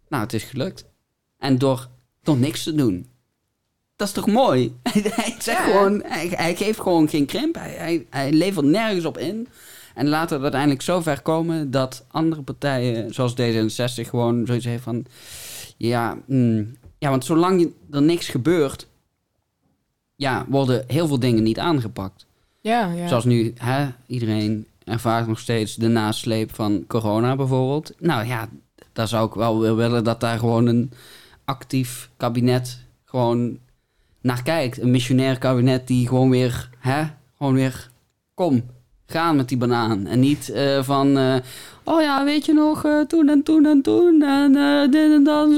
Nou, 0.08 0.22
het 0.22 0.32
is 0.32 0.42
gelukt. 0.42 0.84
En 1.38 1.58
door, 1.58 1.88
door 2.22 2.36
niks 2.36 2.62
te 2.62 2.74
doen. 2.74 3.08
Dat 3.96 4.08
is 4.08 4.14
toch 4.14 4.26
mooi? 4.26 4.74
hij 4.82 5.34
zegt 5.38 5.44
Ja. 5.44 5.64
gewoon, 5.64 6.02
hij, 6.06 6.28
hij 6.28 6.56
geeft 6.56 6.80
gewoon 6.80 7.08
geen 7.08 7.26
krimp. 7.26 7.54
Hij, 7.54 7.70
hij, 7.70 8.06
hij 8.10 8.32
levert 8.32 8.66
nergens 8.66 9.04
op 9.04 9.18
in. 9.18 9.48
En 9.94 10.08
laat 10.08 10.30
het 10.30 10.42
uiteindelijk 10.42 10.82
zo 10.82 11.00
ver 11.00 11.22
komen 11.22 11.70
dat 11.70 12.04
andere 12.10 12.42
partijen, 12.42 13.14
zoals 13.14 13.34
D66, 13.40 14.08
gewoon 14.08 14.46
zoiets 14.46 14.64
heeft 14.64 14.82
van... 14.82 15.06
Ja, 15.76 16.18
mm, 16.26 16.76
ja 16.98 17.10
want 17.10 17.24
zolang 17.24 17.72
er 17.90 18.02
niks 18.02 18.28
gebeurt, 18.28 18.88
ja, 20.16 20.44
worden 20.48 20.84
heel 20.86 21.06
veel 21.06 21.18
dingen 21.18 21.42
niet 21.42 21.58
aangepakt. 21.58 22.26
Ja, 22.60 22.92
ja. 22.92 23.08
Zoals 23.08 23.24
nu, 23.24 23.52
hè, 23.56 23.88
iedereen 24.06 24.66
ervaart 24.84 25.26
nog 25.26 25.38
steeds 25.38 25.74
de 25.74 25.88
nasleep 25.88 26.54
van 26.54 26.84
corona 26.86 27.36
bijvoorbeeld. 27.36 27.92
Nou 27.98 28.26
ja, 28.26 28.48
daar 28.92 29.08
zou 29.08 29.26
ik 29.28 29.34
wel 29.34 29.76
willen 29.76 30.04
dat 30.04 30.20
daar 30.20 30.38
gewoon 30.38 30.66
een 30.66 30.92
actief 31.44 32.10
kabinet 32.16 32.82
gewoon 33.04 33.58
naar 34.24 34.42
kijkt. 34.42 34.80
Een 34.80 34.90
missionair 34.90 35.38
kabinet 35.38 35.86
die 35.86 36.08
gewoon 36.08 36.30
weer, 36.30 36.70
hè, 36.78 37.04
gewoon 37.38 37.54
weer, 37.54 37.90
kom, 38.34 38.64
gaan 39.06 39.36
met 39.36 39.48
die 39.48 39.58
banaan. 39.58 40.06
En 40.06 40.20
niet 40.20 40.48
eh, 40.50 40.82
van, 40.82 41.18
eh, 41.18 41.36
oh 41.84 42.00
ja, 42.02 42.24
weet 42.24 42.44
je 42.44 42.52
nog, 42.52 42.84
eh, 42.84 43.00
toen 43.00 43.28
en 43.28 43.42
toen 43.42 43.66
en 43.66 43.82
toen 43.82 44.22
en 44.22 44.52
dit 44.90 45.12
en 45.12 45.24
dat. 45.24 45.48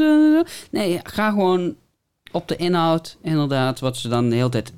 Nee, 0.70 1.00
ga 1.02 1.30
gewoon 1.30 1.74
op 2.32 2.48
de 2.48 2.56
inhoud, 2.56 3.16
inderdaad, 3.22 3.80
wat 3.80 3.96
ze 3.96 4.08
dan 4.08 4.28
de 4.30 4.36
hele 4.36 4.48
tijd... 4.48 4.72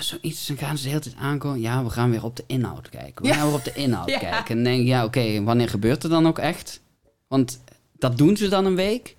Zoiets, 0.00 0.46
dan 0.46 0.56
gaan 0.56 0.76
ze 0.76 0.82
de 0.82 0.88
hele 0.88 1.00
tijd 1.00 1.14
aankomen. 1.18 1.60
Ja, 1.60 1.84
we 1.84 1.90
gaan 1.90 2.10
weer 2.10 2.24
op 2.24 2.36
de 2.36 2.44
inhoud 2.46 2.88
kijken. 2.88 3.22
We 3.22 3.28
Ja. 3.28 3.34
gaan 3.34 3.46
weer 3.46 3.54
op 3.54 3.64
de 3.64 3.72
inhoud 3.74 4.08
Ja. 4.16 4.18
kijken. 4.18 4.56
En 4.58 4.64
denk 4.64 4.86
ja, 4.86 5.04
oké, 5.04 5.42
wanneer 5.42 5.68
gebeurt 5.68 6.02
er 6.02 6.10
dan 6.10 6.26
ook 6.26 6.38
echt? 6.38 6.80
Want 7.28 7.60
dat 7.98 8.18
doen 8.18 8.36
ze 8.36 8.48
dan 8.48 8.64
een 8.64 8.74
week. 8.74 9.16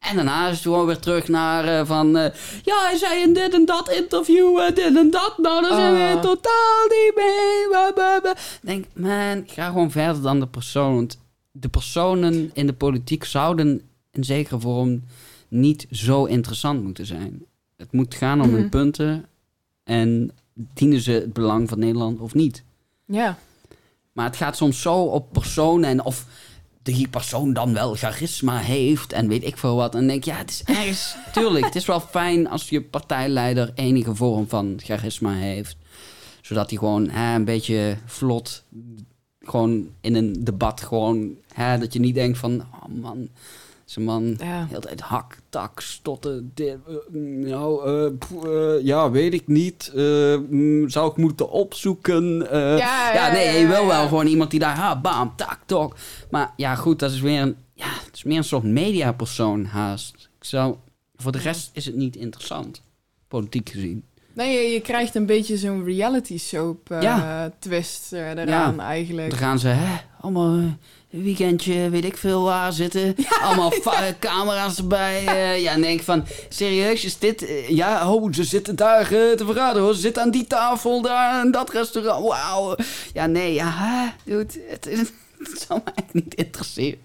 En 0.00 0.16
daarna 0.16 0.46
is 0.46 0.52
het 0.54 0.62
gewoon 0.62 0.86
weer 0.86 0.98
terug 0.98 1.28
naar 1.28 1.64
eh, 1.64 1.86
van... 1.86 2.16
eh, 2.16 2.34
ja, 2.62 2.84
hij 2.86 2.96
zei 2.96 3.22
in 3.22 3.32
dit 3.34 3.54
en 3.54 3.64
dat 3.64 3.90
interview, 3.90 4.58
eh, 4.58 4.74
dit 4.74 4.96
en 4.96 5.10
dat. 5.10 5.34
Nou, 5.38 5.62
daar 5.62 5.74
zijn 5.74 5.94
we 5.94 6.16
Ah. 6.16 6.22
totaal 6.22 6.86
niet 6.88 7.12
mee. 7.16 8.34
Denk, 8.62 8.84
man, 8.94 9.44
ga 9.46 9.66
gewoon 9.66 9.90
verder 9.90 10.22
dan 10.22 10.40
de 10.40 10.46
persoon. 10.46 10.94
Want 10.94 11.18
de 11.50 11.68
personen 11.68 12.50
in 12.52 12.66
de 12.66 12.72
politiek 12.72 13.24
zouden 13.24 13.82
in 14.12 14.24
zekere 14.24 14.60
vorm 14.60 15.02
niet 15.48 15.86
zo 15.90 16.24
interessant 16.24 16.82
moeten 16.82 17.06
zijn. 17.06 17.44
Het 17.76 17.92
moet 17.92 18.14
gaan 18.14 18.40
om 18.40 18.48
Mhm. 18.48 18.56
hun 18.56 18.68
punten. 18.68 19.26
En 19.84 20.30
dienen 20.54 21.00
ze 21.00 21.10
het 21.12 21.32
belang 21.32 21.68
van 21.68 21.78
Nederland 21.78 22.20
of 22.20 22.34
niet? 22.34 22.62
Ja. 23.04 23.38
Maar 24.12 24.26
het 24.26 24.36
gaat 24.36 24.56
soms 24.56 24.80
zo 24.82 24.94
op 25.02 25.32
personen 25.32 25.90
en 25.90 26.04
of 26.04 26.26
die 26.82 27.08
persoon 27.08 27.52
dan 27.52 27.72
wel 27.72 27.94
charisma 27.94 28.58
heeft 28.58 29.12
en 29.12 29.28
weet 29.28 29.44
ik 29.44 29.56
veel 29.56 29.76
wat. 29.76 29.94
En 29.94 30.06
denk 30.06 30.24
ja, 30.24 30.36
het 30.36 30.50
is 30.50 30.62
ergens... 30.64 31.14
tuurlijk, 31.32 31.64
het 31.64 31.76
is 31.76 31.86
wel 31.86 32.00
fijn 32.00 32.48
als 32.48 32.68
je 32.68 32.82
partijleider 32.82 33.72
enige 33.74 34.14
vorm 34.14 34.48
van 34.48 34.80
charisma 34.82 35.32
heeft. 35.32 35.76
Zodat 36.40 36.70
hij 36.70 36.78
gewoon 36.78 37.08
hè, 37.08 37.34
een 37.34 37.44
beetje 37.44 37.96
vlot, 38.06 38.64
gewoon 39.40 39.88
in 40.00 40.14
een 40.14 40.44
debat 40.44 40.80
gewoon... 40.80 41.34
Hè, 41.54 41.78
dat 41.78 41.92
je 41.92 42.00
niet 42.00 42.14
denkt 42.14 42.38
van, 42.38 42.60
oh 42.60 43.00
man, 43.00 43.28
zo'n 43.90 44.04
man... 44.04 44.36
Ja. 44.38 44.60
De 44.60 44.66
hele 44.68 44.80
tijd 44.80 45.00
hak, 45.00 45.36
tak, 45.48 45.80
stotten. 45.80 46.50
Dit, 46.54 46.76
eh, 46.86 46.94
nou, 47.20 47.86
eh, 47.86 48.18
pff, 48.18 48.44
eh, 48.44 48.84
ja, 48.84 49.10
weet 49.10 49.34
ik 49.34 49.46
niet. 49.46 49.92
Mm, 49.94 50.88
zou 50.88 51.10
ik 51.10 51.16
moeten 51.16 51.50
opzoeken? 51.50 52.38
Ja, 52.50 52.76
ja, 52.76 53.14
ja, 53.14 53.32
nee, 53.32 53.46
ja, 53.46 53.52
je 53.52 53.66
wil 53.66 53.82
ja. 53.82 53.86
wel 53.86 54.08
gewoon 54.08 54.26
iemand 54.26 54.50
die 54.50 54.60
daar, 54.60 54.76
ha, 54.76 55.00
bam, 55.00 55.32
tak, 55.36 55.58
tok. 55.66 55.96
Maar 56.30 56.52
ja, 56.56 56.74
goed, 56.74 56.98
dat 56.98 57.10
is 57.10 57.20
weer 57.20 57.40
een, 57.40 57.56
ja, 57.74 57.88
het 58.04 58.14
is 58.14 58.22
meer 58.22 58.36
een 58.36 58.44
soort 58.44 58.64
mediapersoon 58.64 59.64
haast. 59.64 60.30
Ik 60.38 60.44
zou, 60.44 60.74
voor 61.16 61.32
de 61.32 61.38
rest 61.38 61.70
is 61.72 61.86
het 61.86 61.94
niet 61.94 62.16
interessant, 62.16 62.82
politiek 63.28 63.68
gezien. 63.68 64.04
Nee, 64.32 64.62
je, 64.62 64.72
je 64.72 64.80
krijgt 64.80 65.14
een 65.14 65.26
beetje 65.26 65.56
zo'n 65.56 65.84
reality 65.84 66.38
soap 66.38 66.94
twist 67.58 68.12
eraan 68.12 68.74
Ja. 68.74 68.78
eigenlijk. 68.78 69.30
Dan 69.30 69.38
gaan 69.38 69.58
ze, 69.58 69.68
hè, 69.68 69.96
allemaal 70.20 70.76
weekendje, 71.10 71.90
weet 71.90 72.04
ik 72.04 72.16
veel 72.16 72.42
waar 72.42 72.72
zitten. 72.72 73.14
Allemaal 73.42 73.72
camera's 74.18 74.78
erbij. 74.78 75.26
eh, 75.26 75.60
ja, 75.64 75.72
en 75.72 75.80
denk 75.80 76.00
van, 76.00 76.24
serieus, 76.48 77.04
is 77.04 77.18
dit... 77.18 77.46
eh, 77.46 77.68
ja, 77.68 78.12
oh, 78.12 78.32
ze 78.32 78.44
zitten 78.44 78.76
daar 78.76 79.02
eh, 79.02 79.30
te 79.36 79.44
verraden 79.44 79.82
hoor. 79.82 79.94
Ze 79.94 80.00
zitten 80.00 80.22
aan 80.22 80.30
die 80.30 80.46
tafel 80.46 81.02
daar 81.02 81.44
in 81.44 81.50
dat 81.50 81.70
restaurant. 81.70 82.26
Wauw. 82.26 82.76
Ja, 83.12 83.26
nee, 83.26 83.54
ja, 83.54 84.14
dude, 84.24 84.52
het, 84.68 84.84
het, 84.84 85.12
het 85.38 85.64
zou 85.68 85.80
mij 85.84 85.92
echt 85.94 86.14
niet 86.14 86.34
interesseren. 86.34 86.98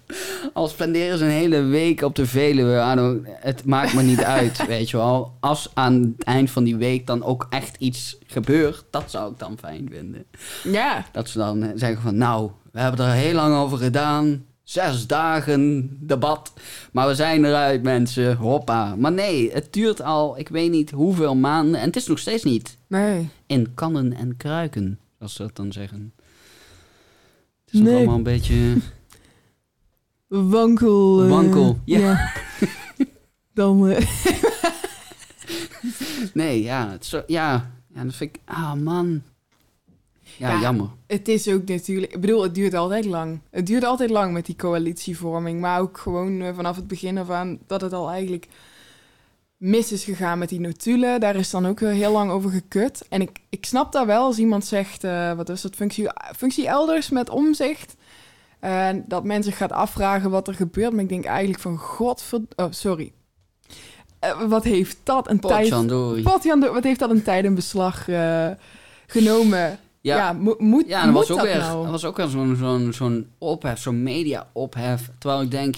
Al 0.52 0.68
spenderen 0.68 1.18
ze 1.18 1.24
een 1.24 1.30
hele 1.30 1.60
week 1.62 2.02
op 2.02 2.14
de 2.14 2.26
Veluwe, 2.26 3.24
het 3.40 3.64
maakt 3.64 3.94
me 3.94 4.02
niet 4.02 4.22
uit, 4.22 4.66
weet 4.66 4.90
je 4.90 4.96
wel. 4.96 5.34
Als 5.40 5.70
aan 5.74 6.14
het 6.16 6.26
eind 6.26 6.50
van 6.50 6.64
die 6.64 6.76
week 6.76 7.06
dan 7.06 7.24
ook 7.24 7.46
echt 7.50 7.76
iets 7.78 8.18
gebeurt, 8.26 8.84
dat 8.90 9.10
zou 9.10 9.32
ik 9.32 9.38
dan 9.38 9.58
fijn 9.58 9.88
vinden. 9.92 10.24
Ja. 10.64 11.04
Dat 11.12 11.28
ze 11.28 11.38
dan 11.38 11.72
zeggen 11.74 12.02
van, 12.02 12.16
nou, 12.16 12.50
we 12.76 12.82
hebben 12.82 13.06
er 13.06 13.12
heel 13.12 13.34
lang 13.34 13.54
over 13.56 13.78
gedaan. 13.78 14.44
Zes 14.62 15.06
dagen 15.06 15.88
debat. 16.00 16.52
Maar 16.92 17.08
we 17.08 17.14
zijn 17.14 17.44
eruit, 17.44 17.82
mensen. 17.82 18.36
Hoppa. 18.36 18.96
Maar 18.96 19.12
nee, 19.12 19.52
het 19.52 19.72
duurt 19.72 20.02
al, 20.02 20.38
ik 20.38 20.48
weet 20.48 20.70
niet 20.70 20.90
hoeveel 20.90 21.34
maanden. 21.36 21.80
En 21.80 21.86
het 21.86 21.96
is 21.96 22.06
nog 22.06 22.18
steeds 22.18 22.42
niet 22.44 22.76
Nee. 22.88 23.28
in 23.46 23.74
kannen 23.74 24.12
en 24.12 24.36
kruiken, 24.36 24.98
zoals 25.18 25.34
ze 25.34 25.42
dat 25.42 25.56
dan 25.56 25.72
zeggen. 25.72 26.12
Het 27.64 27.74
is 27.74 27.80
nog 27.80 27.88
Nee. 27.88 27.96
allemaal 27.96 28.16
een 28.16 28.22
beetje... 28.22 28.76
Wankel. 30.28 31.22
eh, 31.22 31.28
Wankel, 31.28 31.78
ja. 31.84 32.32
Dan... 33.54 33.88
eh, 33.88 34.06
nee, 36.34 36.62
ja, 36.62 36.96
zo, 37.00 37.22
ja, 37.26 37.70
ja, 37.94 38.04
dat 38.04 38.14
vind 38.14 38.34
ik... 38.34 38.40
Ah, 38.44 38.72
man. 38.72 39.22
Ja, 40.36 40.50
Ja. 40.52 40.60
jammer. 40.60 40.88
Het 41.06 41.28
is 41.28 41.48
ook 41.48 41.68
natuurlijk... 41.68 42.14
Ik 42.14 42.20
bedoel, 42.20 42.42
het 42.42 42.54
duurt 42.54 42.74
altijd 42.74 43.04
lang. 43.04 43.40
Het 43.50 43.66
duurt 43.66 43.84
altijd 43.84 44.10
lang 44.10 44.32
met 44.32 44.46
die 44.46 44.56
coalitievorming. 44.56 45.60
Maar 45.60 45.80
ook 45.80 45.98
gewoon 45.98 46.40
eh, 46.42 46.54
vanaf 46.54 46.76
het 46.76 46.86
begin 46.86 47.18
af 47.18 47.30
aan... 47.30 47.58
dat 47.66 47.80
het 47.80 47.92
al 47.92 48.10
eigenlijk 48.10 48.46
mis 49.56 49.92
is 49.92 50.04
gegaan 50.04 50.38
met 50.38 50.48
die 50.48 50.60
notulen. 50.60 51.20
Daar 51.20 51.36
is 51.36 51.50
dan 51.50 51.66
ook 51.66 51.80
heel 51.80 52.12
lang 52.12 52.30
over 52.30 52.50
gekut. 52.50 53.06
En 53.08 53.20
ik, 53.20 53.40
ik 53.48 53.66
snap 53.66 53.92
dat 53.92 54.06
wel 54.06 54.24
als 54.24 54.38
iemand 54.38 54.64
zegt... 54.64 55.04
eh, 55.04 55.32
wat 55.32 55.48
is 55.48 55.60
dat, 55.60 55.74
functie, 55.74 56.08
functie 56.36 56.66
elders 56.66 57.10
met 57.10 57.30
omzicht... 57.30 57.94
En 58.60 59.04
dat 59.08 59.24
men 59.24 59.42
zich 59.42 59.56
gaat 59.56 59.72
afvragen 59.72 60.30
wat 60.30 60.48
er 60.48 60.54
gebeurt. 60.54 60.92
Maar 60.92 61.02
ik 61.02 61.08
denk 61.08 61.24
eigenlijk 61.24 61.60
van... 61.60 61.78
God, 61.78 62.24
oh, 62.56 62.66
sorry. 62.70 63.12
Eh, 64.18 64.42
wat 64.48 64.64
heeft 64.64 64.98
dat 65.02 65.28
een 65.30 65.40
tijd... 65.40 65.62
Potjandori. 65.62 66.22
Wat 66.22 66.84
heeft 66.84 66.98
dat 66.98 67.10
een 67.10 67.22
tijd 67.22 67.44
in 67.44 67.54
beslag 67.54 68.08
eh, 68.08 68.50
genomen? 69.06 69.78
Ja, 70.06 70.16
Ja, 70.16 70.32
mo- 70.32 70.56
moet, 70.58 70.84
ja 70.88 71.02
en 71.02 71.06
moet 71.10 71.18
was 71.18 71.30
ook 71.30 71.36
dat 71.38 71.46
weer, 71.46 71.56
nou? 71.58 71.84
er 71.84 71.90
was 71.90 72.04
ook 72.04 72.16
weer 72.16 72.28
zo'n 72.28 72.56
zo'n 72.56 72.92
zo'n 72.92 73.30
ophef, 73.38 73.80
zo'n 73.80 74.02
media-ophef. 74.02 75.10
Terwijl 75.18 75.42
ik 75.42 75.50
denk, 75.50 75.76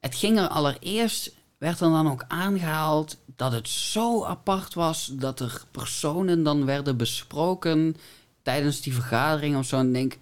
het 0.00 0.14
ging 0.14 0.38
er 0.38 0.48
allereerst, 0.48 1.30
werd 1.58 1.80
er 1.80 1.90
dan 1.90 2.10
ook 2.10 2.24
aangehaald 2.28 3.16
dat 3.36 3.52
het 3.52 3.68
zo 3.68 4.24
apart 4.24 4.74
was 4.74 5.10
dat 5.12 5.40
er 5.40 5.62
personen 5.70 6.42
dan 6.42 6.64
werden 6.64 6.96
besproken 6.96 7.96
tijdens 8.42 8.80
die 8.80 8.94
vergadering 8.94 9.56
of 9.56 9.66
zo. 9.66 9.76
En 9.78 9.86
ik 9.86 9.92
denk, 9.94 10.18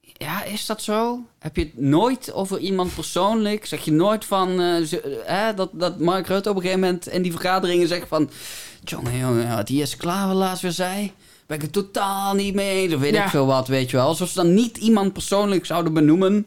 ja, 0.00 0.44
is 0.44 0.66
dat 0.66 0.82
zo? 0.82 1.18
Heb 1.38 1.56
je 1.56 1.62
het 1.64 1.80
nooit 1.80 2.32
over 2.32 2.58
iemand 2.58 2.94
persoonlijk? 2.94 3.66
Zeg 3.66 3.84
je 3.84 3.92
nooit 3.92 4.24
van 4.24 4.60
eh, 4.60 4.82
ze- 4.82 5.00
eh, 5.26 5.56
dat, 5.56 5.68
dat 5.72 5.98
Mark 5.98 6.26
Rutte 6.26 6.50
op 6.50 6.56
een 6.56 6.62
gegeven 6.62 6.82
moment 6.82 7.06
in 7.08 7.22
die 7.22 7.32
vergaderingen 7.32 7.88
zegt 7.88 8.08
van... 8.08 8.30
Jongen, 8.84 9.16
jongen, 9.18 9.56
wat 9.56 9.66
die 9.66 9.82
is 9.82 9.96
klaar 9.96 10.34
laatst 10.34 10.62
weer 10.62 10.72
zei. 10.72 11.12
Ben 11.52 11.60
ik 11.60 11.66
het 11.74 11.92
totaal 11.92 12.34
niet 12.34 12.54
mee. 12.54 12.94
Of 12.94 13.00
weet 13.00 13.14
Ja. 13.14 13.24
ik 13.24 13.30
veel 13.30 13.46
wat, 13.46 13.68
weet 13.68 13.90
je 13.90 13.96
wel. 13.96 14.06
Alsof 14.06 14.28
ze 14.28 14.34
dan 14.34 14.54
niet 14.54 14.76
iemand 14.76 15.12
persoonlijk 15.12 15.66
zouden 15.66 15.92
benoemen. 15.92 16.46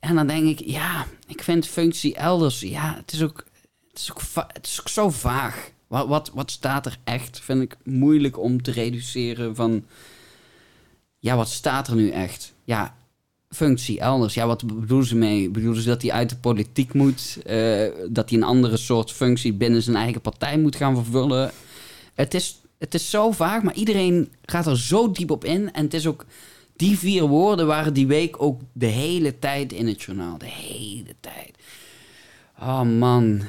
En 0.00 0.14
dan 0.14 0.26
denk 0.26 0.48
ik, 0.58 0.66
ja, 0.68 1.06
ik 1.26 1.42
vind 1.42 1.66
functie 1.66 2.14
elders... 2.14 2.60
Ja, 2.60 2.94
het 2.96 3.12
is 3.12 3.22
ook, 3.22 3.44
het 3.90 3.98
is 3.98 4.10
ook, 4.10 4.20
het 4.52 4.66
is 4.66 4.80
ook 4.80 4.88
zo 4.88 5.10
vaag. 5.10 5.70
Wat, 5.86 6.08
wat, 6.08 6.30
wat 6.34 6.50
staat 6.50 6.86
er 6.86 6.98
echt? 7.04 7.40
Vind 7.40 7.62
ik 7.62 7.76
moeilijk 7.84 8.38
om 8.38 8.62
te 8.62 8.70
reduceren 8.70 9.54
van... 9.54 9.84
Ja, 11.18 11.36
wat 11.36 11.48
staat 11.48 11.88
er 11.88 11.94
nu 11.94 12.10
echt? 12.10 12.54
Ja, 12.64 12.94
functie 13.48 14.00
elders. 14.00 14.34
Ja, 14.34 14.46
wat 14.46 14.66
bedoelen 14.66 15.06
ze 15.06 15.16
mee? 15.16 15.50
Bedoelen 15.50 15.82
ze 15.82 15.88
dat 15.88 16.02
hij 16.02 16.12
uit 16.12 16.28
de 16.28 16.36
politiek 16.36 16.94
moet? 16.94 17.38
Eh, 17.44 17.86
dat 18.08 18.30
hij 18.30 18.38
een 18.38 18.44
andere 18.44 18.76
soort 18.76 19.12
functie 19.12 19.52
binnen 19.52 19.82
zijn 19.82 19.96
eigen 19.96 20.20
partij 20.20 20.58
moet 20.58 20.76
gaan 20.76 20.94
vervullen? 20.94 21.50
Het 22.14 22.34
is, 22.34 22.60
het 22.82 22.94
is 22.94 23.10
zo 23.10 23.30
vaag, 23.30 23.62
maar 23.62 23.74
iedereen 23.74 24.32
gaat 24.42 24.66
er 24.66 24.78
zo 24.78 25.10
diep 25.12 25.30
op 25.30 25.44
in. 25.44 25.72
En 25.72 25.84
het 25.84 25.94
is 25.94 26.06
ook... 26.06 26.24
Die 26.76 26.98
vier 26.98 27.26
woorden 27.26 27.66
waren 27.66 27.94
die 27.94 28.06
week 28.06 28.42
ook 28.42 28.60
de 28.72 28.86
hele 28.86 29.38
tijd 29.38 29.72
in 29.72 29.86
het 29.86 30.02
journaal. 30.02 30.38
De 30.38 30.46
hele 30.46 31.14
tijd. 31.20 31.56
Oh 32.60 32.82
man. 32.82 33.42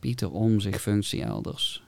Pieter 0.00 0.30
Omzicht, 0.30 0.80
functie 0.80 1.22
elders. 1.22 1.82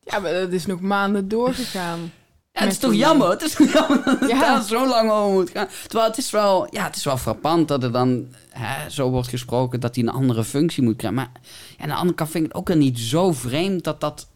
Ja, 0.00 0.18
maar 0.18 0.32
dat 0.32 0.52
is 0.52 0.66
nog 0.66 0.80
maanden 0.80 1.28
doorgegaan. 1.28 2.12
Ja, 2.52 2.60
het 2.60 2.72
is 2.72 2.78
toch 2.78 2.94
jammer? 2.94 3.30
Het 3.30 3.42
is 3.42 3.54
toch 3.54 3.72
jammer 3.72 4.04
dat 4.04 4.20
het 4.20 4.30
Ja. 4.30 4.40
daar 4.40 4.62
zo 4.62 4.88
lang 4.88 5.10
over 5.10 5.32
moet 5.32 5.50
gaan. 5.50 5.68
Terwijl 5.82 6.08
het 6.08 6.18
is 6.18 6.30
wel, 6.30 6.66
ja, 6.70 6.84
het 6.84 6.96
is 6.96 7.04
wel 7.04 7.16
frappant 7.16 7.68
dat 7.68 7.82
er 7.82 7.92
dan 7.92 8.26
hè, 8.48 8.90
zo 8.90 9.10
wordt 9.10 9.28
gesproken 9.28 9.80
dat 9.80 9.94
hij 9.94 10.04
een 10.04 10.10
andere 10.10 10.44
functie 10.44 10.82
moet 10.82 10.96
krijgen. 10.96 11.18
Maar 11.20 11.30
ja, 11.76 11.82
aan 11.82 11.88
de 11.88 11.94
andere 11.94 12.14
kant 12.14 12.30
vind 12.30 12.44
ik 12.44 12.52
het 12.52 12.60
ook 12.60 12.74
niet 12.74 12.98
zo 12.98 13.32
vreemd 13.32 13.84
dat 13.84 14.00
dat 14.00 14.28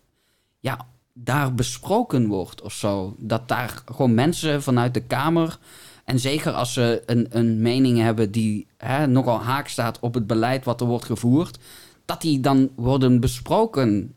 ja, 0.67 0.87
daar 1.13 1.55
besproken 1.55 2.27
wordt 2.27 2.63
of 2.63 2.73
zo. 2.73 3.15
Dat 3.19 3.49
daar 3.49 3.83
gewoon 3.85 4.15
mensen 4.15 4.63
vanuit 4.63 4.95
de 4.95 5.01
Kamer, 5.03 5.59
en 6.05 6.21
zeker 6.21 6.53
als 6.53 6.73
ze 6.73 7.03
een, 7.07 7.27
een 7.31 7.61
mening 7.63 7.99
hebben 7.99 8.31
die 8.31 8.67
hè, 8.77 9.07
nogal 9.07 9.41
haak 9.43 9.69
staat 9.69 9.99
op 10.01 10.15
het 10.15 10.27
beleid 10.27 10.65
wat 10.65 10.81
er 10.81 10.87
wordt 10.87 11.05
gevoerd, 11.05 11.59
dat 12.05 12.21
die 12.21 12.41
dan 12.41 12.71
worden 12.77 13.21
besproken. 13.21 14.15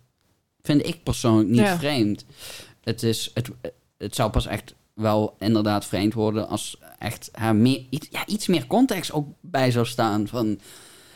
Vind 0.61 0.85
ik 0.87 1.03
persoonlijk 1.03 1.49
niet 1.49 1.59
Ja. 1.59 1.77
vreemd. 1.77 2.25
Het, 2.83 3.03
is, 3.03 3.31
het, 3.33 3.49
het 3.97 4.15
zou 4.15 4.31
pas 4.31 4.45
echt 4.47 4.73
wel 4.93 5.35
inderdaad 5.39 5.85
vreemd 5.85 6.13
worden 6.13 6.47
als 6.47 6.77
echt 6.99 7.29
hè, 7.31 7.53
meer, 7.53 7.85
iets, 7.89 8.07
ja, 8.11 8.25
iets 8.27 8.47
meer 8.47 8.67
context 8.67 9.11
ook 9.11 9.27
bij 9.41 9.71
zou 9.71 9.85
staan. 9.85 10.27
Van 10.27 10.59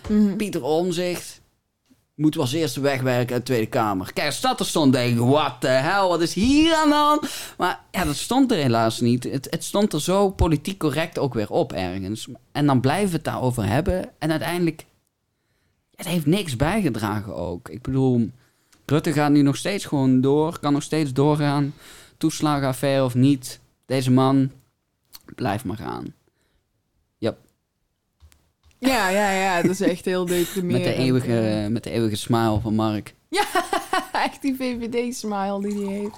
Mhm. 0.09 0.35
Pieter 0.35 0.63
Omzicht 0.63 1.41
moeten 2.23 2.41
we 2.41 2.47
als 2.47 2.55
eerste 2.55 2.81
wegwerken 2.81 3.35
uit 3.35 3.45
de 3.45 3.51
Tweede 3.51 3.69
Kamer. 3.69 4.13
Kijk, 4.13 4.27
als 4.27 4.59
er 4.59 4.65
stond, 4.65 4.93
denk 4.93 5.13
ik, 5.13 5.19
wat 5.19 5.61
de 5.61 5.67
hel, 5.67 6.09
wat 6.09 6.21
is 6.21 6.33
hier 6.33 6.75
aan 6.75 6.89
de 6.89 6.95
hand? 6.95 7.29
Maar 7.57 7.79
ja, 7.91 8.05
dat 8.05 8.15
stond 8.15 8.51
er 8.51 8.57
helaas 8.57 8.99
niet. 8.99 9.23
Het, 9.23 9.47
het 9.49 9.63
stond 9.63 9.93
er 9.93 10.01
zo 10.01 10.29
politiek 10.29 10.79
correct 10.79 11.19
ook 11.19 11.33
weer 11.33 11.49
op 11.49 11.73
ergens. 11.73 12.27
En 12.51 12.65
dan 12.65 12.81
blijven 12.81 13.09
we 13.09 13.15
het 13.15 13.23
daarover 13.23 13.65
hebben. 13.65 14.09
En 14.19 14.31
uiteindelijk, 14.31 14.85
het 15.95 16.07
heeft 16.07 16.25
niks 16.25 16.55
bijgedragen 16.55 17.35
ook. 17.35 17.69
Ik 17.69 17.81
bedoel, 17.81 18.29
Rutte 18.85 19.13
gaat 19.13 19.31
nu 19.31 19.41
nog 19.41 19.55
steeds 19.55 19.85
gewoon 19.85 20.21
door, 20.21 20.59
kan 20.59 20.73
nog 20.73 20.83
steeds 20.83 21.13
doorgaan. 21.13 21.73
Toeslagenaffaire 22.17 23.03
of 23.03 23.15
niet, 23.15 23.59
deze 23.85 24.11
man 24.11 24.51
blijft 25.35 25.63
maar 25.63 25.77
gaan. 25.77 26.13
Ja, 28.87 29.09
ja, 29.09 29.31
ja. 29.31 29.61
Dat 29.61 29.71
is 29.71 29.81
echt 29.81 30.05
heel 30.05 30.25
deprimerend. 30.25 30.83
Met 30.85 30.95
de, 30.95 31.01
eeuwige, 31.01 31.67
met 31.69 31.83
de 31.83 31.89
eeuwige 31.89 32.15
smile 32.15 32.59
van 32.59 32.75
Mark. 32.75 33.15
echt 34.11 34.41
die 34.41 34.55
VVD-smile 34.55 35.61
die 35.61 35.85
hij 35.85 35.93
heeft. 35.93 36.15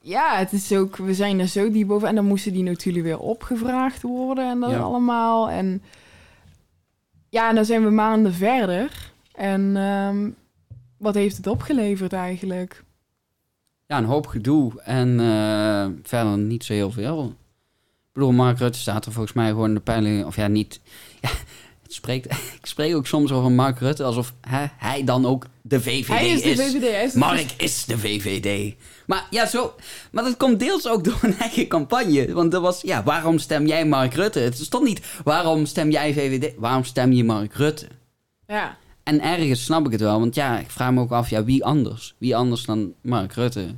Ja, 0.00 0.36
het 0.36 0.52
is 0.52 0.72
ook... 0.72 0.96
We 0.96 1.14
zijn 1.14 1.40
er 1.40 1.48
zo 1.48 1.70
diep 1.70 1.90
over. 1.90 2.08
En 2.08 2.14
dan 2.14 2.24
moesten 2.26 2.52
die 2.52 2.62
natuurlijk 2.62 3.04
weer 3.04 3.18
opgevraagd 3.18 4.02
worden 4.02 4.50
en 4.50 4.60
dat 4.60 4.70
Ja. 4.70 4.78
allemaal. 4.78 5.50
En 5.50 5.82
ja, 7.28 7.48
en 7.48 7.54
dan 7.54 7.64
zijn 7.64 7.84
we 7.84 7.90
maanden 7.90 8.34
verder. 8.34 9.12
En 9.34 9.76
ehm, 9.76 10.30
wat 10.98 11.14
heeft 11.14 11.36
het 11.36 11.46
opgeleverd 11.46 12.12
eigenlijk? 12.12 12.84
Ja, 13.86 13.98
een 13.98 14.04
hoop 14.04 14.26
gedoe 14.26 14.80
en 14.82 15.20
eh, 15.20 15.86
verder 16.02 16.38
niet 16.38 16.64
zo 16.64 16.72
heel 16.72 16.90
veel. 16.90 17.34
Bedoel, 18.14 18.32
Mark 18.32 18.58
Rutte 18.58 18.78
staat 18.78 19.06
er 19.06 19.12
volgens 19.12 19.34
mij 19.34 19.48
gewoon 19.48 19.68
in 19.68 19.74
de 19.74 19.80
peilingen, 19.80 20.26
of 20.26 20.36
ja, 20.36 20.46
niet. 20.46 20.80
Ja, 21.20 21.30
het 21.82 21.92
spreekt, 21.92 22.26
ik 22.60 22.66
spreek 22.66 22.94
ook 22.94 23.06
soms 23.06 23.32
over 23.32 23.52
Mark 23.52 23.78
Rutte 23.78 24.04
alsof 24.04 24.34
hè, 24.40 24.66
hij 24.76 25.04
dan 25.04 25.26
ook 25.26 25.46
de 25.62 25.80
VVD 25.80 26.06
hij 26.06 26.28
is 26.28 26.42
de 26.42 26.56
VVD. 26.56 26.90
Hij 26.90 27.04
is 27.04 27.12
de 27.12 27.18
Mark 27.18 27.54
is 27.56 27.84
de 27.84 27.98
VVD. 27.98 28.74
Maar 29.06 29.26
ja, 29.30 29.46
zo. 29.46 29.74
Maar 30.10 30.24
dat 30.24 30.36
komt 30.36 30.58
deels 30.58 30.88
ook 30.88 31.04
door 31.04 31.18
een 31.22 31.38
eigen 31.38 31.68
campagne. 31.68 32.32
Want 32.32 32.54
er 32.54 32.60
was, 32.60 32.80
ja, 32.80 33.02
waarom 33.02 33.38
stem 33.38 33.66
jij 33.66 33.86
Mark 33.86 34.14
Rutte? 34.14 34.38
Het 34.38 34.58
stond 34.58 34.84
niet, 34.84 35.06
waarom 35.24 35.66
stem 35.66 35.90
jij 35.90 36.12
VVD? 36.12 36.54
Waarom 36.56 36.84
stem 36.84 37.12
je 37.12 37.24
Mark 37.24 37.54
Rutte? 37.54 37.88
Ja. 38.46 38.76
En 39.02 39.20
ergens 39.20 39.64
snap 39.64 39.86
ik 39.86 39.92
het 39.92 40.00
wel, 40.00 40.20
want 40.20 40.34
ja, 40.34 40.58
ik 40.58 40.70
vraag 40.70 40.92
me 40.92 41.00
ook 41.00 41.12
af, 41.12 41.30
ja, 41.30 41.44
wie 41.44 41.64
anders? 41.64 42.14
Wie 42.18 42.36
anders 42.36 42.64
dan 42.64 42.94
Mark 43.02 43.32
Rutte? 43.32 43.74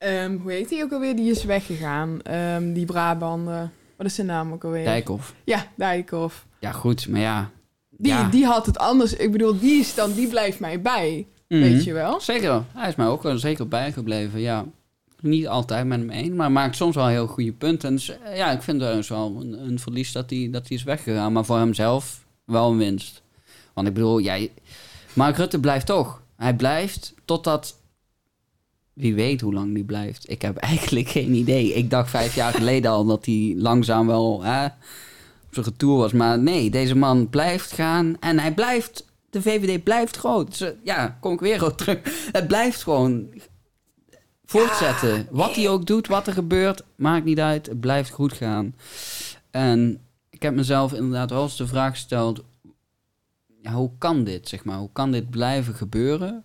Ehm, 0.00 0.36
hoe 0.36 0.52
heet 0.52 0.68
die 0.68 0.82
ook 0.82 0.92
alweer? 0.92 1.16
Die 1.16 1.30
is 1.30 1.44
weggegaan. 1.44 2.22
Ehm, 2.22 2.72
die 2.72 2.84
Brabander. 2.84 3.70
Wat 3.96 4.06
is 4.06 4.14
zijn 4.14 4.26
naam 4.26 4.52
ook 4.52 4.64
alweer? 4.64 4.84
Dijkhoff. 4.84 5.34
Ja, 5.44 5.66
Dijkhoff. 5.74 6.46
Ja, 6.58 6.72
goed, 6.72 7.08
maar 7.08 7.20
ja. 7.20 7.50
Die, 7.90 8.12
ja. 8.12 8.28
die 8.28 8.46
had 8.46 8.66
het 8.66 8.78
anders. 8.78 9.14
Ik 9.14 9.32
bedoel, 9.32 9.58
die 9.58 9.80
is 9.80 9.94
dan, 9.94 10.12
die 10.12 10.28
blijft 10.28 10.60
mij 10.60 10.80
bij. 10.80 11.26
Mhm. 11.48 11.60
Weet 11.60 11.84
je 11.84 11.92
wel? 11.92 12.20
Zeker, 12.20 12.64
hij 12.72 12.88
is 12.88 12.94
mij 12.94 13.06
ook 13.06 13.22
wel 13.22 13.38
zeker 13.38 13.68
bijgebleven, 13.68 14.40
ja. 14.40 14.64
Niet 15.20 15.48
altijd 15.48 15.86
met 15.86 15.98
hem 15.98 16.10
één, 16.10 16.36
maar 16.36 16.52
maakt 16.52 16.76
soms 16.76 16.94
wel 16.94 17.06
heel 17.06 17.26
goede 17.26 17.52
punten. 17.52 17.94
Dus 17.94 18.12
ja, 18.34 18.50
ik 18.50 18.62
vind 18.62 18.80
het 18.80 18.92
dus 18.92 19.08
wel 19.08 19.36
een, 19.40 19.66
een 19.66 19.78
verlies 19.78 20.12
dat 20.12 20.30
hij, 20.30 20.48
dat 20.50 20.68
hij 20.68 20.76
is 20.76 20.82
weggegaan. 20.82 21.32
Maar 21.32 21.44
voor 21.44 21.58
hemzelf 21.58 22.24
wel 22.44 22.70
een 22.70 22.78
winst. 22.78 23.22
Want 23.74 23.88
ik 23.88 23.94
bedoel, 23.94 24.20
jij, 24.20 24.50
Mark 25.12 25.36
Rutte 25.36 25.60
blijft 25.60 25.86
toch. 25.86 26.22
Hij 26.36 26.54
blijft 26.54 27.14
totdat... 27.24 27.78
Wie 29.00 29.14
weet 29.14 29.40
hoe 29.40 29.52
lang 29.52 29.74
die 29.74 29.84
blijft. 29.84 30.30
Ik 30.30 30.42
heb 30.42 30.56
eigenlijk 30.72 31.08
geen 31.08 31.34
idee. 31.34 31.74
Ik 31.74 31.90
dacht 31.90 32.10
vijf 32.10 32.34
jaar 32.34 32.52
geleden 32.52 32.90
al 32.90 33.04
dat 33.04 33.26
hij 33.26 33.54
langzaam 33.56 34.06
wel 34.06 34.42
hè, 34.42 34.64
op 34.64 35.50
zijn 35.50 35.66
retour 35.66 35.96
was. 35.96 36.12
Maar 36.12 36.38
nee, 36.38 36.70
deze 36.70 36.96
man 36.96 37.28
blijft 37.28 37.72
gaan. 37.72 38.16
En 38.20 38.38
hij 38.38 38.54
blijft... 38.54 39.08
De 39.30 39.42
VVD 39.42 39.82
blijft 39.82 40.16
groot. 40.16 40.48
Dus, 40.48 40.60
eh, 40.60 40.68
ja, 40.84 41.18
kom 41.20 41.32
ik 41.32 41.40
weer 41.40 41.64
op 41.64 41.76
terug. 41.76 41.98
Het 42.32 42.46
blijft 42.46 42.82
gewoon 42.82 43.28
voortzetten. 44.44 45.26
Wat 45.30 45.56
hij 45.56 45.68
ook 45.68 45.86
doet, 45.86 46.06
wat 46.06 46.26
er 46.26 46.32
gebeurt, 46.32 46.82
maakt 46.96 47.24
niet 47.24 47.40
uit. 47.40 47.66
Het 47.66 47.80
blijft 47.80 48.10
goed 48.10 48.32
gaan. 48.32 48.74
En 49.50 50.00
ik 50.30 50.42
heb 50.42 50.54
mezelf 50.54 50.92
inderdaad 50.92 51.30
wel 51.30 51.42
eens 51.42 51.56
de 51.56 51.66
vraag 51.66 51.90
gesteld... 51.90 52.42
Ja, 53.62 53.72
hoe 53.72 53.90
kan 53.98 54.24
dit, 54.24 54.48
zeg 54.48 54.64
maar? 54.64 54.78
Hoe 54.78 54.90
kan 54.92 55.12
dit 55.12 55.30
blijven 55.30 55.74
gebeuren? 55.74 56.44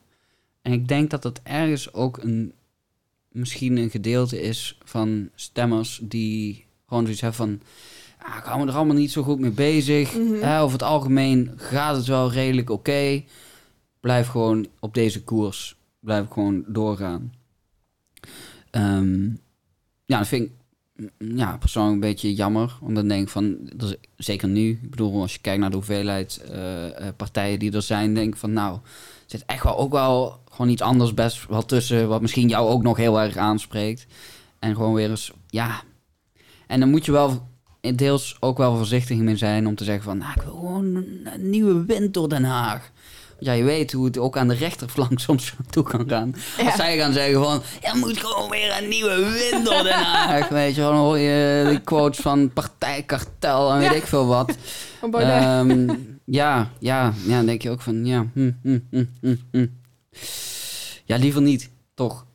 En 0.66 0.72
ik 0.72 0.88
denk 0.88 1.10
dat 1.10 1.22
dat 1.22 1.40
ergens 1.44 1.94
ook 1.94 2.18
een... 2.18 2.54
Misschien 3.32 3.78
een 3.78 3.90
gedeelte 3.90 4.42
is 4.42 4.78
van 4.84 5.30
stemmers 5.36 6.00
die 6.04 6.66
gewoon 6.88 7.04
zoiets 7.04 7.22
hebben 7.22 7.40
van... 7.40 7.60
ah, 8.18 8.38
ik 8.38 8.44
hou 8.44 8.60
me 8.60 8.68
er 8.68 8.76
allemaal 8.76 8.96
niet 8.96 9.12
zo 9.12 9.24
goed 9.24 9.40
mee 9.40 9.52
bezig. 9.52 10.18
Mhm. 10.18 10.34
Hè, 10.34 10.62
over 10.62 10.74
het 10.74 10.88
algemeen 10.88 11.52
gaat 11.56 11.96
het 11.96 12.06
wel 12.06 12.32
redelijk 12.32 12.70
oké. 12.70 13.24
Blijf 14.00 14.28
gewoon 14.28 14.68
op 14.80 14.94
deze 14.94 15.24
koers. 15.24 15.76
Blijf 16.00 16.28
gewoon 16.30 16.64
doorgaan. 16.68 17.34
Ehm, 18.72 19.26
ja, 20.06 20.18
dat 20.18 20.28
vind 20.28 20.44
ik 20.44 20.52
mm, 21.18 21.38
ja, 21.38 21.58
persoonlijk 21.58 21.94
een 21.94 22.10
beetje 22.10 22.34
jammer. 22.34 22.78
Want 22.82 22.96
dan 22.96 23.08
denk 23.08 23.22
ik 23.22 23.30
van, 23.30 23.58
dat 23.76 23.90
is, 23.90 23.96
zeker 24.26 24.48
nu, 24.48 24.70
ik 24.70 24.90
bedoel, 24.90 25.22
als 25.22 25.34
je 25.34 25.42
kijkt 25.42 25.60
naar 25.60 25.70
de 25.70 25.76
hoeveelheid 25.76 26.38
eh, 26.38 27.08
eh, 27.08 27.16
partijen 27.16 27.60
die 27.60 27.72
er 27.72 27.82
zijn, 27.82 28.14
denk 28.14 28.34
ik 28.34 28.40
van, 28.40 28.54
nou, 28.54 28.80
zit 29.26 29.46
echt 29.46 29.64
wel 29.64 29.78
ook 29.78 29.92
wel 29.92 30.44
gewoon 30.56 30.72
iets 30.72 30.82
anders 30.82 31.14
best 31.14 31.46
wel 31.48 31.66
tussen, 31.66 32.08
wat 32.08 32.22
misschien 32.22 32.48
jou 32.48 32.70
ook 32.70 32.84
nog 32.84 32.98
heel 32.98 33.22
erg 33.22 33.38
aanspreekt. 33.38 34.06
En 34.60 34.76
gewoon 34.76 34.94
weer 34.94 35.10
eens, 35.10 35.32
ja. 35.48 35.82
En 36.68 36.80
dan 36.80 36.90
moet 36.90 37.06
je 37.06 37.12
wel 37.12 37.48
deels 37.96 38.38
ook 38.40 38.58
wel 38.58 38.76
voorzichtig 38.78 39.18
mee 39.18 39.36
zijn 39.38 39.68
om 39.68 39.76
te 39.76 39.84
zeggen 39.84 40.04
van, 40.04 40.18
nou, 40.18 40.32
ik 40.36 40.42
wil 40.42 40.56
gewoon 40.56 40.96
een, 40.96 41.50
nieuwe 41.50 41.86
wind 41.86 42.14
door 42.14 42.30
Den 42.30 42.44
Haag. 42.44 42.92
Want 43.30 43.46
ja, 43.46 43.52
je 43.52 43.64
weet 43.64 43.92
hoe 43.92 44.06
het 44.06 44.18
ook 44.18 44.38
aan 44.38 44.48
de 44.48 44.54
rechterflank 44.54 45.20
soms 45.30 45.54
toe 45.70 45.84
kan 45.84 46.10
gaan. 46.10 46.36
Als 46.66 46.76
zij 46.76 46.98
gaan 46.98 47.14
zeggen 47.14 47.44
van, 47.44 47.62
er 47.82 47.98
moet 47.98 48.18
gewoon 48.18 48.50
weer 48.50 48.78
een 48.82 48.90
nieuwe 48.90 49.30
wind 49.30 49.66
door 49.66 49.84
Den 49.84 49.94
Haag. 49.94 50.50
weet 50.60 50.76
je 50.76 50.82
dan 50.82 50.96
hoor 50.96 51.18
je 51.18 51.66
die 51.70 51.80
quotes 51.80 52.20
van 52.20 52.54
partijkartel 52.54 53.72
en 53.72 53.80
weet 53.80 53.90
Ja. 53.90 53.96
ik 53.96 54.06
veel 54.08 54.26
wat. 54.26 54.56
Ehm, 55.12 55.88
ja, 56.26 56.70
ja, 56.80 57.14
ja, 57.26 57.36
dan 57.38 57.46
denk 57.46 57.62
je 57.62 57.70
ook 57.70 57.82
van, 57.82 58.06
ja, 58.06 58.26
hm, 58.34 58.52
hm, 58.62 58.80
hm, 58.92 59.04
hm, 59.22 59.36
hm. 59.52 59.66
Ja, 61.06 61.18
liever 61.18 61.42
niet, 61.42 61.70
toch? 61.94 62.26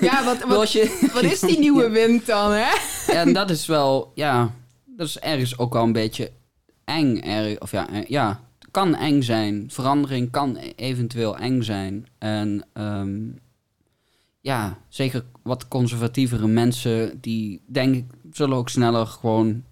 ja, 0.00 0.24
wat, 0.24 0.42
wat, 0.48 0.58
Als 0.58 0.72
je, 0.72 1.08
wat 1.12 1.22
is 1.22 1.40
die 1.40 1.58
nieuwe 1.58 1.90
wind 1.90 2.26
dan, 2.26 2.50
hè? 2.52 2.68
en 3.12 3.32
dat 3.32 3.50
is 3.50 3.66
wel, 3.66 4.12
ja, 4.14 4.54
dat 4.96 5.06
is 5.06 5.18
ergens 5.18 5.58
ook 5.58 5.72
wel 5.72 5.82
een 5.82 5.92
beetje 5.92 6.30
eng. 6.84 7.16
Erg, 7.20 7.58
of 7.58 7.70
ja, 7.70 7.90
eh, 7.90 8.04
ja, 8.08 8.40
het 8.58 8.68
kan 8.70 8.94
eng 8.94 9.22
zijn. 9.22 9.64
Verandering 9.70 10.30
kan 10.30 10.56
eventueel 10.76 11.36
eng 11.38 11.62
zijn. 11.62 12.06
En 12.18 12.64
ehm, 12.72 13.18
ja, 14.40 14.78
zeker 14.88 15.24
wat 15.42 15.68
conservatievere 15.68 16.46
mensen, 16.46 17.20
die 17.20 17.62
denk 17.66 17.94
ik, 17.94 18.04
zullen 18.32 18.56
ook 18.56 18.68
sneller 18.68 19.06
gewoon 19.06 19.64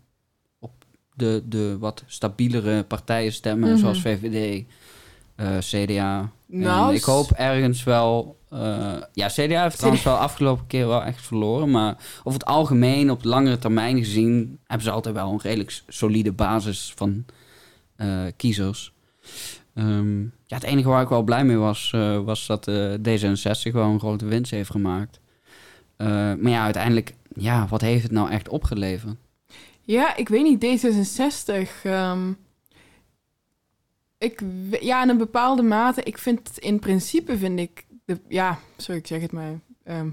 op 0.58 0.72
de, 1.14 1.42
de 1.46 1.76
wat 1.78 2.04
stabielere 2.06 2.82
partijen 2.84 3.32
stemmen, 3.32 3.70
Mhm. 3.70 3.78
zoals 3.78 4.00
VVD, 4.00 4.34
eh, 4.58 4.64
CDA. 5.58 6.30
Nou, 6.46 6.88
En 6.90 6.94
ik 6.94 7.02
hoop 7.04 7.30
ergens 7.30 7.84
wel. 7.84 8.36
eh, 8.50 8.94
ja, 9.12 9.26
CDA 9.28 9.62
heeft 9.62 9.76
trouwens 9.78 10.04
wel 10.04 10.16
afgelopen 10.16 10.66
keer 10.66 10.86
wel 10.86 11.02
echt 11.02 11.20
verloren. 11.26 11.70
Maar 11.70 11.96
over 12.18 12.38
het 12.38 12.48
algemeen, 12.48 13.10
op 13.10 13.24
langere 13.24 13.58
termijn 13.58 13.98
gezien, 13.98 14.58
hebben 14.66 14.86
ze 14.86 14.90
altijd 14.92 15.14
wel 15.14 15.32
een 15.32 15.40
redelijk 15.40 15.82
solide 15.88 16.32
basis 16.32 16.92
van 16.96 17.24
eh, 17.96 18.22
kiezers. 18.36 18.92
Ehm, 19.74 20.20
ja, 20.22 20.54
het 20.56 20.62
enige 20.62 20.88
waar 20.88 21.02
ik 21.02 21.08
wel 21.08 21.22
blij 21.22 21.44
mee 21.44 21.56
was, 21.56 21.90
eh, 21.94 22.18
was 22.20 22.46
dat 22.46 22.68
eh, 22.68 22.92
D66 22.94 23.72
wel 23.72 23.84
een 23.88 23.98
grote 23.98 24.24
winst 24.26 24.50
heeft 24.50 24.70
gemaakt. 24.70 25.20
Eh, 25.96 26.06
maar 26.08 26.50
ja, 26.50 26.64
uiteindelijk, 26.64 27.14
ja, 27.34 27.66
wat 27.68 27.80
heeft 27.80 28.02
het 28.02 28.12
nou 28.12 28.30
echt 28.30 28.48
opgeleverd? 28.48 29.16
Ja, 29.80 30.16
ik 30.16 30.28
weet 30.28 30.42
niet, 30.42 30.64
D66. 30.64 31.68
ehm, 31.82 32.32
ik, 34.18 34.40
ja, 34.80 35.02
in 35.02 35.08
een 35.08 35.18
bepaalde 35.18 35.62
mate. 35.62 36.02
Ik 36.02 36.18
vind 36.18 36.48
het 36.48 36.58
in 36.58 36.78
principe, 36.78 37.38
vind 37.38 37.58
ik. 37.58 37.86
De, 38.04 38.18
ja, 38.28 38.58
sorry, 38.76 39.00
ik 39.00 39.06
zeg 39.06 39.20
het 39.20 39.32
maar. 39.32 39.60
ehm, 39.84 40.08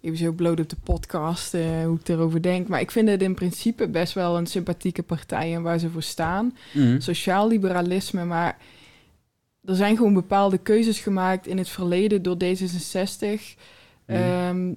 even 0.00 0.18
zo 0.18 0.32
bloot 0.32 0.60
op 0.60 0.68
de 0.68 0.76
podcast 0.84 1.54
eh, 1.54 1.84
hoe 1.84 1.98
ik 2.00 2.08
erover 2.08 2.42
denk. 2.42 2.68
Maar 2.68 2.80
ik 2.80 2.90
vind 2.90 3.08
het 3.08 3.22
in 3.22 3.34
principe 3.34 3.88
best 3.88 4.12
wel 4.12 4.36
een 4.36 4.46
sympathieke 4.46 5.02
partij 5.02 5.54
en 5.54 5.62
waar 5.62 5.78
ze 5.78 5.90
voor 5.90 6.02
staan. 6.02 6.56
Mhm. 6.74 7.00
Sociaal 7.00 7.48
liberalisme, 7.48 8.24
maar 8.24 8.56
er 9.64 9.74
zijn 9.74 9.96
gewoon 9.96 10.14
bepaalde 10.14 10.58
keuzes 10.58 11.00
gemaakt 11.00 11.46
in 11.46 11.58
het 11.58 11.68
verleden 11.68 12.22
door 12.22 12.36
D66. 12.44 13.56
ehm, 14.06 14.72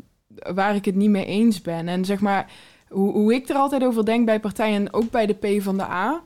waar 0.53 0.75
ik 0.75 0.85
het 0.85 0.95
niet 0.95 1.09
mee 1.09 1.25
eens 1.25 1.61
ben. 1.61 1.87
En 1.87 2.05
zeg 2.05 2.19
maar, 2.19 2.51
hoe, 2.89 3.11
hoe 3.11 3.33
ik 3.33 3.49
er 3.49 3.55
altijd 3.55 3.83
over 3.83 4.05
denk 4.05 4.25
bij 4.25 4.39
partijen, 4.39 4.93
ook 4.93 5.09
bij 5.11 5.25
de 5.25 5.33
P 5.33 5.61
van 5.61 5.77
de 5.77 5.83
A. 5.83 6.23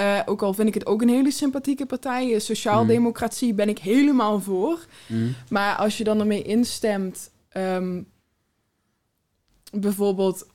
eh, 0.00 0.20
ook 0.24 0.42
al 0.42 0.54
vind 0.54 0.68
ik 0.68 0.74
het 0.74 0.86
ook 0.86 1.02
een 1.02 1.08
hele 1.08 1.30
sympathieke 1.30 1.86
partij, 1.86 2.34
eh, 2.34 2.40
sociaaldemocratie 2.40 3.54
ben 3.54 3.68
ik 3.68 3.78
helemaal 3.78 4.40
voor. 4.40 4.86
Mhm. 5.06 5.28
Maar 5.48 5.76
als 5.76 5.98
je 5.98 6.04
dan 6.04 6.20
ermee 6.20 6.42
instemt, 6.42 7.30
ehm, 7.48 8.02
bijvoorbeeld, 9.72 10.46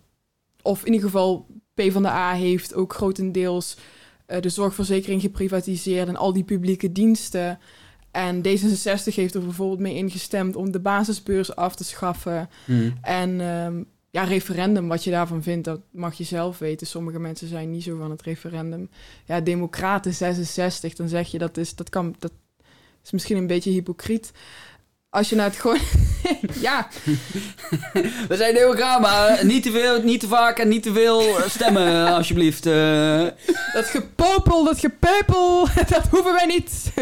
of 0.61 0.85
in 0.85 0.93
ieder 0.93 1.09
geval 1.09 1.47
P 1.73 1.81
van 1.91 2.01
de 2.01 2.09
A 2.09 2.33
heeft 2.33 2.73
ook 2.73 2.93
grotendeels 2.93 3.77
eh, 4.25 4.41
de 4.41 4.49
zorgverzekering 4.49 5.21
geprivatiseerd 5.21 6.07
en 6.07 6.15
al 6.15 6.33
die 6.33 6.43
publieke 6.43 6.91
diensten. 6.91 7.59
En 8.11 8.41
D66 8.41 9.15
heeft 9.15 9.35
er 9.35 9.41
bijvoorbeeld 9.41 9.79
mee 9.79 9.95
ingestemd 9.95 10.55
om 10.55 10.71
de 10.71 10.79
basisbeurs 10.79 11.55
af 11.55 11.75
te 11.75 11.83
schaffen. 11.83 12.49
Mhm. 12.65 12.91
En 13.01 13.41
ehm, 13.41 13.83
ja, 14.15 14.23
referendum, 14.23 14.87
wat 14.87 15.03
je 15.03 15.11
daarvan 15.11 15.43
vindt, 15.43 15.65
dat 15.65 15.79
mag 15.91 16.13
je 16.13 16.23
zelf 16.23 16.57
weten. 16.57 16.87
Sommige 16.87 17.19
mensen 17.19 17.47
zijn 17.47 17.71
niet 17.71 17.83
zo 17.83 17.97
van 17.97 18.11
het 18.11 18.21
referendum. 18.21 18.89
Ja, 19.25 19.39
Democraten 19.39 20.13
66, 20.13 20.93
dan 20.93 21.07
zeg 21.07 21.31
je 21.31 21.37
dat 21.37 21.57
is, 21.57 21.75
dat 21.75 21.89
kan, 21.89 22.15
dat 22.19 22.31
is 23.03 23.11
misschien 23.11 23.37
een 23.37 23.47
beetje 23.47 23.71
hypocriet. 23.71 24.31
Als 25.09 25.29
je 25.29 25.35
nou 25.35 25.49
het 25.49 25.59
gewoon, 25.59 25.79
ja, 26.67 26.87
We 28.29 28.35
zijn 28.35 28.53
democraat, 28.53 29.01
maar 29.01 29.45
niet 29.45 29.63
te 29.63 29.71
veel, 29.71 30.01
niet 30.01 30.19
te 30.19 30.27
vaak 30.27 30.59
en 30.59 30.67
niet 30.67 30.83
te 30.83 30.93
veel 30.93 31.23
stemmen, 31.47 32.07
alsjeblieft. 32.17 32.65
Eh, 32.65 33.27
dat 33.73 33.85
gepopel, 33.85 34.63
dat 34.63 34.79
gepeupel, 34.79 35.67
dat 35.87 36.07
hoeven 36.09 36.33
wij 36.33 36.45
niet. 36.45 36.93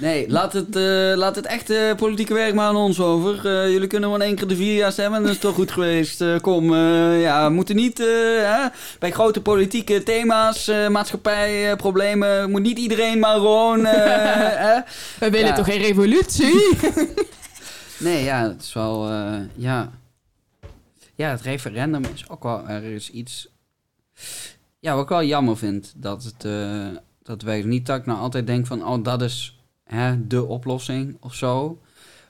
Nee, 0.00 0.30
laat 0.30 0.52
het, 0.52 0.76
eh, 0.76 1.12
laat 1.16 1.36
het 1.36 1.46
echte 1.46 1.94
politieke 1.96 2.34
werk 2.34 2.54
maar 2.54 2.66
aan 2.68 2.76
ons 2.76 3.00
over. 3.00 3.46
Eh, 3.46 3.70
jullie 3.72 3.86
kunnen 3.88 4.08
gewoon 4.10 4.24
één 4.26 4.34
keer 4.36 4.46
de 4.48 4.56
vier 4.56 4.74
jaar 4.74 4.92
stemmen. 4.92 5.22
Dat 5.22 5.30
is 5.30 5.38
toch 5.38 5.54
goed 5.54 5.70
geweest. 5.70 6.20
Eh, 6.20 6.38
kom, 6.40 6.74
ja, 7.14 7.46
we 7.48 7.54
moeten 7.54 7.76
niet 7.76 7.98
hè, 7.98 8.66
bij 8.98 9.10
grote 9.10 9.40
politieke 9.42 10.02
thema's, 10.02 10.68
eh 10.68 10.88
maatschappij, 10.88 11.70
eh, 11.70 11.76
problemen, 11.76 12.50
moet 12.50 12.62
niet 12.62 12.78
iedereen 12.78 13.18
maar 13.18 13.34
gewoon. 13.34 13.84
hè? 14.64 14.80
We 15.18 15.30
willen 15.30 15.46
Ja. 15.48 15.54
toch 15.54 15.64
geen 15.66 15.82
revolutie? 15.82 16.54
Nee, 18.00 18.24
ja, 18.24 18.48
het 18.48 18.62
is 18.62 18.72
wel, 18.72 19.10
ja. 19.54 19.90
Ja, 21.14 21.30
het 21.30 21.40
referendum 21.40 22.02
is 22.14 22.28
ook 22.28 22.42
wel 22.42 22.68
ergens 22.68 23.10
iets. 23.10 23.48
Ja, 24.80 24.94
wat 24.94 25.02
ik 25.02 25.08
wel 25.08 25.22
jammer 25.22 25.56
vind, 25.56 25.92
dat 25.96 26.24
het, 26.24 26.48
dat 27.22 27.42
wij 27.42 27.62
niet 27.62 27.86
dat 27.86 27.98
ik 27.98 28.06
nou 28.06 28.18
altijd 28.18 28.46
denk 28.46 28.66
van, 28.66 28.86
oh, 28.86 29.04
dat 29.04 29.22
is 29.22 29.57
de 30.26 30.44
oplossing 30.44 31.16
of 31.20 31.34
zo. 31.34 31.78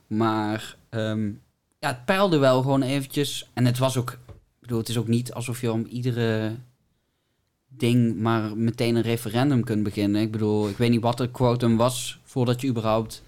Maar 0.06 0.76
ehm, 0.88 1.26
ja, 1.78 1.88
het 1.88 2.04
peilde 2.04 2.38
wel 2.38 2.62
gewoon 2.62 2.82
eventjes. 2.82 3.50
En 3.54 3.66
het 3.66 3.78
was 3.78 3.96
ook, 3.96 4.10
ik 4.10 4.18
bedoel, 4.60 4.78
het 4.78 4.88
is 4.88 4.98
ook 4.98 5.08
niet 5.08 5.32
alsof 5.32 5.60
je 5.60 5.72
om 5.72 5.86
iedere 5.86 6.54
ding 7.68 8.20
maar 8.20 8.56
meteen 8.56 8.96
een 8.96 9.02
referendum 9.02 9.64
kunt 9.64 9.82
beginnen. 9.82 10.20
Ik 10.20 10.30
bedoel, 10.30 10.68
ik 10.68 10.76
weet 10.76 10.90
niet 10.90 11.02
wat 11.02 11.18
de 11.18 11.30
quotum 11.30 11.76
was 11.76 12.20
voordat 12.24 12.60
je 12.60 12.68
überhaupt 12.68 13.22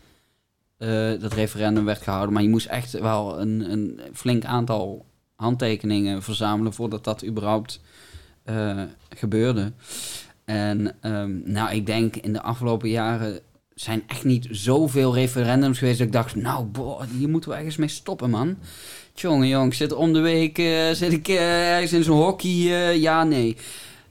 eh, 0.76 1.20
dat 1.20 1.32
referendum 1.32 1.84
werd 1.84 2.02
gehouden. 2.02 2.32
Maar 2.32 2.42
je 2.42 2.48
moest 2.48 2.66
echt 2.66 2.92
wel 2.92 3.40
een, 3.40 3.70
een 3.72 4.00
flink 4.12 4.44
aantal 4.44 5.04
handtekeningen 5.34 6.22
verzamelen 6.22 6.72
voordat 6.72 7.04
dat 7.04 7.24
überhaupt 7.24 7.80
eh, 8.42 8.82
gebeurde. 9.08 9.72
En 10.44 10.96
ehm, 11.00 11.52
nou, 11.52 11.74
ik 11.74 11.86
denk 11.86 12.16
in 12.16 12.32
de 12.32 12.42
afgelopen 12.42 12.88
jaren 12.88 13.40
zijn 13.80 14.02
echt 14.06 14.24
niet 14.24 14.48
zoveel 14.50 15.14
referendums 15.14 15.78
geweest 15.78 15.98
dat 15.98 16.06
ik 16.06 16.12
dacht, 16.12 16.34
nou, 16.34 16.64
boah, 16.64 17.02
hier 17.18 17.28
moeten 17.28 17.50
we 17.50 17.56
ergens 17.56 17.76
mee 17.76 17.88
stoppen, 17.88 18.30
man. 18.30 18.56
Jongen, 19.14 19.48
jong, 19.48 19.66
ik 19.66 19.74
zit 19.74 19.92
om 19.92 20.12
de 20.12 20.20
week 20.20 20.58
eh, 20.58 20.90
zit 20.90 21.12
ik 21.12 21.28
eh, 21.28 21.72
ergens 21.72 21.92
in 21.92 22.02
zo'n 22.02 22.18
hockey, 22.18 22.50
eh, 22.50 22.96
ja, 22.96 23.24
nee. 23.24 23.56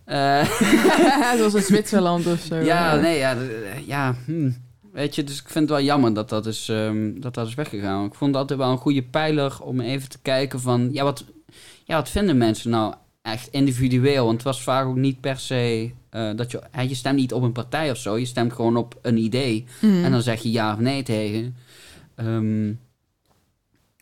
Zoals 1.37 1.53
in 1.53 1.61
Zwitserland 1.61 2.27
of 2.27 2.39
zo. 2.39 2.55
ja, 2.55 2.95
nee, 2.95 3.17
ja, 3.17 3.37
ja, 3.85 4.15
hm. 4.25 4.51
weet 4.91 5.15
je, 5.15 5.23
dus 5.23 5.39
ik 5.39 5.49
vind 5.49 5.69
het 5.69 5.77
wel 5.77 5.85
jammer 5.87 6.13
dat 6.13 6.29
dat 6.29 6.45
is, 6.45 6.69
ehm, 6.69 7.19
dat 7.19 7.33
dat 7.33 7.47
is 7.47 7.55
weggegaan. 7.55 8.05
Ik 8.05 8.13
vond 8.13 8.33
dat 8.33 8.41
altijd 8.41 8.59
wel 8.59 8.71
een 8.71 8.77
goede 8.77 9.03
pijler 9.03 9.57
om 9.61 9.79
even 9.79 10.09
te 10.09 10.19
kijken 10.21 10.59
van, 10.59 10.89
ja, 10.91 11.03
wat, 11.03 11.23
ja, 11.83 11.95
wat 11.95 12.09
vinden 12.09 12.37
mensen 12.37 12.69
nou 12.69 12.93
echt 13.21 13.47
individueel? 13.51 14.25
Want 14.25 14.35
het 14.35 14.45
was 14.45 14.63
vaak 14.63 14.85
ook 14.85 14.95
niet 14.95 15.21
per 15.21 15.39
se 15.39 15.91
eh, 16.09 16.31
dat 16.35 16.51
je, 16.51 16.61
je 16.87 16.95
stemt 16.95 17.15
niet 17.15 17.33
op 17.33 17.43
een 17.43 17.51
partij 17.51 17.91
of 17.91 17.97
zo, 17.97 18.17
je 18.17 18.25
stemt 18.25 18.53
gewoon 18.53 18.77
op 18.77 18.97
een 19.01 19.17
idee. 19.17 19.65
Mhm. 19.81 20.03
En 20.03 20.11
dan 20.11 20.21
zeg 20.21 20.41
je 20.41 20.51
ja 20.51 20.73
of 20.73 20.79
nee 20.79 21.03
tegen. 21.03 21.55
Ehm, 22.15 22.73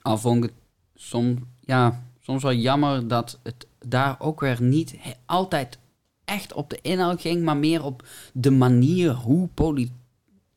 al 0.02 0.18
vond 0.18 0.44
ik 0.44 0.50
het 0.50 0.60
soms, 0.96 1.40
ja, 1.60 2.04
soms 2.22 2.44
wel 2.44 2.54
jammer 2.54 3.08
dat 3.08 3.40
het 3.44 3.68
daar 3.86 4.16
ook 4.20 4.40
weer 4.40 4.62
niet 4.62 4.96
altijd 5.26 5.78
echt 6.26 6.54
op 6.54 6.70
de 6.70 6.80
inhoud 6.82 7.22
ging, 7.22 7.44
maar 7.44 7.58
meer 7.58 7.84
op 7.84 8.08
de 8.34 8.52
manier 8.52 9.12
hoe 9.12 9.48
poli- 9.54 9.92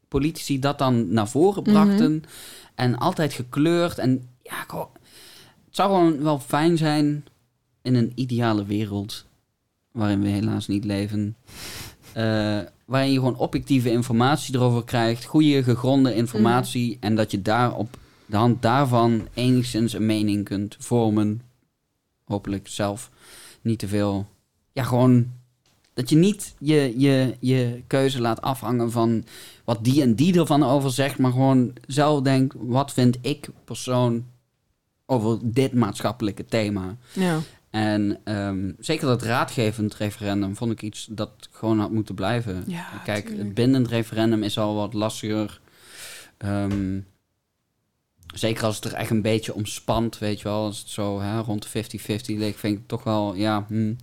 politici 0.08 0.58
dat 0.58 0.78
dan 0.78 1.12
naar 1.12 1.28
voren 1.28 1.62
brachten. 1.62 2.24
En 2.74 2.98
altijd 2.98 3.32
gekleurd. 3.32 3.98
En 3.98 4.28
ja, 4.42 4.64
het 4.66 4.88
zou 5.70 5.88
gewoon 5.94 6.22
wel 6.22 6.38
fijn 6.38 6.76
zijn 6.76 7.24
in 7.82 7.94
een 7.94 8.12
ideale 8.14 8.64
wereld. 8.64 9.24
Waarin 9.92 10.20
we 10.20 10.28
helaas 10.28 10.66
niet 10.68 10.84
leven. 10.84 11.36
eh, 12.12 12.58
waarin 12.84 13.12
je 13.12 13.18
gewoon 13.18 13.36
objectieve 13.36 13.90
informatie 13.90 14.54
erover 14.54 14.84
krijgt, 14.84 15.24
goede 15.24 15.62
gegronde 15.62 16.14
informatie. 16.14 16.96
En 17.00 17.14
dat 17.14 17.30
je 17.30 17.42
daar 17.42 17.74
op 17.74 17.98
de 18.26 18.36
hand 18.36 18.62
daarvan 18.62 19.28
enigszins 19.34 19.92
een 19.92 20.06
mening 20.06 20.44
kunt 20.44 20.76
vormen. 20.78 21.42
Hopelijk 22.24 22.68
zelf 22.68 23.10
niet 23.60 23.78
te 23.78 23.88
veel. 23.88 24.26
Ja, 24.72 24.82
gewoon 24.82 25.26
dat 25.94 26.08
je 26.08 26.16
niet 26.16 26.54
je, 26.58 26.94
je, 26.98 27.36
je 27.40 27.82
keuze 27.86 28.20
laat 28.20 28.40
afhangen 28.40 28.90
van 28.90 29.24
wat 29.64 29.84
die 29.84 30.02
en 30.02 30.14
die 30.14 30.38
ervan 30.38 30.62
over 30.62 30.90
zegt, 30.90 31.18
maar 31.18 31.30
gewoon 31.32 31.72
zelf 31.86 32.22
denkt, 32.22 32.54
wat 32.58 32.92
vind 32.92 33.18
ik 33.20 33.48
persoon 33.64 34.24
over 35.06 35.38
dit 35.42 35.72
maatschappelijke 35.72 36.44
thema? 36.44 36.96
Ja. 37.12 37.38
En 37.70 38.20
ehm, 38.24 38.72
zeker 38.78 39.06
dat 39.06 39.22
raadgevend 39.22 39.94
referendum 39.94 40.56
vond 40.56 40.72
ik 40.72 40.82
iets 40.82 41.08
dat 41.10 41.30
gewoon 41.50 41.78
had 41.78 41.90
moeten 41.90 42.14
blijven. 42.14 42.64
Ja, 42.66 42.86
Kijk, 43.04 43.26
tuurlijk. 43.26 43.44
het 43.44 43.54
bindend 43.54 43.88
referendum 43.88 44.42
is 44.42 44.58
al 44.58 44.74
wat 44.74 44.92
lastiger. 44.94 45.60
Ehm, 46.38 47.00
zeker 48.34 48.64
als 48.64 48.76
het 48.76 48.84
er 48.84 48.92
echt 48.94 49.10
een 49.10 49.22
beetje 49.22 49.54
omspant, 49.54 50.18
weet 50.18 50.38
je 50.38 50.44
wel. 50.48 50.64
Als 50.64 50.78
het 50.78 50.88
zo 50.88 51.20
hè, 51.20 51.38
rond 51.40 51.62
de 51.62 51.68
50-50 51.68 52.38
ligt, 52.38 52.58
vind 52.58 52.72
ik 52.72 52.78
het 52.78 52.88
toch 52.88 53.04
wel, 53.04 53.34
ja... 53.34 53.64
hm. 53.68 53.94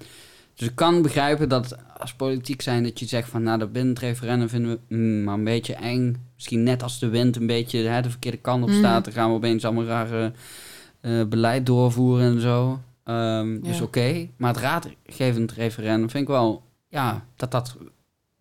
Dus 0.56 0.68
ik 0.68 0.76
kan 0.76 1.02
begrijpen 1.02 1.50
dat 1.50 1.78
als 1.98 2.14
politiek 2.14 2.62
zijn 2.62 2.84
dat 2.84 3.00
je 3.00 3.06
zegt 3.06 3.30
van... 3.30 3.44
nou, 3.44 3.60
dat 3.60 3.72
bindend 3.72 4.00
referendum 4.00 4.50
vinden 4.50 4.72
we 4.72 4.96
hm, 4.96 5.24
maar 5.24 5.34
een 5.34 5.44
beetje 5.44 5.74
eng. 5.74 6.26
Misschien 6.36 6.64
net 6.64 6.84
als 6.84 7.00
de 7.00 7.08
wind 7.08 7.36
een 7.36 7.48
beetje 7.48 7.80
hè, 7.88 8.02
de 8.02 8.10
verkeerde 8.10 8.38
kant 8.38 8.64
op 8.64 8.70
Mhm. 8.70 8.78
staat... 8.78 9.04
dan 9.06 9.14
gaan 9.14 9.30
we 9.30 9.36
opeens 9.36 9.66
allemaal 9.66 9.86
rare 9.86 10.32
eh, 11.02 11.24
beleid 11.24 11.66
doorvoeren 11.66 12.34
en 12.36 12.42
zo. 12.42 12.80
Dus 13.62 13.78
Ja. 13.78 13.84
oké, 13.84 14.30
maar 14.38 14.54
het 14.54 14.62
raadgevend 14.64 15.52
referendum 15.52 16.10
vind 16.10 16.24
ik 16.24 16.30
wel... 16.30 16.64
ja, 16.88 17.26
dat 17.36 17.52
dat... 17.52 17.76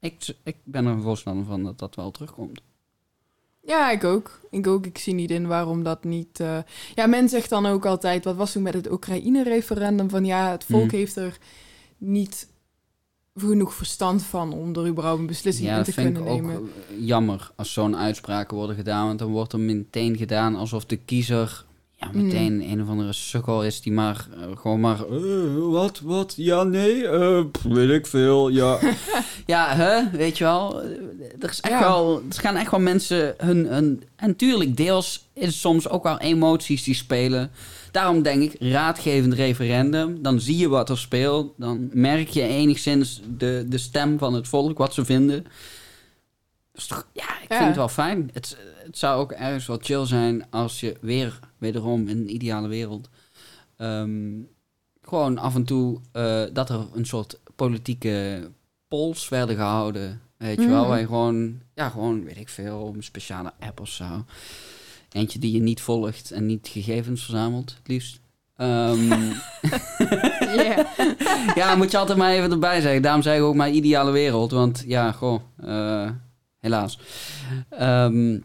Ik, 0.01 0.37
ik 0.43 0.57
ben 0.65 0.87
er 0.87 0.93
een 0.93 1.03
voorstander 1.03 1.45
van 1.47 1.63
dat 1.65 1.79
dat 1.79 1.95
wel 1.95 2.11
terugkomt. 2.11 2.61
Ja, 3.63 3.91
ik 3.91 4.05
ook. 4.05 4.41
Ik 4.51 4.67
ook. 4.67 4.87
Ik 4.87 4.99
zie 4.99 5.15
niet 5.15 5.31
in 5.31 5.47
waarom 5.47 5.83
dat 5.83 6.05
niet... 6.05 6.41
eh, 6.41 6.59
Ja, 6.95 7.07
men 7.07 7.29
zegt 7.29 7.49
dan 7.51 7.67
ook 7.67 7.87
altijd... 7.87 8.25
Wat 8.25 8.37
was 8.37 8.53
toen 8.53 8.63
met 8.63 8.75
het 8.75 8.91
Oekraïne-referendum? 8.91 10.11
Van 10.11 10.25
ja, 10.25 10.51
het 10.51 10.65
volk 10.65 10.85
Mhm. 10.87 10.95
heeft 10.97 11.17
er 11.17 11.39
niet 11.99 12.49
genoeg 13.37 13.75
verstand 13.75 14.23
van... 14.23 14.53
om 14.53 14.75
er 14.77 14.87
überhaupt 14.87 15.21
een 15.21 15.27
beslissing 15.27 15.69
Ja, 15.69 15.79
in 15.79 15.85
te 15.85 15.93
vind 15.93 16.07
ik 16.09 16.15
kunnen 16.15 16.33
ook 16.33 16.41
nemen. 16.41 16.55
eh, 16.91 17.07
jammer 17.07 17.51
als 17.57 17.73
zo'n 17.73 17.97
uitspraken 17.97 18.57
worden 18.57 18.77
gedaan. 18.77 19.07
Want 19.07 19.19
dan 19.19 19.31
wordt 19.31 19.53
er 19.53 19.61
meteen 19.61 20.17
gedaan 20.17 20.57
alsof 20.57 20.85
de 20.85 20.97
kiezer 20.97 21.65
ja, 21.97 22.09
Mm. 22.13 22.25
meteen 22.25 22.63
een 22.71 22.83
of 22.83 22.89
andere 22.89 23.13
sukkel 23.13 23.65
is 23.65 23.81
die 23.81 23.93
maar 23.93 24.27
eh, 24.35 24.57
gewoon 24.57 24.81
maar... 24.81 24.99
eh, 25.01 25.57
wat, 25.57 26.01
wat, 26.01 26.35
ja, 26.37 26.63
nee, 26.63 27.07
eh, 27.09 27.45
pff, 27.53 27.63
weet 27.63 27.91
ik 27.91 28.07
veel, 28.07 28.49
ja. 28.49 28.79
ja, 29.47 29.75
hè, 29.75 30.11
weet 30.11 30.39
je 30.39 30.45
wel. 30.45 30.83
Eh, 30.83 30.91
Er, 31.41 31.51
is 31.51 31.61
echt 31.61 31.73
Ja. 31.73 31.81
wel, 31.81 32.23
er 32.29 32.41
gaan 32.41 32.57
echt 32.57 32.71
wel 32.71 32.81
mensen 32.81 33.35
hun, 33.39 33.67
hun... 33.67 34.03
En 34.17 34.29
natuurlijk, 34.29 34.77
deels 34.77 35.27
is 35.33 35.61
soms 35.61 35.89
ook 35.89 36.03
wel 36.03 36.19
emoties 36.19 36.83
die 36.83 36.95
spelen. 36.95 37.51
Daarom 37.91 38.23
denk 38.23 38.43
ik, 38.43 38.57
raadgevend 38.61 39.33
referendum. 39.35 40.23
Dan 40.23 40.41
zie 40.41 40.57
je 40.57 40.69
wat 40.69 40.91
er 40.91 40.99
speelt. 40.99 41.53
Dan 41.57 41.89
merk 41.93 42.29
je 42.29 42.43
enigszins 42.43 43.21
de, 43.37 43.65
de 43.69 43.79
stem 43.79 44.19
van 44.19 44.35
het 44.35 44.49
volk, 44.49 44.79
wat 44.79 44.95
ze 44.95 45.05
vinden. 45.05 45.45
Toch, 46.89 47.07
ja, 47.13 47.41
ik 47.43 47.49
Ja. 47.49 47.57
vind 47.57 47.69
het 47.69 47.77
wel 47.77 47.89
fijn. 47.89 48.31
Het, 48.33 48.57
het 48.85 48.99
zou 48.99 49.21
ook 49.21 49.33
ergens 49.33 49.67
wel 49.67 49.79
chill 49.83 50.07
zijn 50.07 50.47
als 50.51 50.81
je 50.81 50.97
weer, 51.01 51.39
wederom 51.59 52.09
in 52.09 52.19
een 52.19 52.35
ideale 52.35 52.69
wereld... 52.69 53.09
ehm, 53.77 54.41
gewoon 55.03 55.39
af 55.39 55.55
en 55.55 55.65
toe 55.65 56.01
eh, 56.13 56.43
dat 56.53 56.71
er 56.71 56.87
een 56.95 57.07
soort 57.07 57.39
politieke 57.57 58.49
polls 58.89 59.29
werden 59.29 59.57
gehouden. 59.57 60.21
Weet 60.37 60.61
je 60.61 60.69
wel, 60.69 60.87
waar 60.87 60.99
je 60.99 61.07
gewoon, 61.07 61.61
ja, 61.75 61.89
gewoon, 61.89 62.25
weet 62.25 62.37
ik 62.37 62.49
veel, 62.49 62.93
een 62.95 63.03
speciale 63.03 63.53
app 63.61 63.81
of 63.81 63.89
zo. 63.89 64.25
Eentje 65.13 65.39
die 65.39 65.53
je 65.53 65.61
niet 65.61 65.81
volgt 65.81 66.31
en 66.31 66.47
niet 66.47 66.69
gegevens 66.69 67.23
verzamelt, 67.25 67.75
het 67.79 67.89
liefst. 67.89 68.21
Ehm, 68.57 69.13
Ja. 70.55 70.87
ja, 71.61 71.75
moet 71.77 71.91
je 71.91 71.99
altijd 71.99 72.19
maar 72.19 72.33
even 72.33 72.51
erbij 72.51 72.81
zeggen. 72.81 73.03
Daarom 73.03 73.23
zeg 73.23 73.37
ik 73.37 73.43
ook 73.43 73.55
mijn 73.55 73.75
ideale 73.75 74.11
wereld. 74.11 74.51
Want 74.51 74.85
ja, 74.87 75.13
goh, 75.13 75.41
eh, 75.57 76.11
helaas. 76.59 76.99
Ehm, 77.69 78.39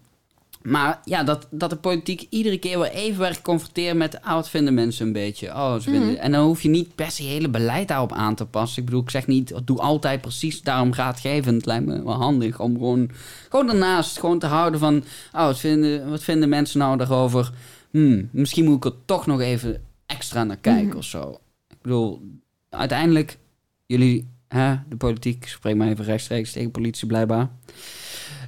maar 0.63 0.99
ja, 1.05 1.23
dat, 1.23 1.47
dat 1.51 1.69
de 1.69 1.75
politiek 1.75 2.27
iedere 2.29 2.57
keer 2.57 2.79
weer 2.79 2.91
even 2.91 3.19
werd 3.19 3.41
confronteren 3.41 3.97
met... 3.97 4.21
ah, 4.21 4.33
wat 4.33 4.49
vinden 4.49 4.73
mensen 4.73 5.05
een 5.07 5.13
beetje? 5.13 5.47
Oh, 5.47 5.73
ze 5.73 5.81
vinden... 5.81 6.09
Mhm. 6.11 6.19
En 6.19 6.31
dan 6.31 6.45
hoef 6.45 6.61
je 6.61 6.69
niet 6.69 6.95
per 6.95 7.11
se 7.11 7.23
hele 7.23 7.49
beleid 7.49 7.87
daarop 7.87 8.11
aan 8.11 8.35
te 8.35 8.45
passen. 8.45 8.79
Ik 8.79 8.85
bedoel, 8.85 9.01
ik 9.01 9.09
zeg 9.09 9.27
niet, 9.27 9.53
doe 9.65 9.79
altijd 9.79 10.21
precies 10.21 10.61
daarom 10.61 10.93
raadgevend. 10.93 11.65
Lijkt 11.65 11.85
me 11.85 12.03
wel 12.03 12.13
handig 12.13 12.59
om 12.59 12.73
gewoon, 12.73 13.09
gewoon 13.49 13.67
daarnaast 13.67 14.19
gewoon 14.19 14.39
te 14.39 14.45
houden 14.45 14.79
van... 14.79 14.95
oh, 15.33 15.45
wat 15.45 15.59
vinden, 15.59 16.09
wat 16.09 16.23
vinden 16.23 16.49
mensen 16.49 16.79
nou 16.79 16.97
daarover? 16.97 17.51
Hmm, 17.89 18.29
misschien 18.31 18.65
moet 18.65 18.85
ik 18.85 18.85
er 18.85 18.97
toch 19.05 19.25
nog 19.25 19.41
even 19.41 19.81
extra 20.05 20.43
naar 20.43 20.57
kijken 20.57 20.87
Mhm. 20.87 20.97
of 20.97 21.03
zo. 21.03 21.39
Ik 21.69 21.77
bedoel, 21.81 22.21
uiteindelijk, 22.69 23.37
jullie, 23.85 24.27
hè, 24.47 24.75
de 24.89 24.95
politiek, 24.95 25.47
spreek 25.47 25.75
maar 25.75 25.87
even 25.87 26.05
rechtstreeks 26.05 26.51
tegen 26.51 26.71
politie 26.71 27.07
blijkbaar. 27.07 27.49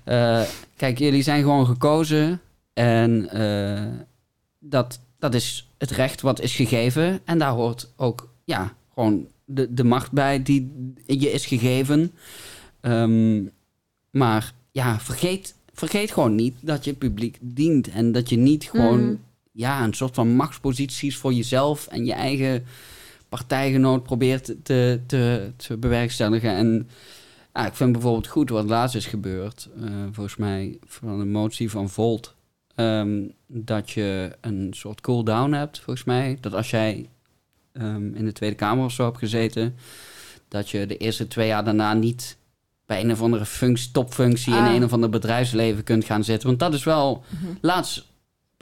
Eh, 0.04 0.42
kijk, 0.76 0.98
jullie 1.00 1.24
zijn 1.24 1.42
gewoon 1.42 1.66
gekozen 1.66 2.42
en 2.74 3.30
eh, 3.30 3.92
dat, 4.60 5.00
dat 5.20 5.34
is 5.34 5.68
het 5.78 5.92
recht 5.92 6.22
wat 6.22 6.42
is 6.42 6.56
gegeven. 6.56 7.20
En 7.26 7.38
daar 7.38 7.52
hoort 7.52 7.92
ook, 7.96 8.34
ja, 8.44 8.74
gewoon 8.94 9.28
de, 9.46 9.74
de 9.74 9.84
macht 9.84 10.12
bij 10.12 10.44
die 10.44 10.94
je 11.06 11.32
is 11.32 11.46
gegeven. 11.46 12.12
Ehm, 12.82 13.44
maar 14.10 14.54
ja, 14.72 15.00
vergeet, 15.00 15.56
vergeet 15.74 16.12
gewoon 16.12 16.36
niet 16.36 16.56
dat 16.62 16.84
je 16.84 16.90
het 16.90 17.00
publiek 17.00 17.38
dient 17.42 17.90
en 17.90 18.12
dat 18.12 18.30
je 18.30 18.38
niet 18.38 18.64
gewoon 18.64 19.04
Mhm. 19.06 19.16
ja, 19.52 19.84
een 19.84 19.94
soort 19.94 20.16
van 20.16 20.36
machtsposities 20.36 21.18
voor 21.18 21.34
jezelf 21.34 21.88
en 21.88 22.06
je 22.06 22.14
eigen 22.14 22.66
partijgenoot 23.30 24.04
probeert 24.04 24.54
te, 24.64 25.00
te, 25.08 25.52
te 25.56 25.78
bewerkstelligen. 25.78 26.56
En 26.56 26.90
ja, 27.54 27.66
ik 27.68 27.74
vind 27.74 27.92
bijvoorbeeld 27.92 28.28
goed 28.28 28.50
wat 28.50 28.66
laatst 28.66 28.96
is 28.96 29.06
gebeurd, 29.06 29.70
eh, 29.82 29.92
volgens 30.12 30.36
mij 30.36 30.78
van 30.86 31.20
een 31.20 31.32
motie 31.32 31.70
van 31.72 31.90
Volt, 31.90 32.36
ehm, 32.76 33.22
dat 33.48 33.90
je 33.92 34.36
een 34.42 34.68
soort 34.76 35.02
cool-down 35.02 35.52
hebt, 35.52 35.80
volgens 35.80 36.06
mij. 36.06 36.38
Dat 36.42 36.54
als 36.54 36.70
jij 36.70 37.10
ehm, 37.74 38.14
in 38.16 38.26
de 38.26 38.32
Tweede 38.32 38.56
Kamer 38.56 38.86
of 38.86 38.92
zo 38.92 39.04
hebt 39.06 39.18
gezeten, 39.18 39.76
dat 40.48 40.70
je 40.70 40.86
de 40.86 40.98
eerste 40.98 41.28
twee 41.28 41.48
jaar 41.48 41.64
daarna 41.64 41.94
niet 41.94 42.38
bij 42.86 43.02
een 43.04 43.12
of 43.12 43.22
andere 43.22 43.46
functie, 43.46 43.92
topfunctie 43.92 44.54
in 44.56 44.60
Ah. 44.64 44.74
een 44.74 44.84
of 44.84 44.94
ander 44.94 45.10
bedrijfsleven 45.10 45.84
kunt 45.84 46.06
gaan 46.06 46.24
zitten. 46.24 46.48
Want 46.48 46.60
dat 46.60 46.74
is 46.74 46.84
wel 46.84 47.24
Mhm. 47.30 47.46
laatst, 47.62 48.06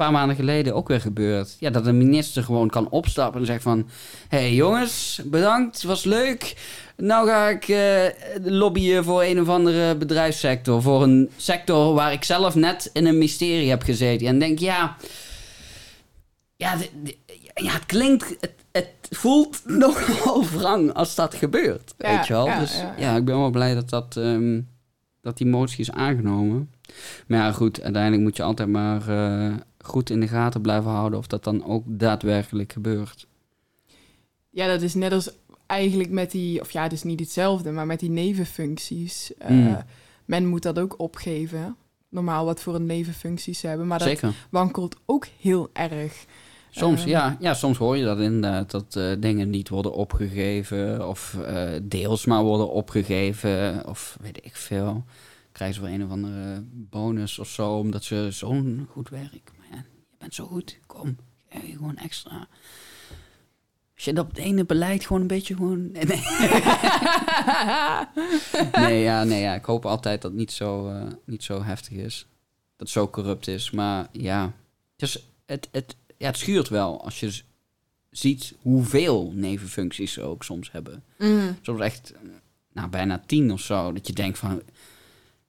paar 0.01 0.11
maanden 0.11 0.35
geleden, 0.35 0.75
ook 0.75 0.87
weer 0.87 1.01
gebeurd. 1.01 1.55
Ja, 1.59 1.69
dat 1.69 1.85
een 1.85 1.97
minister 1.97 2.43
gewoon 2.43 2.69
kan 2.69 2.89
opstappen 2.89 3.39
en 3.39 3.45
zegt 3.45 3.63
van... 3.63 3.89
Hé 4.27 4.37
hey 4.37 4.53
jongens, 4.53 5.21
bedankt, 5.25 5.75
het 5.75 5.83
was 5.83 6.03
leuk. 6.03 6.55
Nou 6.97 7.27
ga 7.27 7.49
ik 7.49 7.67
eh, 7.67 8.05
lobbyen 8.43 9.03
voor 9.03 9.23
een 9.23 9.41
of 9.41 9.49
andere 9.49 9.95
bedrijfssector. 9.95 10.81
Voor 10.81 11.03
een 11.03 11.29
sector 11.37 11.93
waar 11.93 12.11
ik 12.11 12.23
zelf 12.23 12.55
net 12.55 12.89
in 12.93 13.05
een 13.05 13.17
mysterie 13.17 13.69
heb 13.69 13.81
gezeten. 13.83 14.27
En 14.27 14.39
denk, 14.39 14.59
ja... 14.59 14.95
Ja, 16.55 16.75
de- 16.75 16.89
de- 17.03 17.17
ja 17.53 17.71
het 17.71 17.85
klinkt... 17.85 18.35
Het, 18.39 18.53
het 18.71 18.89
voelt 19.09 19.61
nogal 19.83 20.45
wrang 20.45 20.93
als 20.93 21.15
dat 21.15 21.35
gebeurt. 21.35 21.93
Ja, 21.97 22.15
weet 22.15 22.27
je 22.27 22.33
wel? 22.33 22.45
ja, 22.45 22.59
dus 22.59 22.75
ja, 22.75 22.93
ja, 22.97 23.11
ja. 23.11 23.15
ik 23.15 23.25
ben 23.25 23.37
wel 23.37 23.49
blij 23.49 23.73
dat, 23.73 23.89
dat, 23.89 24.17
ehm, 24.17 24.61
dat 25.21 25.37
die 25.37 25.47
motie 25.47 25.79
is 25.79 25.91
aangenomen. 25.91 26.71
Maar 27.27 27.39
ja, 27.39 27.51
goed, 27.51 27.81
uiteindelijk 27.81 28.23
moet 28.23 28.37
je 28.37 28.43
altijd 28.43 28.69
maar 28.69 29.07
eh, 29.09 29.53
goed 29.83 30.09
in 30.09 30.19
de 30.19 30.27
gaten 30.27 30.61
blijven 30.61 30.91
houden 30.91 31.19
of 31.19 31.27
dat 31.27 31.43
dan 31.43 31.65
ook 31.65 31.83
daadwerkelijk 31.87 32.73
gebeurt. 32.73 33.27
Ja, 34.49 34.67
dat 34.67 34.81
is 34.81 34.93
net 34.93 35.11
als 35.11 35.29
eigenlijk 35.65 36.09
met 36.09 36.31
die... 36.31 36.61
Of 36.61 36.71
ja, 36.71 36.83
het 36.83 36.91
is 36.91 37.03
niet 37.03 37.19
hetzelfde, 37.19 37.71
maar 37.71 37.85
met 37.85 37.99
die 37.99 38.09
nevenfuncties. 38.09 39.31
Mm. 39.47 39.77
Men 40.25 40.45
moet 40.45 40.63
dat 40.63 40.79
ook 40.79 40.99
opgeven. 40.99 41.75
Normaal 42.09 42.45
wat 42.45 42.61
voor 42.61 42.75
een 42.75 42.85
nevenfuncties 42.85 43.59
ze 43.59 43.67
hebben. 43.67 43.87
Maar 43.87 43.99
dat 43.99 44.07
Zeker. 44.07 44.33
wankelt 44.49 44.95
ook 45.05 45.27
heel 45.39 45.69
erg. 45.73 46.25
Soms, 46.69 46.99
Ehm. 47.01 47.09
ja, 47.09 47.37
ja, 47.39 47.53
soms 47.53 47.77
hoor 47.77 47.97
je 47.97 48.03
dat 48.03 48.19
inderdaad, 48.19 48.71
dat 48.71 48.95
eh, 48.95 49.11
dingen 49.19 49.49
niet 49.49 49.69
worden 49.69 49.93
opgegeven 49.93 51.07
of 51.07 51.37
eh, 51.45 51.69
deels 51.83 52.25
maar 52.25 52.43
worden 52.43 52.69
opgegeven 52.71 53.87
of 53.87 54.17
weet 54.21 54.45
ik 54.45 54.55
veel. 54.55 55.03
Krijgen 55.51 55.75
ze 55.75 55.81
wel 55.81 55.91
een 55.91 56.03
of 56.03 56.11
andere 56.11 56.63
bonus 56.71 57.39
of 57.39 57.47
zo, 57.47 57.77
omdat 57.77 58.03
ze 58.03 58.27
zo'n 58.29 58.87
goed 58.91 59.09
werk. 59.09 59.51
Bent 60.21 60.35
zo 60.35 60.45
goed, 60.45 60.79
kom, 60.85 61.17
gewoon 61.49 61.97
extra. 61.97 62.47
Als 63.95 64.05
je 64.05 64.13
dat 64.13 64.25
op 64.25 64.29
het 64.29 64.39
ene 64.39 64.65
beleid 64.65 65.05
gewoon 65.05 65.21
een 65.21 65.27
beetje 65.27 65.55
gewoon... 65.55 65.91
Nee, 65.91 66.05
nee. 66.05 66.21
nee, 68.85 69.01
ja, 69.01 69.23
nee, 69.23 69.41
ja, 69.41 69.53
ik 69.53 69.65
hoop 69.65 69.85
altijd 69.85 70.21
dat 70.21 70.31
het 70.31 70.39
niet 70.39 70.51
zo, 70.51 70.89
eh, 70.89 71.07
niet 71.25 71.43
zo 71.43 71.63
heftig 71.63 71.93
is. 71.93 72.19
Dat 72.77 72.87
het 72.87 72.89
zo 72.89 73.09
corrupt 73.09 73.47
is. 73.47 73.71
Maar 73.71 74.07
ja, 74.11 74.53
dus 74.95 75.27
het, 75.45 75.67
het, 75.71 75.95
ja, 76.17 76.27
het 76.27 76.37
schuurt 76.37 76.69
wel 76.69 77.03
als 77.03 77.19
je, 77.19 77.41
ziet 78.09 78.53
hoeveel 78.61 79.31
nevenfuncties 79.35 80.13
ze 80.13 80.21
ook 80.21 80.43
soms 80.43 80.71
hebben. 80.71 81.03
Mm. 81.17 81.57
Soms 81.61 81.81
echt, 81.81 82.13
nou, 82.73 82.89
bijna 82.89 83.23
tien 83.25 83.51
of 83.51 83.61
zo. 83.61 83.93
Dat 83.93 84.07
je 84.07 84.13
denkt 84.13 84.37
van, 84.37 84.61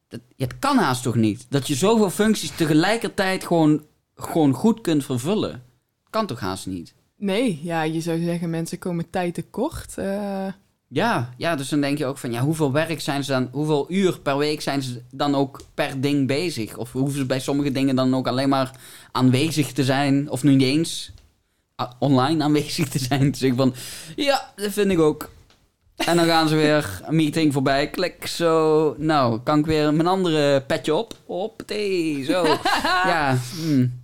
dat, 0.09 0.20
het 0.37 0.59
kan 0.59 0.79
haast 0.79 1.03
toch 1.03 1.14
niet? 1.14 1.47
Dat 1.49 1.66
je 1.66 1.75
zoveel 1.75 2.11
functies 2.11 2.57
tegelijkertijd 2.57 3.47
gewoon, 3.47 3.85
gewoon 4.23 4.53
goed 4.53 4.81
kunt 4.81 5.05
vervullen. 5.05 5.62
Kan 6.11 6.27
toch 6.27 6.41
haast 6.41 6.66
niet? 6.66 6.95
Nee, 7.16 7.61
ja, 7.62 7.83
je 7.83 8.01
zou 8.01 8.23
zeggen 8.23 8.51
mensen 8.51 8.79
komen 8.79 9.11
tijd 9.11 9.35
tekort. 9.35 9.99
Eh 9.99 10.47
Ja, 10.89 11.35
ja, 11.37 11.57
dus 11.57 11.68
dan 11.68 11.81
denk 11.81 11.99
je 11.99 12.07
ook 12.07 12.18
van, 12.18 12.33
ja, 12.33 12.41
hoeveel 12.41 12.73
werk 12.73 13.01
zijn 13.01 13.25
ze 13.25 13.33
dan, 13.33 13.49
hoeveel 13.53 13.87
uur 13.89 14.18
per 14.20 14.37
week 14.37 14.61
zijn 14.61 14.83
ze 14.83 15.03
dan 15.11 15.35
ook 15.35 15.61
per 15.75 16.01
ding 16.01 16.27
bezig? 16.27 16.77
Of 16.77 16.93
hoeven 16.93 17.18
ze 17.18 17.27
bij 17.27 17.41
sommige 17.41 17.73
dingen 17.73 17.97
dan 17.97 18.14
ook 18.14 18.27
alleen 18.27 18.49
maar 18.49 18.70
aanwezig 19.12 19.73
te 19.73 19.85
zijn, 19.85 20.31
of 20.31 20.43
niet 20.43 20.62
eens 20.62 21.12
online 21.99 22.43
aanwezig 22.43 22.89
te 22.89 22.99
zijn? 22.99 23.31
Dus 23.31 23.43
ik 23.43 23.55
van, 23.57 23.75
ja, 24.16 24.53
dat 24.57 24.73
vind 24.73 24.91
ik 24.91 24.99
ook. 24.99 25.31
En 25.97 26.16
dan 26.16 26.27
gaan 26.27 26.49
ze 26.49 26.57
weer 26.57 27.01
een 27.05 27.16
meeting 27.16 27.53
voorbij, 27.53 27.91
klik, 27.91 28.27
zo, 28.27 28.95
nou, 28.99 29.41
kan 29.41 29.59
ik 29.59 29.66
weer 29.66 29.95
mijn 29.95 30.09
andere 30.09 30.61
petje 30.61 30.95
op? 30.95 31.16
Hoppatee, 31.27 32.25
zo. 32.25 32.47
ja, 33.12 33.39
hmm. 33.61 34.02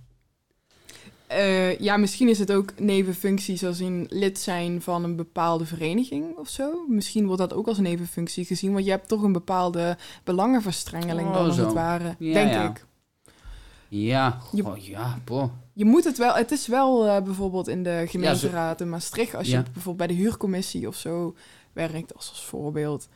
Eh, 1.29 1.77
ja, 1.79 1.97
misschien 1.97 2.29
is 2.29 2.39
het 2.39 2.51
ook 2.51 2.79
nevenfuncties 2.79 3.63
als 3.65 3.79
in 3.79 4.05
lid 4.09 4.39
zijn 4.39 4.81
van 4.81 5.03
een 5.03 5.15
bepaalde 5.15 5.65
vereniging 5.65 6.37
of 6.37 6.49
zo. 6.49 6.85
Misschien 6.87 7.25
wordt 7.25 7.41
dat 7.41 7.53
ook 7.53 7.67
als 7.67 7.77
nevenfunctie 7.77 8.45
gezien, 8.45 8.73
want 8.73 8.85
je 8.85 8.91
hebt 8.91 9.07
toch 9.07 9.21
een 9.21 9.31
bepaalde 9.31 9.97
belangenverstrengeling 10.23 11.27
Oh, 11.27 11.33
dan 11.33 11.45
als 11.45 11.57
het 11.57 11.73
ware, 11.73 12.15
Ja, 12.19 12.33
denk 12.33 12.51
ja. 12.51 12.69
ik. 12.69 12.85
ja, 13.87 14.39
Je- 14.51 14.63
goh, 14.63 14.77
ja, 14.77 15.19
boh. 15.25 15.51
Je 15.73 15.85
moet 15.85 16.03
het 16.03 16.17
wel, 16.17 16.33
het 16.33 16.51
is 16.51 16.67
wel 16.67 17.07
eh, 17.07 17.21
bijvoorbeeld 17.23 17.67
in 17.67 17.83
de 17.83 18.05
gemeenteraad 18.07 18.81
in 18.81 18.89
Maastricht, 18.89 19.35
als 19.35 19.47
je 19.47 19.53
Ja. 19.53 19.61
bijvoorbeeld 19.63 19.97
bij 19.97 20.07
de 20.07 20.21
huurcommissie 20.23 20.87
of 20.87 20.95
zo 20.95 21.35
werkt, 21.73 22.15
als, 22.15 22.29
als 22.29 22.45
voorbeeld. 22.45 23.07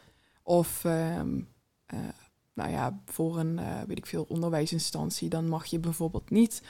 Of, 0.43 0.85
ehm, 0.85 1.39
eh, 1.85 1.99
nou 2.53 2.71
ja, 2.71 2.99
voor 3.05 3.39
een, 3.39 3.59
weet 3.87 3.97
ik 3.97 4.05
veel, 4.05 4.25
onderwijsinstantie, 4.29 5.29
dan 5.29 5.47
mag 5.47 5.65
je 5.65 5.79
bijvoorbeeld 5.79 6.29
niet 6.29 6.61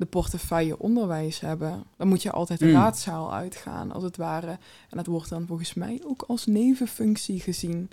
de 0.00 0.06
portefeuille 0.06 0.78
onderwijs 0.78 1.40
hebben. 1.40 1.84
Dan 1.96 2.08
moet 2.08 2.22
je 2.22 2.30
altijd 2.30 2.58
de 2.58 2.66
Mm. 2.66 2.72
raadzaal 2.74 3.34
uitgaan, 3.34 3.92
als 3.92 4.02
het 4.02 4.16
ware. 4.16 4.50
En 4.88 4.96
dat 4.96 5.06
wordt 5.06 5.28
dan 5.28 5.46
volgens 5.46 5.74
mij 5.74 6.00
ook 6.04 6.22
als 6.22 6.46
nevenfunctie 6.46 7.40
gezien. 7.40 7.90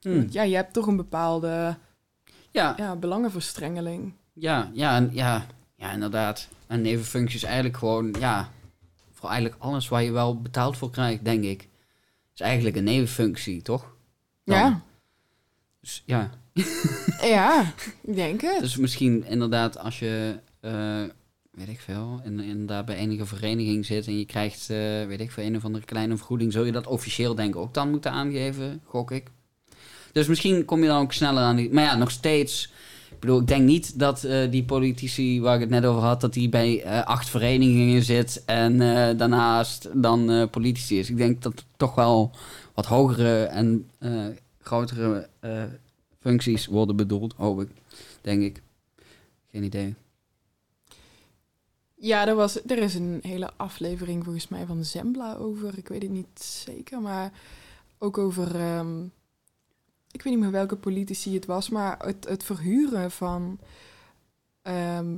Want 0.00 0.32
Ja, 0.32 0.42
je 0.42 0.54
hebt 0.54 0.72
toch 0.72 0.86
een 0.86 0.96
bepaalde 0.96 1.76
Ja, 2.50 2.74
ja, 2.76 2.96
belangenverstrengeling. 2.96 4.12
Ja, 4.32 4.70
ja, 4.72 4.96
en- 4.96 5.10
ja, 5.12 5.46
ja, 5.76 5.92
inderdaad. 5.92 6.48
En 6.66 6.80
nevenfunctie 6.80 7.36
is 7.36 7.42
eigenlijk 7.44 7.76
gewoon, 7.76 8.14
ja, 8.18 8.48
voor 9.12 9.28
eigenlijk 9.30 9.62
alles 9.62 9.88
waar 9.88 10.02
je 10.02 10.12
wel 10.12 10.40
betaald 10.40 10.76
voor 10.76 10.90
krijgt, 10.90 11.24
denk 11.24 11.44
ik. 11.44 11.68
Is 12.34 12.40
eigenlijk 12.40 12.76
een 12.76 12.84
nevenfunctie, 12.84 13.62
toch? 13.62 13.94
Dan. 14.44 14.56
Ja, 14.58 14.80
Dus 15.80 16.02
ja, 16.06 16.30
ja, 17.20 17.72
ik 18.02 18.14
denk 18.14 18.40
het. 18.40 18.60
dus 18.60 18.76
misschien 18.76 19.24
inderdaad 19.24 19.78
als 19.78 19.98
je, 19.98 20.38
eh, 20.60 21.02
weet 21.52 21.68
ik 21.68 21.80
veel, 21.80 22.20
in, 22.24 22.40
inderdaad 22.40 22.84
bij 22.84 22.96
enige 22.96 23.26
vereniging 23.26 23.86
zit 23.86 24.06
en 24.06 24.18
je 24.18 24.24
krijgt, 24.24 24.70
eh, 24.70 25.06
weet 25.06 25.20
ik 25.20 25.30
veel, 25.30 25.44
een 25.44 25.56
of 25.56 25.64
andere 25.64 25.84
kleine 25.84 26.16
vergoeding, 26.16 26.52
zul 26.52 26.64
je 26.64 26.72
dat 26.72 26.86
officieel 26.86 27.34
denk 27.34 27.54
ik 27.54 27.60
ook 27.60 27.74
dan 27.74 27.90
moeten 27.90 28.10
aangeven, 28.10 28.80
gok 28.84 29.10
ik. 29.10 29.30
Dus 30.12 30.26
misschien 30.26 30.64
kom 30.64 30.80
je 30.80 30.86
dan 30.86 31.00
ook 31.00 31.12
sneller 31.12 31.42
aan 31.42 31.56
die, 31.56 31.72
maar 31.72 31.84
ja, 31.84 31.96
nog 31.96 32.10
steeds... 32.10 32.70
Ik 33.10 33.28
bedoel, 33.28 33.40
ik 33.40 33.46
denk 33.46 33.64
niet 33.66 33.98
dat 33.98 34.24
eh, 34.24 34.50
die 34.50 34.64
politici 34.64 35.40
waar 35.40 35.54
ik 35.54 35.60
het 35.60 35.70
net 35.70 35.84
over 35.84 36.02
had, 36.02 36.20
dat 36.20 36.32
die 36.32 36.48
bij 36.48 36.82
eh, 36.82 37.02
acht 37.04 37.28
verenigingen 37.28 38.02
zit 38.02 38.42
en 38.46 38.78
daarnaast 39.16 39.88
dan 40.02 40.48
politici 40.50 40.98
is. 40.98 41.10
Ik 41.10 41.16
denk 41.16 41.42
dat 41.42 41.64
toch 41.76 41.94
wel 41.94 42.30
wat 42.74 42.86
hogere 42.86 43.44
en 43.44 43.90
grotere 44.60 45.28
functies 46.20 46.66
worden 46.66 46.96
bedoeld, 46.96 47.34
hoop 47.36 47.60
ik. 47.60 47.68
Denk 48.20 48.42
ik. 48.42 48.62
Geen 49.50 49.62
idee. 49.62 49.94
Ja, 52.04 52.26
er, 52.26 52.34
was, 52.34 52.64
er 52.66 52.78
is 52.78 52.94
een 52.94 53.18
hele 53.22 53.50
aflevering 53.56 54.24
volgens 54.24 54.48
mij 54.48 54.66
van 54.66 54.84
Zembla 54.84 55.34
over. 55.34 55.78
Ik 55.78 55.88
weet 55.88 56.02
het 56.02 56.10
niet 56.10 56.40
zeker, 56.42 57.00
maar 57.00 57.32
ook 57.98 58.18
over... 58.18 58.60
ehm, 58.60 59.02
ik 60.10 60.22
weet 60.22 60.32
niet 60.32 60.42
meer 60.42 60.50
welke 60.50 60.76
politici 60.76 61.34
het 61.34 61.46
was, 61.46 61.68
maar 61.68 61.98
het, 62.06 62.28
het 62.28 62.44
verhuren 62.44 63.10
van... 63.10 63.58
ehm, 64.62 65.14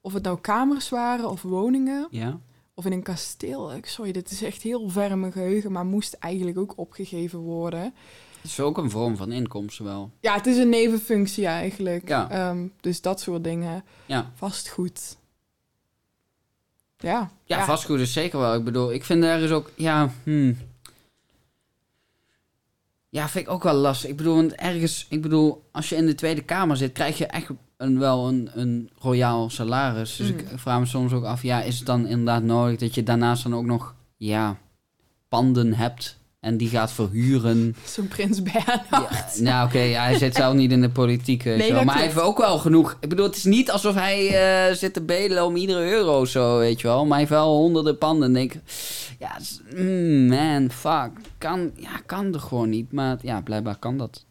of 0.00 0.12
het 0.12 0.22
nou 0.22 0.40
kamers 0.40 0.88
waren 0.88 1.30
of 1.30 1.42
woningen, 1.42 2.06
Ja? 2.10 2.40
of 2.74 2.84
in 2.84 2.92
een 2.92 3.02
kasteel. 3.02 3.74
Ik- 3.74 3.86
Sorry, 3.86 4.12
dit 4.12 4.30
is 4.30 4.42
echt 4.42 4.62
heel 4.62 4.88
ver 4.88 5.10
in 5.10 5.20
mijn 5.20 5.32
geheugen, 5.32 5.72
maar 5.72 5.84
moest 5.86 6.12
eigenlijk 6.12 6.58
ook 6.58 6.72
opgegeven 6.76 7.38
worden. 7.38 7.82
Het 7.82 8.50
is 8.50 8.60
ook 8.60 8.78
een 8.78 8.90
vorm 8.90 9.16
van 9.16 9.32
inkomsten 9.32 9.84
wel. 9.84 10.10
Ja, 10.20 10.34
het 10.34 10.46
is 10.46 10.56
een 10.56 10.68
nevenfunctie 10.68 11.46
eigenlijk. 11.46 12.08
Ja. 12.08 12.30
Ehm, 12.30 12.66
dus 12.80 13.00
dat 13.00 13.20
soort 13.20 13.44
dingen. 13.44 13.84
Ja. 14.06 14.30
Vastgoed. 14.34 15.16
Ja. 16.98 17.30
Ja, 17.44 17.64
vastgoed 17.64 18.00
is 18.00 18.12
zeker 18.12 18.38
wel. 18.38 18.54
Ik 18.54 18.64
bedoel, 18.64 18.92
ik 18.92 19.04
vind 19.04 19.24
er 19.24 19.40
is 19.42 19.50
ook, 19.50 19.70
ja, 19.76 20.10
hmm. 20.22 20.56
Ja, 23.08 23.28
vind 23.28 23.46
ik 23.46 23.52
ook 23.52 23.62
wel 23.62 23.74
lastig. 23.74 24.10
Ik 24.10 24.16
bedoel, 24.16 24.34
want 24.34 24.52
ergens, 24.54 25.06
ik 25.08 25.22
bedoel, 25.22 25.68
als 25.72 25.88
je 25.88 25.96
in 25.96 26.06
de 26.06 26.14
Tweede 26.14 26.42
Kamer 26.42 26.76
zit, 26.76 26.92
krijg 26.92 27.18
je 27.18 27.26
echt 27.26 27.48
een, 27.76 27.98
wel 27.98 28.28
een, 28.28 28.50
een 28.54 28.90
royaal 28.98 29.50
salaris. 29.50 30.16
Dus 30.16 30.32
Mm. 30.32 30.38
ik 30.38 30.46
vraag 30.54 30.78
me 30.78 30.86
soms 30.86 31.12
ook 31.12 31.24
af, 31.24 31.42
ja, 31.42 31.62
is 31.62 31.76
het 31.76 31.86
dan 31.86 32.06
inderdaad 32.06 32.42
nodig 32.42 32.78
dat 32.78 32.94
je 32.94 33.02
daarnaast 33.02 33.42
dan 33.42 33.54
ook 33.54 33.64
nog, 33.64 33.94
ja, 34.16 34.58
panden 35.28 35.74
hebt 35.74 36.18
en 36.40 36.56
die 36.56 36.68
gaat 36.68 36.92
verhuren? 36.92 37.76
Zo'n 37.84 38.08
prins 38.08 38.42
Bernhard. 38.42 39.36
Ja, 39.36 39.42
nou, 39.42 39.66
oké, 39.66 39.78
ja, 39.78 40.02
hij 40.02 40.18
zit 40.18 40.34
zelf 40.42 40.54
niet 40.54 40.72
in 40.72 40.80
de 40.80 40.90
politiek, 40.90 41.44
Nee, 41.44 41.72
Maar 41.72 41.94
hij 41.94 42.04
heeft 42.04 42.20
ook 42.20 42.38
wel 42.38 42.58
genoeg. 42.58 42.96
Ik 43.00 43.08
bedoel, 43.08 43.26
het 43.26 43.36
is 43.36 43.44
niet 43.44 43.70
alsof 43.70 43.94
hij 43.94 44.26
eh, 44.68 44.74
zit 44.74 44.92
te 44.92 45.02
bedelen 45.02 45.44
om 45.44 45.56
iedere 45.56 45.90
euro 45.90 46.20
of 46.20 46.28
zo, 46.28 46.58
weet 46.58 46.80
je 46.80 46.86
wel. 46.86 47.00
Maar 47.00 47.10
hij 47.10 47.18
heeft 47.18 47.30
wel 47.30 47.56
honderden 47.56 47.98
panden. 47.98 48.28
En 48.28 48.34
denk 48.34 48.54
ik, 48.54 48.60
ja, 49.18 49.38
mm, 49.74 50.26
man, 50.26 50.70
fuck. 50.70 51.10
Kan, 51.38 51.70
ja, 51.76 52.00
kan 52.06 52.34
er 52.34 52.40
gewoon 52.40 52.68
niet. 52.68 52.92
Maar 52.92 53.18
ja, 53.22 53.40
blijkbaar 53.40 53.78
kan 53.78 53.98
dat. 53.98 54.24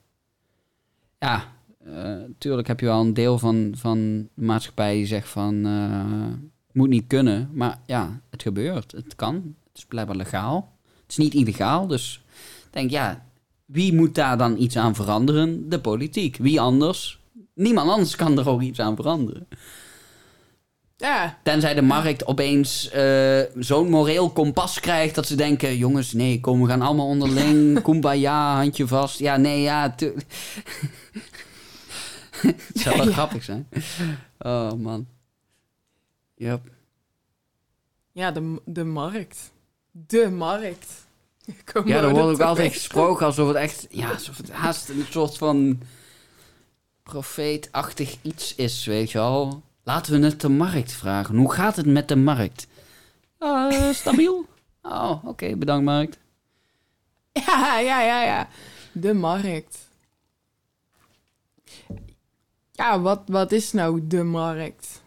Ja, 1.20 1.44
natuurlijk 2.28 2.68
heb 2.68 2.80
je 2.80 2.86
wel 2.86 3.02
een 3.02 3.14
deel 3.14 3.40
van, 3.40 3.74
van 3.78 4.28
de 4.34 4.46
maatschappij 4.46 4.94
die 4.94 5.06
zegt 5.06 5.30
van, 5.30 5.66
eh, 5.66 6.48
moet 6.72 6.90
niet 6.90 7.08
kunnen. 7.08 7.50
Maar 7.54 7.80
ja, 7.86 8.20
het 8.30 8.42
gebeurt. 8.42 8.92
Het 8.92 9.16
kan. 9.16 9.34
Het 9.36 9.78
is 9.78 9.86
blijkbaar 9.86 10.16
legaal. 10.16 10.75
Het 11.08 11.12
is 11.12 11.18
niet 11.18 11.34
illegaal, 11.34 11.88
dus 11.88 12.24
ik 12.66 12.68
denk, 12.74 12.90
ja, 12.90 13.26
wie 13.66 13.94
moet 13.94 14.16
daar 14.16 14.38
dan 14.38 14.58
iets 14.62 14.78
aan 14.78 14.96
veranderen? 14.96 15.70
De 15.70 15.80
politiek. 15.80 16.38
Wie 16.38 16.62
anders? 16.62 17.20
Niemand 17.54 17.90
anders 17.90 18.16
kan 18.16 18.40
er 18.40 18.50
ook 18.50 18.62
iets 18.62 18.80
aan 18.80 18.96
veranderen. 18.96 19.48
Ja, 20.98 21.38
Tenzij 21.44 21.74
de 21.74 21.82
markt 21.82 22.26
opeens 22.26 22.90
eh, 22.90 23.40
zo'n 23.60 23.90
moreel 23.90 24.30
kompas 24.30 24.80
krijgt 24.80 25.16
dat 25.16 25.28
ze 25.28 25.36
denken: 25.36 25.78
jongens, 25.78 26.14
nee, 26.14 26.40
kom, 26.40 26.62
we 26.62 26.68
gaan 26.68 26.82
allemaal 26.82 27.08
onderling. 27.08 27.82
Kumbaya, 27.84 28.56
handje 28.56 28.88
vast. 28.88 29.20
Ja, 29.20 29.38
nee, 29.38 29.62
ja. 29.62 29.96
Het 32.42 32.62
zou 32.74 32.98
wel 32.98 33.06
Ja. 33.08 33.12
grappig 33.14 33.44
zijn. 33.44 33.68
Oh 34.40 34.72
man. 34.72 35.08
Yep. 36.36 36.62
ja 38.12 38.32
de, 38.32 38.62
de 38.66 38.84
markt. 38.84 39.52
De 39.98 40.30
markt. 40.30 41.06
Komen 41.74 41.90
Ja, 41.90 42.02
er 42.02 42.10
wordt 42.10 42.34
ook 42.34 42.48
altijd 42.48 42.74
gesproken 42.74 43.26
alsof 43.26 43.48
het 43.48 43.58
echt, 43.58 43.88
ja, 43.90 44.12
alsof 44.12 44.38
het 44.38 44.52
haast 44.52 44.90
een 44.90 45.06
soort 45.10 45.38
van 45.38 45.80
profeetachtig 47.04 48.18
iets 48.22 48.56
is, 48.56 48.86
weet 48.86 49.12
je 49.12 49.18
wel. 49.18 49.62
Laten 49.84 50.20
we 50.20 50.26
het 50.26 50.42
de 50.42 50.50
markt 50.50 50.92
vragen. 50.92 51.36
Hoe 51.36 51.54
gaat 51.54 51.76
het 51.76 51.86
met 51.86 52.08
de 52.08 52.16
markt? 52.16 52.68
Eh, 53.38 53.90
stabiel. 53.92 54.46
Oh, 54.82 55.26
oké, 55.26 55.56
bedankt 55.56 55.86
markt. 55.86 56.18
Ja, 57.32 57.80
ja, 57.80 58.02
ja, 58.02 58.24
ja. 58.24 58.48
De 58.92 59.14
markt. 59.14 59.78
Ja, 62.72 63.00
wat, 63.00 63.22
wat 63.26 63.52
is 63.52 63.72
nou 63.72 64.08
de 64.08 64.24
markt? 64.24 65.02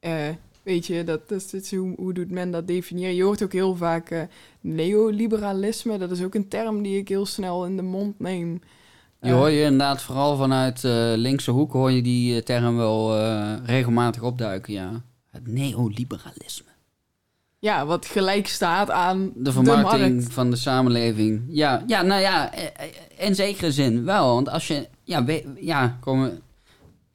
Eh, 0.00 0.28
weet 0.64 0.86
je, 0.86 1.04
dat, 1.04 1.28
dat 1.28 1.48
is, 1.52 1.74
hoe, 1.74 1.92
hoe 1.96 2.12
doet 2.12 2.30
men 2.30 2.50
dat 2.50 2.66
definiëren? 2.66 3.14
Je 3.14 3.22
hoort 3.22 3.42
ook 3.42 3.52
heel 3.52 3.76
vaak 3.76 4.10
eh, 4.10 4.22
neoliberalisme. 4.60 5.98
Dat 5.98 6.10
is 6.10 6.22
ook 6.22 6.34
een 6.34 6.48
term 6.48 6.82
die 6.82 6.98
ik 6.98 7.08
heel 7.08 7.26
snel 7.26 7.66
in 7.66 7.76
de 7.76 7.82
mond 7.82 8.18
neem. 8.20 8.60
Je 9.20 9.28
Eh, 9.30 9.34
hoor 9.36 9.50
je 9.50 9.62
inderdaad 9.62 10.02
vooral 10.02 10.36
vanuit 10.36 10.84
eh, 10.84 11.12
linkse 11.16 11.50
hoek 11.50 11.72
hoor 11.72 11.90
je 11.90 12.02
die 12.02 12.36
eh, 12.36 12.42
term 12.42 12.76
wel 12.76 13.16
eh, 13.18 13.52
regelmatig 13.64 14.22
opduiken, 14.22 14.72
ja. 14.72 15.02
Het 15.30 15.46
neoliberalisme. 15.46 16.68
ja, 17.58 17.86
wat 17.86 18.06
gelijk 18.06 18.46
staat 18.48 18.90
aan 18.90 19.32
De 19.34 19.52
vermarkting 19.52 20.14
markt. 20.16 20.32
van 20.32 20.50
de 20.50 20.56
samenleving. 20.56 21.42
Ja, 21.48 21.82
ja, 21.86 22.02
nou 22.02 22.20
ja, 22.20 22.52
eh, 22.52 22.64
eh, 22.64 23.26
in 23.26 23.34
zekere 23.34 23.72
zin 23.72 24.04
wel. 24.04 24.34
Want 24.34 24.48
als 24.48 24.66
je, 24.66 24.88
ja, 25.02 25.24
we, 25.24 25.52
ja 25.60 25.96
komen, 26.00 26.40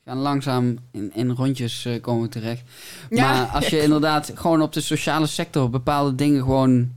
gaan 0.10 0.18
langzaam 0.18 0.78
in, 0.92 1.12
in 1.14 1.30
rondjes 1.32 1.86
eh, 1.86 2.02
komen 2.02 2.30
terecht. 2.30 2.64
Ja. 3.10 3.32
Maar 3.32 3.46
als 3.46 3.68
je 3.68 3.82
inderdaad 3.88 4.32
gewoon 4.36 4.62
op 4.62 4.74
de 4.74 4.82
sociale 4.82 5.28
sector 5.28 5.70
bepaalde 5.70 6.16
dingen 6.16 6.44
gewoon... 6.44 6.92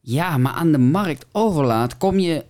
Ja, 0.00 0.36
maar 0.38 0.52
aan 0.52 0.72
de 0.72 0.78
markt 0.78 1.26
overlaat, 1.32 1.96
kom 1.96 2.18
je... 2.18 2.44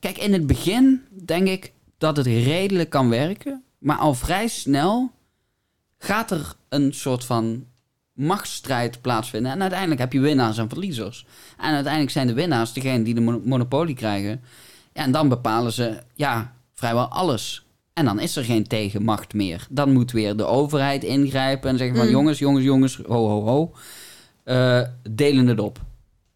Kijk, 0.00 0.18
in 0.18 0.32
het 0.32 0.46
begin 0.46 1.02
denk 1.24 1.48
ik 1.48 1.72
dat 1.98 2.16
het 2.16 2.26
redelijk 2.26 2.90
kan 2.90 3.08
werken. 3.08 3.62
Maar 3.78 3.96
al 3.96 4.14
vrij 4.14 4.48
snel 4.48 5.10
gaat 5.98 6.30
er 6.30 6.54
een 6.68 6.94
soort 6.94 7.24
van 7.24 7.64
machtsstrijd 8.12 9.00
plaatsvinden. 9.00 9.52
En 9.52 9.60
uiteindelijk 9.60 10.00
heb 10.00 10.12
je 10.12 10.20
winnaars 10.20 10.58
en 10.58 10.68
verliezers. 10.68 11.26
En 11.56 11.74
uiteindelijk 11.74 12.12
zijn 12.12 12.26
de 12.26 12.32
winnaars 12.32 12.72
degene 12.72 13.04
die 13.04 13.14
de 13.14 13.20
mon- 13.20 13.42
monopolie 13.44 13.94
krijgen. 13.94 14.40
Ja, 14.92 15.02
en 15.02 15.12
dan 15.12 15.28
bepalen 15.28 15.72
ze, 15.72 16.02
ja, 16.14 16.54
vrijwel 16.74 17.08
alles. 17.08 17.67
En 17.98 18.04
dan 18.04 18.20
is 18.20 18.36
er 18.36 18.44
geen 18.44 18.66
tegenmacht 18.66 19.34
meer. 19.34 19.66
Dan 19.70 19.92
moet 19.92 20.12
weer 20.12 20.36
de 20.36 20.44
overheid 20.44 21.04
ingrijpen 21.04 21.70
en 21.70 21.78
zeggen 21.78 21.96
van... 21.96 22.06
Mm. 22.06 22.12
jongens, 22.12 22.38
jongens, 22.38 22.64
jongens, 22.64 23.00
ho, 23.06 23.28
ho, 23.28 23.42
ho. 23.42 23.72
eh, 24.44 24.82
delen 25.10 25.46
het 25.46 25.60
op. 25.60 25.80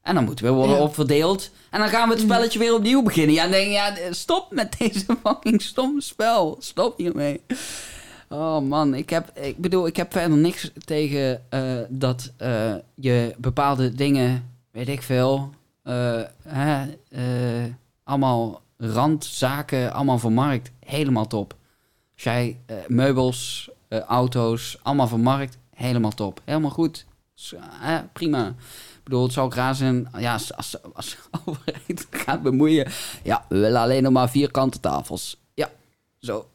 En 0.03 0.15
dan 0.15 0.25
moet 0.25 0.41
weer 0.41 0.53
worden 0.53 0.77
Ja. 0.77 0.83
opverdeeld. 0.83 1.51
En 1.71 1.81
dan 1.81 1.89
gaan 1.89 2.09
we 2.09 2.15
het 2.15 2.23
spelletje 2.23 2.59
weer 2.59 2.75
opnieuw 2.75 3.03
beginnen. 3.03 3.35
Ja, 3.35 3.43
dan 3.43 3.51
denk 3.51 3.67
je, 3.67 3.73
ja, 3.73 3.95
stop 4.13 4.47
met 4.51 4.75
deze 4.79 5.05
fucking 5.25 5.63
stom 5.63 6.01
spel. 6.01 6.57
Stop 6.61 6.97
hiermee. 6.99 7.41
Oh 8.29 8.59
man, 8.61 8.95
ik 8.95 9.11
heb, 9.11 9.39
ik 9.39 9.57
bedoel, 9.59 9.87
ik 9.87 9.97
heb 9.97 10.13
verder 10.13 10.39
niks 10.39 10.71
tegen 10.85 11.43
eh, 11.49 11.61
dat 11.89 12.33
eh, 12.37 12.75
je 12.95 13.35
bepaalde 13.39 13.95
dingen, 13.95 14.51
weet 14.71 14.89
ik 14.89 15.03
veel, 15.03 15.51
hè, 16.49 16.85
allemaal 18.05 18.61
randzaken, 18.83 19.93
allemaal 19.93 20.19
vermarkt. 20.19 20.71
Helemaal 20.85 21.27
top. 21.27 21.55
Als 22.15 22.23
jij 22.23 22.59
eh, 22.67 22.77
meubels, 22.89 23.71
eh, 23.89 23.99
auto's, 23.99 24.79
allemaal 24.83 25.09
vermarkt, 25.09 25.59
helemaal 25.75 26.11
top. 26.11 26.41
Helemaal 26.45 26.71
goed. 26.71 27.07
Eh, 27.83 27.99
prima. 28.13 28.47
Ik 28.47 29.09
bedoel, 29.09 29.23
het 29.23 29.33
zou 29.33 29.47
ook 29.47 29.55
raar 29.55 29.75
zijn 29.75 30.09
ja, 30.19 30.33
als, 30.33 30.57
als, 30.57 30.77
als 30.95 31.11
de 31.31 31.39
overheid 31.45 32.07
gaat 32.11 32.43
bemoeien. 32.43 32.91
Ja, 33.23 33.45
we 33.49 33.59
willen 33.59 33.81
alleen 33.81 34.03
nog 34.03 34.13
maar 34.13 34.31
vierkante 34.31 34.81
tafels. 34.81 35.41
Ja, 35.55 35.71
zo. 36.19 36.47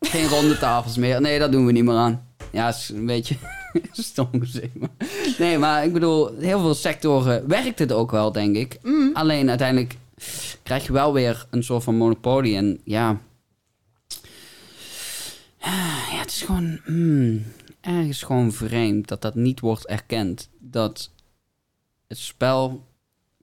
Geen 0.00 0.28
ronde 0.28 0.58
tafels 0.58 0.96
meer. 0.96 1.20
Nee, 1.20 1.38
dat 1.38 1.52
doen 1.52 1.66
we 1.66 1.72
niet 1.72 1.84
meer 1.84 1.94
aan. 1.94 2.26
Ja, 2.52 2.68
is 2.68 2.88
een 2.88 3.06
beetje 3.06 3.36
stom 3.92 4.28
gezegd. 4.40 4.74
Maar. 4.74 4.90
Nee, 5.38 5.58
maar 5.58 5.84
ik 5.84 5.92
bedoel, 5.92 6.36
heel 6.38 6.60
veel 6.60 6.74
sectoren 6.74 7.48
werkt 7.48 7.78
het 7.78 7.92
ook 7.92 8.10
wel, 8.10 8.32
denk 8.32 8.56
ik. 8.56 8.78
Mm. 8.82 9.10
Alleen 9.14 9.48
uiteindelijk 9.48 9.96
krijg 10.62 10.86
je 10.86 10.92
wel 10.92 11.12
weer 11.12 11.46
een 11.50 11.64
soort 11.64 11.84
van 11.84 11.96
monopolie. 11.96 12.56
En 12.56 12.80
ja. 12.84 13.20
Ja, 15.58 16.18
het 16.18 16.30
is 16.30 16.42
gewoon. 16.42 16.80
hmm, 16.84 17.44
ergens 17.80 18.22
gewoon 18.22 18.52
vreemd 18.52 19.08
dat 19.08 19.22
dat 19.22 19.34
niet 19.34 19.60
wordt 19.60 19.86
erkend. 19.86 20.50
Dat 20.58 21.10
het 22.06 22.18
spel 22.18 22.86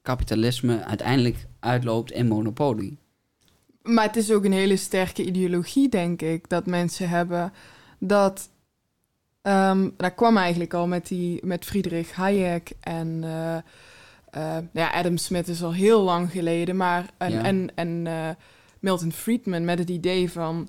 kapitalisme 0.02 0.84
uiteindelijk 0.84 1.46
uitloopt 1.60 2.10
in 2.10 2.26
monopolie. 2.26 2.98
Maar 3.82 4.04
het 4.04 4.16
is 4.16 4.32
ook 4.32 4.44
een 4.44 4.52
hele 4.52 4.76
sterke 4.76 5.24
ideologie, 5.24 5.88
denk 5.88 6.22
ik, 6.22 6.48
dat 6.48 6.66
mensen 6.66 7.08
hebben. 7.08 7.52
Dat, 7.98 8.50
dat 9.96 10.14
kwam 10.14 10.36
eigenlijk 10.36 10.74
al 10.74 10.86
met, 10.86 11.06
die, 11.06 11.46
met 11.46 11.64
Friedrich 11.64 12.12
Hayek 12.12 12.72
en 12.80 13.24
eh, 13.24 13.56
eh, 14.30 14.56
ja, 14.72 14.90
Adam 14.92 15.16
Smith 15.16 15.48
is 15.48 15.62
al 15.62 15.72
heel 15.72 16.02
lang 16.02 16.30
geleden, 16.30 16.76
maar 16.76 17.06
en, 17.18 17.32
Ja. 17.32 17.42
en, 17.44 17.70
en 17.74 18.06
eh, 18.06 18.28
Milton 18.80 19.12
Friedman 19.12 19.64
met 19.64 19.78
het 19.78 19.90
idee 19.90 20.30
van, 20.30 20.68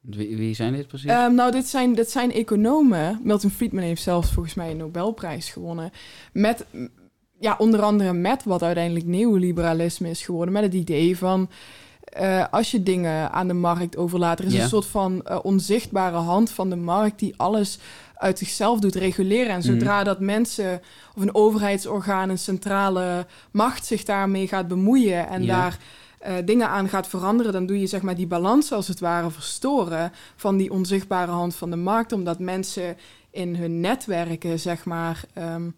Wie, 0.00 0.36
wie 0.36 0.54
zijn 0.54 0.72
dit 0.72 0.86
precies? 0.86 1.10
Ehm, 1.10 1.34
nou, 1.34 1.50
dit 1.50 1.66
zijn, 1.66 1.94
dit 1.94 2.10
zijn 2.10 2.32
economen. 2.32 3.20
Milton 3.22 3.50
Friedman 3.50 3.82
heeft 3.82 4.02
zelfs 4.02 4.32
volgens 4.32 4.54
mij 4.54 4.70
een 4.70 4.76
Nobelprijs 4.76 5.50
gewonnen. 5.50 5.90
Met, 6.32 6.64
ja, 7.40 7.54
onder 7.58 7.82
andere 7.82 8.12
met 8.12 8.44
wat 8.44 8.62
uiteindelijk 8.62 9.06
neoliberalisme 9.06 10.10
is 10.10 10.24
geworden. 10.24 10.54
Met 10.54 10.62
het 10.62 10.74
idee 10.74 11.16
van, 11.16 11.48
eh, 12.14 12.44
als 12.50 12.70
je 12.70 12.82
dingen 12.82 13.32
aan 13.32 13.48
de 13.48 13.54
markt 13.54 13.96
overlaat... 13.96 14.38
er 14.38 14.44
is 14.44 14.54
een 14.54 14.68
soort 14.68 14.86
van 14.86 15.22
eh, 15.22 15.38
onzichtbare 15.42 16.16
hand 16.16 16.50
van 16.50 16.70
de 16.70 16.76
markt... 16.76 17.18
die 17.18 17.34
alles 17.36 17.78
uit 18.14 18.38
zichzelf 18.38 18.80
doet 18.80 18.94
reguleren. 18.94 19.52
En 19.52 19.62
zodra 19.62 20.04
dat 20.04 20.20
mensen 20.20 20.80
of 21.16 21.22
een 21.22 21.34
overheidsorgaan... 21.34 22.28
een 22.28 22.38
centrale 22.38 23.26
macht 23.50 23.86
zich 23.86 24.04
daarmee 24.04 24.48
gaat 24.48 24.68
bemoeien... 24.68 25.28
en 25.28 25.46
daar 25.46 25.78
eh, 26.18 26.34
dingen 26.44 26.68
aan 26.68 26.88
gaat 26.88 27.08
veranderen, 27.08 27.52
dan 27.52 27.66
doe 27.66 27.80
je 27.80 27.86
zeg 27.86 28.02
maar 28.02 28.16
die 28.16 28.26
balans 28.26 28.72
als 28.72 28.88
het 28.88 29.00
ware 29.00 29.30
verstoren 29.30 30.12
van 30.36 30.56
die 30.56 30.72
onzichtbare 30.72 31.30
hand 31.30 31.54
van 31.54 31.70
de 31.70 31.76
markt, 31.76 32.12
omdat 32.12 32.38
mensen 32.38 32.96
in 33.30 33.56
hun 33.56 33.80
netwerken 33.80 34.58
zeg 34.58 34.84
maar 34.84 35.24
ehm, 35.32 35.70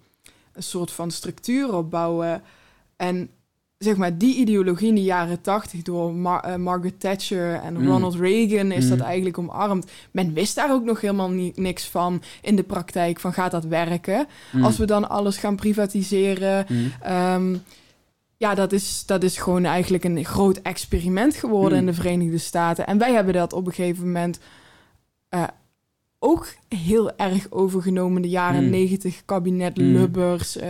een 0.52 0.62
soort 0.62 0.90
van 0.90 1.10
structuur 1.10 1.74
opbouwen. 1.74 2.42
En 2.96 3.30
zeg 3.78 3.96
maar 3.96 4.18
die 4.18 4.36
ideologie 4.36 4.88
in 4.88 4.94
de 4.94 5.02
jaren 5.02 5.40
tachtig 5.40 5.82
door 5.82 6.14
Mar- 6.14 6.44
eh, 6.44 6.54
Margaret 6.56 7.00
Thatcher 7.00 7.54
en 7.54 7.74
Mm. 7.80 7.86
Ronald 7.88 8.14
Reagan 8.14 8.70
is 8.72 8.84
Mm. 8.84 8.90
dat 8.90 9.00
eigenlijk 9.00 9.38
omarmd. 9.38 9.90
Men 10.10 10.32
wist 10.32 10.54
daar 10.54 10.72
ook 10.72 10.84
nog 10.84 11.00
helemaal 11.00 11.30
ni- 11.30 11.52
niks 11.54 11.88
van 11.88 12.22
in 12.42 12.56
de 12.56 12.62
praktijk 12.62 13.20
van 13.20 13.32
gaat 13.32 13.50
dat 13.50 13.64
werken 13.64 14.26
Mm. 14.52 14.64
als 14.64 14.76
we 14.78 14.84
dan 14.86 15.08
alles 15.08 15.36
gaan 15.36 15.56
privatiseren. 15.56 16.66
Mm. 16.68 16.92
Ehm, 17.02 17.56
ja, 18.36 18.54
dat 18.54 18.72
is, 18.72 19.02
dat 19.06 19.22
is 19.22 19.36
gewoon 19.38 19.64
eigenlijk 19.64 20.04
een 20.04 20.24
groot 20.24 20.56
experiment 20.56 21.34
geworden 21.36 21.78
in 21.78 21.86
de 21.86 21.94
Verenigde 21.94 22.38
Staten. 22.38 22.86
En 22.86 22.98
wij 22.98 23.12
hebben 23.12 23.34
dat 23.34 23.52
op 23.52 23.66
een 23.66 23.72
gegeven 23.72 24.04
moment 24.04 24.38
eh, 25.28 25.42
ook 26.18 26.46
heel 26.68 27.16
erg 27.16 27.46
overgenomen. 27.50 28.22
De 28.22 28.28
jaren 28.28 28.70
negentig, 28.70 29.22
kabinet. 29.24 29.76
Lubbers, 29.76 30.56
eh, 30.56 30.68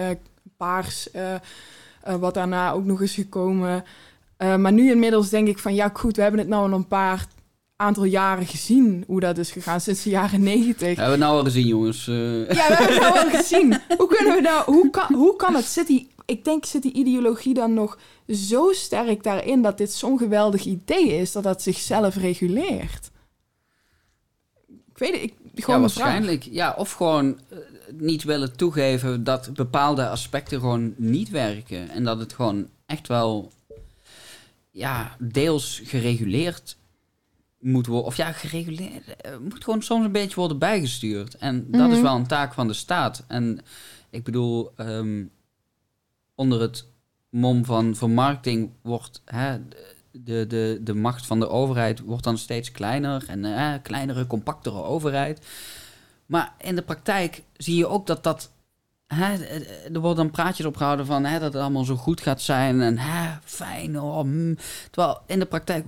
Paars, 0.57 1.11
wat 2.15 2.35
daarna 2.35 2.73
ook 2.73 2.85
nog 2.85 3.03
is 3.03 3.15
gekomen. 3.15 3.85
Eh, 4.37 4.57
maar 4.57 4.73
nu 4.73 4.91
inmiddels 4.91 5.29
denk 5.29 5.49
ik 5.49 5.59
van, 5.59 5.75
ja 5.75 5.91
goed, 5.93 6.17
we 6.17 6.23
hebben 6.23 6.41
het 6.41 6.49
nou 6.49 6.71
al 6.71 6.77
een 6.77 6.87
paar 6.87 7.27
aantal 7.77 8.05
jaren 8.05 8.47
gezien 8.47 9.05
hoe 9.07 9.21
dat 9.21 9.39
is 9.39 9.51
gegaan, 9.51 9.81
sinds 9.81 10.03
de 10.03 10.11
jaren 10.11 10.43
negentig. 10.43 10.87
Hebben 10.87 11.05
we 11.05 11.11
het 11.11 11.21
nou 11.21 11.37
al 11.39 11.45
gezien, 11.45 11.67
jongens? 11.67 12.09
Eh, 12.09 12.49
Ja, 12.49 12.55
we 12.69 12.75
hebben 12.75 12.93
het 12.95 13.01
nou 13.01 13.19
al 13.19 13.31
gezien. 13.41 13.81
Hoe 13.99 14.09
kunnen 14.09 14.35
we 14.35 14.41
nou, 14.41 14.65
hoe 14.65 14.91
kan, 14.91 15.15
hoe 15.15 15.37
kan 15.37 15.55
het? 15.55 15.65
Zit 15.65 15.87
die, 15.87 16.09
ik 16.25 16.45
denk, 16.45 16.65
zit 16.65 16.83
die 16.83 16.93
ideologie 16.93 17.55
dan 17.55 17.75
nog 17.75 17.99
zo 18.29 18.73
sterk 18.73 19.23
daarin 19.23 19.63
dat 19.63 19.79
dit 19.79 19.93
zo'n 19.93 20.19
geweldig 20.19 20.65
idee 20.65 21.07
is 21.17 21.33
dat 21.33 21.43
dat 21.43 21.63
zichzelf 21.63 22.17
reguleert? 22.17 23.11
Ik 24.69 24.99
weet 24.99 25.13
het, 25.13 25.23
ik, 25.23 25.65
gewoon 25.65 25.81
waarschijnlijk. 25.81 26.43
Ja, 26.51 26.75
of 26.79 26.93
gewoon 26.93 27.39
eh, 27.49 27.59
niet 27.99 28.23
willen 28.25 28.57
toegeven 28.57 29.25
dat 29.25 29.55
bepaalde 29.55 30.09
aspecten 30.09 30.61
gewoon 30.61 30.95
niet 30.97 31.29
werken. 31.31 31.89
En 31.91 32.05
dat 32.05 32.19
het 32.19 32.33
gewoon 32.33 32.69
echt 32.87 33.09
wel 33.09 33.53
ja, 34.71 35.17
deels 35.19 35.81
gereguleerd 35.85 36.77
moet 37.61 37.87
worden. 37.87 38.07
Of 38.07 38.17
ja, 38.17 38.33
gereguleerd. 38.33 39.17
eh, 39.17 39.37
moet 39.37 39.65
gewoon 39.65 39.83
soms 39.83 40.05
een 40.05 40.13
beetje 40.13 40.35
worden 40.37 40.59
bijgestuurd. 40.59 41.37
En 41.37 41.71
dat 41.71 41.89
is 41.91 41.95
Mhm. 41.95 42.03
wel 42.03 42.17
een 42.17 42.27
taak 42.27 42.55
van 42.55 42.67
de 42.67 42.73
staat. 42.75 43.25
En 43.29 43.61
ik 44.11 44.25
bedoel, 44.25 44.73
ehm, 44.77 45.25
onder 46.35 46.61
het 46.61 46.87
mom 47.31 47.65
van 47.65 47.95
vermarkting 47.95 48.71
wordt 48.83 49.23
hè, 49.25 49.59
de, 50.11 50.45
de, 50.49 50.81
de 50.83 50.95
macht 50.95 51.27
van 51.27 51.41
de 51.41 51.49
overheid 51.49 52.01
wordt 52.01 52.25
dan 52.25 52.39
steeds 52.39 52.71
kleiner. 52.73 53.25
En 53.29 53.45
eh, 53.45 53.73
kleinere, 53.83 54.27
compactere 54.27 54.83
overheid. 54.83 55.47
Maar 56.27 56.55
in 56.59 56.75
de 56.75 56.83
praktijk 56.83 57.43
zie 57.57 57.77
je 57.77 57.87
ook 57.87 58.07
dat 58.07 58.25
dat. 58.25 58.51
Hè, 59.07 59.35
er 59.93 60.01
worden 60.01 60.17
dan 60.17 60.31
praatjes 60.31 60.67
opgehouden 60.67 61.07
van 61.07 61.25
hè, 61.25 61.39
dat 61.39 61.53
het 61.53 61.63
allemaal 61.63 61.85
zo 61.85 61.97
goed 61.97 62.21
gaat 62.21 62.41
zijn. 62.41 62.81
En 62.81 62.99
hè, 62.99 63.37
fijn. 63.45 64.01
Oh, 64.01 64.23
mm. 64.23 64.57
Terwijl 64.91 65.21
in 65.27 65.39
de 65.39 65.47
praktijk 65.47 65.85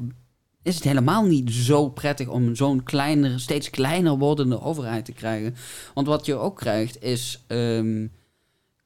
is 0.62 0.74
het 0.74 0.84
helemaal 0.84 1.24
niet 1.24 1.50
zo 1.50 1.88
prettig 1.88 2.28
om 2.28 2.54
zo'n 2.54 2.82
kleiner, 2.82 3.40
steeds 3.40 3.70
kleiner 3.70 4.18
wordende 4.18 4.60
overheid 4.60 5.04
te 5.04 5.12
krijgen. 5.12 5.54
Want 5.94 6.06
wat 6.06 6.26
je 6.26 6.34
ook 6.34 6.56
krijgt 6.56 7.02
is. 7.02 7.44
ehm, 7.46 8.02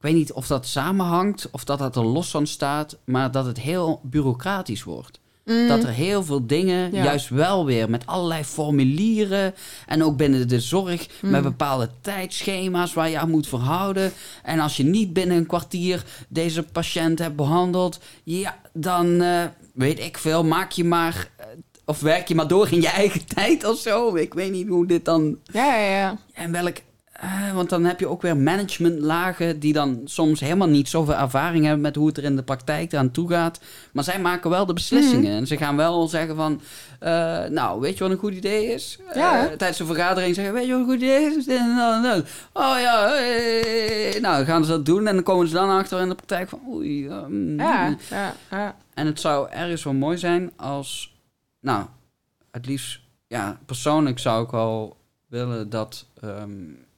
ik 0.03 0.09
weet 0.09 0.17
niet 0.17 0.33
of 0.33 0.47
dat 0.47 0.67
samenhangt 0.67 1.49
of 1.51 1.63
dat 1.63 1.79
dat 1.79 1.95
er 1.95 2.05
los 2.05 2.29
van 2.29 2.47
staat, 2.47 2.97
maar 3.05 3.31
dat 3.31 3.45
het 3.45 3.59
heel 3.59 3.99
bureaucratisch 4.03 4.83
wordt. 4.83 5.19
Mm. 5.45 5.67
Dat 5.67 5.83
er 5.83 5.89
heel 5.89 6.23
veel 6.23 6.47
dingen, 6.47 6.93
Ja. 6.93 7.03
juist 7.03 7.29
wel 7.29 7.65
weer 7.65 7.89
met 7.89 8.05
allerlei 8.05 8.43
formulieren 8.43 9.53
en 9.85 10.03
ook 10.03 10.17
binnen 10.17 10.47
de 10.47 10.59
zorg 10.59 11.07
Mm. 11.21 11.29
met 11.29 11.43
bepaalde 11.43 11.89
tijdschema's 12.01 12.93
waar 12.93 13.09
je 13.09 13.17
aan 13.19 13.29
moet 13.29 13.47
verhouden. 13.47 14.11
En 14.43 14.59
als 14.59 14.77
je 14.77 14.83
niet 14.83 15.13
binnen 15.13 15.37
een 15.37 15.45
kwartier 15.45 16.03
deze 16.27 16.63
patiënt 16.63 17.19
hebt 17.19 17.35
behandeld, 17.35 17.99
ja, 18.23 18.57
dan 18.73 19.21
eh, 19.21 19.43
weet 19.73 19.99
ik 19.99 20.17
veel, 20.17 20.43
maak 20.43 20.71
je 20.71 20.83
maar 20.83 21.29
eh, 21.37 21.45
of 21.85 21.99
werk 21.99 22.27
je 22.27 22.35
maar 22.35 22.47
door 22.47 22.71
in 22.71 22.81
je 22.81 22.89
eigen 22.89 23.25
tijd 23.35 23.65
of 23.65 23.77
zo. 23.79 24.15
Ik 24.15 24.33
weet 24.33 24.51
niet 24.51 24.67
hoe 24.67 24.85
dit 24.87 25.05
dan 25.05 25.37
Ja, 25.43 25.75
ja, 25.75 25.95
ja. 25.97 26.17
en 26.33 26.51
welk. 26.51 26.77
Eh, 27.23 27.53
want 27.53 27.69
dan 27.69 27.83
heb 27.83 27.99
je 27.99 28.07
ook 28.07 28.21
weer 28.21 28.37
managementlagen 28.37 29.59
die 29.59 29.73
dan 29.73 30.01
soms 30.05 30.39
helemaal 30.39 30.67
niet 30.67 30.89
zoveel 30.89 31.15
ervaring 31.15 31.63
hebben 31.63 31.81
met 31.81 31.95
hoe 31.95 32.07
het 32.07 32.17
er 32.17 32.23
in 32.23 32.35
de 32.35 32.43
praktijk 32.43 32.93
aan 32.93 33.11
toe 33.11 33.29
gaat. 33.29 33.59
Maar 33.91 34.03
zij 34.03 34.19
maken 34.19 34.49
wel 34.49 34.65
de 34.65 34.73
beslissingen. 34.73 35.29
Mhm. 35.31 35.39
En 35.39 35.47
ze 35.47 35.57
gaan 35.57 35.75
wel 35.75 36.07
zeggen 36.07 36.35
van, 36.35 36.61
eh, 36.99 37.43
nou, 37.45 37.79
weet 37.79 37.97
je 37.97 38.03
wat 38.03 38.11
een 38.11 38.17
goed 38.17 38.33
idee 38.33 38.65
is? 38.65 38.99
Ja. 39.13 39.39
Eh, 39.39 39.57
tijdens 39.57 39.79
een 39.79 39.85
vergadering 39.85 40.35
zeggen, 40.35 40.53
weet 40.53 40.65
je 40.65 40.71
wat 40.71 40.79
een 40.79 40.85
goed 40.85 40.95
idee 40.95 41.25
is? 41.25 41.47
Oh 42.53 42.75
ja, 42.79 43.07
nou, 44.21 44.37
dan 44.37 44.45
gaan 44.45 44.65
ze 44.65 44.71
dat 44.71 44.85
doen 44.85 45.07
en 45.07 45.13
dan 45.15 45.23
komen 45.23 45.47
ze 45.47 45.53
dan 45.53 45.69
achter 45.69 46.01
in 46.01 46.09
de 46.09 46.15
praktijk 46.15 46.49
van, 46.49 46.59
oei. 46.69 47.03
ja, 47.03 47.25
mm, 47.27 47.59
Ja, 47.59 47.95
ja, 48.09 48.33
ja. 48.49 48.75
en 48.93 49.05
het 49.05 49.19
zou 49.19 49.49
ergens 49.49 49.83
wel 49.83 49.93
mooi 49.93 50.17
zijn 50.17 50.51
als, 50.55 51.15
nou, 51.59 51.85
het 52.51 52.65
liefst, 52.65 52.99
ja, 53.27 53.59
persoonlijk 53.65 54.19
zou 54.19 54.43
ik 54.43 54.51
wel 54.51 54.97
willen 55.27 55.69
dat 55.69 56.05
ehm, 56.21 56.31
eh, 56.31 56.91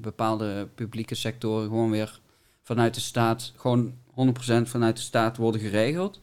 bepaalde 0.00 0.68
publieke 0.74 1.14
sectoren 1.14 1.68
gewoon 1.68 1.90
weer 1.90 2.20
vanuit 2.62 2.94
de 2.94 3.00
staat, 3.00 3.52
gewoon 3.56 3.94
100% 4.10 4.62
vanuit 4.62 4.96
de 4.96 5.02
staat 5.02 5.36
worden 5.36 5.60
geregeld. 5.60 6.20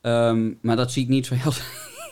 Ehm, 0.00 0.52
maar 0.60 0.76
dat 0.76 0.92
zie 0.92 1.02
ik 1.02 1.08
niet 1.08 1.26
zo 1.26 1.34
heel, 1.34 1.52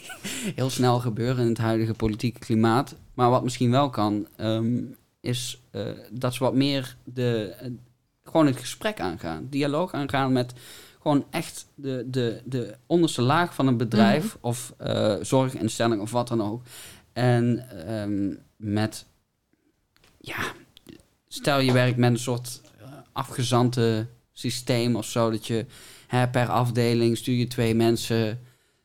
heel 0.61 0.70
snel 0.70 0.98
gebeuren 0.98 1.42
in 1.42 1.48
het 1.48 1.58
huidige 1.58 1.94
politieke 1.94 2.38
klimaat. 2.38 2.96
Maar 3.14 3.30
wat 3.30 3.42
misschien 3.42 3.70
wel 3.70 3.90
kan, 3.90 4.26
ehm, 4.36 4.82
is 5.20 5.62
eh, 5.70 5.82
dat 6.11 6.34
ze 6.34 6.44
wat 6.44 6.54
meer 6.54 6.96
de, 7.04 7.54
eh, 7.61 7.70
gewoon 8.24 8.46
het 8.46 8.56
gesprek 8.56 9.00
aangaan, 9.00 9.46
dialoog 9.50 9.92
aangaan 9.92 10.32
met 10.32 10.54
gewoon 11.02 11.24
echt 11.30 11.66
de, 11.74 12.04
de, 12.06 12.40
de 12.44 12.76
onderste 12.86 13.22
laag 13.22 13.54
van 13.54 13.66
een 13.66 13.76
bedrijf 13.76 14.38
of 14.40 14.74
eh, 14.78 15.16
zorginstelling 15.20 16.00
of 16.00 16.11
wat 16.11 16.28
dan 16.28 16.42
ook. 16.42 16.62
En 17.12 17.68
ehm, 17.86 18.34
met, 18.56 19.06
ja, 20.21 20.39
stel 21.29 21.61
je 21.61 21.73
werkt 21.73 21.97
met 21.97 22.11
een 22.11 22.18
soort 22.18 22.61
eh, 22.81 22.87
afgezante 23.12 24.07
systeem 24.33 24.97
of 24.97 25.05
zo, 25.05 25.31
dat 25.31 25.47
je 25.47 25.66
hè, 26.07 26.29
per 26.29 26.49
afdeling 26.49 27.16
stuur 27.16 27.35
je 27.37 27.47
twee 27.47 27.75
mensen 27.75 28.41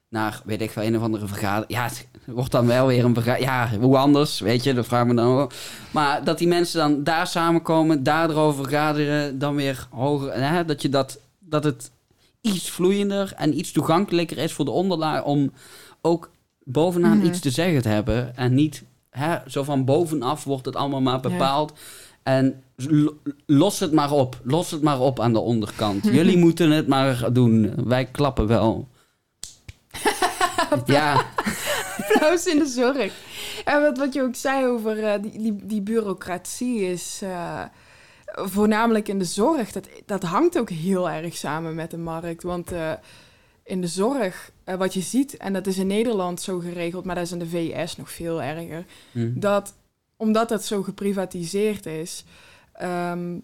naar, 0.09 0.41
weet 0.45 0.61
ik 0.61 0.71
wel, 0.71 0.85
een 0.85 0.95
of 0.97 1.01
andere 1.01 1.27
vergadering. 1.27 1.71
Ja, 1.71 1.83
het 1.83 2.07
wordt 2.25 2.51
dan 2.51 2.65
wel 2.67 2.87
weer 2.87 3.05
een 3.05 3.13
vergadering. 3.13 3.49
Ja, 3.49 3.77
hoe 3.79 3.97
anders, 3.97 4.39
weet 4.39 4.63
je, 4.63 4.73
dat 4.73 4.85
vraag 4.85 5.05
me 5.05 5.13
dan 5.13 5.37
ook. 5.39 5.51
Maar 5.91 6.23
dat 6.23 6.37
die 6.37 6.47
mensen 6.47 6.79
dan 6.79 7.03
daar 7.03 7.27
samenkomen, 7.27 8.03
daar 8.03 8.29
erover 8.29 8.63
vergaderen, 8.63 9.39
dan 9.39 9.55
weer 9.55 9.87
hoger. 9.89 10.33
Hè, 10.33 10.65
dat 10.65 10.81
je 10.81 10.89
dat, 10.89 11.19
dat 11.39 11.63
het 11.63 11.91
iets 12.41 12.69
vloeiender 12.69 13.33
en 13.35 13.57
iets 13.57 13.71
toegankelijker 13.71 14.37
is 14.37 14.53
voor 14.53 14.65
de 14.65 14.71
onderlaag 14.71 15.23
om 15.23 15.51
ook 16.01 16.29
bovenaan 16.63 17.17
Mhm. 17.17 17.25
iets 17.27 17.39
te 17.39 17.49
zeggen 17.49 17.81
te 17.81 17.89
hebben. 17.89 18.37
En 18.37 18.53
niet 18.53 18.83
hè, 19.17 19.37
zo 19.47 19.63
van 19.63 19.85
bovenaf 19.85 20.43
wordt 20.43 20.65
het 20.65 20.75
allemaal 20.75 21.01
maar 21.01 21.13
Ja. 21.13 21.19
bepaald. 21.29 21.73
En 22.23 22.63
lo- 22.75 23.17
los 23.45 23.79
het 23.79 23.91
maar 23.91 24.11
op. 24.11 24.39
Los 24.43 24.71
het 24.71 24.81
maar 24.81 24.99
op 24.99 25.19
aan 25.19 25.33
de 25.33 25.39
onderkant. 25.39 26.03
Jullie 26.17 26.37
moeten 26.37 26.71
het 26.71 26.87
maar 26.87 27.33
doen. 27.33 27.73
Wij 27.85 28.05
klappen 28.05 28.47
wel. 28.47 28.87
ja, 30.85 31.25
applaus 31.97 32.45
in 32.45 32.59
de 32.59 32.65
zorg. 32.67 33.13
En 33.65 33.81
wat, 33.81 33.97
wat 33.97 34.13
je 34.13 34.21
ook 34.21 34.35
zei 34.35 34.65
over 34.65 35.03
eh, 35.03 35.21
die, 35.21 35.31
die, 35.41 35.55
die 35.65 35.81
bureaucratie 35.81 36.81
is... 36.81 37.19
eh, 37.23 37.61
voornamelijk 38.25 39.07
in 39.07 39.19
de 39.19 39.25
zorg, 39.25 39.71
dat, 39.71 39.87
dat 40.05 40.23
hangt 40.23 40.59
ook 40.59 40.69
heel 40.69 41.09
erg 41.09 41.35
samen 41.35 41.75
met 41.75 41.91
de 41.91 41.97
markt. 41.97 42.43
Want 42.43 42.71
eh, 42.71 42.91
in 43.65 43.81
de 43.81 43.87
zorg, 43.87 44.51
eh, 44.63 44.75
wat 44.75 44.93
je 44.93 45.01
ziet, 45.01 45.37
en 45.37 45.53
dat 45.53 45.67
is 45.67 45.77
in 45.77 45.87
Nederland 45.87 46.41
zo 46.41 46.59
geregeld... 46.59 47.05
maar 47.05 47.15
dat 47.15 47.23
is 47.23 47.31
in 47.31 47.39
de 47.39 47.49
VS 47.49 47.95
nog 47.95 48.11
veel 48.11 48.41
erger... 48.41 48.85
Hm. 49.11 49.39
dat 49.39 49.73
omdat 50.17 50.49
het 50.49 50.65
zo 50.65 50.83
geprivatiseerd 50.83 51.85
is... 51.85 52.23
ehm, 52.73 53.39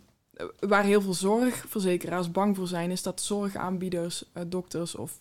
waar 0.59 0.83
heel 0.83 1.01
veel 1.01 1.13
zorgverzekeraars 1.13 2.31
bang 2.31 2.55
voor 2.55 2.67
zijn... 2.67 2.91
is 2.91 3.01
dat 3.01 3.21
zorgaanbieders, 3.21 4.23
eh, 4.33 4.43
dokters 4.47 4.95
of... 4.95 5.19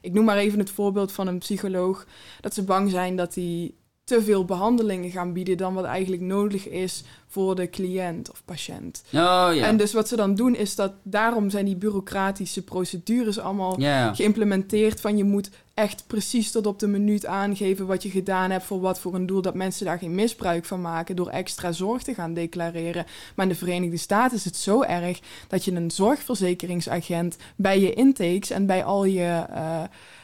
Ik 0.00 0.12
noem 0.12 0.24
maar 0.24 0.36
even 0.36 0.58
het 0.58 0.70
voorbeeld 0.70 1.12
van 1.12 1.26
een 1.26 1.38
psycholoog... 1.38 2.06
dat 2.40 2.54
ze 2.54 2.64
bang 2.64 2.90
zijn 2.90 3.16
dat 3.16 3.34
die 3.34 3.74
te 4.10 4.22
veel 4.22 4.44
behandelingen 4.44 5.10
gaan 5.10 5.32
bieden... 5.32 5.56
dan 5.56 5.74
wat 5.74 5.84
eigenlijk 5.84 6.22
nodig 6.22 6.68
is 6.68 7.04
voor 7.26 7.54
de 7.56 7.70
cliënt 7.70 8.30
of 8.30 8.42
patiënt. 8.44 9.02
Oh 9.06 9.48
ja. 9.54 9.66
En 9.66 9.76
dus 9.76 9.92
wat 9.92 10.08
ze 10.08 10.16
dan 10.16 10.34
doen 10.34 10.54
is 10.54 10.74
dat... 10.74 10.92
daarom 11.02 11.50
zijn 11.50 11.64
die 11.64 11.76
bureaucratische 11.76 12.62
procedures 12.62 13.38
allemaal 13.38 13.76
geïmplementeerd 14.14 15.00
van 15.00 15.16
je 15.16 15.24
moet 15.24 15.50
echt 15.74 16.04
precies 16.06 16.50
tot 16.50 16.66
op 16.66 16.78
de 16.78 16.86
minuut 16.86 17.26
aangeven 17.26 17.86
wat 17.86 18.02
je 18.02 18.10
gedaan 18.10 18.50
hebt 18.50 18.64
voor 18.64 18.80
wat 18.80 19.00
voor 19.00 19.14
een 19.14 19.26
doel, 19.26 19.42
dat 19.42 19.54
mensen 19.54 19.86
daar 19.86 19.98
geen 19.98 20.14
misbruik 20.14 20.64
van 20.64 20.80
maken 20.80 21.16
door 21.16 21.28
extra 21.28 21.72
zorg 21.72 22.02
te 22.02 22.14
gaan 22.14 22.34
declareren. 22.34 23.06
Maar 23.34 23.46
in 23.46 23.52
de 23.52 23.58
Verenigde 23.58 23.96
Staten 23.96 24.36
is 24.36 24.44
het 24.44 24.56
zo 24.56 24.82
erg 24.82 25.20
dat 25.48 25.64
je 25.64 25.72
een 25.72 25.90
zorgverzekeringsagent 25.90 27.36
bij 27.56 27.80
je 27.80 27.94
intakes 27.94 28.50
en 28.50 28.66
bij 28.66 28.84
al 28.84 29.04
je 29.04 29.44
eh, 29.50 29.82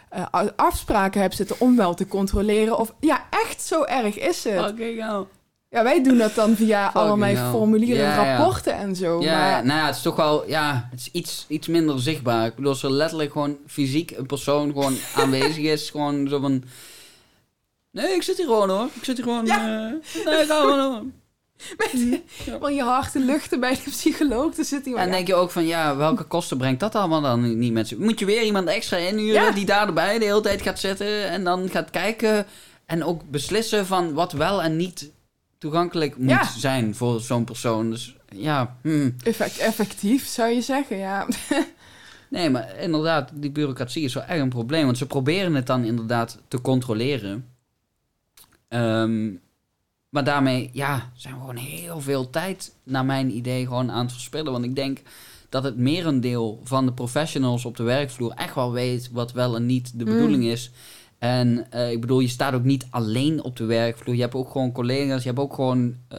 eh, 0.08 0.26
afspraken 0.56 1.20
hebt 1.20 1.34
zitten 1.34 1.56
om 1.58 1.76
wel 1.76 1.94
te 1.94 2.06
controleren 2.06 2.78
of 2.78 2.94
ja, 3.00 3.26
echt 3.30 3.62
zo 3.62 3.84
erg 3.84 4.18
is 4.18 4.44
het. 4.44 4.64
Fucking 4.64 5.00
hell. 5.00 5.24
Ja, 5.70 5.82
wij 5.82 6.02
doen 6.02 6.18
dat 6.18 6.34
dan 6.34 6.56
via 6.56 6.90
allerlei 6.94 7.36
hell. 7.36 7.50
formulieren, 7.50 8.04
Ja, 8.04 8.24
ja. 8.24 8.36
rapporten 8.36 8.74
en 8.74 8.96
zo. 8.96 9.20
Ja, 9.22 9.38
maar, 9.38 9.64
nou 9.64 9.78
ja, 9.80 9.86
het 9.86 9.96
is 9.96 10.02
toch 10.02 10.16
wel, 10.16 10.48
ja, 10.48 10.88
het 10.90 11.00
is 11.00 11.08
iets, 11.12 11.44
iets 11.48 11.66
minder 11.66 12.00
zichtbaar. 12.00 12.46
Ik 12.46 12.54
bedoel, 12.54 12.70
als 12.70 12.82
er 12.82 12.90
letterlijk 12.90 13.32
gewoon 13.32 13.56
fysiek 13.66 14.10
een 14.10 14.26
persoon 14.26 14.72
gewoon 14.72 14.96
aanwezig 15.16 15.64
is, 15.64 15.90
gewoon 15.90 16.28
zo 16.28 16.40
van... 16.40 16.62
Nee, 17.90 18.14
ik 18.14 18.22
zit 18.22 18.36
hier 18.36 18.46
gewoon 18.46 18.68
hoor. 18.70 18.88
Ik 18.94 19.04
zit 19.04 19.16
hier 19.16 19.24
gewoon... 19.26 19.46
Ja. 19.46 19.86
eh, 19.86 20.24
nee, 20.24 20.34
ik 20.42 20.46
ga 20.48 20.60
gewoon 20.60 21.12
hoor. 21.78 22.58
Van 22.60 22.74
je 22.74 22.82
hart 22.82 23.12
te 23.12 23.18
luchten 23.18 23.60
bij 23.60 23.74
de 23.84 23.90
psycholoog, 23.90 24.54
dan 24.54 24.64
zit 24.64 24.84
hij 24.84 24.94
En 24.94 25.02
dan 25.02 25.10
denk 25.10 25.26
je 25.26 25.34
ook 25.34 25.50
van, 25.50 25.66
ja, 25.66 25.96
welke 25.96 26.24
kosten 26.24 26.58
brengt 26.58 26.80
dat 26.80 26.94
allemaal 26.94 27.20
dan 27.20 27.58
niet 27.58 27.72
met 27.72 27.88
zich? 27.88 27.98
Moet 27.98 28.18
je 28.18 28.24
weer 28.24 28.42
iemand 28.42 28.68
extra 28.68 28.96
inhuren 28.96 29.42
Ja. 29.42 29.50
die 29.50 29.64
daar 29.66 29.86
erbij 29.86 30.18
de 30.18 30.24
hele 30.24 30.40
tijd 30.40 30.62
gaat 30.62 30.78
zitten 30.78 31.28
en 31.28 31.44
dan 31.44 31.68
gaat 31.68 31.90
kijken 31.90 32.46
en 32.86 33.04
ook 33.04 33.30
beslissen 33.30 33.86
van 33.86 34.12
wat 34.12 34.32
wel 34.32 34.62
en 34.62 34.76
niet 34.76 35.10
toegankelijk 35.58 36.16
moet 36.18 36.30
Ja. 36.30 36.44
zijn 36.56 36.94
voor 36.94 37.20
zo'n 37.20 37.44
persoon. 37.44 37.90
Dus 37.90 38.16
ja, 38.28 38.76
hmm. 38.82 39.16
Effect- 39.24 39.58
effectief, 39.58 40.26
zou 40.26 40.50
je 40.50 40.60
zeggen, 40.60 40.96
ja. 40.96 41.26
Nee, 42.30 42.50
maar 42.50 42.76
inderdaad, 42.80 43.30
die 43.34 43.50
bureaucratie 43.50 44.04
is 44.04 44.14
wel 44.14 44.22
echt 44.22 44.40
een 44.40 44.48
probleem. 44.48 44.84
Want 44.84 44.98
ze 44.98 45.06
proberen 45.06 45.54
het 45.54 45.66
dan 45.66 45.84
inderdaad 45.84 46.38
te 46.48 46.60
controleren. 46.60 47.46
Ehm, 48.68 49.30
maar 50.16 50.24
daarmee, 50.24 50.70
ja, 50.72 51.10
zijn 51.14 51.34
we 51.34 51.40
gewoon 51.40 51.56
heel 51.56 52.00
veel 52.00 52.30
tijd, 52.30 52.74
naar 52.82 53.04
mijn 53.04 53.36
idee, 53.36 53.66
gewoon 53.66 53.90
aan 53.90 54.04
het 54.04 54.12
verspillen. 54.12 54.52
Want 54.52 54.64
ik 54.64 54.76
denk 54.76 55.02
dat 55.48 55.64
het 55.64 55.76
merendeel 55.76 56.60
van 56.64 56.86
de 56.86 56.92
professionals 56.92 57.64
op 57.64 57.76
de 57.76 57.82
werkvloer 57.82 58.30
echt 58.30 58.54
wel 58.54 58.72
weet 58.72 59.10
wat 59.12 59.32
wel 59.32 59.56
en 59.56 59.66
niet 59.66 59.98
de 59.98 60.04
Mm. 60.04 60.10
bedoeling 60.10 60.44
is. 60.44 60.70
En 61.18 61.70
eh, 61.70 61.90
ik 61.90 62.00
bedoel, 62.00 62.20
je 62.20 62.28
staat 62.28 62.54
ook 62.54 62.64
niet 62.64 62.86
alleen 62.90 63.42
op 63.42 63.56
de 63.56 63.64
werkvloer. 63.64 64.14
Je 64.14 64.20
hebt 64.20 64.34
ook 64.34 64.50
gewoon 64.50 64.72
collega's, 64.72 65.22
je 65.22 65.28
hebt 65.28 65.40
ook 65.40 65.54
gewoon 65.54 65.94
eh, 66.08 66.18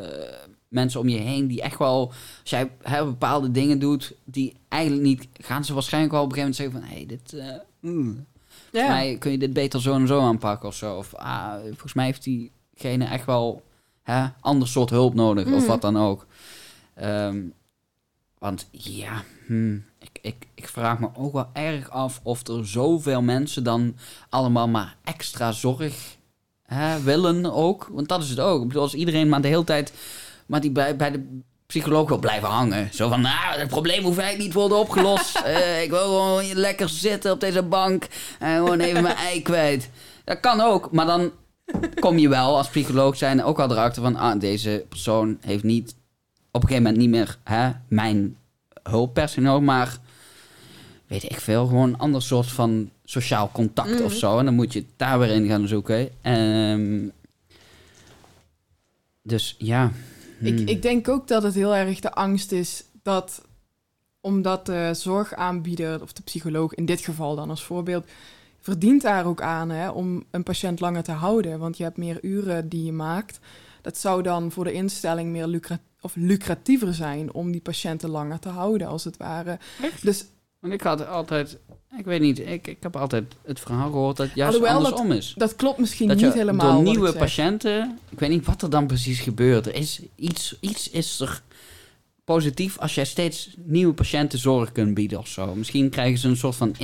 mensen 0.67 0.99
om 0.99 1.09
je 1.09 1.17
heen 1.17 1.47
die 1.47 1.61
echt 1.61 1.77
wel, 1.77 2.07
als 2.41 2.49
jij 2.49 2.71
hè, 2.81 3.05
bepaalde 3.05 3.51
dingen 3.51 3.79
doet, 3.79 4.15
die 4.25 4.53
eigenlijk 4.67 5.03
niet, 5.03 5.27
gaan 5.33 5.65
ze 5.65 5.73
waarschijnlijk 5.73 6.13
wel 6.13 6.23
op 6.23 6.29
een 6.29 6.37
gegeven 6.37 6.61
moment 6.61 6.85
zeggen 6.87 7.07
van, 7.07 7.17
hé, 7.21 7.25
hey, 7.25 7.45
dit, 7.45 7.59
eh, 7.59 7.91
mm, 7.91 8.25
volgens 8.71 8.91
mij 8.91 9.17
kun 9.19 9.31
je 9.31 9.37
dit 9.37 9.53
beter 9.53 9.81
zo 9.81 9.93
en 9.93 10.07
zo 10.07 10.19
aanpakken 10.19 10.67
of 10.69 10.75
zo. 10.75 10.95
Of 10.97 11.15
ah, 11.15 11.53
volgens 11.63 11.93
mij 11.93 12.05
heeft 12.05 12.23
diegene 12.23 13.05
echt 13.05 13.25
wel 13.25 13.65
hè, 14.11 14.25
ander 14.41 14.67
soort 14.67 14.89
hulp 14.89 15.13
nodig 15.13 15.45
of 15.45 15.51
Mhm. 15.51 15.65
wat 15.65 15.81
dan 15.81 15.97
ook. 15.97 16.25
Ehm, 16.95 17.37
want 18.39 18.67
ja, 18.71 19.23
hmm, 19.45 19.85
ik, 19.99 20.19
ik, 20.21 20.35
ik 20.55 20.67
vraag 20.67 20.99
me 20.99 21.09
ook 21.15 21.33
wel 21.33 21.49
erg 21.53 21.89
af 21.89 22.19
of 22.23 22.47
er 22.47 22.67
zoveel 22.67 23.21
mensen 23.21 23.63
dan 23.63 23.95
allemaal 24.29 24.67
maar 24.67 24.95
extra 25.03 25.51
zorg 25.51 26.17
hè, 26.63 27.01
willen 27.01 27.53
ook. 27.53 27.89
Want 27.91 28.07
dat 28.07 28.23
is 28.23 28.29
het 28.29 28.39
ook. 28.39 28.61
Ik 28.61 28.67
bedoel, 28.67 28.81
als 28.83 28.93
iedereen 28.93 29.29
maar 29.29 29.41
de 29.41 29.47
hele 29.47 29.63
tijd 29.63 29.93
maar 30.45 30.61
die 30.61 30.71
bij, 30.71 30.95
bij 30.95 31.11
de 31.11 31.39
psycholoog 31.65 32.07
wil 32.09 32.17
blijven 32.19 32.49
hangen. 32.49 32.89
Zo 32.93 33.09
van, 33.09 33.21
nou, 33.21 33.59
het 33.59 33.67
probleem 33.67 34.03
hoeft 34.03 34.17
eigenlijk 34.17 34.47
niet 34.47 34.53
worden 34.57 34.77
opgelost. 34.77 35.35
Eh, 35.45 35.81
ik 35.83 35.89
wil 35.89 36.03
gewoon 36.03 36.53
lekker 36.53 36.89
zitten 36.89 37.31
op 37.31 37.39
deze 37.39 37.63
bank 37.63 38.07
en 38.39 38.55
gewoon 38.57 38.79
even 38.79 39.03
mijn 39.03 39.15
ei 39.15 39.41
kwijt. 39.41 39.89
Dat 40.23 40.39
kan 40.39 40.61
ook, 40.61 40.91
maar 40.91 41.05
dan 41.05 41.31
kom 41.99 42.17
je 42.17 42.29
wel 42.29 42.57
als 42.57 42.69
psycholoog 42.69 43.17
zijn 43.17 43.43
ook 43.43 43.59
al 43.59 43.71
erachter 43.71 44.01
van, 44.01 44.15
ah, 44.15 44.39
deze 44.39 44.85
persoon 44.89 45.37
heeft 45.41 45.63
niet 45.63 45.95
op 46.51 46.61
een 46.61 46.67
gegeven 46.67 46.83
moment 46.83 47.01
niet 47.01 47.09
meer 47.09 47.37
hè, 47.43 47.71
mijn 47.87 48.37
hulppersoneel, 48.83 49.61
maar 49.61 49.97
weet 51.07 51.23
ik 51.23 51.39
veel, 51.39 51.67
gewoon 51.67 51.89
een 51.89 51.97
ander 51.97 52.21
soort 52.21 52.47
van 52.47 52.89
sociaal 53.03 53.49
contact 53.53 53.89
Mhm. 53.93 54.03
of 54.03 54.13
zo. 54.13 54.39
En 54.39 54.45
dan 54.45 54.53
moet 54.53 54.73
je 54.73 54.79
het 54.79 54.87
daar 54.95 55.19
weer 55.19 55.29
in 55.29 55.47
gaan 55.47 55.67
zoeken. 55.67 56.09
Ehm, 56.21 57.07
dus 59.21 59.55
ja. 59.57 59.91
Ik, 60.39 60.57
hmm. 60.57 60.67
ik 60.67 60.81
denk 60.81 61.07
ook 61.07 61.27
dat 61.27 61.43
het 61.43 61.53
heel 61.53 61.75
erg 61.75 61.99
de 61.99 62.11
angst 62.11 62.51
is 62.51 62.83
dat 63.03 63.41
omdat 64.21 64.65
de 64.65 64.89
zorgaanbieder 64.93 66.01
of 66.01 66.13
de 66.13 66.21
psycholoog 66.21 66.73
in 66.73 66.85
dit 66.85 67.01
geval 67.01 67.35
dan 67.35 67.49
als 67.49 67.63
voorbeeld 67.63 68.05
verdient 68.67 69.01
daar 69.01 69.25
ook 69.25 69.41
aan 69.41 69.69
hè, 69.69 69.89
om 69.89 70.23
een 70.31 70.43
patiënt 70.43 70.79
langer 70.79 71.03
te 71.03 71.11
houden, 71.11 71.59
want 71.59 71.77
je 71.77 71.83
hebt 71.83 71.97
meer 71.97 72.17
uren 72.21 72.69
die 72.69 72.83
je 72.83 72.91
maakt. 72.91 73.39
dat 73.81 73.97
zou 73.97 74.21
dan 74.23 74.51
voor 74.51 74.63
de 74.63 74.71
instelling 74.71 75.31
meer 75.31 75.79
of 76.01 76.15
lucratiever 76.15 76.93
zijn 76.93 77.33
om 77.33 77.51
die 77.51 77.61
patiënten 77.61 78.09
langer 78.09 78.39
te 78.39 78.49
houden, 78.49 78.87
als 78.87 79.03
het 79.03 79.17
ware. 79.17 79.57
Echt? 79.81 80.03
Dus 80.03 80.25
Want 80.59 80.73
ik 80.73 80.81
had 80.81 81.07
altijd, 81.07 81.57
ik 81.97 82.05
weet 82.05 82.21
niet, 82.21 82.39
ik, 82.39 82.67
ik 82.67 82.77
heb 82.79 82.95
altijd 82.95 83.23
het 83.45 83.59
verhaal 83.59 83.91
gehoord 83.91 84.17
dat 84.17 84.29
juist 84.33 84.55
Alhoewel 84.57 84.81
dat- 84.83 84.91
andersom 84.91 85.17
is. 85.17 85.33
dat 85.37 85.55
klopt 85.55 85.77
misschien 85.79 86.07
Dat 86.07 86.17
niet 86.21 86.33
helemaal. 86.33 86.71
door 86.71 86.79
ik 86.93 86.97
nieuwe 86.99 87.13
patiënten, 87.13 87.97
ik 88.09 88.19
weet 88.19 88.29
niet 88.29 88.45
wat 88.45 88.61
er 88.61 88.69
dan 88.69 88.87
precies 88.87 89.19
gebeurt. 89.19 89.65
Er 89.67 89.75
is 89.75 90.01
iets, 90.15 90.57
iets 90.59 90.89
is 90.89 91.19
er 91.19 91.41
positief 92.23 92.77
als 92.79 92.95
jij 92.95 93.05
steeds 93.05 93.55
nieuwe 93.57 93.93
patiënten 93.93 94.39
zorg 94.39 94.71
kunt 94.71 94.93
bieden 94.93 95.19
of 95.19 95.27
zo. 95.27 95.55
Misschien 95.55 95.89
krijgen 95.89 96.19
ze 96.19 96.27
een 96.27 96.37
soort 96.37 96.55
van 96.55 96.75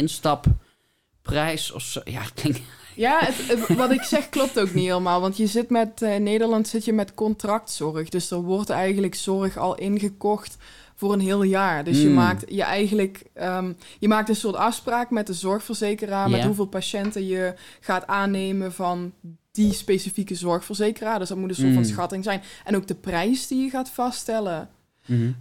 instapprijs 1.28 1.72
of 1.72 1.82
zo. 1.82 2.02
Ja, 2.04 2.22
het 2.22 2.34
klinkt... 2.34 2.62
Ja, 2.96 3.20
het, 3.20 3.36
het- 3.68 3.78
wat 3.78 3.92
ik 3.92 4.02
zeg 4.02 4.30
klopt 4.30 4.60
ook 4.60 4.74
niet 4.74 4.86
helemaal. 4.88 5.22
Want 5.22 5.38
je 5.38 5.48
zit 5.48 5.70
met 5.70 6.02
eh, 6.02 6.16
in 6.16 6.24
Nederland 6.24 6.68
zit 6.68 6.86
je 6.86 6.94
met 6.94 7.14
contractzorg. 7.14 8.10
Dus 8.10 8.32
er 8.32 8.42
wordt 8.42 8.70
eigenlijk 8.70 9.16
zorg 9.16 9.58
al 9.58 9.76
ingekocht 9.76 10.58
voor 10.96 11.14
een 11.14 11.20
heel 11.20 11.44
jaar. 11.44 11.84
Dus 11.84 11.98
je 11.98 12.06
Hmm. 12.06 12.14
maakt 12.14 12.44
je 12.52 12.64
eigenlijk 12.64 13.24
ehm, 13.34 13.74
je 14.00 14.08
maakt 14.08 14.30
een 14.30 14.36
soort 14.36 14.56
afspraak 14.56 15.10
met 15.10 15.28
de 15.28 15.34
zorgverzekeraar 15.34 16.30
met 16.30 16.44
hoeveel 16.44 16.66
patiënten 16.66 17.28
je 17.28 17.54
gaat 17.80 18.08
aannemen 18.08 18.74
van 18.74 19.14
die 19.52 19.74
specifieke 19.74 20.36
zorgverzekeraar. 20.36 21.20
Dus 21.20 21.28
dat 21.30 21.38
moet 21.38 21.50
een 21.50 21.56
soort 21.56 21.74
van 21.74 21.84
Hmm. 21.84 21.92
schatting 21.92 22.24
zijn. 22.24 22.42
En 22.64 22.76
ook 22.76 22.88
de 22.88 22.96
prijs 22.96 23.48
die 23.48 23.64
je 23.64 23.70
gaat 23.70 23.90
vaststellen. 23.90 24.70
Mhm. 25.06 25.32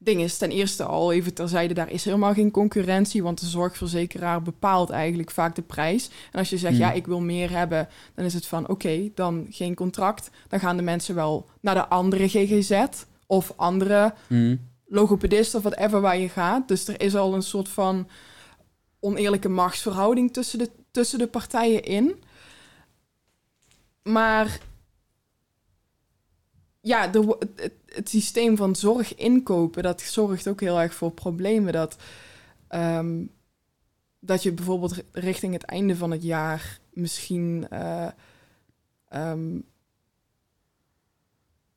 Ding 0.00 0.20
is 0.20 0.36
ten 0.38 0.50
eerste 0.50 0.84
al 0.84 1.12
even 1.12 1.34
terzijde, 1.34 1.74
daar 1.74 1.90
is 1.90 2.04
helemaal 2.04 2.32
geen 2.32 2.50
concurrentie, 2.50 3.22
want 3.22 3.40
de 3.40 3.46
zorgverzekeraar 3.46 4.42
bepaalt 4.42 4.90
eigenlijk 4.90 5.30
vaak 5.30 5.54
de 5.54 5.62
prijs. 5.62 6.10
En 6.32 6.38
als 6.38 6.50
je 6.50 6.58
zegt, 6.58 6.72
Hmm. 6.76 6.82
ja, 6.82 6.92
ik 6.92 7.06
wil 7.06 7.20
meer 7.20 7.50
hebben, 7.50 7.88
dan 8.14 8.24
is 8.24 8.34
het 8.34 8.46
van, 8.46 8.68
oké, 8.68 9.10
dan 9.14 9.46
geen 9.50 9.74
contract. 9.74 10.30
Dan 10.48 10.60
gaan 10.60 10.76
de 10.76 10.82
mensen 10.82 11.14
wel 11.14 11.46
naar 11.60 11.74
de 11.74 11.88
andere 11.88 12.28
GGZ 12.28 12.84
of 13.26 13.52
andere 13.56 14.14
Mhm. 14.28 14.56
logopedist 14.86 15.54
of 15.54 15.62
whatever 15.62 16.00
waar 16.00 16.18
je 16.18 16.28
gaat. 16.28 16.68
Dus 16.68 16.88
er 16.88 17.00
is 17.00 17.16
al 17.16 17.34
een 17.34 17.42
soort 17.42 17.68
van 17.68 18.08
oneerlijke 19.00 19.48
machtsverhouding 19.48 20.32
tussen 20.32 20.58
de, 20.58 20.70
tussen 20.90 21.18
de 21.18 21.26
partijen 21.26 21.82
in. 21.82 22.22
Maar 24.02 24.58
ja, 26.88 27.10
wo- 27.10 27.38
het, 27.56 28.08
systeem 28.08 28.56
van 28.56 28.76
zorg 28.76 29.14
inkopen, 29.14 29.82
dat 29.82 30.00
zorgt 30.00 30.48
ook 30.48 30.60
heel 30.60 30.80
erg 30.80 30.94
voor 30.94 31.10
problemen. 31.10 31.72
Dat, 31.72 31.96
ehm, 32.68 33.22
dat 34.20 34.42
je 34.42 34.52
bijvoorbeeld 34.52 34.92
ri- 34.92 35.02
richting 35.12 35.52
het 35.52 35.62
einde 35.64 35.96
van 35.96 36.10
het 36.10 36.22
jaar 36.22 36.78
misschien... 36.92 37.66
eh, 37.70 38.06
ehm, 39.08 39.58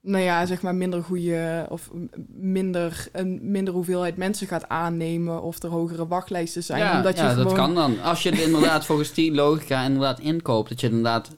nou 0.02 0.24
ja, 0.24 0.46
zeg 0.46 0.62
maar 0.62 0.76
minder 0.76 1.04
goede 1.04 1.66
of 1.70 1.90
minder, 2.28 3.08
een 3.12 3.52
minder 3.52 3.74
hoeveelheid 3.74 4.18
mensen 4.18 4.48
gaat 4.48 4.70
aannemen 4.70 5.42
of 5.42 5.64
er 5.64 5.70
hogere 5.70 6.08
wachtlijsten 6.08 6.64
zijn. 6.64 6.80
ja, 6.82 6.98
omdat 6.98 7.18
je 7.18 7.24
gewoon... 7.24 7.44
dat 7.44 7.54
kan 7.54 7.76
dan. 7.76 8.02
Als 8.02 8.24
je 8.24 8.30
het 8.30 8.40
inderdaad 8.40 8.86
volgens 8.86 9.14
die 9.14 9.34
logica 9.34 9.84
inderdaad 9.84 10.20
inkoopt, 10.20 10.70
dat 10.70 10.80
je 10.80 10.88
inderdaad 10.88 11.30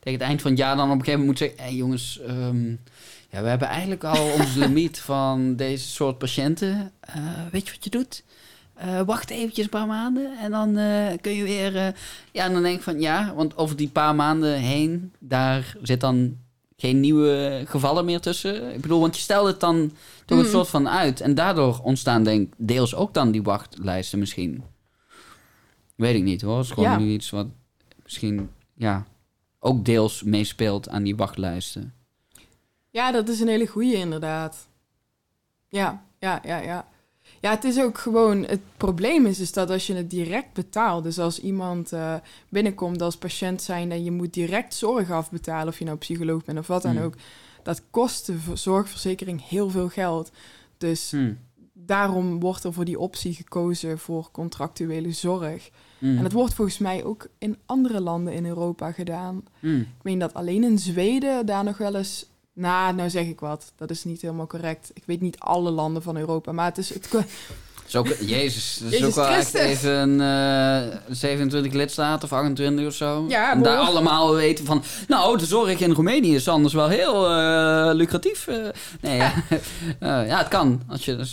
tegen 0.00 0.18
het 0.18 0.28
eind 0.28 0.42
van 0.42 0.50
het 0.50 0.60
jaar 0.60 0.76
dan 0.76 0.90
op 0.90 0.98
een 0.98 1.04
gegeven 1.04 1.20
moment 1.20 1.40
moet 1.40 1.48
zeggen, 1.48 1.64
hé 1.70 1.76
jongens, 1.78 2.20
ehm, 2.20 2.74
ja, 3.34 3.42
we 3.42 3.48
hebben 3.48 3.68
eigenlijk 3.68 4.04
al 4.04 4.32
onze 4.38 4.58
limiet 4.58 4.98
van 4.98 5.56
deze 5.56 5.88
soort 5.88 6.18
patiënten. 6.18 6.92
Eh, 7.00 7.14
weet 7.52 7.66
je 7.66 7.74
wat 7.74 7.84
je 7.84 7.90
doet? 7.90 8.24
Eh, 8.74 9.00
wacht 9.00 9.30
eventjes 9.30 9.64
een 9.64 9.70
paar 9.70 9.86
maanden 9.86 10.38
en 10.38 10.50
dan 10.50 10.76
eh, 10.76 11.06
kun 11.20 11.32
je 11.32 11.42
weer... 11.42 11.72
ja, 12.32 12.44
en 12.44 12.52
dan 12.52 12.62
denk 12.62 12.76
ik 12.76 12.82
van 12.82 13.00
ja, 13.00 13.34
want 13.34 13.56
over 13.56 13.76
die 13.76 13.88
paar 13.88 14.14
maanden 14.14 14.58
heen, 14.58 15.12
daar 15.18 15.76
zit 15.82 16.00
dan 16.00 16.36
geen 16.76 17.00
nieuwe 17.00 17.62
gevallen 17.66 18.04
meer 18.04 18.20
tussen. 18.20 18.74
Ik 18.74 18.80
bedoel, 18.80 19.00
want 19.00 19.16
je 19.16 19.22
stelt 19.22 19.46
het 19.46 19.60
dan 19.60 19.92
toch 20.26 20.38
een 20.38 20.44
Mhm. 20.44 20.52
soort 20.54 20.68
van 20.68 20.88
uit. 20.88 21.20
En 21.20 21.34
daardoor 21.34 21.80
ontstaan 21.82 22.24
denk 22.24 22.46
ik 22.48 22.54
deels 22.56 22.94
ook 22.94 23.14
dan 23.14 23.30
die 23.30 23.42
wachtlijsten 23.42 24.18
misschien. 24.18 24.62
Weet 25.94 26.14
ik 26.14 26.22
niet 26.22 26.42
hoor. 26.42 26.56
Het 26.56 26.64
is 26.66 26.70
gewoon 26.72 26.90
Ja. 26.90 26.98
nu 26.98 27.10
iets 27.10 27.30
wat 27.30 27.46
misschien 28.02 28.50
ja, 28.76 29.06
ook 29.58 29.84
deels 29.84 30.22
meespeelt 30.22 30.88
aan 30.88 31.02
die 31.02 31.16
wachtlijsten. 31.16 31.92
Ja, 32.94 33.12
dat 33.12 33.28
is 33.28 33.40
een 33.40 33.48
hele 33.48 33.66
goeie 33.66 33.94
inderdaad. 33.94 34.68
Ja, 35.68 36.04
ja, 36.18 36.40
ja, 36.44 36.58
ja. 36.58 36.88
Ja, 37.40 37.50
het 37.50 37.64
is 37.64 37.80
ook 37.80 37.98
gewoon... 37.98 38.42
Het 38.42 38.60
probleem 38.76 39.26
is, 39.26 39.40
is 39.40 39.52
dat 39.52 39.70
als 39.70 39.86
je 39.86 39.94
het 39.94 40.10
direct 40.10 40.52
betaalt... 40.52 41.04
dus 41.04 41.18
als 41.18 41.40
iemand 41.40 41.92
eh, 41.92 42.14
binnenkomt 42.48 43.02
als 43.02 43.16
patiënt 43.16 43.62
zijn... 43.62 43.90
en 43.92 44.04
je 44.04 44.10
moet 44.10 44.34
direct 44.34 44.74
zorg 44.74 45.10
afbetalen... 45.10 45.68
of 45.68 45.78
je 45.78 45.84
nou 45.84 45.98
psycholoog 45.98 46.44
bent 46.44 46.58
of 46.58 46.66
wat 46.66 46.82
dan 46.82 46.96
Hmm. 46.96 47.04
ook... 47.04 47.14
dat 47.62 47.82
kost 47.90 48.26
de 48.26 48.38
zorgverzekering 48.54 49.48
heel 49.48 49.70
veel 49.70 49.88
geld. 49.88 50.30
Dus 50.78 51.10
Hm. 51.10 51.32
daarom 51.72 52.40
wordt 52.40 52.64
er 52.64 52.72
voor 52.72 52.84
die 52.84 52.98
optie 52.98 53.34
gekozen 53.34 53.98
voor 53.98 54.28
contractuele 54.32 55.12
zorg. 55.12 55.70
Hm. 55.98 56.16
En 56.16 56.22
dat 56.22 56.32
wordt 56.32 56.54
volgens 56.54 56.78
mij 56.78 57.04
ook 57.04 57.26
in 57.38 57.58
andere 57.66 58.00
landen 58.00 58.32
in 58.34 58.46
Europa 58.46 58.92
gedaan. 58.92 59.44
Ik 59.60 59.86
meen 60.02 60.18
dat 60.18 60.34
alleen 60.34 60.64
in 60.64 60.78
Zweden 60.78 61.46
daar 61.46 61.64
nog 61.64 61.78
wel 61.78 61.94
eens... 61.94 62.32
Nou, 62.54 62.94
nou 62.94 63.10
zeg 63.10 63.26
ik 63.26 63.40
wat. 63.40 63.72
Dat 63.76 63.90
is 63.90 64.04
niet 64.04 64.20
helemaal 64.20 64.46
correct. 64.46 64.90
Ik 64.94 65.02
weet 65.06 65.20
niet 65.20 65.38
alle 65.38 65.70
landen 65.70 66.02
van 66.02 66.16
Europa, 66.16 66.52
maar 66.52 66.64
het 66.64 66.78
is... 66.78 66.94
Het, 66.94 67.10
is 67.86 67.96
ook, 67.96 68.06
Jezus, 68.20 68.78
dat 68.82 68.92
is 68.92 68.98
Jezus 68.98 69.08
ook 69.08 69.14
wel 69.26 69.34
echt 69.34 69.54
even 69.54 70.20
eh 70.20 70.82
27 71.08 71.72
lidstaten 71.72 72.24
of 72.24 72.32
28 72.38 72.86
of 72.86 72.94
zo. 72.94 73.24
Ja, 73.28 73.52
en 73.52 73.62
daar 73.62 73.78
allemaal 73.78 74.34
weten 74.34 74.64
van, 74.64 74.82
nou, 75.08 75.38
de 75.38 75.46
zorg 75.46 75.80
in 75.80 75.92
Roemenië 75.92 76.34
is 76.34 76.48
anders 76.48 76.74
wel 76.74 76.88
heel 76.88 77.30
eh, 77.30 77.90
lucratief. 77.94 78.46
eh. 78.46 78.56
nee, 79.00 79.16
ja. 79.16 79.32
Eh, 79.98 80.26
ja, 80.26 80.38
het 80.38 80.48
kan, 80.48 80.82
als 80.88 81.04
je 81.04 81.26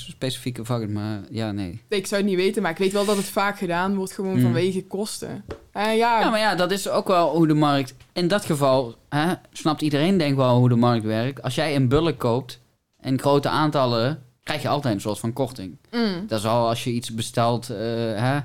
vak 0.64 0.80
hebt, 0.80 0.92
maar 0.92 1.20
ja, 1.30 1.52
nee. 1.52 1.82
ik 1.90 2.08
zou 2.08 2.22
het 2.22 2.30
niet 2.30 2.40
weten, 2.40 2.62
maar 2.62 2.72
ik 2.72 2.78
weet 2.78 2.92
wel 2.92 3.06
dat 3.06 3.18
het 3.18 3.26
vaak 3.26 3.58
gedaan 3.58 3.96
wordt 3.96 4.12
gewoon 4.12 4.34
Hmm. 4.34 4.42
vanwege 4.42 4.84
kosten. 4.84 5.44
Ja, 5.74 5.92
Ja, 5.92 6.30
maar 6.30 6.40
ja, 6.40 6.56
dat 6.56 6.72
is 6.72 6.90
ook 6.90 7.08
wel 7.08 7.30
hoe 7.36 7.48
de 7.48 7.54
markt... 7.54 7.94
In 8.14 8.28
dat 8.28 8.46
geval 8.46 8.96
hè, 9.10 9.34
snapt 9.52 9.82
iedereen 9.82 10.18
denk 10.18 10.32
ik 10.32 10.38
wel 10.38 10.58
hoe 10.58 10.70
de 10.70 10.76
markt 10.76 11.06
werkt. 11.06 11.42
Als 11.44 11.56
jij 11.56 11.76
een 11.76 11.88
bulk 11.88 12.18
koopt 12.18 12.60
in 13.02 13.20
grote 13.20 13.50
aantallen, 13.50 14.24
krijg 14.44 14.62
je 14.62 14.68
altijd 14.68 14.94
een 14.94 15.02
soort 15.02 15.20
van 15.20 15.34
korting. 15.34 15.78
mm, 15.92 16.24
Dat 16.28 16.40
is 16.40 16.46
al 16.46 16.68
als 16.68 16.84
je 16.84 16.92
iets 16.92 17.14
bestelt, 17.14 17.70
eh, 17.70 17.78
hè, 18.16 18.40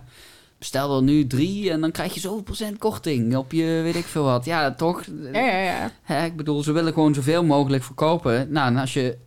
bestel 0.58 0.96
er 0.96 1.02
nu 1.02 1.26
drie 1.26 1.70
en 1.70 1.80
dan 1.80 1.90
krijg 1.90 2.14
je 2.14 2.20
zoveel 2.20 2.42
procent 2.42 2.78
korting 2.78 3.36
op 3.36 3.52
je 3.52 3.80
weet 3.82 3.94
ik 3.96 4.04
veel 4.04 4.24
wat. 4.24 4.44
Ja, 4.44 4.74
toch? 4.74 5.04
ja, 5.32 5.40
ja, 5.40 5.62
ja. 5.62 5.90
Hè, 6.02 6.24
ik 6.24 6.36
bedoel, 6.36 6.62
ze 6.62 6.72
willen 6.72 6.92
gewoon 6.92 7.14
zoveel 7.14 7.44
mogelijk 7.44 7.82
verkopen. 7.82 8.52
Nou, 8.52 8.68
en 8.68 8.76
als 8.76 8.92
je 8.92 9.18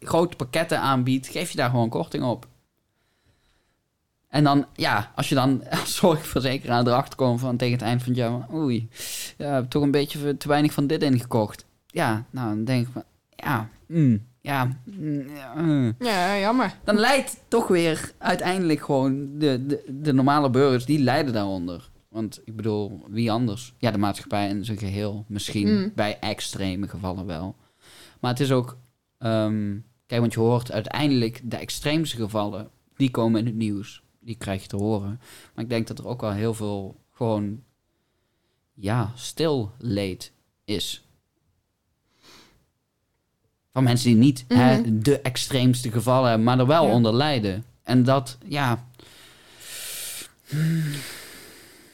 grote 0.00 0.36
pakketten 0.36 0.80
aanbiedt, 0.80 1.26
geef 1.26 1.50
je 1.50 1.56
daar 1.56 1.70
gewoon 1.70 1.88
korting 1.88 2.24
op. 2.24 2.46
En 4.28 4.44
dan, 4.44 4.66
ja, 4.74 5.12
als 5.14 5.28
je 5.28 5.34
dan 5.34 5.64
als 5.80 5.96
zorgverzekeraar 5.96 6.86
erachter 6.86 7.16
komt 7.16 7.40
van 7.40 7.56
tegen 7.56 7.74
het 7.74 7.82
eind 7.82 8.02
van 8.02 8.12
het 8.12 8.20
jaar, 8.20 8.54
oei, 8.54 8.88
ja, 9.38 9.54
heb 9.54 9.70
toch 9.70 9.82
een 9.82 9.90
beetje 9.90 10.36
te 10.36 10.48
weinig 10.48 10.72
van 10.72 10.86
dit 10.86 11.02
ingekocht. 11.02 11.64
Ja, 11.86 12.24
nou, 12.30 12.48
dan 12.48 12.64
denk 12.64 12.86
ik 12.86 12.92
van, 12.92 13.02
ja, 13.36 13.68
mm, 13.86 14.26
ja, 14.44 14.78
mm, 14.84 15.28
ja. 15.34 15.94
Ja, 15.98 16.38
jammer. 16.38 16.78
Dan 16.84 16.96
leidt 16.96 17.40
toch 17.48 17.68
weer 17.68 18.12
uiteindelijk 18.18 18.80
gewoon 18.80 19.38
de, 19.38 19.66
de, 19.66 19.84
de 20.00 20.12
normale 20.12 20.50
burgers, 20.50 20.84
die 20.84 20.98
lijden 20.98 21.32
daaronder. 21.32 21.90
Want 22.08 22.40
ik 22.44 22.56
bedoel, 22.56 23.04
wie 23.08 23.32
anders? 23.32 23.74
Ja, 23.78 23.90
de 23.90 23.98
maatschappij 23.98 24.48
in 24.48 24.64
zijn 24.64 24.78
geheel 24.78 25.24
misschien. 25.28 25.78
Mm. 25.78 25.92
Bij 25.94 26.18
extreme 26.18 26.88
gevallen 26.88 27.26
wel. 27.26 27.56
Maar 28.20 28.30
het 28.30 28.40
is 28.40 28.52
ook... 28.52 28.76
ehm, 29.18 29.76
kijk, 30.06 30.20
want 30.20 30.32
je 30.32 30.40
hoort 30.40 30.72
uiteindelijk 30.72 31.40
de 31.44 31.56
extreemste 31.56 32.16
gevallen... 32.16 32.68
die 32.96 33.10
komen 33.10 33.40
in 33.40 33.46
het 33.46 33.54
nieuws. 33.54 34.02
Die 34.20 34.36
krijg 34.36 34.62
je 34.62 34.68
te 34.68 34.76
horen. 34.76 35.20
Maar 35.54 35.64
ik 35.64 35.70
denk 35.70 35.86
dat 35.86 35.98
er 35.98 36.06
ook 36.06 36.20
wel 36.20 36.32
heel 36.32 36.54
veel 36.54 37.00
gewoon... 37.10 37.62
ja, 38.74 39.12
stil 39.14 39.72
leed 39.78 40.32
is. 40.64 41.03
Van 43.74 43.82
mensen 43.84 44.08
die 44.10 44.16
niet 44.18 44.44
hè, 44.48 44.78
Mhm. 44.78 44.98
de 45.02 45.20
extreemste 45.20 45.90
gevallen 45.90 46.28
hebben... 46.28 46.46
maar 46.46 46.58
er 46.58 46.66
wel 46.66 46.86
Ja. 46.86 46.92
onder 46.92 47.14
lijden. 47.14 47.64
En 47.82 48.04
dat, 48.04 48.38
ja... 48.44 48.84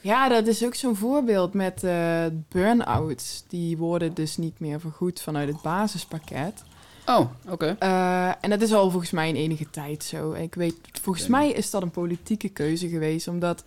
Ja, 0.01 0.28
dat 0.28 0.47
is 0.47 0.65
ook 0.65 0.74
zo'n 0.74 0.97
voorbeeld 0.97 1.55
met 1.55 1.85
eh 1.85 2.24
burn-outs. 2.48 3.44
Die 3.48 3.77
worden 3.77 4.15
dus 4.15 4.36
niet 4.36 4.61
meer 4.61 4.81
vergoed 4.81 5.20
vanuit 5.20 5.48
het 5.48 5.62
basispakket. 5.62 6.62
Oh, 7.07 7.20
oké. 7.48 7.77
Eh, 7.78 8.28
en 8.40 8.51
dat 8.51 8.61
is 8.61 8.73
al 8.73 8.90
volgens 8.90 9.11
mij 9.11 9.28
in 9.28 9.35
enige 9.36 9.70
tijd 9.70 10.05
zo. 10.05 10.32
Ik 10.32 10.55
weet, 10.55 10.74
volgens 11.02 11.27
mij 11.27 11.51
is 11.51 11.70
dat 11.70 11.82
een 11.82 11.90
politieke 11.90 12.48
keuze 12.48 12.89
geweest, 12.89 13.28
omdat 13.28 13.65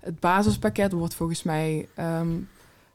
het 0.00 0.20
basispakket 0.20 0.92
wordt 0.92 1.14
volgens 1.14 1.42
mij 1.42 1.88
ehm, 1.94 2.28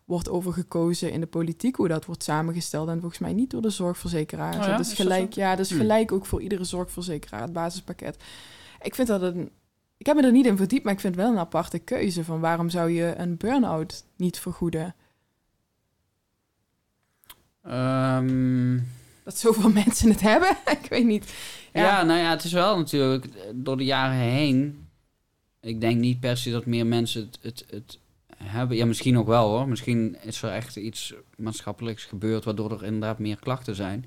wordt 0.06 0.30
overgekozen 0.30 1.12
in 1.12 1.20
de 1.20 1.26
politiek 1.28 1.76
hoe 1.76 1.88
dat 1.88 2.06
wordt 2.06 2.24
samengesteld 2.24 2.88
en 2.90 3.00
volgens 3.00 3.20
mij 3.20 3.34
niet 3.34 3.50
door 3.50 3.62
de 3.62 3.70
zorgverzekeraars. 3.70 4.56
Oh 4.56 4.62
ja? 4.64 4.70
Dat 4.72 4.80
Is 4.80 4.92
is 4.92 4.98
dat 4.98 5.08
gelijk, 5.08 5.34
ja, 5.34 5.50
dat 5.56 5.66
is 5.66 5.70
Hmm. 5.72 5.80
gelijk 5.80 6.12
ook 6.12 6.26
voor 6.26 6.42
iedere 6.42 6.64
zorgverzekeraar 6.64 7.42
het 7.42 7.54
basispakket. 7.54 8.24
Ik 8.82 8.96
vind 8.96 9.08
dat 9.08 9.22
een, 9.22 9.50
ik 9.98 10.06
heb 10.06 10.16
me 10.16 10.22
er 10.24 10.32
niet 10.32 10.46
in 10.46 10.58
verdiept, 10.58 10.84
maar 10.84 10.94
ik 10.94 11.00
vind 11.00 11.16
het 11.16 11.24
wel 11.24 11.34
een 11.34 11.40
aparte 11.40 11.80
keuze 11.80 12.24
van 12.24 12.40
waarom 12.40 12.70
zou 12.70 12.90
je 12.90 13.14
een 13.18 13.38
burn-out 13.38 14.04
niet 14.16 14.40
vergoeden? 14.40 14.96
Ehm, 17.64 18.80
Dat 19.24 19.38
zoveel 19.38 19.70
mensen 19.84 20.10
het 20.10 20.22
hebben? 20.22 20.58
ik 20.82 20.86
weet 20.90 21.06
niet. 21.06 21.34
ja. 21.74 21.82
Ja. 21.82 22.04
nou 22.04 22.20
ja, 22.20 22.30
het 22.30 22.44
is 22.44 22.52
wel 22.52 22.78
natuurlijk 22.78 23.26
eh, 23.26 23.32
door 23.54 23.78
de 23.78 23.84
jaren 23.86 24.18
heen. 24.18 24.88
Ik 25.62 25.82
denk 25.82 26.00
niet 26.00 26.20
per 26.20 26.38
se 26.38 26.52
dat 26.52 26.66
meer 26.66 26.86
mensen 26.86 27.22
het, 27.22 27.40
het, 27.42 27.66
het 27.70 28.00
hebben. 28.44 28.78
Ja, 28.78 28.86
misschien 28.86 29.18
ook 29.18 29.28
wel 29.28 29.50
hoor. 29.50 29.68
Misschien 29.68 30.18
is 30.22 30.42
er 30.42 30.52
echt 30.52 30.76
iets 30.76 31.14
maatschappelijks 31.38 32.04
gebeurd 32.04 32.44
waardoor 32.44 32.72
er 32.72 32.84
inderdaad 32.84 33.20
meer 33.20 33.40
klachten 33.40 33.76
zijn. 33.76 34.06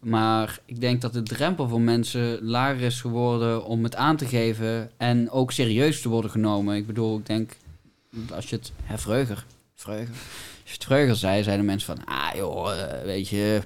Maar 0.00 0.58
ik 0.64 0.80
denk 0.80 1.00
dat 1.00 1.12
de 1.12 1.22
drempel 1.22 1.68
voor 1.68 1.80
mensen 1.80 2.44
lager 2.44 2.80
is 2.80 3.00
geworden 3.00 3.64
om 3.64 3.84
het 3.84 3.96
aan 3.96 4.16
te 4.16 4.26
geven 4.26 4.90
en 4.96 5.30
ook 5.30 5.52
serieus 5.52 6.00
te 6.00 6.08
worden 6.08 6.30
genomen. 6.30 6.76
Ik 6.76 6.86
bedoel, 6.86 7.18
ik 7.18 7.26
denk 7.26 7.56
als 8.32 8.50
je 8.50 8.56
het 8.56 8.72
hè, 8.82 8.98
Vreuger, 8.98 9.44
Vreuger, 9.74 10.14
als 10.62 10.70
je 10.70 10.72
het 10.72 10.84
Vreuger 10.84 11.16
zei, 11.16 11.42
zeiden 11.42 11.66
mensen 11.66 11.96
van, 11.96 12.04
ah 12.04 12.34
joh, 12.34 12.80
eh, 12.80 13.04
weet 13.04 13.28
je, 13.28 13.62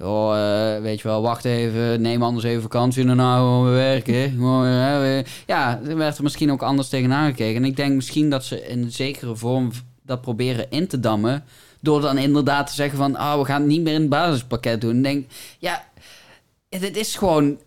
eh, 0.00 0.80
weet 0.82 1.00
je 1.00 1.08
wel, 1.08 1.22
wacht 1.22 1.44
even, 1.44 2.00
neem 2.00 2.22
anders 2.22 2.44
even 2.44 2.62
vakantie 2.62 3.00
en 3.00 3.06
daarna 3.06 3.36
gewoon 3.36 3.64
weer 3.64 3.74
werken. 3.74 4.38
Weer- 5.00 5.26
ja, 5.46 5.80
er 5.88 5.96
werd 5.96 6.16
er 6.16 6.22
misschien 6.22 6.52
ook 6.52 6.62
anders 6.62 6.88
tegenaan 6.88 7.28
gekeken. 7.28 7.62
En 7.62 7.68
ik 7.68 7.76
denk 7.76 7.94
misschien 7.94 8.30
dat 8.30 8.44
ze 8.44 8.66
in 8.66 8.82
een 8.82 8.92
zekere 8.92 9.36
vorm 9.36 9.70
dat 10.02 10.20
proberen 10.20 10.70
in 10.70 10.86
te 10.86 11.00
dammen, 11.00 11.44
door 11.80 12.00
dan 12.00 12.18
inderdaad 12.18 12.66
te 12.66 12.74
zeggen 12.74 12.98
van, 12.98 13.16
ah, 13.16 13.38
we 13.38 13.44
gaan 13.44 13.60
het 13.60 13.70
niet 13.70 13.82
meer 13.82 13.94
in 13.94 14.00
het 14.00 14.10
basispakket 14.10 14.80
doen. 14.80 14.96
Ik 14.96 15.02
denk, 15.02 15.26
ja, 15.58 15.84
dit 16.68 16.96
is 16.96 17.16
gewoon 17.16 17.58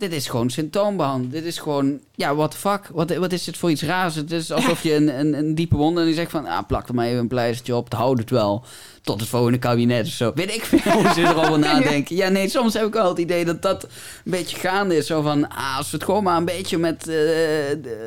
dit 0.00 0.12
is 0.12 0.28
gewoon 0.28 0.50
symptoombehandeling. 0.50 1.32
Dit 1.32 1.44
is 1.44 1.58
gewoon, 1.58 2.00
ja, 2.14 2.34
what 2.34 2.50
the 2.50 2.56
fuck? 2.56 2.88
Wat, 2.92 3.16
wat 3.16 3.32
is 3.32 3.44
dit 3.44 3.56
voor 3.56 3.70
iets 3.70 3.82
raars? 3.82 4.14
Het 4.14 4.32
is 4.32 4.52
alsof 4.52 4.82
je 4.82 4.94
een, 4.94 5.18
een, 5.18 5.34
een 5.34 5.54
diepe 5.54 5.76
wond 5.76 5.98
en 5.98 6.04
die 6.04 6.14
zegt 6.14 6.30
van, 6.30 6.46
ah, 6.46 6.66
plak 6.66 6.88
er 6.88 6.94
maar 6.94 7.06
even 7.06 7.18
een 7.18 7.28
pleistertje 7.28 7.76
op, 7.76 7.84
het 7.84 7.92
houdt 7.92 8.20
het 8.20 8.30
wel. 8.30 8.64
Tot 9.02 9.20
het 9.20 9.28
volgende 9.28 9.58
kabinet 9.58 10.06
of 10.06 10.12
zo. 10.12 10.32
Weet 10.34 10.54
ik 10.54 10.64
veel 10.64 10.92
hoe 10.92 11.12
ze 11.12 11.20
erover 11.20 11.58
nadenken. 11.68 12.16
Ja, 12.16 12.28
nee, 12.28 12.48
soms 12.48 12.74
heb 12.74 12.86
ik 12.86 12.92
wel 12.92 13.08
het 13.08 13.18
idee 13.18 13.44
dat 13.44 13.62
dat 13.62 13.82
een 13.84 13.90
beetje 14.30 14.56
gaande 14.56 14.96
is. 14.96 15.06
Zo 15.06 15.22
van, 15.22 15.48
ah, 15.48 15.76
als 15.76 15.90
we 15.90 15.96
het 15.96 16.06
gewoon 16.06 16.22
maar 16.22 16.36
een 16.36 16.44
beetje 16.44 16.78
met 16.78 17.08
eh, 17.08 17.16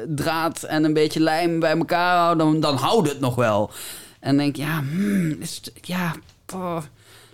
draad 0.08 0.64
en 0.64 0.84
een 0.84 0.94
beetje 0.94 1.20
lijm 1.20 1.60
bij 1.60 1.78
elkaar 1.78 2.18
houden, 2.18 2.46
dan, 2.46 2.60
dan 2.60 2.76
houdt 2.76 3.10
het 3.10 3.20
nog 3.20 3.36
wel. 3.36 3.72
En 4.20 4.38
denk 4.38 4.56
ja, 4.56 4.84
hmm, 4.92 5.36
is 5.40 5.62
het, 5.64 5.72
ja, 5.82 6.16
oh, 6.54 6.76
het 6.76 6.86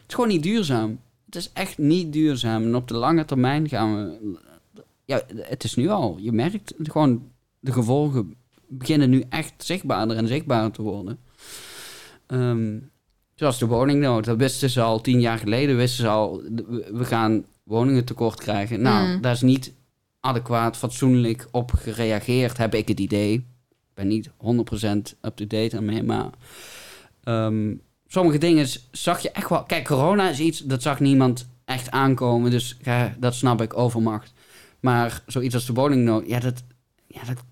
is 0.07 0.13
gewoon 0.13 0.29
niet 0.29 0.43
duurzaam. 0.43 0.99
Het 1.25 1.35
is 1.35 1.49
echt 1.53 1.77
niet 1.77 2.13
duurzaam. 2.13 2.63
En 2.63 2.75
op 2.75 2.87
de 2.87 2.93
lange 2.93 3.25
termijn 3.25 3.69
gaan 3.69 3.95
we 3.95 4.37
ja, 5.09 5.21
het 5.35 5.63
is 5.63 5.75
nu 5.75 5.87
al. 5.89 6.17
Je 6.19 6.31
merkt 6.31 6.73
gewoon 6.77 7.31
de 7.59 7.71
gevolgen 7.71 8.33
beginnen 8.67 9.09
nu 9.09 9.23
echt 9.29 9.53
zichtbaarder 9.57 10.17
en 10.17 10.27
zichtbaarder 10.27 10.71
te 10.71 10.81
worden. 10.81 11.19
Ehm, 12.27 12.77
zoals 13.35 13.59
de 13.59 13.65
woningnood. 13.65 14.25
Dat 14.25 14.37
wisten 14.37 14.69
ze 14.69 14.81
al 14.81 15.01
tien 15.01 15.19
jaar 15.19 15.37
geleden. 15.37 15.77
Wisten 15.77 16.03
ze 16.03 16.09
al, 16.09 16.41
we 16.93 17.05
gaan 17.05 17.45
woningen 17.63 18.05
tekort 18.05 18.39
krijgen. 18.39 18.81
Nou, 18.81 19.07
Mm. 19.07 19.21
daar 19.21 19.31
is 19.33 19.41
niet 19.41 19.73
adequaat, 20.19 20.77
fatsoenlijk 20.77 21.47
op 21.51 21.71
gereageerd, 21.71 22.57
heb 22.57 22.73
ik 22.75 22.87
het 22.87 22.99
idee. 22.99 23.33
Ik 23.33 23.93
ben 23.93 24.07
niet 24.07 24.29
100% 24.37 25.15
up-to-date 25.21 25.75
ermee, 25.75 26.03
maar... 26.03 26.29
ehm, 27.23 27.73
sommige 28.07 28.37
dingen 28.37 28.67
zag 28.91 29.19
je 29.19 29.31
echt 29.31 29.49
wel... 29.49 29.63
Kijk, 29.63 29.85
corona 29.85 30.29
is 30.29 30.39
iets, 30.39 30.59
dat 30.59 30.81
zag 30.81 30.99
niemand 30.99 31.49
echt 31.65 31.91
aankomen. 31.91 32.51
Dus 32.51 32.77
ja, 32.81 33.15
dat 33.19 33.35
snap 33.35 33.61
ik, 33.61 33.77
overmacht. 33.77 34.33
Maar 34.79 35.23
zoiets 35.27 35.53
als 35.55 35.65
de 35.65 35.73
woningnood, 35.73 36.27
ja, 36.27 36.39
dat, 36.39 36.63
ja, 37.07 37.21
dat... 37.23 37.43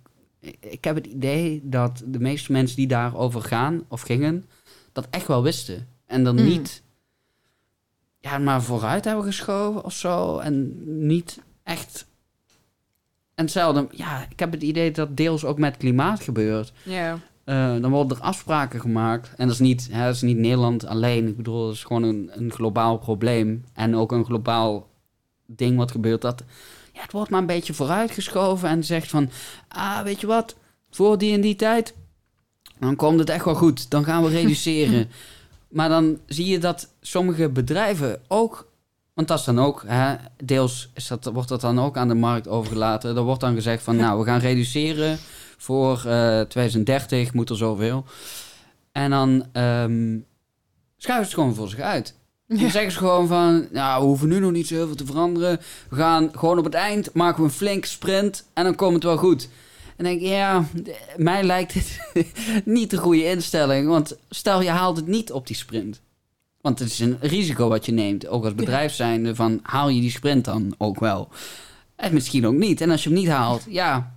Ik 0.60 0.84
heb 0.84 0.96
het 0.96 1.06
idee 1.06 1.62
dat 1.64 2.04
de 2.06 2.20
meeste 2.20 2.52
mensen 2.52 2.76
die 2.76 2.88
daarover 2.88 3.42
gaan 3.42 3.84
of 3.88 4.02
gingen, 4.02 4.46
dat 4.92 5.08
echt 5.10 5.28
wel 5.28 5.44
wisten. 5.44 5.88
En 6.06 6.24
dan 6.24 6.36
Mm. 6.36 6.44
niet... 6.44 6.84
Ja, 8.20 8.38
maar 8.38 8.62
vooruit 8.64 9.06
hebben 9.06 9.24
geschoven 9.26 9.84
of 9.84 9.94
zo. 9.94 10.38
En 10.38 10.74
niet 11.08 11.40
echt... 11.64 12.06
En 13.36 13.44
hetzelfde, 13.44 13.88
ja, 13.92 14.26
ik 14.30 14.40
heb 14.40 14.52
het 14.52 14.64
idee 14.64 14.92
dat 14.92 15.18
deels 15.18 15.46
ook 15.46 15.58
met 15.58 15.78
klimaat 15.78 16.20
gebeurt. 16.22 16.74
Ja. 16.84 17.20
Eh, 17.44 17.76
dan 17.82 17.92
worden 17.92 18.18
er 18.18 18.24
afspraken 18.24 18.80
gemaakt. 18.80 19.34
En 19.38 19.46
dat 19.46 19.54
is, 19.54 19.62
niet, 19.62 19.88
hè, 19.92 20.06
dat 20.06 20.16
is 20.16 20.22
niet 20.22 20.38
Nederland 20.38 20.86
alleen. 20.86 21.28
Ik 21.28 21.38
bedoel, 21.38 21.66
dat 21.66 21.74
is 21.74 21.84
gewoon 21.84 22.04
een, 22.04 22.30
een 22.34 22.52
globaal 22.52 22.98
probleem. 22.98 23.64
En 23.74 23.96
ook 23.96 24.12
een 24.12 24.26
globaal 24.26 24.90
ding 25.46 25.78
wat 25.78 25.92
gebeurt. 25.92 26.22
Dat, 26.22 26.44
ja, 26.98 27.04
het 27.04 27.12
wordt 27.12 27.30
maar 27.30 27.40
een 27.40 27.46
beetje 27.46 27.74
vooruitgeschoven. 27.74 28.70
En 28.70 28.84
zegt 28.84 29.10
van, 29.10 29.30
ah, 29.68 30.02
weet 30.02 30.22
je 30.22 30.28
wat? 30.28 30.56
Voor 30.90 31.18
die 31.18 31.34
en 31.34 31.42
die 31.42 31.56
tijd, 31.56 31.94
dan 32.80 32.96
komt 32.96 33.20
het 33.20 33.30
echt 33.30 33.46
wel 33.46 33.56
goed. 33.56 33.90
Dan 33.90 34.04
gaan 34.04 34.24
we 34.24 34.30
reduceren. 34.30 35.10
maar 35.78 35.90
dan 35.90 36.20
zie 36.26 36.46
je 36.46 36.60
dat 36.60 36.90
sommige 37.02 37.50
bedrijven 37.50 38.22
ook... 38.28 38.66
Want 39.14 39.28
dat 39.30 39.40
is 39.40 39.46
dan 39.46 39.60
ook, 39.60 39.84
hè, 39.88 40.16
deels 40.44 40.90
is 40.94 41.08
dat, 41.08 41.26
wordt 41.26 41.50
dat 41.50 41.62
dan 41.62 41.80
ook 41.80 41.98
aan 41.98 42.08
de 42.08 42.14
markt 42.14 42.48
overgelaten. 42.48 43.16
Er 43.16 43.24
wordt 43.24 43.42
dan 43.42 43.54
gezegd 43.54 43.84
van, 43.84 43.96
nou, 43.96 44.20
we 44.20 44.26
gaan 44.26 44.40
reduceren 44.40 45.18
voor 45.58 46.04
eh 46.06 46.42
2030 46.42 47.34
moet 47.34 47.50
er 47.50 47.58
zoveel. 47.58 48.06
En 48.92 49.10
dan 49.10 49.46
ehm 49.52 50.18
schuiven 50.98 51.30
ze 51.30 51.32
het 51.32 51.34
gewoon 51.34 51.56
voor 51.56 51.70
zich 51.70 51.80
uit. 51.80 52.16
Dan 52.48 52.58
Ja. 52.58 52.70
zeggen 52.70 52.92
ze 52.92 52.98
gewoon 52.98 53.28
van, 53.28 53.68
nou, 53.72 54.02
we 54.02 54.08
hoeven 54.08 54.28
nu 54.28 54.40
nog 54.40 54.52
niet 54.52 54.68
zo 54.68 54.76
heel 54.76 54.86
veel 54.88 54.96
te 54.96 55.06
veranderen. 55.06 55.60
We 55.90 55.96
gaan 55.96 56.30
gewoon 56.38 56.58
op 56.58 56.64
het 56.64 56.74
eind, 56.74 57.14
maken 57.14 57.38
we 57.40 57.44
een 57.48 57.54
flinke 57.56 57.88
sprint 57.88 58.46
en 58.54 58.64
dan 58.64 58.76
komt 58.76 58.94
het 58.94 59.04
wel 59.04 59.18
goed. 59.18 59.50
En 59.96 60.04
dan 60.04 60.06
denk 60.06 60.22
ik, 60.22 60.28
ja, 60.28 60.66
mij 61.18 61.44
lijkt 61.44 61.74
dit 61.74 62.00
niet 62.66 62.90
de 62.90 62.98
goede 62.98 63.26
instelling. 63.26 63.88
Want 63.88 64.18
stel 64.30 64.62
je 64.62 64.70
haalt 64.70 64.98
het 64.98 65.08
niet 65.08 65.32
op 65.32 65.48
die 65.48 65.56
sprint. 65.56 66.02
Want 66.62 66.80
het 66.80 66.90
is 66.90 67.00
een 67.00 67.18
risico 67.22 67.68
wat 67.68 67.86
je 67.86 67.92
neemt, 67.92 68.28
ook 68.28 68.44
als 68.44 68.56
bedrijf 68.56 68.94
zijnde, 68.94 69.36
van 69.36 69.60
haal 69.64 69.90
je 69.90 70.02
die 70.02 70.12
sprint 70.12 70.46
dan 70.46 70.76
ook 70.78 71.00
wel? 71.00 71.30
En 71.96 72.14
misschien 72.14 72.48
ook 72.48 72.54
niet. 72.54 72.82
En 72.82 72.92
als 72.92 73.04
je 73.04 73.10
hem 73.10 73.18
niet 73.18 73.28
haalt, 73.28 73.66
ja, 73.70 74.16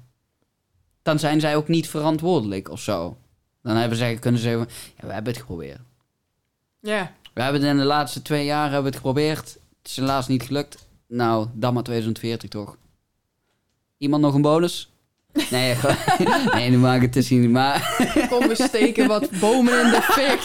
dan 1.03 1.19
zijn 1.19 1.41
zij 1.41 1.57
ook 1.57 1.69
niet 1.69 1.89
verantwoordelijk 1.89 2.71
of 2.71 2.81
zo. 2.81 3.17
Dan 3.63 3.77
hebben 3.77 3.99
zij 3.99 4.15
kunnen 4.15 4.41
zeggen, 4.41 4.69
ja, 5.01 5.07
we 5.07 5.13
hebben 5.13 5.33
het 5.33 5.41
geprobeerd. 5.43 5.81
Ja. 6.81 7.15
We 7.35 7.43
hebben 7.43 7.61
het 7.61 7.71
in 7.71 7.77
de 7.77 7.85
laatste 7.85 8.23
twee 8.23 8.45
jaar 8.45 8.63
hebben 8.63 8.81
we 8.81 8.87
het 8.87 8.97
geprobeerd. 8.97 9.59
Het 9.83 9.91
is 9.91 9.97
helaas 9.97 10.29
niet 10.29 10.43
gelukt. 10.43 10.87
Nou, 11.07 11.47
dan 11.53 11.75
maar 11.75 11.83
2040 11.83 12.51
toch. 12.51 12.77
Iemand 13.99 14.23
nog 14.23 14.35
een 14.35 14.43
bonus? 14.43 14.93
Nee, 15.51 15.77
nee, 16.55 16.71
nu 16.71 16.79
maak 16.79 16.97
ik 16.97 17.03
het 17.03 17.13
te 17.13 17.23
zien. 17.23 17.51
Maar 17.51 17.97
Kom, 18.29 18.49
we 18.49 18.55
steken 18.55 19.09
wat 19.09 19.31
bomen 19.31 19.85
in 19.85 19.91
de 19.91 20.03
fik. 20.03 20.43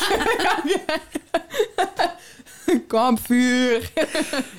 Kampvuur. 2.87 3.91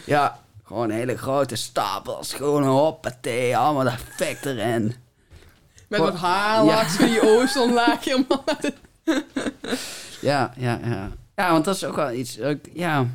ja, 0.06 0.40
gewoon 0.64 0.90
hele 0.90 1.16
grote 1.16 1.56
stapels. 1.56 2.32
Gewoon 2.32 2.64
hoppatee, 2.64 3.56
allemaal 3.56 3.84
dat 3.84 4.00
fik 4.16 4.44
erin. 4.44 4.94
Met 5.88 6.00
wat 6.00 6.14
haarlaks 6.14 6.96
van 6.96 7.06
die 7.06 7.22
ozonlaag 7.22 8.04
helemaal. 8.04 8.44
Ja, 10.20 10.52
ja, 10.56 10.80
ja. 10.84 11.10
Ja, 11.36 11.52
want 11.52 11.64
dat 11.64 11.74
is 11.74 11.84
ook 11.84 11.96
wel 11.96 12.12
iets. 12.12 12.38
ja. 12.72 13.06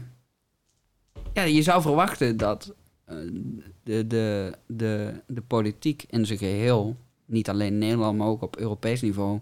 ja, 1.34 1.43
je 1.43 1.61
zou 1.61 1.81
verwachten 1.81 2.38
dat 2.38 2.73
eh, 3.06 3.15
de, 3.84 4.07
de, 4.07 4.53
de, 4.68 5.22
de 5.27 5.41
politiek 5.41 6.06
in 6.10 6.26
zijn 6.26 6.38
geheel, 6.39 6.95
niet 7.26 7.49
alleen 7.49 7.73
in 7.73 7.77
Nederland, 7.77 8.18
maar 8.18 8.27
ook 8.27 8.41
op 8.41 8.57
Europees 8.57 9.02
niveau 9.02 9.39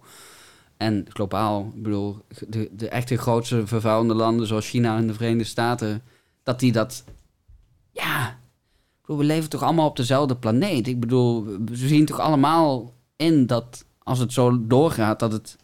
en 0.77 1.05
globaal, 1.09 1.71
ik 1.75 1.83
bedoel, 1.83 2.17
de, 2.47 2.69
de 2.71 2.89
echte 2.89 3.17
grootste 3.17 3.67
vervuilende 3.67 4.13
landen 4.13 4.47
zoals 4.47 4.69
China 4.69 4.97
en 4.97 5.07
de 5.07 5.13
Verenigde 5.13 5.43
Staten, 5.43 6.01
dat 6.43 6.59
die 6.59 6.71
dat. 6.71 7.03
Ja, 7.91 8.29
ik 8.29 9.01
bedoel, 9.01 9.17
we 9.17 9.23
leven 9.23 9.49
toch 9.49 9.63
allemaal 9.63 9.87
op 9.87 9.95
dezelfde 9.95 10.35
planeet. 10.35 10.87
Ik 10.87 10.99
bedoel, 10.99 11.45
we 11.45 11.59
we 11.65 11.75
zien 11.75 12.05
toch 12.05 12.19
allemaal 12.19 12.93
in 13.15 13.45
dat 13.45 13.85
als 14.03 14.19
het 14.19 14.33
zo 14.33 14.67
doorgaat, 14.67 15.19
dat 15.19 15.31
het 15.31 15.57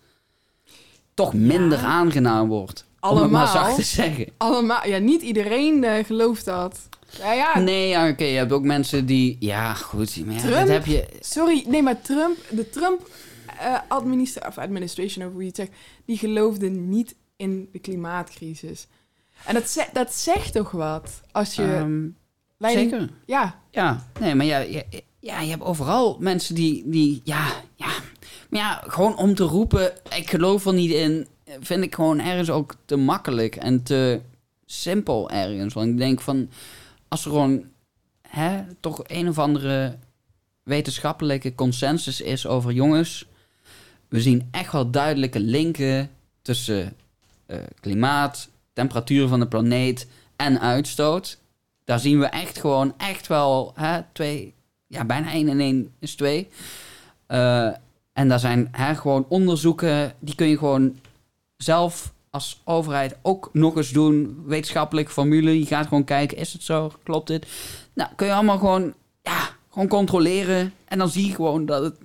toch 1.14 1.34
minder 1.34 1.78
Ja. 1.80 1.86
aangenaam 1.86 2.48
wordt. 2.48 2.86
Maar 3.14 3.20
Allemaal? 3.22 3.48
zacht 3.48 3.76
te 3.76 3.84
zeggen. 3.84 4.26
Allemaal, 4.38 4.88
ja, 4.88 4.98
niet 4.98 5.22
iedereen 5.22 5.84
eh, 5.84 6.06
gelooft 6.06 6.46
dat. 6.46 6.80
Ja, 7.20 7.34
ja, 7.34 7.60
Nee, 7.60 7.88
ja, 7.88 8.10
oké, 8.10 8.24
je 8.24 8.38
hebt 8.38 8.52
ook 8.52 8.64
mensen 8.64 9.06
die... 9.06 9.38
Ja, 9.40 9.74
goed, 9.74 10.26
maar 10.26 10.34
ja, 10.36 10.40
Trump? 10.42 10.56
dat 10.58 10.68
heb 10.68 10.86
je... 10.86 11.08
sorry, 11.20 11.64
nee, 11.68 11.82
maar 11.84 12.02
Trump, 12.02 12.38
de 12.50 12.70
Trump 12.70 13.10
eh 13.60 13.74
administra 13.88 14.48
of 14.48 14.58
administration, 14.58 15.26
of 15.26 15.32
hoe 15.32 15.42
je 15.42 15.48
het 15.48 15.56
zegt, 15.56 15.72
die 16.06 16.18
geloofde 16.18 16.70
niet 16.70 17.16
in 17.38 17.70
de 17.72 17.80
klimaatcrisis. 17.80 18.88
En 19.46 19.54
dat, 19.54 19.70
ze- 19.70 19.88
dat 19.94 20.14
zegt 20.14 20.54
toch 20.54 20.72
wat? 20.72 21.22
Als 21.32 21.56
je 21.56 21.64
ehm, 21.64 22.08
leiding- 22.58 22.90
zeker. 22.92 23.10
Ja, 23.26 23.60
Ja, 23.72 24.08
nee, 24.20 24.36
maar 24.36 24.46
ja, 24.46 24.58
ja, 24.60 24.82
ja, 25.20 25.40
je 25.42 25.50
hebt 25.50 25.64
overal 25.64 26.18
mensen 26.20 26.56
die, 26.56 26.84
die 26.86 27.22
ja, 27.24 27.46
ja, 27.76 27.88
maar 28.50 28.60
ja, 28.62 28.84
gewoon 28.88 29.18
om 29.18 29.36
te 29.36 29.44
roepen, 29.44 29.94
ik 30.18 30.30
geloof 30.30 30.66
er 30.66 30.74
niet 30.74 30.92
in, 30.92 31.28
vind 31.60 31.84
ik 31.84 31.96
gewoon 31.96 32.20
ergens 32.20 32.50
ook 32.50 32.76
te 32.86 32.96
makkelijk 32.96 33.56
en 33.56 33.84
te 33.84 34.22
simpel 34.66 35.30
ergens. 35.30 35.74
Want 35.74 35.88
ik 35.88 35.98
denk 35.98 36.22
van, 36.22 36.50
als 37.08 37.26
er 37.26 37.32
gewoon, 37.32 37.64
hè, 38.28 38.64
toch 38.80 39.02
een 39.08 39.30
of 39.30 39.40
andere 39.40 39.98
wetenschappelijke 40.64 41.56
consensus 41.56 42.22
is 42.22 42.48
over 42.48 42.72
jongens, 42.72 43.26
we 44.08 44.22
zien 44.22 44.48
echt 44.52 44.72
wel 44.72 44.92
duidelijke 44.92 45.40
linken 45.40 46.10
tussen 46.42 46.94
eh, 47.46 47.58
klimaat, 47.80 48.50
temperatuur 48.74 49.28
van 49.28 49.40
de 49.40 49.48
planeet 49.48 50.08
en 50.36 50.60
uitstoot. 50.60 51.40
Daar 51.84 52.00
zien 52.00 52.20
we 52.20 52.26
echt 52.26 52.60
gewoon 52.60 52.94
echt 52.98 53.28
wel 53.28 53.72
hè, 53.76 54.02
twee, 54.12 54.54
ja, 54.88 55.06
bijna 55.06 55.32
1 55.32 55.50
en 55.50 55.60
1 55.60 55.94
is 56.00 56.16
2. 56.16 56.48
Uh, 57.28 57.70
en 58.14 58.28
daar 58.28 58.40
zijn 58.40 58.68
hè, 58.72 58.96
gewoon 58.96 59.26
onderzoeken, 59.30 60.14
die 60.20 60.36
kun 60.36 60.48
je 60.48 60.58
gewoon 60.58 61.00
zelf 61.58 62.14
als 62.30 62.62
overheid 62.64 63.18
ook 63.22 63.50
nog 63.54 63.76
eens 63.76 63.92
doen. 63.92 64.44
Wetenschappelijke 64.46 65.12
formule, 65.12 65.60
je 65.60 65.66
gaat 65.66 65.88
gewoon 65.88 66.04
kijken, 66.04 66.38
is 66.38 66.54
het 66.54 66.64
zo, 66.64 66.92
klopt 67.04 67.28
dit? 67.28 67.48
Nou, 67.94 68.10
kun 68.16 68.28
je 68.28 68.34
allemaal 68.34 68.58
gewoon, 68.58 68.94
ja, 69.22 69.50
gewoon 69.70 69.88
controleren. 69.88 70.74
En 70.86 70.98
dan 70.98 71.10
zie 71.10 71.28
je 71.28 71.36
gewoon 71.36 71.66
dat 71.66 71.84
het, 71.84 71.96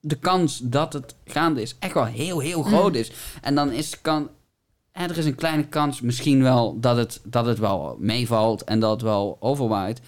de 0.00 0.18
kans 0.18 0.60
dat 0.62 0.92
het 0.92 1.14
gaande 1.24 1.62
is 1.62 1.76
echt 1.78 1.94
wel 1.94 2.04
heel, 2.04 2.38
heel 2.38 2.62
groot 2.62 2.92
mm. 2.92 2.98
is. 2.98 3.12
En 3.40 3.54
dan 3.54 3.72
is 3.72 4.00
kan, 4.00 4.28
er 4.92 5.18
is 5.18 5.24
een 5.24 5.34
kleine 5.34 5.66
kans 5.66 6.00
misschien 6.00 6.42
wel 6.42 6.80
dat 6.80 6.96
het, 6.96 7.20
dat 7.24 7.46
het 7.46 7.58
wel 7.58 7.96
meevalt 7.98 8.64
en 8.64 8.80
dat 8.80 8.90
het 8.90 9.02
wel 9.02 9.36
overwaait. 9.40 10.00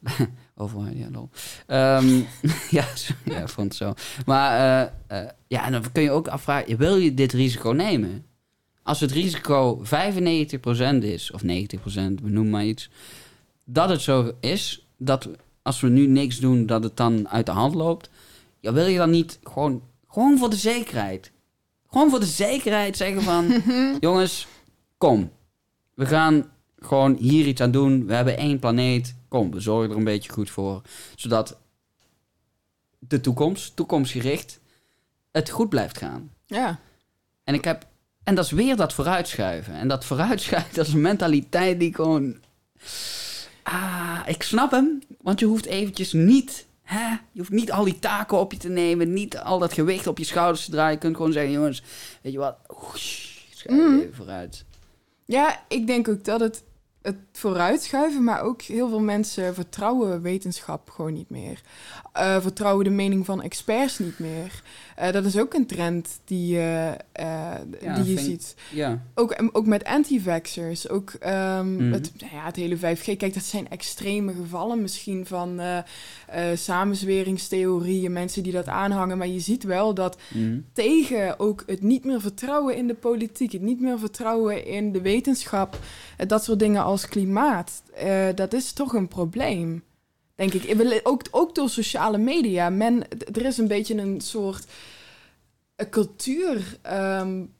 overwaait, 0.54 0.98
ja, 1.02 1.08
lol. 1.10 1.28
Um, 1.66 2.26
ja, 2.70 2.86
ja, 3.24 3.48
vond 3.48 3.68
het 3.68 3.76
zo. 3.76 3.94
Maar 4.26 4.82
uh, 5.10 5.18
uh, 5.18 5.28
ja, 5.46 5.64
en 5.64 5.72
dan 5.72 5.92
kun 5.92 6.02
je 6.02 6.10
ook 6.10 6.28
afvragen, 6.28 6.76
wil 6.76 6.96
je 6.96 7.14
dit 7.14 7.32
risico 7.32 7.70
nemen? 7.70 8.26
Als 8.82 9.00
het 9.00 9.10
risico 9.10 9.82
95% 9.84 9.88
is, 11.00 11.30
of 11.30 11.42
90%, 11.42 11.46
noem 12.22 12.50
maar 12.50 12.64
iets, 12.64 12.90
dat 13.64 13.88
het 13.88 14.00
zo 14.00 14.32
is, 14.40 14.86
dat 14.96 15.28
als 15.62 15.80
we 15.80 15.88
nu 15.88 16.06
niks 16.06 16.38
doen, 16.38 16.66
dat 16.66 16.82
het 16.82 16.96
dan 16.96 17.28
uit 17.28 17.46
de 17.46 17.52
hand 17.52 17.74
loopt. 17.74 18.10
Ja, 18.60 18.72
wil 18.72 18.86
je 18.86 18.98
dan 18.98 19.10
niet 19.10 19.38
gewoon, 19.42 19.82
gewoon 20.08 20.38
voor 20.38 20.50
de 20.50 20.56
zekerheid, 20.56 21.32
gewoon 21.90 22.10
voor 22.10 22.20
de 22.20 22.26
zekerheid 22.26 22.96
zeggen 22.96 23.22
van, 23.22 23.62
jongens, 24.00 24.46
kom, 24.98 25.30
we 25.94 26.06
gaan 26.06 26.51
gewoon 26.84 27.16
hier 27.16 27.46
iets 27.46 27.60
aan 27.60 27.70
doen. 27.70 28.06
We 28.06 28.14
hebben 28.14 28.36
één 28.36 28.58
planeet. 28.58 29.14
Kom, 29.28 29.50
we 29.50 29.60
zorgen 29.60 29.90
er 29.90 29.96
een 29.96 30.04
beetje 30.04 30.32
goed 30.32 30.50
voor. 30.50 30.82
Zodat 31.16 31.58
de 32.98 33.20
toekomst, 33.20 33.76
toekomstgericht, 33.76 34.60
het 35.30 35.50
goed 35.50 35.68
blijft 35.68 35.98
gaan. 35.98 36.30
Ja. 36.46 36.80
En 37.44 37.54
ik 37.54 37.64
heb 37.64 37.86
en 38.24 38.34
dat 38.34 38.44
is 38.44 38.50
weer 38.50 38.76
dat 38.76 38.92
vooruitschuiven. 38.92 39.74
En 39.74 39.88
dat 39.88 40.04
vooruitschuiven, 40.04 40.74
dat 40.76 40.86
is 40.86 40.92
een 40.92 41.00
mentaliteit 41.00 41.78
die 41.80 41.94
gewoon... 41.94 42.36
Ah, 43.62 44.20
ik 44.26 44.42
snap 44.42 44.70
hem. 44.70 45.02
Want 45.20 45.40
je 45.40 45.46
hoeft 45.46 45.66
eventjes 45.66 46.12
niet... 46.12 46.66
Hè? 46.82 47.08
Je 47.08 47.38
hoeft 47.38 47.50
niet 47.50 47.72
al 47.72 47.84
die 47.84 47.98
taken 47.98 48.38
op 48.38 48.52
je 48.52 48.58
te 48.58 48.68
nemen. 48.68 49.12
Niet 49.12 49.38
al 49.38 49.58
dat 49.58 49.72
gewicht 49.72 50.06
op 50.06 50.18
je 50.18 50.24
schouders 50.24 50.64
te 50.64 50.70
draaien. 50.70 50.92
Je 50.92 50.98
kunt 50.98 51.16
gewoon 51.16 51.32
zeggen, 51.32 51.52
jongens, 51.52 51.82
weet 52.22 52.32
je 52.32 52.38
wat? 52.38 52.56
schuif 53.54 53.78
mm. 53.78 54.00
even 54.00 54.14
vooruit. 54.14 54.64
Ja, 55.24 55.62
ik 55.68 55.86
denk 55.86 56.08
ook 56.08 56.24
dat 56.24 56.40
het 56.40 56.62
het 57.02 57.16
vooruitschuiven, 57.32 58.24
maar 58.24 58.42
ook 58.42 58.62
heel 58.62 58.88
veel 58.88 59.00
mensen 59.00 59.54
vertrouwen 59.54 60.22
wetenschap 60.22 60.90
gewoon 60.90 61.12
niet 61.12 61.30
meer. 61.30 61.60
Uh, 62.16 62.40
vertrouwen 62.40 62.84
de 62.84 62.90
mening 62.90 63.24
van 63.24 63.42
experts 63.42 63.98
niet 63.98 64.18
meer. 64.18 64.62
Uh, 64.98 65.12
dat 65.12 65.24
is 65.24 65.38
ook 65.38 65.54
een 65.54 65.66
trend 65.66 66.20
die, 66.24 66.54
uh, 66.54 66.92
ja, 67.12 67.62
die 68.02 68.14
je 68.14 68.18
ziet. 68.18 68.54
Ja. 68.72 69.02
Ook, 69.14 69.36
ook 69.52 69.66
met 69.66 69.84
anti-vaxxers. 69.84 70.88
Ook 70.88 71.12
um, 71.26 71.30
mm 71.30 71.78
-hmm. 71.78 71.92
het, 71.92 72.12
nou 72.20 72.34
ja, 72.34 72.44
het 72.44 72.56
hele 72.56 72.76
5G. 72.76 73.16
Kijk, 73.16 73.34
dat 73.34 73.42
zijn 73.42 73.68
extreme 73.68 74.32
gevallen 74.32 74.82
misschien 74.82 75.26
van 75.26 75.60
samenzweringstheorieën. 76.54 78.12
Mensen 78.12 78.42
die 78.42 78.52
dat 78.52 78.68
aanhangen. 78.68 79.18
Maar 79.18 79.28
je 79.28 79.40
ziet 79.40 79.64
wel 79.64 79.94
dat 79.94 80.16
mm 80.34 80.42
-hmm. 80.42 80.64
tegen 80.72 81.38
ook 81.38 81.62
het 81.66 81.82
niet 81.82 82.04
meer 82.04 82.20
vertrouwen 82.20 82.76
in 82.76 82.86
de 82.86 82.94
politiek. 82.94 83.52
Het 83.52 83.62
niet 83.62 83.80
meer 83.80 83.98
vertrouwen 83.98 84.66
in 84.66 84.92
de 84.92 85.00
wetenschap. 85.00 85.78
dat 86.26 86.44
soort 86.44 86.58
dingen 86.58 86.82
als 86.82 87.08
klimaat. 87.08 87.82
dat 88.34 88.52
is 88.52 88.72
toch 88.72 88.94
een 88.94 89.08
probleem. 89.08 89.82
Denk 90.48 90.64
ik. 90.64 91.00
Ook, 91.02 91.22
ook 91.30 91.54
door 91.54 91.68
sociale 91.68 92.18
media. 92.18 92.70
Men, 92.70 93.04
er 93.32 93.44
is 93.44 93.58
een 93.58 93.68
beetje 93.68 93.96
een 93.96 94.20
soort 94.20 94.66
een 95.76 95.88
cultuur. 95.90 96.78
Um, 96.92 97.54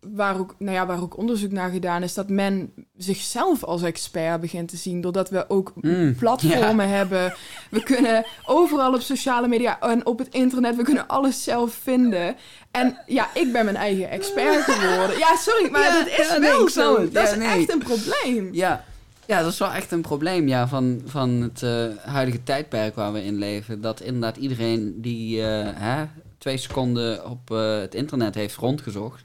waar 0.00 0.38
ook, 0.38 0.54
nou 0.58 0.76
ja, 0.76 0.86
waar 0.86 1.02
ook 1.02 1.16
onderzoek 1.16 1.50
naar 1.50 1.70
gedaan 1.70 2.02
is, 2.02 2.14
dat 2.14 2.28
men 2.28 2.72
zichzelf 2.96 3.64
als 3.64 3.82
expert 3.82 4.40
begint 4.40 4.68
te 4.68 4.76
zien. 4.76 5.00
Doordat 5.00 5.30
we 5.30 5.44
ook 5.48 5.72
mm, 5.74 6.14
platformen 6.14 6.88
hebben. 6.88 7.34
We 7.70 7.82
kunnen 7.82 8.24
overal 8.46 8.94
op 8.94 9.00
sociale 9.00 9.48
media 9.48 9.80
en 9.80 10.06
op 10.06 10.18
het 10.18 10.28
internet, 10.28 10.76
we 10.76 10.82
kunnen 10.82 11.06
alles 11.06 11.42
zelf 11.44 11.74
vinden. 11.82 12.36
En 12.70 12.98
ja, 13.06 13.28
ik 13.34 13.52
ben 13.52 13.64
mijn 13.64 13.76
eigen 13.76 14.10
expert 14.10 14.64
geworden. 14.64 15.18
Ja, 15.18 15.36
sorry, 15.36 15.70
maar 15.70 15.92
dat 15.92 16.18
is 16.18 16.38
wel 16.38 16.68
zo. 16.68 17.10
Dat 17.10 17.36
is 17.36 17.38
echt 17.38 17.72
een 17.72 17.78
probleem. 17.78 18.48
Ja, 18.52 18.84
ja, 19.30 19.42
dat 19.42 19.52
is 19.52 19.58
wel 19.58 19.72
echt 19.72 19.90
een 19.90 20.00
probleem 20.00 20.48
ja, 20.48 20.68
van, 20.68 21.02
van 21.06 21.30
het 21.30 21.62
uh, 21.62 21.86
huidige 22.04 22.42
tijdperk 22.42 22.94
waar 22.94 23.12
we 23.12 23.24
in 23.24 23.38
leven. 23.38 23.80
Dat 23.80 24.00
inderdaad 24.00 24.36
iedereen 24.36 25.00
die 25.00 25.40
uh, 25.40 25.68
hè, 25.74 26.04
twee 26.38 26.56
seconden 26.56 27.30
op 27.30 27.50
uh, 27.50 27.78
het 27.78 27.94
internet 27.94 28.34
heeft 28.34 28.56
rondgezocht, 28.56 29.22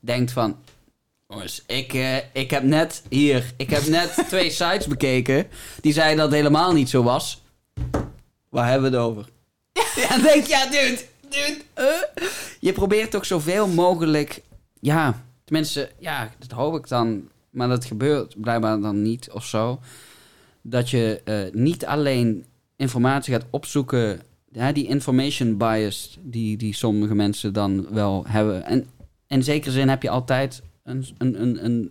denkt 0.00 0.32
van... 0.32 0.56
Jongens, 1.28 1.62
ik, 1.66 1.92
ik 2.32 2.50
heb 2.50 2.62
net 2.62 3.02
hier, 3.08 3.52
ik 3.56 3.70
heb 3.70 3.86
net 3.86 4.14
twee 4.28 4.50
sites 4.50 4.86
bekeken 4.86 5.46
die 5.80 5.92
zeiden 5.92 6.16
dat 6.16 6.26
het 6.26 6.34
helemaal 6.34 6.72
niet 6.72 6.88
zo 6.88 7.02
was. 7.02 7.42
Waar 8.48 8.70
hebben 8.70 8.90
we 8.90 8.96
het 8.96 9.06
over? 9.06 9.28
Ja, 10.08 10.18
denk 10.18 10.46
ja, 10.46 10.66
dude, 10.66 11.00
dude. 11.20 11.62
Je 12.60 12.72
probeert 12.72 13.10
toch 13.10 13.26
zoveel 13.26 13.66
mogelijk, 13.68 14.42
ja, 14.80 15.24
tenminste, 15.44 15.90
ja, 15.98 16.30
dat 16.38 16.50
hoop 16.50 16.76
ik 16.76 16.88
dan 16.88 17.28
maar 17.56 17.68
dat 17.68 17.84
gebeurt 17.84 18.40
blijkbaar 18.40 18.80
dan 18.80 19.02
niet 19.02 19.30
of 19.30 19.44
zo. 19.44 19.80
Dat 20.62 20.90
je 20.90 21.20
uh, 21.24 21.60
niet 21.62 21.86
alleen 21.86 22.44
informatie 22.76 23.32
gaat 23.32 23.46
opzoeken, 23.50 24.20
ja, 24.52 24.72
die 24.72 24.86
information 24.86 25.56
bias 25.56 26.18
die, 26.22 26.56
die 26.56 26.74
sommige 26.74 27.14
mensen 27.14 27.52
dan 27.52 27.86
wel 27.90 28.24
hebben. 28.28 28.64
En 28.64 28.86
in 29.26 29.42
zekere 29.42 29.72
zin 29.72 29.88
heb 29.88 30.02
je 30.02 30.10
altijd 30.10 30.62
een, 30.82 31.06
een, 31.18 31.42
een, 31.42 31.64
een 31.64 31.90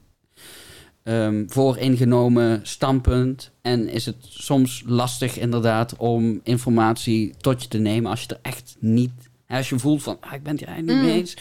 um, 1.03 1.45
vooringenomen 1.49 2.59
standpunt. 2.63 3.51
En 3.61 3.87
is 3.87 4.05
het 4.05 4.15
soms 4.19 4.83
lastig 4.85 5.37
inderdaad 5.37 5.95
om 5.95 6.39
informatie 6.43 7.33
tot 7.37 7.61
je 7.61 7.67
te 7.67 7.77
nemen 7.77 8.11
als 8.11 8.21
je 8.21 8.27
er 8.27 8.39
echt 8.41 8.75
niet... 8.79 9.11
Als 9.47 9.69
je 9.69 9.79
voelt 9.79 10.03
van, 10.03 10.17
ah, 10.19 10.33
ik 10.33 10.43
ben 10.43 10.51
het 10.51 10.59
hier 10.59 10.69
eigenlijk 10.69 10.99
niet 10.99 11.07
mee 11.07 11.15
mm. 11.15 11.19
eens. 11.19 11.37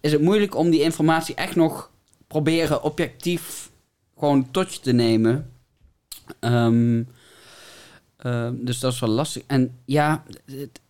Is 0.00 0.12
het 0.12 0.20
moeilijk 0.20 0.56
om 0.56 0.70
die 0.70 0.82
informatie 0.82 1.34
echt 1.34 1.56
nog 1.56 1.90
proberen 2.30 2.82
objectief 2.82 3.70
gewoon 4.18 4.50
je 4.50 4.80
te 4.80 4.92
nemen. 4.92 5.52
Um, 6.40 7.08
dus 8.52 8.78
dat 8.78 8.92
is 8.92 9.00
wel 9.00 9.10
lastig. 9.10 9.42
En 9.46 9.78
ja, 9.84 10.24
het, 10.44 10.80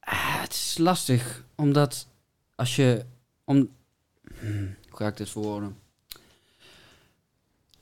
ah, 0.00 0.40
het 0.40 0.52
is 0.52 0.78
lastig, 0.78 1.44
omdat 1.54 2.06
als 2.54 2.76
je... 2.76 3.04
Om, 3.44 3.68
hmm, 4.38 4.74
hoe 4.88 4.96
ga 4.98 5.06
ik 5.06 5.16
dit 5.16 5.30
verwoorden? 5.30 5.76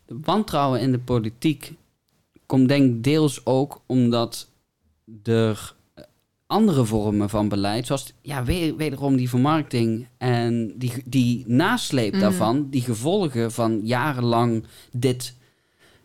De 0.05 0.19
wantrouwen 0.21 0.81
in 0.81 0.93
de 0.93 0.99
politiek 0.99 1.73
komt 2.47 2.69
denk 2.69 3.05
deels 3.05 3.47
ook 3.47 3.83
omdat 3.87 4.49
er 5.23 5.75
andere 6.49 6.85
vormen 6.85 7.29
van 7.29 7.49
beleid, 7.49 7.87
zoals 7.87 8.13
ja, 8.23 8.45
weer, 8.45 8.77
wederom 8.77 9.17
die 9.17 9.29
vermarkting 9.29 10.09
en 10.19 10.73
die, 10.77 10.93
die 11.05 11.45
nasleep 11.47 12.13
mm. 12.15 12.21
daarvan, 12.21 12.67
die 12.71 12.83
gevolgen 12.83 13.53
van 13.53 13.81
jarenlang 13.83 14.65
dit 14.93 15.35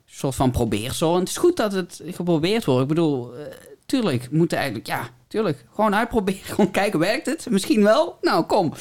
soort 0.06 0.36
van 0.36 0.52
probeersel. 0.52 1.14
En 1.14 1.20
het 1.20 1.30
is 1.30 1.38
goed 1.38 1.58
dat 1.58 1.72
het 1.72 2.02
geprobeerd 2.06 2.66
wordt. 2.66 2.82
Ik 2.82 2.88
bedoel, 2.88 3.38
uh, 3.38 3.46
tuurlijk, 3.86 4.32
moeten 4.32 4.58
eigenlijk, 4.58 4.88
ja, 4.88 5.10
tuurlijk, 5.28 5.66
gewoon 5.74 5.96
uitproberen. 5.96 6.44
Gewoon 6.56 6.72
kijken, 6.72 7.00
werkt 7.00 7.26
het? 7.26 7.48
Misschien 7.50 7.84
wel? 7.84 8.18
Nou, 8.22 8.46
kom. 8.46 8.74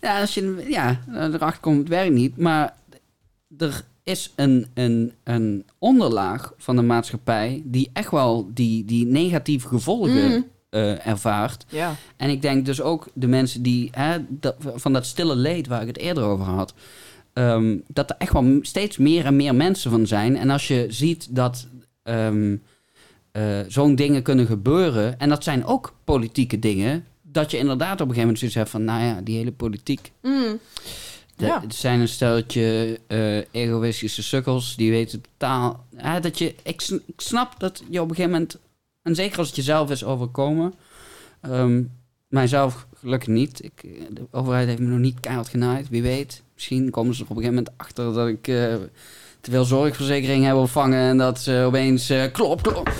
Ja, 0.00 0.20
als 0.20 0.34
je 0.34 0.64
ja, 0.68 1.00
erachter 1.14 1.60
komt, 1.60 1.78
het 1.78 1.88
werkt 1.88 2.14
niet. 2.14 2.36
Maar 2.36 2.76
er 3.58 3.84
is 4.02 4.32
een, 4.36 4.66
een, 4.74 5.12
een 5.24 5.66
onderlaag 5.78 6.52
van 6.56 6.76
de 6.76 6.82
maatschappij 6.82 7.62
die 7.64 7.90
echt 7.92 8.10
wel 8.10 8.50
die, 8.54 8.84
die 8.84 9.06
negatieve 9.06 9.68
gevolgen 9.68 10.30
mm 10.30 10.56
uh, 10.70 11.06
ervaart. 11.06 11.64
Ja. 11.68 11.94
En 12.16 12.30
ik 12.30 12.42
denk 12.42 12.66
dus 12.66 12.80
ook 12.80 13.08
de 13.14 13.26
mensen 13.26 13.62
die 13.62 13.88
hè, 13.92 14.18
dat, 14.28 14.56
van 14.74 14.92
dat 14.92 15.06
stille 15.06 15.36
leed 15.36 15.66
waar 15.66 15.80
ik 15.80 15.86
het 15.86 15.98
eerder 15.98 16.24
over 16.24 16.44
had. 16.44 16.74
Um, 17.32 17.82
dat 17.86 18.10
er 18.10 18.16
echt 18.18 18.32
wel 18.32 18.58
steeds 18.60 18.96
meer 18.96 19.24
en 19.24 19.36
meer 19.36 19.54
mensen 19.54 19.90
van 19.90 20.06
zijn. 20.06 20.36
En 20.36 20.50
als 20.50 20.68
je 20.68 20.86
ziet 20.88 21.26
dat 21.30 21.66
um, 22.04 22.62
uh, 23.32 23.58
zo'n 23.68 23.94
dingen 23.94 24.22
kunnen 24.22 24.46
gebeuren, 24.46 25.18
en 25.18 25.28
dat 25.28 25.44
zijn 25.44 25.64
ook 25.64 25.94
politieke 26.04 26.58
dingen, 26.58 27.04
dat 27.22 27.50
je 27.50 27.58
inderdaad 27.58 28.00
op 28.00 28.08
een 28.08 28.14
gegeven 28.14 28.20
moment 28.20 28.38
zoiets 28.38 28.56
hebt 28.56 28.70
van, 28.70 28.84
nou 28.84 29.02
ja, 29.02 29.20
die 29.20 29.36
hele 29.36 29.52
politiek. 29.52 30.12
Mm. 30.22 30.58
ja. 31.36 31.60
Het 31.60 31.74
zijn 31.74 32.00
een 32.00 32.08
steltje 32.08 32.98
uh, 33.08 33.42
egoïstische 33.50 34.22
sukkels, 34.22 34.76
die 34.76 34.90
weten 34.90 35.20
totaal... 35.20 35.84
Dat 36.20 36.38
je, 36.38 36.54
ik, 36.62 36.82
ik 37.06 37.20
snap 37.20 37.54
dat 37.58 37.82
je 37.90 38.00
op 38.00 38.08
een 38.08 38.14
gegeven 38.14 38.38
moment 38.38 38.58
en 39.08 39.14
zeker 39.14 39.38
als 39.38 39.46
het 39.46 39.56
jezelf 39.56 39.90
is 39.90 40.04
overkomen. 40.04 40.74
Um, 41.46 41.92
mijzelf 42.28 42.86
gelukkig 42.94 43.28
niet. 43.28 43.64
Ik, 43.64 43.82
de 44.10 44.26
overheid 44.30 44.66
heeft 44.68 44.78
me 44.78 44.86
nog 44.86 44.98
niet 44.98 45.20
keihard 45.20 45.48
genaaid, 45.48 45.88
wie 45.88 46.02
weet. 46.02 46.42
Misschien 46.54 46.90
komen 46.90 47.14
ze 47.14 47.24
er 47.24 47.30
op 47.30 47.36
een 47.36 47.42
gegeven 47.42 47.64
moment 47.64 47.80
achter 47.80 48.12
dat 48.12 48.28
ik 48.28 48.48
eh, 48.48 48.74
te 49.40 49.50
veel 49.50 49.64
zorgverzekering 49.64 50.44
heb 50.44 50.54
ontvangen 50.54 51.00
en 51.00 51.18
dat 51.18 51.40
ze 51.40 51.62
opeens 51.66 52.10
uh, 52.10 52.24
klop, 52.32 52.62
klop. 52.62 52.88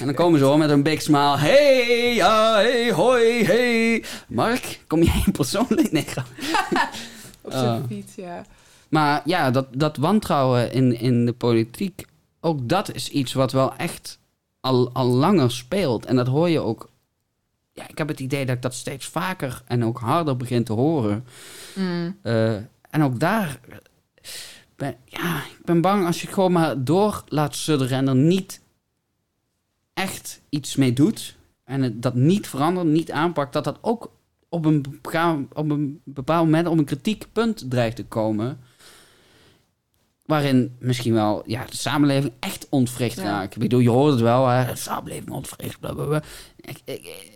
en 0.00 0.06
dan 0.06 0.14
komen 0.14 0.38
ze 0.38 0.44
hoor 0.44 0.58
met 0.58 0.70
een 0.70 0.82
big 0.82 1.02
smile. 1.02 1.38
Hey, 1.38 2.14
ja, 2.14 2.54
hey, 2.54 2.92
hoi, 2.92 3.44
hey. 3.44 4.04
Mark, 4.28 4.80
kom 4.86 5.02
jij 5.02 5.24
persoonlijk? 5.32 5.92
Nee, 5.92 6.06
Op 7.42 7.52
zijn 7.52 7.84
fiets, 7.88 8.14
ja. 8.14 8.44
Maar 8.88 9.22
ja, 9.24 9.50
dat, 9.50 9.66
dat 9.70 9.96
wantrouwen 9.96 10.72
in, 10.72 11.00
in 11.00 11.26
de 11.26 11.32
politiek, 11.32 12.04
ook 12.40 12.68
dat 12.68 12.94
is 12.94 13.08
iets 13.08 13.32
wat 13.32 13.52
wel 13.52 13.76
echt 13.76 14.18
al, 14.60 14.92
al 14.92 15.06
langer 15.06 15.50
speelt. 15.50 16.06
En 16.06 16.16
dat 16.16 16.26
hoor 16.26 16.48
je 16.48 16.60
ook. 16.60 16.90
Ja, 17.72 17.88
ik 17.88 17.98
heb 17.98 18.08
het 18.08 18.20
idee 18.20 18.46
dat 18.46 18.56
ik 18.56 18.62
dat 18.62 18.74
steeds 18.74 19.06
vaker 19.06 19.62
en 19.66 19.84
ook 19.84 19.98
harder 19.98 20.36
begin 20.36 20.64
te 20.64 20.72
horen. 20.72 21.24
Mm. 21.74 22.18
Uh, 22.22 22.54
en 22.90 23.02
ook 23.02 23.20
daar. 23.20 23.60
Ben, 24.76 24.96
ja, 25.04 25.36
ik 25.36 25.64
ben 25.64 25.80
bang 25.80 26.06
als 26.06 26.20
je 26.20 26.26
het 26.26 26.34
gewoon 26.34 26.52
maar 26.52 26.84
door 26.84 27.24
laat 27.28 27.56
sudderen 27.56 27.98
en 27.98 28.08
er 28.08 28.14
niet 28.14 28.60
echt 29.94 30.40
iets 30.48 30.76
mee 30.76 30.92
doet. 30.92 31.36
En 31.64 31.82
het, 31.82 32.02
dat 32.02 32.14
niet 32.14 32.48
verandert, 32.48 32.86
niet 32.86 33.10
aanpakt, 33.10 33.52
dat 33.52 33.64
dat 33.64 33.78
ook 33.80 34.12
op 34.48 34.64
een, 34.64 35.00
op 35.52 35.70
een 35.70 36.00
bepaald 36.04 36.44
moment 36.44 36.66
op 36.66 36.78
een 36.78 36.84
kritiekpunt 36.84 37.70
dreigt 37.70 37.96
te 37.96 38.04
komen. 38.04 38.60
Waarin 40.30 40.76
misschien 40.78 41.12
wel 41.12 41.42
ja, 41.46 41.64
de 41.64 41.76
samenleving 41.76 42.32
echt 42.40 42.66
ontwricht 42.68 43.16
Ja. 43.16 43.22
raakt. 43.22 43.54
Ik 43.54 43.60
bedoel, 43.60 43.80
je 43.80 43.90
hoort 43.90 44.12
het 44.12 44.20
wel, 44.20 44.46
hè, 44.46 44.66
de 44.66 44.76
samenleving 44.76 45.30
ontwricht. 45.30 45.78
Ik, 46.56 46.80
ik, 46.84 47.28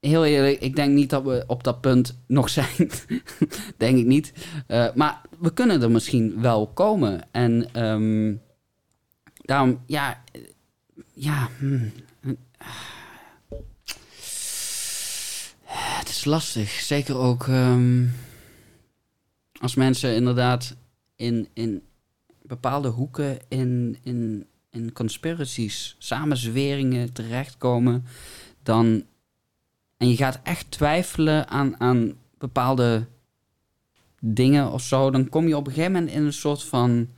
heel 0.00 0.24
eerlijk, 0.24 0.60
ik 0.60 0.76
denk 0.76 0.92
niet 0.94 1.10
dat 1.10 1.22
we 1.22 1.44
op 1.46 1.64
dat 1.64 1.80
punt 1.80 2.18
nog 2.26 2.48
zijn. 2.48 2.90
denk 3.76 3.98
ik 3.98 4.06
niet. 4.06 4.32
Uh, 4.68 4.86
maar 4.94 5.20
we 5.38 5.52
kunnen 5.52 5.82
er 5.82 5.90
misschien 5.90 6.40
wel 6.40 6.66
komen. 6.66 7.22
En 7.30 7.82
um, 7.86 8.40
daarom, 9.36 9.80
ja, 9.86 10.22
ja. 11.14 11.48
Hmm, 11.58 11.92
het 15.64 16.08
is 16.08 16.24
lastig. 16.24 16.70
Zeker 16.70 17.16
ook 17.16 17.46
um, 17.46 18.12
als 19.60 19.74
mensen 19.74 20.14
inderdaad 20.14 20.76
in, 21.16 21.48
in 21.52 21.82
bepaalde 22.54 22.88
hoeken 22.88 23.38
in, 23.48 23.98
in, 24.02 24.46
in 24.70 24.92
conspiracies, 24.92 25.96
samenzweringen 25.98 27.12
terechtkomen, 27.12 28.04
dan. 28.62 29.04
En 29.96 30.08
je 30.08 30.16
gaat 30.16 30.40
echt 30.42 30.70
twijfelen 30.70 31.48
aan, 31.48 31.80
aan 31.80 32.12
bepaalde 32.38 33.06
dingen 34.20 34.72
of 34.72 34.82
zo, 34.82 35.10
dan 35.10 35.28
kom 35.28 35.48
je 35.48 35.56
op 35.56 35.66
een 35.66 35.72
gegeven 35.72 35.92
moment 35.92 36.12
in 36.12 36.24
een 36.24 36.32
soort 36.32 36.62
van 36.62 37.08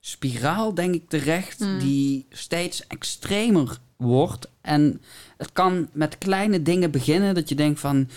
spiraal, 0.00 0.74
denk 0.74 0.94
ik, 0.94 1.08
terecht, 1.08 1.58
Hmm. 1.58 1.72
mm. 1.72 1.78
die 1.78 2.26
steeds 2.30 2.86
extremer 2.86 3.78
wordt. 3.96 4.48
En 4.60 5.00
het 5.36 5.52
kan 5.52 5.88
met 5.92 6.18
kleine 6.18 6.62
dingen 6.62 6.90
beginnen, 6.90 7.34
dat 7.34 7.48
je 7.48 7.54
denkt 7.54 7.80
van, 7.80 8.08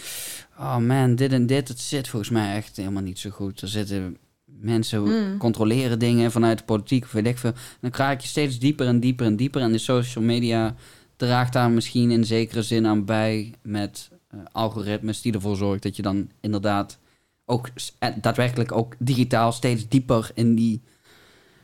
oh 0.59 0.77
man, 0.77 1.15
dit 1.15 1.31
en 1.31 1.45
dit, 1.45 1.67
het 1.67 1.79
zit 1.79 2.07
volgens 2.07 2.31
mij 2.31 2.55
echt 2.55 2.77
helemaal 2.77 3.03
niet 3.03 3.19
zo 3.19 3.29
goed. 3.29 3.61
Er 3.61 3.67
zitten 3.67 4.17
mensen 4.65 5.03
Mm. 5.03 5.37
controleren 5.37 5.99
dingen 5.99 6.31
vanuit 6.31 6.57
de 6.57 6.63
politiek, 6.63 7.03
of 7.03 7.11
weet 7.11 7.25
ik 7.27 7.37
veel. 7.37 7.53
Dan 7.79 7.91
raak 7.93 8.21
je 8.21 8.27
steeds 8.27 8.59
dieper 8.59 8.87
en 8.87 8.99
dieper 8.99 9.25
en 9.25 9.35
dieper. 9.35 9.61
En 9.61 9.71
de 9.71 9.77
social 9.77 10.23
media 10.23 10.75
draagt 11.15 11.53
daar 11.53 11.71
misschien 11.71 12.11
in 12.11 12.25
zekere 12.25 12.61
zin 12.61 12.87
aan 12.87 13.05
bij 13.05 13.53
met 13.61 14.09
uh, 14.33 14.39
algoritmes 14.51 15.21
die 15.21 15.33
ervoor 15.33 15.55
zorgt 15.55 15.83
dat 15.83 15.95
je 15.95 16.01
dan 16.01 16.29
inderdaad 16.41 16.97
ook 17.45 17.69
eh, 17.99 18.09
daadwerkelijk 18.21 18.71
ook 18.71 18.95
digitaal 18.99 19.51
steeds 19.51 19.87
dieper 19.87 20.31
in 20.33 20.55
die 20.55 20.81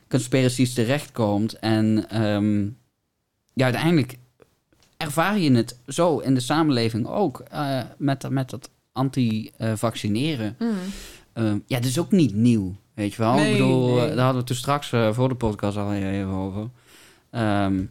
conspiracies 0.08 0.74
terechtkomt. 0.74 1.58
En 1.58 2.20
um, 2.22 2.76
ja, 3.54 3.64
uiteindelijk 3.64 4.18
ervaar 4.96 5.38
je 5.38 5.52
het 5.52 5.78
zo 5.86 6.18
in 6.18 6.34
de 6.34 6.40
samenleving 6.40 7.06
ook 7.06 7.42
uh, 7.52 7.82
met, 7.98 8.30
met 8.30 8.50
dat 8.50 8.70
anti-vaccineren. 8.92 10.56
Mm. 10.58 10.74
Uh, 11.34 11.52
ja, 11.66 11.76
dat 11.76 11.84
is 11.84 11.98
ook 11.98 12.10
niet 12.10 12.34
nieuw, 12.34 12.76
weet 12.94 13.12
je 13.14 13.22
wel. 13.22 13.34
Nee, 13.34 13.52
ik 13.52 13.58
bedoel, 13.58 13.94
nee. 13.94 14.14
daar 14.14 14.24
hadden 14.24 14.42
we 14.42 14.48
toen 14.48 14.56
straks 14.56 14.92
uh, 14.92 15.12
voor 15.12 15.28
de 15.28 15.34
podcast 15.34 15.76
al 15.76 15.92
even 15.92 16.28
over. 16.28 16.70
Um, 17.30 17.90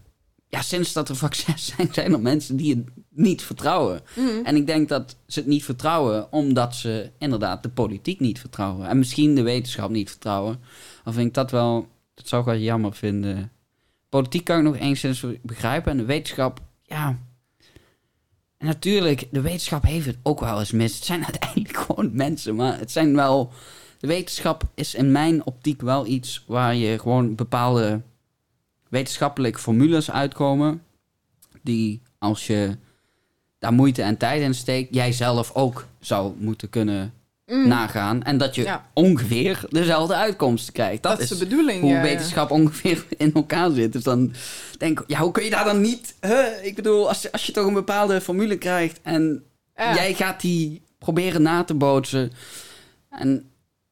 ja, 0.52 0.62
sinds 0.62 0.94
dat 0.94 1.10
er 1.10 1.16
vaccins 1.28 1.66
zijn, 1.66 1.90
zijn 1.92 2.14
er 2.14 2.20
mensen 2.20 2.56
die 2.56 2.76
het 2.76 2.88
niet 3.10 3.42
vertrouwen. 3.42 4.02
Mm. 4.16 4.46
En 4.46 4.56
ik 4.56 4.66
denk 4.66 4.90
dat 4.90 5.16
ze 5.28 5.40
het 5.40 5.48
niet 5.48 5.64
vertrouwen 5.64 6.32
omdat 6.32 6.76
ze 6.76 7.12
inderdaad 7.18 7.64
de 7.64 7.70
politiek 7.70 8.20
niet 8.20 8.40
vertrouwen. 8.40 8.88
En 8.88 8.98
misschien 8.98 9.36
de 9.36 9.42
wetenschap 9.42 9.90
niet 9.90 10.10
vertrouwen. 10.10 10.60
Dan 11.04 11.14
vind 11.14 11.28
ik 11.28 11.34
dat 11.34 11.52
wel, 11.52 11.88
dat 12.14 12.28
zou 12.28 12.42
ik 12.42 12.48
wel 12.48 12.58
jammer 12.58 12.94
vinden. 12.94 13.52
Politiek 14.10 14.44
kan 14.44 14.58
ik 14.58 14.64
nog 14.64 14.78
enigszins 14.78 15.26
begrijpen. 15.42 15.92
En 15.92 15.98
de 15.98 16.06
wetenschap, 16.06 16.60
ja. 16.84 17.18
En 18.58 18.68
natuurlijk, 18.68 19.28
de 19.32 19.42
wetenschap 19.42 19.84
heeft 19.84 20.06
het 20.06 20.18
ook 20.24 20.40
wel 20.40 20.60
eens 20.60 20.72
mis. 20.72 20.96
Het 20.96 21.06
zijn 21.06 21.26
uiteindelijk 21.26 21.78
gewoon 21.86 22.10
mensen, 22.14 22.56
maar 22.56 22.80
het 22.80 22.92
zijn 22.92 23.16
wel. 23.16 23.54
De 24.02 24.08
wetenschap 24.08 24.64
is 24.76 24.96
in 24.96 25.12
mijn 25.12 25.46
optiek 25.46 25.82
wel 25.82 26.06
iets 26.06 26.44
waar 26.48 26.76
je 26.76 27.00
gewoon 27.00 27.36
bepaalde 27.36 28.02
wetenschappelijke 28.90 29.60
formules 29.60 30.12
uitkomen. 30.12 30.84
Die 31.62 32.02
als 32.18 32.48
je 32.48 32.78
daar 33.60 33.74
moeite 33.74 34.02
en 34.02 34.18
tijd 34.18 34.42
in 34.42 34.54
steekt, 34.54 34.94
jij 34.94 35.12
zelf 35.12 35.52
ook 35.54 35.86
zou 36.00 36.34
moeten 36.38 36.70
kunnen 36.70 37.14
Mm. 37.46 37.68
nagaan. 37.68 38.24
En 38.24 38.38
dat 38.38 38.56
je 38.56 38.64
Ja. 38.64 38.86
ongeveer 38.94 39.66
dezelfde 39.70 40.16
uitkomsten 40.16 40.74
krijgt. 40.74 41.04
Dat, 41.04 41.12
Dat, 41.12 41.22
is 41.22 41.30
de 41.30 41.38
bedoeling. 41.46 41.82
hoe 41.82 41.90
ja, 41.90 41.96
ja. 41.96 42.02
wetenschap 42.02 42.52
ongeveer 42.52 43.06
in 43.18 43.34
elkaar 43.34 43.72
zit. 43.72 43.94
Dus 43.94 44.04
dan 44.04 44.34
denk 44.78 45.00
ik, 45.00 45.10
ja, 45.10 45.20
hoe 45.20 45.32
kun 45.32 45.44
je 45.44 45.50
daar 45.50 45.64
dan 45.66 45.82
niet... 45.82 46.16
Huh? 46.22 46.46
Ik 46.66 46.76
bedoel, 46.76 47.08
als, 47.08 47.22
je- 47.22 47.32
als 47.32 47.46
je 47.46 47.52
toch 47.52 47.66
een 47.66 47.74
bepaalde 47.74 48.22
formule 48.22 48.58
krijgt... 48.58 49.00
en 49.04 49.44
jij 49.76 50.14
gaat 50.14 50.42
die 50.42 50.82
proberen 51.00 51.42
na 51.42 51.64
te 51.64 51.74
bootsen... 51.74 52.32
en 53.10 53.51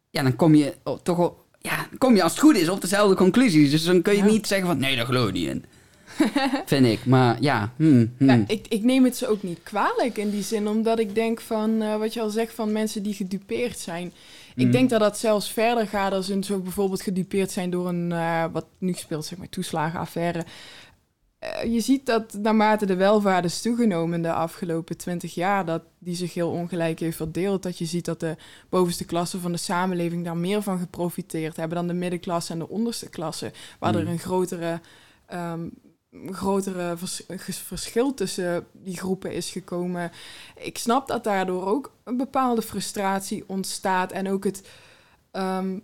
ja, 0.09 0.23
dan 0.23 0.35
kom 0.35 0.55
je 0.55 0.73
oh, 0.83 0.97
toch. 1.03 1.33
Ja, 1.61 1.75
dan 1.89 1.97
kom 1.97 2.15
je 2.15 2.23
als 2.23 2.31
het 2.31 2.41
goed 2.41 2.55
is 2.57 2.69
op 2.69 2.81
dezelfde 2.81 3.15
conclusies. 3.15 3.71
Dus 3.71 3.83
dan 3.83 4.01
kun 4.01 4.13
je 4.13 4.19
Ja. 4.19 4.25
niet 4.25 4.47
zeggen 4.47 4.67
van... 4.67 4.77
nee, 4.77 4.95
daar 4.95 5.05
geloof 5.05 5.27
ik 5.27 5.33
niet 5.33 5.47
in. 5.47 5.65
Vind 6.65 6.85
ik. 6.85 7.05
Maar 7.05 7.37
ja, 7.41 7.73
hmm, 7.75 8.13
hmm. 8.17 8.27
Ja, 8.29 8.43
ik, 8.47 8.65
ik 8.67 8.83
neem 8.83 9.03
het 9.03 9.17
ze 9.17 9.27
ook 9.27 9.43
niet 9.43 9.59
kwalijk 9.63 10.17
in 10.17 10.29
die 10.29 10.43
zin, 10.43 10.67
omdat 10.67 10.99
ik 10.99 11.15
denk 11.15 11.41
van, 11.41 11.81
eh, 11.81 11.95
wat 11.97 12.13
je 12.13 12.21
al 12.21 12.29
zegt, 12.29 12.53
van 12.53 12.71
mensen 12.71 13.03
die 13.03 13.13
gedupeerd 13.13 13.79
zijn. 13.79 14.13
Ik 14.55 14.65
Mm. 14.65 14.71
denk 14.71 14.89
dat 14.89 14.99
dat 14.99 15.17
zelfs 15.17 15.51
verder 15.51 15.87
gaat 15.87 16.11
als 16.11 16.29
in 16.29 16.43
zo 16.43 16.59
bijvoorbeeld 16.59 17.01
gedupeerd 17.01 17.51
zijn 17.51 17.69
door 17.69 17.87
een, 17.87 18.11
eh, 18.11 18.43
wat 18.51 18.65
nu 18.77 18.93
speelt, 18.93 19.25
zeg 19.25 19.37
maar, 19.37 19.49
toeslagenaffaire. 19.49 20.45
Eh, 21.39 21.73
je 21.73 21.79
ziet 21.79 22.05
dat 22.05 22.33
naarmate 22.33 22.85
de 22.85 22.95
welvaart 22.95 23.45
is 23.45 23.61
toegenomen 23.61 24.21
de 24.21 24.33
afgelopen 24.33 24.97
twintig 24.97 25.33
jaar, 25.33 25.65
dat 25.65 25.81
die 25.99 26.15
zich 26.15 26.33
heel 26.33 26.49
ongelijk 26.51 26.99
heeft 26.99 27.17
verdeeld. 27.17 27.63
Dat 27.63 27.77
je 27.77 27.85
ziet 27.85 28.05
dat 28.05 28.19
de 28.19 28.35
bovenste 28.69 29.05
klasse 29.05 29.39
van 29.39 29.51
de 29.51 29.57
samenleving 29.57 30.25
daar 30.25 30.37
meer 30.37 30.61
van 30.61 30.79
geprofiteerd 30.79 31.55
hebben 31.55 31.77
dan 31.77 31.87
de 31.87 31.93
middenklasse 31.93 32.53
en 32.53 32.59
de 32.59 32.69
onderste 32.69 33.09
klasse. 33.09 33.51
Waar 33.79 33.95
er 33.95 34.01
Mm. 34.03 34.07
een 34.07 34.19
grotere, 34.19 34.81
ehm, 35.25 35.67
grotere 36.31 36.97
vers- 36.97 37.23
verschil 37.65 38.13
tussen 38.13 38.65
die 38.71 38.97
groepen 38.97 39.33
is 39.33 39.49
gekomen. 39.51 40.11
Ik 40.55 40.77
snap 40.77 41.07
dat 41.07 41.23
daardoor 41.23 41.65
ook 41.65 41.93
een 42.03 42.17
bepaalde 42.17 42.61
frustratie 42.61 43.43
ontstaat 43.47 44.11
en 44.11 44.29
ook 44.29 44.43
het. 44.43 44.67
ehm, 45.31 45.79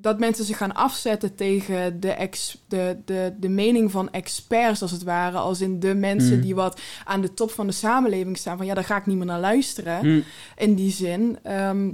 dat 0.00 0.18
mensen 0.18 0.44
zich 0.44 0.56
gaan 0.56 0.74
afzetten 0.74 1.34
tegen 1.34 2.00
de, 2.00 2.10
ex, 2.10 2.62
de, 2.68 2.96
de, 3.04 3.34
de 3.40 3.48
mening 3.48 3.90
van 3.90 4.10
experts, 4.10 4.82
als 4.82 4.90
het 4.90 5.02
ware. 5.02 5.36
Als 5.36 5.60
in 5.60 5.80
de 5.80 5.94
mensen 5.94 6.32
Hmm. 6.32 6.40
die 6.40 6.54
wat 6.54 6.80
aan 7.04 7.20
de 7.20 7.34
top 7.34 7.50
van 7.50 7.66
de 7.66 7.72
samenleving 7.72 8.36
staan. 8.36 8.56
Van 8.56 8.66
ja, 8.66 8.74
daar 8.74 8.84
ga 8.84 8.96
ik 8.96 9.06
niet 9.06 9.16
meer 9.16 9.26
naar 9.26 9.40
luisteren. 9.40 9.98
Hmm. 9.98 10.24
In 10.56 10.74
die 10.74 10.90
zin. 10.90 11.38
Ehm, 11.42 11.88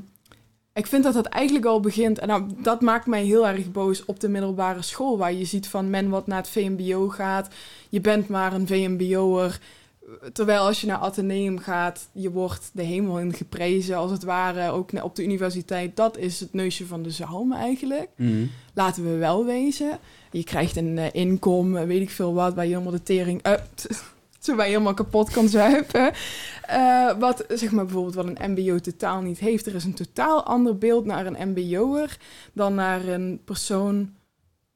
ik 0.75 0.87
vind 0.87 1.05
dat 1.05 1.15
dat 1.15 1.27
eigenlijk 1.27 1.67
al 1.67 1.81
begint. 1.81 2.19
En 2.19 2.29
nou, 2.29 2.45
dat 2.63 2.81
maakt 2.81 3.07
mij 3.07 3.25
heel 3.25 3.49
erg 3.49 3.73
boos 3.73 4.05
op 4.05 4.21
de 4.21 4.29
middelbare 4.29 4.83
school. 4.83 5.19
Waar 5.19 5.33
je 5.33 5.45
ziet 5.45 5.69
van 5.69 5.91
men 5.91 6.09
wat 6.09 6.27
naar 6.27 6.39
het 6.39 6.49
VMBO 6.49 7.09
gaat. 7.09 7.55
Je 7.89 8.01
bent 8.01 8.29
maar 8.29 8.53
een 8.53 8.67
VMBO'er. 8.67 9.61
Terwijl 10.33 10.61
als 10.67 10.81
je 10.81 10.87
naar 10.87 10.97
Atheneum 10.99 11.59
gaat, 11.59 12.09
je 12.13 12.31
wordt 12.31 12.71
de 12.73 12.83
hemel 12.83 13.19
in 13.19 13.33
geprezen, 13.35 13.97
als 13.97 14.11
het 14.11 14.23
ware. 14.23 14.71
Ook 14.71 14.91
op 15.03 15.17
de 15.17 15.25
universiteit, 15.25 15.97
dat 15.97 16.17
is 16.17 16.41
het 16.41 16.53
neusje 16.53 16.87
van 16.87 17.03
de 17.03 17.11
zalm 17.11 17.53
eigenlijk. 17.53 18.09
Hmm. 18.17 18.51
Laten 18.75 19.05
we 19.05 19.17
wel 19.17 19.45
wezen. 19.45 19.99
Je 20.31 20.45
krijgt 20.45 20.77
een 20.77 20.99
eh, 20.99 21.09
inkom, 21.13 21.73
weet 21.73 22.03
ik 22.03 22.11
veel 22.11 22.35
wat, 22.35 22.55
waar 22.55 22.65
je 22.65 22.71
helemaal 22.71 22.93
de 22.93 23.03
tering... 23.03 23.47
Uh, 23.47 23.53
waar 24.57 24.67
je 24.67 24.73
helemaal 24.73 24.95
kapot 24.95 25.31
kan 25.31 25.49
zuipen. 25.49 26.13
Eh, 26.67 27.19
wat, 27.19 27.45
zeg 27.49 27.71
maar 27.71 27.85
bijvoorbeeld, 27.85 28.15
wat 28.15 28.27
een 28.27 28.51
mbo 28.53 28.79
totaal 28.79 29.21
niet 29.21 29.39
heeft. 29.39 29.67
Er 29.67 29.75
is 29.75 29.85
een 29.85 29.95
totaal 29.95 30.43
ander 30.43 30.79
beeld 30.79 31.05
naar 31.05 31.27
een 31.27 31.49
mbo'er 31.49 32.17
dan 32.53 32.75
naar 32.75 33.05
een 33.09 33.41
persoon 33.45 34.11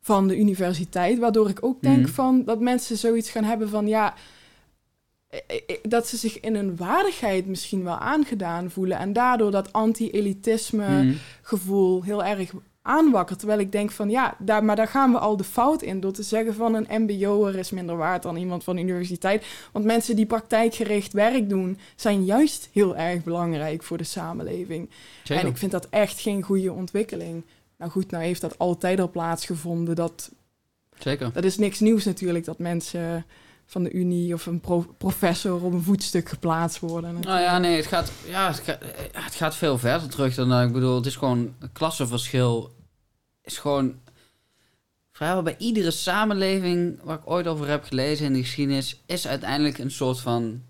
van 0.01 0.29
de 0.29 0.39
universiteit. 0.39 1.19
Waardoor 1.19 1.49
ik 1.49 1.65
ook 1.65 1.83
denk 1.83 2.03
Mhm. 2.03 2.13
van, 2.13 2.45
dat 2.45 2.61
mensen 2.61 2.97
zoiets 2.97 3.31
gaan 3.31 3.45
hebben 3.45 3.69
van, 3.69 3.87
ja... 3.87 4.15
eh, 5.29 5.41
eh, 5.67 5.77
dat 5.83 6.07
ze 6.07 6.17
zich 6.17 6.41
in 6.41 6.55
hun 6.55 6.77
waardigheid 6.77 7.47
misschien 7.47 7.85
wel 7.85 7.99
aangedaan 7.99 8.71
voelen. 8.71 8.99
En 8.99 9.13
daardoor 9.13 9.51
dat 9.51 9.73
anti-elitisme 9.73 11.03
Mm. 11.03 11.17
gevoel 11.43 12.03
heel 12.03 12.25
erg 12.25 12.53
aanwakkert. 12.83 13.39
Terwijl 13.39 13.61
ik 13.61 13.73
denk 13.73 13.91
van 13.91 14.11
ja, 14.11 14.37
daar, 14.39 14.65
maar 14.65 14.77
daar 14.77 14.89
gaan 14.89 15.13
we 15.13 15.19
al 15.19 15.37
de 15.37 15.45
fout 15.45 15.83
in 15.83 16.01
door 16.01 16.13
te 16.13 16.23
zeggen 16.23 16.55
van 16.55 16.75
een 16.75 17.03
mbo'er 17.03 17.57
is 17.57 17.71
minder 17.71 17.97
waard 17.97 18.23
dan 18.23 18.37
iemand 18.37 18.65
van 18.65 18.77
de 18.77 18.83
universiteit. 18.83 19.47
Want 19.73 19.85
mensen 19.85 20.17
die 20.17 20.27
praktijkgericht 20.27 21.13
werk 21.13 21.49
doen, 21.49 21.79
zijn 21.97 22.25
juist 22.25 22.69
heel 22.73 22.97
erg 22.97 23.23
belangrijk 23.23 23.83
voor 23.83 23.99
de 23.99 24.05
samenleving. 24.05 24.91
En 25.25 25.47
ik 25.47 25.57
vind 25.57 25.71
dat 25.71 25.89
echt 25.91 26.21
geen 26.21 26.43
goede 26.43 26.73
ontwikkeling. 26.73 27.45
Nou 27.79 27.91
goed, 27.91 28.11
nou 28.11 28.25
heeft 28.25 28.41
dat 28.41 28.59
altijd 28.59 29.01
al 29.01 29.11
plaatsgevonden. 29.11 29.95
Dat, 29.95 30.31
Zeker. 30.99 31.33
dat 31.33 31.45
is 31.45 31.59
niks 31.59 31.81
nieuws 31.81 32.05
natuurlijk, 32.05 32.45
dat 32.45 32.59
mensen 32.59 33.25
van 33.67 33.83
de 33.83 33.93
Unie 33.93 34.35
of 34.35 34.47
een 34.47 34.61
pro- 34.61 34.95
professor 34.99 35.65
op 35.65 35.73
een 35.73 35.83
voetstuk 35.83 36.29
geplaatst 36.29 36.79
worden. 36.79 37.21
Nou 37.21 37.41
ja, 37.41 37.59
nee, 37.59 37.77
het 37.77 37.87
gaat, 37.87 38.13
ja, 38.29 38.47
het 38.47 38.59
gaat, 38.61 38.79
het 39.13 39.35
gaat 39.35 39.57
veel 39.57 39.79
verder 39.79 40.09
terug 40.09 40.35
dan 40.35 40.49
dat. 40.49 40.67
Ik 40.67 40.73
bedoel, 40.73 40.97
het 40.97 41.07
is 41.07 41.17
gewoon 41.17 41.55
een 41.59 41.73
klassenverschil. 41.73 42.75
Is 43.43 43.59
gewoon 43.59 43.95
vrijwel 45.13 45.43
bij 45.43 45.55
iedere 45.59 45.91
samenleving 45.91 46.99
waar 47.03 47.17
ik 47.19 47.31
ooit 47.31 47.47
over 47.47 47.69
heb 47.69 47.85
gelezen 47.85 48.27
in 48.27 48.33
de 48.33 48.41
geschiedenis, 48.43 49.03
is 49.07 49.27
uiteindelijk 49.27 49.79
een 49.79 49.91
soort 49.91 50.21
van. 50.21 50.63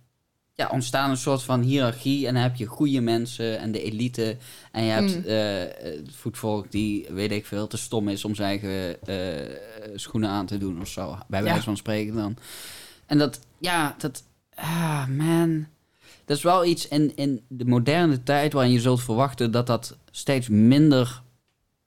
Ja, 0.55 0.69
ontstaan 0.73 1.11
een 1.11 1.17
soort 1.17 1.43
van 1.43 1.61
hiërarchie. 1.61 2.27
En 2.27 2.35
dan 2.35 2.43
heb 2.43 2.57
je 2.57 2.67
goede 2.67 3.01
mensen 3.01 3.59
en 3.59 3.73
de 3.73 3.83
elite. 3.83 4.37
En 4.73 4.85
je 4.85 4.91
hebt 4.91 5.17
Mm. 5.17 5.25
eh, 5.25 5.93
het 5.93 6.15
voetvolk 6.15 6.71
die, 6.71 7.07
weet 7.11 7.31
ik 7.33 7.47
veel, 7.47 7.67
te 7.67 7.77
stom 7.77 8.09
is 8.09 8.25
om 8.25 8.35
zijn 8.35 8.49
eigen 8.49 9.03
eh, 9.07 9.57
schoenen 9.95 10.31
aan 10.31 10.47
te 10.47 10.59
doen 10.59 10.81
of 10.81 10.89
zo. 10.89 11.19
Bij 11.29 11.43
wijze 11.43 11.59
Ja. 11.59 11.65
van 11.65 11.77
spreken 11.77 12.15
dan. 12.15 12.37
En 13.07 13.19
dat, 13.19 13.41
ja, 13.59 13.95
dat. 13.99 14.25
Ah, 14.55 15.07
man. 15.07 15.67
Dat 16.25 16.37
is 16.37 16.43
wel 16.43 16.65
iets 16.65 16.89
in, 16.89 17.17
in 17.17 17.45
de 17.49 17.65
moderne 17.65 18.23
tijd 18.23 18.53
waarin 18.53 18.73
je 18.73 18.81
zult 18.81 19.03
verwachten 19.03 19.51
dat 19.51 19.67
dat 19.67 19.97
steeds 20.11 20.49
minder 20.49 21.23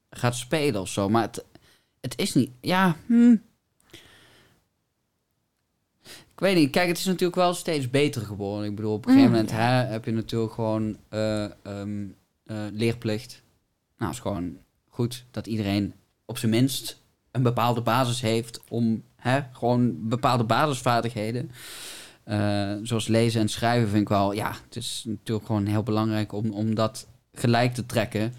gaat 0.09 0.35
spelen 0.35 0.81
of 0.81 0.89
zo. 0.89 1.09
Maar 1.09 1.21
het, 1.21 1.45
het 2.01 2.17
is 2.17 2.33
niet. 2.33 2.51
Ja, 2.61 2.95
hm. 3.05 3.35
Ik 6.39 6.45
weet 6.45 6.55
niet. 6.55 6.71
Kijk, 6.71 6.87
het 6.87 6.97
is 6.97 7.05
natuurlijk 7.05 7.35
wel 7.35 7.53
steeds 7.53 7.89
beter 7.89 8.21
geworden. 8.21 8.69
Ik 8.69 8.75
bedoel, 8.75 8.93
op 8.93 9.05
een 9.05 9.11
gegeven 9.11 9.31
Mm, 9.31 9.35
moment 9.35 9.51
hè, 9.55 9.91
heb 9.91 10.05
je 10.05 10.11
natuurlijk 10.11 10.53
gewoon 10.53 10.97
eh, 11.09 11.43
ehm, 11.43 12.05
eh, 12.45 12.57
leerplicht. 12.71 13.43
Nou, 13.97 14.11
is 14.11 14.19
gewoon 14.19 14.57
goed 14.87 15.25
dat 15.31 15.47
iedereen 15.47 15.93
op 16.25 16.37
zijn 16.37 16.51
minst 16.51 17.01
een 17.31 17.43
bepaalde 17.43 17.81
basis 17.81 18.21
heeft 18.21 18.61
om 18.69 19.03
hè, 19.19 19.39
gewoon 19.51 20.07
bepaalde 20.09 20.43
basisvaardigheden. 20.43 21.51
eh, 22.23 22.73
zoals 22.83 23.07
lezen 23.07 23.41
en 23.41 23.49
schrijven 23.49 23.89
vind 23.89 24.01
ik 24.01 24.09
wel, 24.09 24.31
ja, 24.33 24.51
het 24.65 24.75
is 24.75 25.03
natuurlijk 25.07 25.45
gewoon 25.45 25.65
heel 25.65 25.83
belangrijk 25.83 26.31
om, 26.33 26.51
om 26.51 26.75
dat 26.75 27.07
gelijk 27.33 27.73
te 27.73 27.85
trekken. 27.85 28.33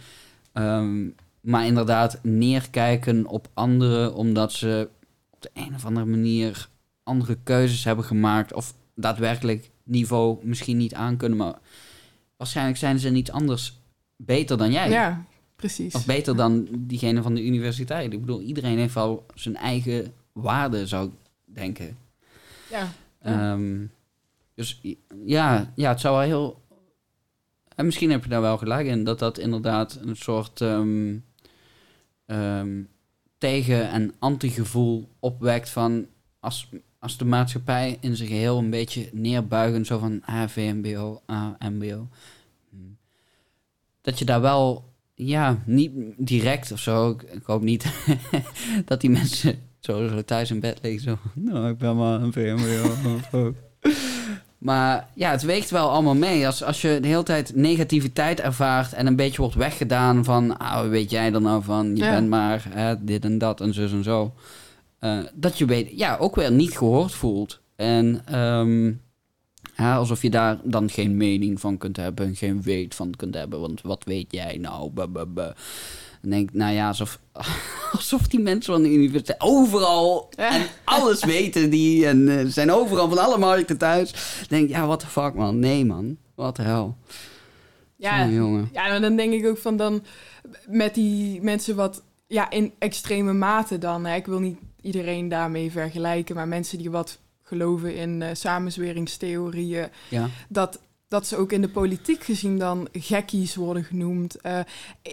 Ehm, 0.52 1.08
maar 1.40 1.66
inderdaad, 1.66 2.18
neerkijken 2.22 3.26
op 3.26 3.48
anderen 3.54 4.14
omdat 4.14 4.52
ze 4.52 4.88
op 5.30 5.42
de 5.42 5.50
een 5.54 5.74
of 5.74 5.84
andere 5.84 6.06
manier 6.06 6.68
andere 7.02 7.38
keuzes 7.42 7.84
hebben 7.84 8.04
gemaakt. 8.04 8.52
Of 8.52 8.74
daadwerkelijk 8.94 9.70
niveau 9.82 10.38
misschien 10.42 10.76
niet 10.76 10.94
aankunnen, 10.94 11.38
maar 11.38 11.54
waarschijnlijk 12.36 12.78
zijn 12.78 12.98
ze 12.98 13.08
niet 13.10 13.30
anders 13.30 13.80
beter 14.16 14.58
dan 14.58 14.72
jij. 14.72 14.90
Ja, 14.90 15.24
precies. 15.56 15.94
Of 15.94 16.06
beter 16.06 16.36
dan 16.36 16.68
diegene 16.78 17.22
van 17.22 17.34
de 17.34 17.44
universiteit. 17.44 18.12
Ik 18.12 18.20
bedoel, 18.20 18.40
iedereen 18.40 18.78
heeft 18.78 18.94
wel 18.94 19.26
zijn 19.34 19.56
eigen 19.56 20.12
waarde, 20.32 20.86
zou 20.86 21.06
ik 21.06 21.12
denken. 21.44 21.98
Ja. 22.70 22.88
Ehm, 23.20 23.86
dus 24.54 24.80
ja, 25.24 25.72
ja, 25.74 25.90
het 25.90 26.00
zou 26.00 26.14
wel 26.16 26.24
heel... 26.24 26.62
En 27.76 27.84
misschien 27.84 28.10
heb 28.10 28.22
je 28.22 28.30
daar 28.30 28.40
wel 28.40 28.58
gelijk 28.58 28.86
in, 28.86 29.04
dat 29.04 29.18
dat 29.18 29.38
inderdaad 29.38 29.98
een 30.02 30.16
soort 30.16 30.60
ehm, 30.60 31.16
ehm, 32.26 32.82
tegen- 33.38 33.90
en 33.90 34.14
anti-gevoel 34.18 35.08
opwekt 35.18 35.68
van... 35.68 36.06
Als, 36.40 36.68
als 36.98 37.16
de 37.16 37.24
maatschappij 37.24 37.98
in 38.00 38.16
zijn 38.16 38.28
geheel 38.28 38.58
een 38.58 38.70
beetje 38.70 39.08
neerbuigen, 39.12 39.84
zo 39.84 39.98
van 39.98 40.22
ah, 40.24 40.48
VMBO, 40.48 41.22
ah, 41.26 41.50
MBO. 41.58 42.08
Hm. 42.70 42.76
Dat 44.00 44.18
je 44.18 44.24
daar 44.24 44.40
wel, 44.40 44.92
ja, 45.14 45.62
niet 45.66 45.92
direct 46.16 46.72
of 46.72 46.80
zo. 46.80 47.10
Ik, 47.10 47.22
ik 47.22 47.42
hoop 47.42 47.62
niet 47.62 47.92
dat 48.84 49.00
die 49.00 49.10
mensen 49.10 49.69
zo, 49.80 50.08
zo 50.08 50.22
thuis 50.24 50.50
in 50.50 50.60
bed 50.60 50.78
liggen. 50.82 51.00
Zo, 51.02 51.18
nou, 51.50 51.68
ik 51.68 51.78
ben 51.78 51.96
maar 51.96 52.20
een 52.20 52.32
VMBO. 52.32 52.92
maar 54.58 55.08
ja, 55.14 55.30
het 55.30 55.42
weegt 55.42 55.70
wel 55.70 55.90
allemaal 55.90 56.14
mee. 56.14 56.46
Als, 56.46 56.62
als 56.62 56.80
je 56.80 56.98
de 57.00 57.08
hele 57.08 57.22
tijd 57.22 57.54
negativiteit 57.54 58.40
ervaart 58.40 58.92
en 58.92 59.06
een 59.06 59.16
beetje 59.16 59.40
wordt 59.40 59.56
weggedaan 59.56 60.24
van, 60.24 60.58
ah, 60.58 60.88
weet 60.88 61.10
jij 61.10 61.32
er 61.32 61.40
nou 61.40 61.62
van? 61.62 61.96
Je 61.96 62.04
Ja. 62.04 62.10
bent 62.10 62.28
maar 62.28 62.66
hè, 62.68 63.04
dit 63.04 63.24
en 63.24 63.38
dat 63.38 63.60
en 63.60 63.74
zus 63.74 63.92
en 63.92 64.02
zo. 64.04 64.32
Eh, 64.98 65.18
dat 65.34 65.58
je 65.58 65.64
weet, 65.64 65.98
ja, 65.98 66.16
ook 66.16 66.36
weer 66.36 66.52
niet 66.52 66.76
gehoord 66.76 67.12
voelt. 67.12 67.60
En 67.76 68.22
ehm, 68.24 68.86
ja, 69.76 69.96
alsof 69.96 70.22
je 70.22 70.30
daar 70.30 70.58
dan 70.64 70.90
geen 70.90 71.16
mening 71.16 71.60
van 71.60 71.78
kunt 71.78 71.96
hebben, 71.96 72.36
geen 72.36 72.62
weet 72.62 72.94
van 72.94 73.14
kunt 73.16 73.34
hebben. 73.34 73.60
Want 73.60 73.82
wat 73.82 74.04
weet 74.04 74.26
jij 74.32 74.56
nou? 74.56 74.90
Buh, 74.90 75.08
buh, 75.08 75.26
buh. 75.28 75.50
Dan 76.20 76.30
denk 76.30 76.48
ik, 76.48 76.54
nou 76.54 76.74
ja, 76.74 76.88
alsof, 76.88 77.18
alsof 77.92 78.28
die 78.28 78.40
mensen 78.40 78.72
van 78.72 78.82
de 78.82 78.92
universiteit 78.92 79.40
overal 79.40 80.30
en 80.36 80.66
alles 80.84 81.24
weten 81.24 81.70
die 81.70 82.06
en 82.06 82.38
eh, 82.38 82.46
zijn 82.46 82.72
overal 82.72 83.08
van 83.08 83.18
alle 83.18 83.38
markten 83.38 83.78
thuis. 83.78 84.12
Dan 84.12 84.46
denk 84.48 84.68
ik, 84.68 84.70
ja, 84.70 84.86
what 84.86 85.00
the 85.00 85.06
fuck 85.06 85.34
man? 85.34 85.58
Nee 85.58 85.84
man, 85.84 86.16
wat 86.34 86.56
de 86.56 86.62
hel. 86.62 86.96
Ja, 87.96 88.28
jongen. 88.28 88.68
ja, 88.72 88.88
maar 88.88 89.00
dan 89.00 89.16
denk 89.16 89.32
ik 89.32 89.46
ook 89.46 89.58
van 89.58 89.76
dan 89.76 90.02
met 90.66 90.94
die 90.94 91.42
mensen 91.42 91.76
wat 91.76 92.02
ja, 92.26 92.50
in 92.50 92.72
extreme 92.78 93.32
mate 93.32 93.78
dan. 93.78 94.06
Hè. 94.06 94.16
Ik 94.16 94.26
wil 94.26 94.38
niet 94.40 94.58
iedereen 94.80 95.28
daarmee 95.28 95.70
vergelijken, 95.70 96.34
maar 96.34 96.48
mensen 96.48 96.78
die 96.78 96.90
wat 96.90 97.18
geloven 97.42 97.94
in 97.94 98.22
eh, 98.22 98.28
samenzweringstheorieën, 98.32 99.88
Ja, 100.08 100.28
dat, 100.48 100.80
dat 101.10 101.26
ze 101.26 101.36
ook 101.36 101.52
in 101.52 101.60
de 101.60 101.68
politiek 101.68 102.24
gezien 102.24 102.58
dan 102.58 102.88
gekkies 102.92 103.54
worden 103.54 103.84
genoemd. 103.84 104.40
Eh, 104.40 104.58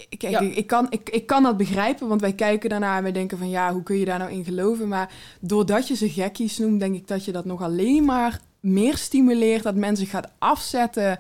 ik, 0.09 0.19
kijk, 0.19 0.33
Ja. 0.33 0.39
ik, 0.39 0.55
ik, 0.55 0.67
kan, 0.67 0.87
ik, 0.89 1.09
ik 1.09 1.25
kan 1.27 1.43
dat 1.43 1.57
begrijpen, 1.57 2.07
want 2.07 2.21
wij 2.21 2.33
kijken 2.33 2.69
daarnaar 2.69 2.97
en 2.97 3.03
wij 3.03 3.11
denken 3.11 3.37
van 3.37 3.49
ja, 3.49 3.73
hoe 3.73 3.83
kun 3.83 3.97
je 3.97 4.05
daar 4.05 4.19
nou 4.19 4.31
in 4.31 4.43
geloven? 4.43 4.87
Maar 4.87 5.11
doordat 5.39 5.87
je 5.87 5.95
ze 5.95 6.09
gekkies 6.09 6.57
noemt, 6.57 6.79
denk 6.79 6.95
ik 6.95 7.07
dat 7.07 7.25
je 7.25 7.31
dat 7.31 7.45
nog 7.45 7.61
alleen 7.61 8.05
maar 8.05 8.39
meer 8.59 8.97
stimuleert, 8.97 9.63
dat 9.63 9.75
mensen 9.75 10.07
gaat 10.07 10.31
afzetten 10.37 11.19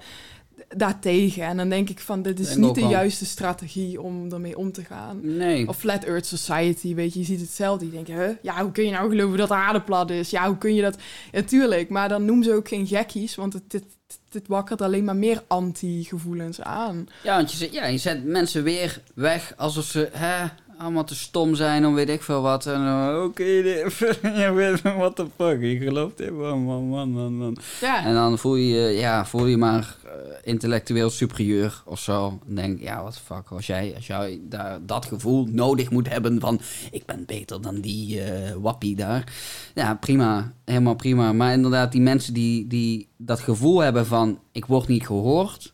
daartegen. 0.75 1.43
En 1.43 1.57
dan 1.57 1.69
denk 1.69 1.89
ik 1.89 1.99
van, 1.99 2.21
dit 2.21 2.39
is 2.39 2.55
niet 2.55 2.75
de 2.75 2.85
juiste 2.85 3.25
strategie 3.25 4.01
om 4.01 4.31
ermee 4.31 4.57
om 4.57 4.71
te 4.71 4.83
gaan. 4.83 5.19
nee. 5.21 5.67
Of 5.67 5.77
Flat 5.77 6.03
Earth 6.03 6.25
Society, 6.25 6.95
weet 6.95 7.13
je, 7.13 7.19
je 7.19 7.25
ziet 7.25 7.41
hetzelfde. 7.41 7.85
Je 7.85 7.91
denkt, 7.91 8.07
huh? 8.07 8.29
ja, 8.41 8.61
hoe 8.61 8.71
kun 8.71 8.85
je 8.85 8.91
nou 8.91 9.09
geloven 9.09 9.37
dat 9.37 9.47
de 9.47 9.53
aarde 9.53 9.81
plat 9.81 10.09
is? 10.09 10.29
Ja, 10.29 10.47
hoe 10.47 10.57
kun 10.57 10.75
je 10.75 10.81
dat... 10.81 10.97
Ja, 11.31 11.41
tuurlijk, 11.41 11.89
maar 11.89 12.09
dan 12.09 12.25
noem 12.25 12.43
ze 12.43 12.53
ook 12.53 12.67
geen 12.67 12.87
gekkies, 12.87 13.35
want 13.35 13.53
het, 13.53 13.71
het, 13.71 13.85
het, 14.07 14.19
het 14.31 14.47
wakkert 14.47 14.81
alleen 14.81 15.03
maar 15.03 15.15
meer 15.15 15.43
anti-gevoelens 15.47 16.61
aan. 16.61 17.07
Ja, 17.23 17.35
want 17.35 17.51
je 17.51 17.57
zet, 17.57 17.73
ja, 17.73 17.85
je 17.85 17.97
zet 17.97 18.23
mensen 18.25 18.63
weer 18.63 19.01
weg 19.13 19.53
alsof 19.57 19.85
ze 19.85 20.09
hè, 20.11 20.45
allemaal 20.77 21.03
te 21.03 21.15
stom 21.15 21.55
zijn 21.55 21.85
om 21.85 21.93
weet 21.93 22.09
ik 22.09 22.21
veel 22.23 22.41
wat. 22.41 22.65
En 22.65 22.85
dan, 22.85 23.23
oké, 23.23 23.43
weet- 24.53 24.81
what 24.81 25.15
the 25.15 25.25
fuck, 25.35 25.61
je 25.61 25.77
gelooft 25.77 26.17
dit, 26.17 26.31
man, 26.31 26.59
man, 26.59 27.09
man, 27.09 27.33
man. 27.33 27.57
Ja, 27.81 28.05
En 28.05 28.13
dan 28.13 28.37
voel 28.37 28.55
je 28.55 28.67
je, 28.67 28.97
ja, 28.97 29.25
voel 29.25 29.45
je 29.45 29.57
maar 29.57 29.95
eh, 30.05 30.11
intellectueel 30.43 31.09
superieur 31.09 31.81
of 31.85 31.99
zo. 31.99 32.39
Dan 32.45 32.55
denk 32.55 32.81
ja, 32.81 33.01
what 33.01 33.13
the 33.13 33.19
fuck, 33.19 33.47
als 33.49 33.67
jij, 33.67 33.93
als 33.95 34.07
jij 34.07 34.39
daar 34.41 34.79
dat 34.85 35.05
gevoel 35.05 35.45
nodig 35.45 35.89
moet 35.89 36.09
hebben 36.09 36.39
van... 36.39 36.59
ik 36.91 37.05
ben 37.05 37.25
beter 37.25 37.61
dan 37.61 37.79
die 37.81 38.21
eh, 38.21 38.53
wappie 38.53 38.95
daar. 38.95 39.33
Ja, 39.75 39.95
prima, 39.95 40.53
helemaal 40.65 40.95
prima. 40.95 41.33
Maar 41.33 41.53
inderdaad, 41.53 41.91
die 41.91 42.01
mensen 42.01 42.33
die, 42.33 42.67
die 42.67 43.07
dat 43.17 43.39
gevoel 43.39 43.79
hebben 43.79 44.05
van... 44.05 44.39
ik 44.51 44.65
word 44.65 44.87
niet 44.87 45.05
gehoord. 45.05 45.73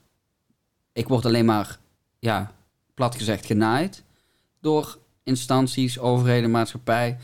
Ik 0.93 1.07
word 1.07 1.25
alleen 1.25 1.45
maar, 1.45 1.77
ja, 2.19 2.51
plat 2.93 3.15
gezegd 3.15 3.45
genaaid... 3.45 4.03
door 4.63 4.97
instanties, 5.23 5.99
overheden, 5.99 6.51
maatschappij 6.51 7.17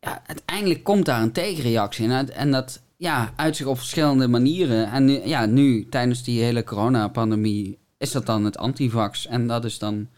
ja, 0.00 0.22
uiteindelijk 0.26 0.84
komt 0.84 1.04
daar 1.04 1.22
een 1.22 1.32
tegenreactie 1.32 2.04
in. 2.04 2.10
En- 2.30 2.50
dat 2.50 2.82
ja, 2.96 3.32
uit 3.36 3.56
zich 3.56 3.66
op 3.66 3.76
verschillende 3.76 4.28
manieren. 4.28 4.90
En 4.90 5.04
nu, 5.04 5.20
ja, 5.24 5.46
nu, 5.46 5.88
tijdens 5.88 6.22
die 6.22 6.42
hele 6.42 6.64
coronapandemie, 6.64 7.78
is 7.98 8.12
dat 8.12 8.26
dan 8.26 8.44
het 8.44 8.58
antivax. 8.58 9.26
En 9.26 9.46
dat 9.46 9.64
is 9.64 9.78
dan, 9.78 10.08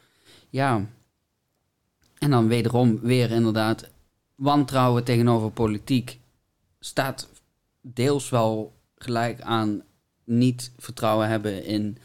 ja... 0.51 0.87
En 2.19 2.31
dan 2.31 2.49
wederom 2.49 3.01
weer 3.01 3.31
inderdaad 3.31 3.91
wantrouwen 4.35 5.05
tegenover 5.05 5.51
politiek. 5.51 6.19
Staat 6.81 7.29
deels 7.81 8.31
wel 8.31 8.73
gelijk 8.97 9.41
aan 9.41 9.83
niet 10.25 10.73
vertrouwen 10.79 11.29
hebben 11.29 11.65
in 11.65 11.99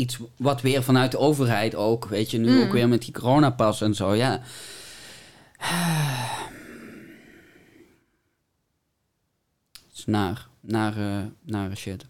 iets 0.00 0.18
wat 0.36 0.60
weer 0.60 0.82
vanuit 0.82 1.10
de 1.10 1.18
overheid 1.18 1.74
ook, 1.74 2.04
weet 2.04 2.30
je, 2.30 2.38
nu 2.38 2.50
Mm. 2.50 2.62
ook 2.62 2.72
weer 2.72 2.88
met 2.88 3.02
die 3.02 3.12
coronapas 3.12 3.80
en 3.80 3.94
zo, 3.94 4.14
ja. 4.14 4.40
is 9.92 10.04
naar, 10.06 10.48
naar, 10.60 10.96
eh, 10.96 11.24
naar 11.42 11.76
shit. 11.76 12.06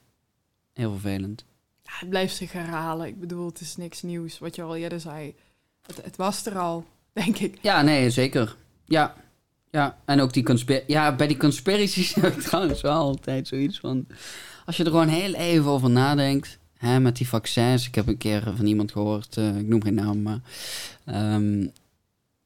Heel 0.72 0.90
vervelend. 0.90 1.44
Ja, 1.82 1.90
het 1.98 2.08
blijft 2.08 2.36
zich 2.36 2.52
herhalen. 2.52 3.06
Ik 3.06 3.20
bedoel, 3.20 3.46
het 3.46 3.60
is 3.60 3.76
niks 3.76 4.02
nieuws. 4.02 4.38
Wat 4.38 4.54
je 4.54 4.62
al 4.62 4.76
eerder 4.76 5.00
zei. 5.00 5.34
Het, 5.86 6.04
het 6.04 6.16
was 6.16 6.46
er 6.46 6.58
al, 6.58 6.84
denk 7.12 7.38
ik. 7.38 7.58
Ja, 7.60 7.82
nee, 7.82 8.10
zeker. 8.10 8.56
Ja, 8.84 9.14
ja. 9.70 9.98
En 10.04 10.20
ook 10.20 10.32
die. 10.32 10.82
Ja, 10.86 11.16
bij 11.16 11.26
die 11.26 11.36
conspiracies 11.36 12.14
heb 12.20 12.36
ik 12.36 12.42
trouwens 12.42 12.80
wel 12.80 12.92
altijd 13.00 13.48
zoiets 13.48 13.78
van. 13.78 14.06
Als 14.66 14.76
je 14.76 14.84
er 14.84 14.90
gewoon 14.90 15.08
heel 15.08 15.34
even 15.34 15.70
over 15.70 15.90
nadenkt. 15.90 16.58
Hè, 16.80 17.00
met 17.00 17.16
die 17.16 17.28
vaccins. 17.28 17.86
Ik 17.86 17.94
heb 17.94 18.06
een 18.06 18.16
keer 18.16 18.52
van 18.56 18.66
iemand 18.66 18.92
gehoord. 18.92 19.36
eh, 19.36 19.58
ik 19.58 19.66
noem 19.66 19.82
geen 19.82 19.94
naam, 19.94 20.22
maar. 20.22 20.40
ehm, 21.04 21.66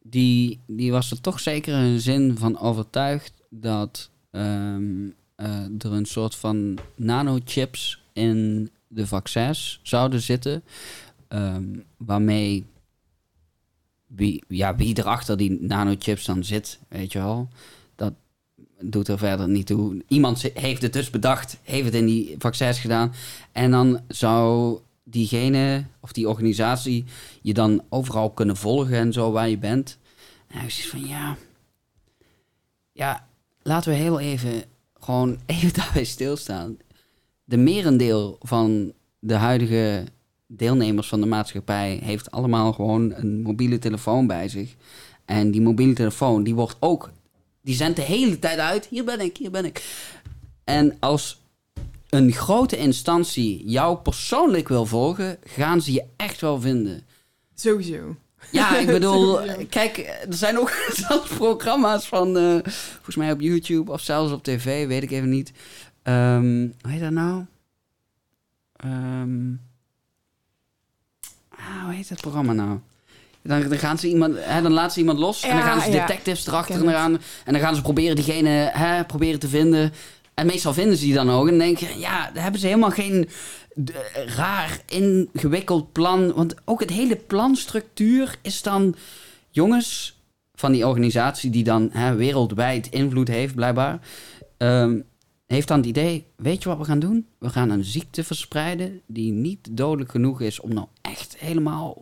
die, 0.03 0.61
die 0.67 0.91
was 0.93 1.11
er 1.11 1.21
toch 1.21 1.41
zeker 1.41 1.75
een 1.75 2.01
zin 2.01 2.37
van 2.39 2.59
overtuigd 2.59 3.33
dat 3.51 4.11
ehm, 4.31 5.09
eh, 5.37 5.65
er 5.65 5.93
een 5.93 6.05
soort 6.07 6.35
van 6.35 6.79
nanochips 6.97 8.03
in 8.13 8.71
de 8.89 9.07
vaccins 9.07 9.81
zouden 9.83 10.21
zitten. 10.21 10.63
ehm, 11.29 11.79
waarmee 11.97 12.65
wie, 14.07 14.45
ja, 14.49 14.77
wie 14.77 14.99
erachter 14.99 15.37
die 15.37 15.59
nanochips 15.61 16.25
dan 16.25 16.45
zit, 16.45 16.79
weet 16.89 17.13
je 17.13 17.19
wel. 17.19 17.49
Doet 18.87 19.09
er 19.09 19.19
verder 19.19 19.49
niet 19.49 19.67
toe. 19.67 20.03
Iemand 20.09 20.43
heeft 20.55 20.83
het 20.83 20.93
dus 20.93 21.11
bedacht, 21.11 21.59
heeft 21.63 21.85
het 21.85 21.95
in 21.95 22.07
die 22.07 22.35
vaccins 22.39 22.79
gedaan. 22.79 23.13
En 23.53 23.71
dan 23.71 24.01
zou 24.09 24.79
diegene 25.05 25.85
of 26.01 26.13
die 26.13 26.29
organisatie 26.29 27.05
je 27.43 27.55
dan 27.55 27.83
overal 27.89 28.31
kunnen 28.31 28.57
volgen 28.57 28.97
en 28.97 29.13
zo 29.13 29.33
waar 29.33 29.49
je 29.49 29.59
bent. 29.59 29.99
En 30.47 30.59
hij 30.59 30.67
is 30.67 30.89
van 30.89 31.07
ja. 31.07 31.37
Ja, 32.93 33.27
laten 33.63 33.93
we 33.93 33.99
heel 33.99 34.21
even 34.21 34.63
gewoon 35.01 35.39
even 35.47 35.75
daarbij 35.75 36.05
stilstaan. 36.05 36.77
De 37.45 37.57
merendeel 37.57 38.39
van 38.41 38.93
de 39.19 39.35
huidige 39.35 40.05
deelnemers 40.47 41.09
van 41.09 41.21
de 41.21 41.27
maatschappij 41.27 42.01
heeft 42.03 42.31
allemaal 42.31 42.73
gewoon 42.73 43.13
een 43.15 43.43
mobiele 43.43 43.79
telefoon 43.79 44.27
bij 44.27 44.49
zich. 44.49 44.75
En 45.25 45.51
die 45.51 45.61
mobiele 45.61 45.93
telefoon, 45.93 46.43
die 46.43 46.55
wordt 46.55 46.77
ook, 46.81 47.11
die 47.65 47.75
zendt 47.75 47.97
de 47.97 48.03
hele 48.03 48.39
tijd 48.39 48.59
uit. 48.59 48.87
Hier 48.87 49.05
ben 49.05 49.21
ik, 49.21 49.37
hier 49.37 49.51
ben 49.51 49.65
ik. 49.65 49.85
En 50.65 50.97
als 51.01 51.41
een 52.09 52.33
grote 52.33 52.77
instantie 52.77 53.69
jou 53.69 53.97
persoonlijk 53.97 54.69
wil 54.69 54.87
volgen, 54.87 55.39
gaan 55.45 55.81
ze 55.81 55.93
je 55.93 56.05
echt 56.17 56.41
wel 56.41 56.61
vinden. 56.61 57.03
Sowieso. 57.55 58.17
Ja, 58.51 58.79
ik 58.79 58.87
bedoel, 58.99 59.39
kijk, 59.69 59.99
er 60.29 60.35
zijn 60.35 60.59
ook 60.59 60.71
zelfs 61.09 61.35
programma's 61.35 62.09
van, 62.09 62.37
eh, 62.37 62.59
volgens 62.93 63.17
mij 63.17 63.33
op 63.33 63.41
YouTube 63.41 63.93
of 63.93 64.01
zelfs 64.01 64.33
op 64.33 64.43
tv, 64.43 64.87
weet 64.87 65.03
ik 65.03 65.11
even 65.11 65.29
niet. 65.29 65.53
Ehm 66.03 66.69
hoe 66.81 66.91
heet 66.91 67.01
dat 67.01 67.11
nou? 67.11 67.45
Ehm 68.77 69.53
ah, 71.49 71.85
hoe 71.85 71.93
heet 71.93 72.09
dat 72.09 72.21
programma 72.21 72.53
nou? 72.53 72.79
Dan, 73.47 73.69
dan 73.69 73.79
gaan 73.79 73.99
ze 73.99 74.09
iemand, 74.09 74.37
hè, 74.39 74.63
dan 74.63 74.73
laten 74.73 74.93
ze 74.93 74.99
iemand 74.99 75.19
los 75.19 75.43
en 75.43 75.49
dan 75.49 75.59
Ja, 75.59 75.65
gaan 75.65 75.81
ze 75.81 75.91
ja. 75.91 76.07
detectives 76.07 76.47
erachter 76.47 76.75
Ken 76.75 76.87
en, 76.87 76.93
dan 76.93 77.01
gaan, 77.01 77.21
en 77.45 77.53
dan 77.53 77.63
gaan 77.63 77.75
ze 77.75 77.83
proberen 77.83 78.17
diegene 78.17 78.71
hè, 78.73 79.05
proberen 79.05 79.41
te 79.41 79.49
vinden. 79.49 79.93
En 80.35 80.47
meestal 80.47 80.75
vinden 80.75 80.97
ze 80.97 81.05
die 81.05 81.15
dan 81.15 81.31
ook. 81.31 81.45
En 81.45 81.59
dan 81.59 81.67
denk 81.67 81.79
je, 81.79 81.99
ja, 81.99 82.31
daar 82.33 82.43
hebben 82.43 82.61
ze 82.61 82.67
helemaal 82.67 82.91
geen 82.91 83.29
raar 84.27 84.81
ingewikkeld 84.89 85.93
plan. 85.93 86.33
Want 86.33 86.55
ook 86.65 86.81
het 86.81 86.91
hele 86.91 87.17
planstructuur 87.17 88.39
is 88.43 88.63
dan... 88.63 88.95
Jongens 89.51 90.19
van 90.55 90.73
die 90.73 90.87
organisatie 90.87 91.51
die 91.51 91.65
dan 91.65 91.89
hè, 91.93 92.15
wereldwijd 92.15 92.87
invloed 92.87 93.29
heeft, 93.29 93.55
blijkbaar... 93.55 93.99
ehm, 94.57 95.01
heeft 95.47 95.69
dan 95.69 95.77
het 95.77 95.87
idee, 95.87 96.27
weet 96.37 96.63
je 96.63 96.69
wat 96.69 96.79
we 96.79 96.85
gaan 96.85 96.99
doen? 96.99 97.27
We 97.39 97.49
gaan 97.49 97.71
een 97.71 97.85
ziekte 97.85 98.25
verspreiden 98.25 99.01
die 99.07 99.33
niet 99.33 99.69
dodelijk 99.77 100.11
genoeg 100.11 100.41
is 100.41 100.61
om 100.61 100.75
nou 100.75 100.87
echt 101.03 101.37
helemaal... 101.39 101.97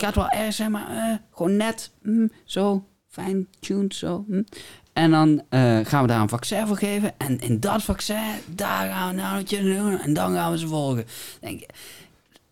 het 0.00 0.14
gaat 0.14 0.30
wel 0.30 0.40
erg 0.44 0.54
zijn, 0.54 0.70
maar 0.70 0.88
eh, 0.90 1.14
gewoon 1.34 1.56
net 1.56 1.90
mm, 2.02 2.30
zo 2.44 2.84
fine-tuned 3.08 3.94
zo. 3.94 4.24
mm. 4.28 4.44
En 4.92 5.10
dan 5.10 5.42
eh, 5.48 5.78
gaan 5.82 6.02
we 6.02 6.08
daar 6.08 6.20
een 6.20 6.28
vaccin 6.28 6.66
voor 6.66 6.76
geven. 6.76 7.18
En 7.18 7.40
in 7.40 7.60
dat 7.60 7.82
vaccin, 7.82 8.16
daar 8.54 8.88
gaan 8.90 9.14
we 9.14 9.20
nou 9.20 9.44
doen. 9.44 9.98
En 9.98 10.12
dan 10.14 10.32
gaan 10.34 10.52
we 10.52 10.58
ze 10.58 10.66
volgen. 10.68 11.04
Denk, 11.40 11.62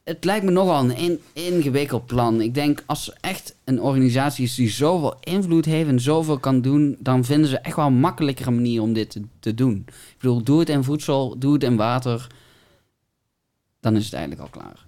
het 0.04 0.24
lijkt 0.24 0.44
me 0.44 0.50
nogal 0.50 0.80
een 0.84 0.96
in- 0.96 1.20
ingewikkeld 1.32 2.06
plan. 2.06 2.40
Ik 2.40 2.54
denk, 2.54 2.82
als 2.86 3.12
echt 3.20 3.54
een 3.64 3.80
organisatie 3.80 4.44
is 4.44 4.54
die 4.54 4.70
zoveel 4.70 5.16
invloed 5.20 5.64
heeft 5.64 5.88
en 5.88 6.00
zoveel 6.00 6.38
kan 6.38 6.60
doen, 6.60 6.96
dan 6.98 7.24
vinden 7.24 7.48
ze 7.50 7.58
echt 7.58 7.76
wel 7.76 7.86
een 7.86 8.00
makkelijkere 8.00 8.50
manier 8.50 8.82
om 8.82 8.92
dit 8.92 9.10
te, 9.10 9.22
te 9.40 9.54
doen. 9.54 9.84
Ik 9.86 10.16
bedoel, 10.20 10.42
doe 10.42 10.58
het 10.58 10.68
in 10.68 10.84
voedsel, 10.84 11.38
doe 11.38 11.52
het 11.52 11.62
in 11.62 11.76
water. 11.76 12.26
Dan 13.80 13.96
is 13.96 14.04
het 14.04 14.14
eigenlijk 14.14 14.42
al 14.42 14.60
klaar. 14.62 14.86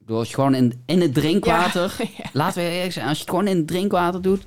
Bedoel, 0.00 0.18
als 0.18 0.28
je 0.28 0.34
gewoon 0.34 0.54
in, 0.54 0.82
in 0.86 1.00
het 1.00 1.14
drinkwater, 1.14 1.96
Ja. 2.16 2.24
laten 2.42 2.62
we 2.62 2.68
eerlijk 2.68 2.92
zijn, 2.92 3.08
als 3.08 3.16
je 3.16 3.22
het 3.22 3.30
gewoon 3.30 3.48
in 3.48 3.56
het 3.56 3.66
drinkwater 3.66 4.22
doet, 4.22 4.44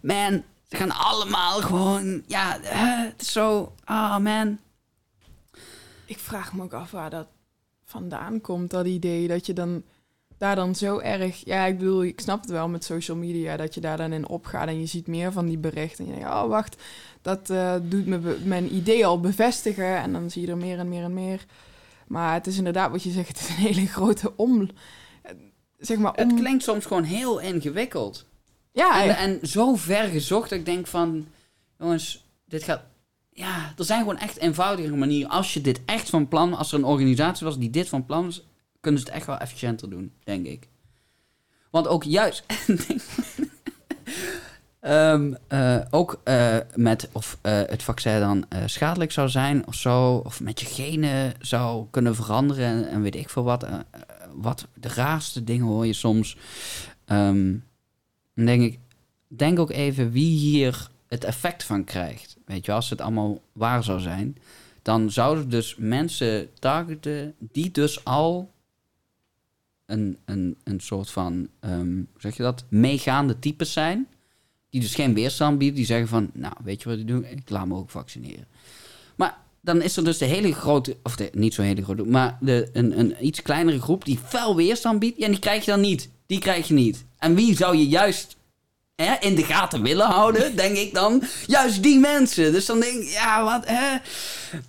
man, 0.00 0.42
ze 0.68 0.76
gaan 0.76 0.90
allemaal 0.90 1.60
gewoon, 1.60 2.22
ja, 2.26 2.58
het 2.62 3.20
is 3.20 3.32
zo, 3.32 3.74
ah 3.84 4.18
man. 4.18 4.58
Ik 6.06 6.18
vraag 6.18 6.52
me 6.52 6.62
ook 6.62 6.72
af 6.72 6.90
waar 6.90 7.10
dat 7.10 7.26
vandaan 7.84 8.40
komt, 8.40 8.70
dat 8.70 8.86
idee. 8.86 9.28
Dat 9.28 9.46
je 9.46 9.52
dan 9.52 9.82
daar 10.38 10.56
dan 10.56 10.74
zo 10.74 10.98
erg... 10.98 11.44
Ja, 11.44 11.64
ik 11.64 11.78
bedoel, 11.78 12.04
ik 12.04 12.20
snap 12.20 12.40
het 12.40 12.50
wel 12.50 12.68
met 12.68 12.84
social 12.84 13.16
media... 13.16 13.56
dat 13.56 13.74
je 13.74 13.80
daar 13.80 13.96
dan 13.96 14.12
in 14.12 14.28
opgaat 14.28 14.68
en 14.68 14.80
je 14.80 14.86
ziet 14.86 15.06
meer 15.06 15.32
van 15.32 15.46
die 15.46 15.58
berichten. 15.58 16.04
En 16.04 16.10
je 16.10 16.18
denkt, 16.18 16.34
oh, 16.34 16.46
wacht, 16.46 16.82
dat 17.22 17.50
eh, 17.50 17.74
doet 17.82 18.06
me 18.06 18.38
mijn 18.44 18.74
idee 18.74 19.06
al 19.06 19.20
bevestigen. 19.20 19.96
En 19.96 20.12
dan 20.12 20.30
zie 20.30 20.42
je 20.42 20.50
er 20.50 20.56
meer 20.56 20.78
en 20.78 20.88
meer 20.88 21.02
en 21.04 21.14
meer. 21.14 21.44
Maar 22.14 22.34
het 22.34 22.46
is 22.46 22.56
inderdaad 22.56 22.90
wat 22.90 23.02
je 23.02 23.10
zegt, 23.10 23.28
het 23.28 23.40
is 23.40 23.48
een 23.48 23.54
hele 23.54 23.86
grote 23.86 24.36
om... 24.36 24.68
Zeg 25.78 25.98
maar, 25.98 26.14
om... 26.14 26.28
Het 26.28 26.34
klinkt 26.34 26.62
soms 26.62 26.86
gewoon 26.86 27.02
heel 27.02 27.38
ingewikkeld. 27.38 28.26
Ja, 28.72 29.02
En, 29.02 29.16
en 29.16 29.48
zo 29.48 29.74
ver 29.74 30.08
gezocht 30.08 30.50
dat 30.50 30.58
ik 30.58 30.64
denk 30.64 30.86
van... 30.86 31.26
Jongens, 31.78 32.24
dit 32.44 32.62
gaat... 32.62 32.82
Ja, 33.30 33.72
er 33.76 33.84
zijn 33.84 33.98
gewoon 33.98 34.18
echt 34.18 34.36
eenvoudige 34.36 34.94
manieren. 34.94 35.30
Als 35.30 35.54
je 35.54 35.60
dit 35.60 35.80
echt 35.84 36.10
van 36.10 36.28
plan... 36.28 36.54
Als 36.54 36.72
er 36.72 36.78
een 36.78 36.84
organisatie 36.84 37.46
was 37.46 37.58
die 37.58 37.70
dit 37.70 37.88
van 37.88 38.04
plan 38.04 38.24
was... 38.24 38.44
Kunnen 38.80 39.00
ze 39.00 39.06
het 39.06 39.16
echt 39.16 39.26
wel 39.26 39.38
efficiënter 39.38 39.90
doen, 39.90 40.12
denk 40.24 40.46
ik. 40.46 40.68
Want 41.70 41.88
ook 41.88 42.04
juist... 42.04 42.44
Ehm, 44.84 45.34
eh, 45.48 45.80
ook 45.90 46.20
eh, 46.24 46.56
met 46.74 47.08
of 47.12 47.38
eh, 47.40 47.52
het 47.52 47.82
vaccin 47.82 48.20
dan 48.20 48.44
schadelijk 48.66 49.12
zou 49.12 49.28
zijn 49.28 49.66
of 49.66 49.74
zo. 49.74 50.14
Of 50.14 50.40
met 50.40 50.60
je 50.60 50.66
genen 50.66 51.32
zou 51.40 51.86
kunnen 51.90 52.14
veranderen. 52.14 52.88
En, 52.88 53.02
weet 53.02 53.14
ik 53.14 53.28
veel 53.28 53.42
wat. 53.42 53.66
wat 54.34 54.66
de 54.74 54.88
raarste 54.88 55.44
dingen 55.44 55.66
hoor 55.66 55.86
je 55.86 55.92
soms. 55.92 56.36
Ehm, 57.04 57.54
denk 58.34 58.62
ik, 58.62 58.78
denk 59.26 59.58
ook 59.58 59.70
even 59.70 60.10
wie 60.10 60.38
hier 60.38 60.90
het 61.08 61.24
effect 61.24 61.64
van 61.64 61.84
krijgt. 61.84 62.36
Weet 62.46 62.64
je, 62.64 62.72
als 62.72 62.90
het 62.90 63.00
allemaal 63.00 63.40
waar 63.52 63.84
zou 63.84 64.00
zijn, 64.00 64.36
dan 64.82 65.10
zouden 65.10 65.48
dus 65.48 65.76
mensen 65.78 66.48
targeten 66.58 67.34
die 67.38 67.70
dus 67.70 68.04
al 68.04 68.52
een, 69.86 70.18
een, 70.24 70.56
een 70.64 70.80
soort 70.80 71.10
van, 71.10 71.48
ehm, 71.60 72.02
zeg 72.16 72.36
je 72.36 72.42
dat, 72.42 72.64
meegaande 72.68 73.38
types 73.38 73.72
zijn. 73.72 74.08
Die 74.74 74.82
dus 74.82 74.94
geen 74.94 75.14
weerstand 75.14 75.58
bieden. 75.58 75.76
Die 75.76 75.86
zeggen 75.86 76.08
van, 76.08 76.30
nou, 76.32 76.54
weet 76.64 76.82
je 76.82 76.88
wat 76.88 76.98
ik 76.98 77.08
doe? 77.08 77.30
Ik 77.30 77.50
laat 77.50 77.66
me 77.66 77.74
ook 77.74 77.90
vaccineren. 77.90 78.46
Maar 79.16 79.38
dan 79.60 79.82
is 79.82 79.96
er 79.96 80.04
dus 80.04 80.18
de 80.18 80.24
hele 80.24 80.52
grote, 80.52 80.96
of 81.02 81.16
de, 81.16 81.30
niet 81.32 81.54
zo'n 81.54 81.64
hele 81.64 81.82
grote, 81.82 82.04
maar 82.04 82.38
de, 82.40 82.68
een, 82.72 82.98
een 82.98 83.26
iets 83.26 83.42
kleinere 83.42 83.80
groep 83.80 84.04
die 84.04 84.18
fel 84.26 84.56
weerstand 84.56 84.98
biedt. 84.98 85.18
Ja, 85.18 85.28
die 85.28 85.38
krijg 85.38 85.64
je 85.64 85.70
dan 85.70 85.80
niet. 85.80 86.08
Die 86.26 86.38
krijg 86.38 86.68
je 86.68 86.74
niet. 86.74 87.04
En 87.18 87.34
wie 87.34 87.56
zou 87.56 87.76
je 87.76 87.88
juist 87.88 88.36
hè, 88.96 89.14
in 89.20 89.34
de 89.34 89.42
gaten 89.42 89.82
willen 89.82 90.06
houden, 90.06 90.56
denk 90.62 90.76
ik 90.76 90.94
dan? 90.94 91.22
Juist 91.46 91.82
die 91.82 91.98
mensen. 91.98 92.52
Dus 92.52 92.66
dan 92.66 92.80
denk 92.80 93.02
ik, 93.02 93.08
ja, 93.08 93.44
wat, 93.44 93.66
hè? 93.66 93.96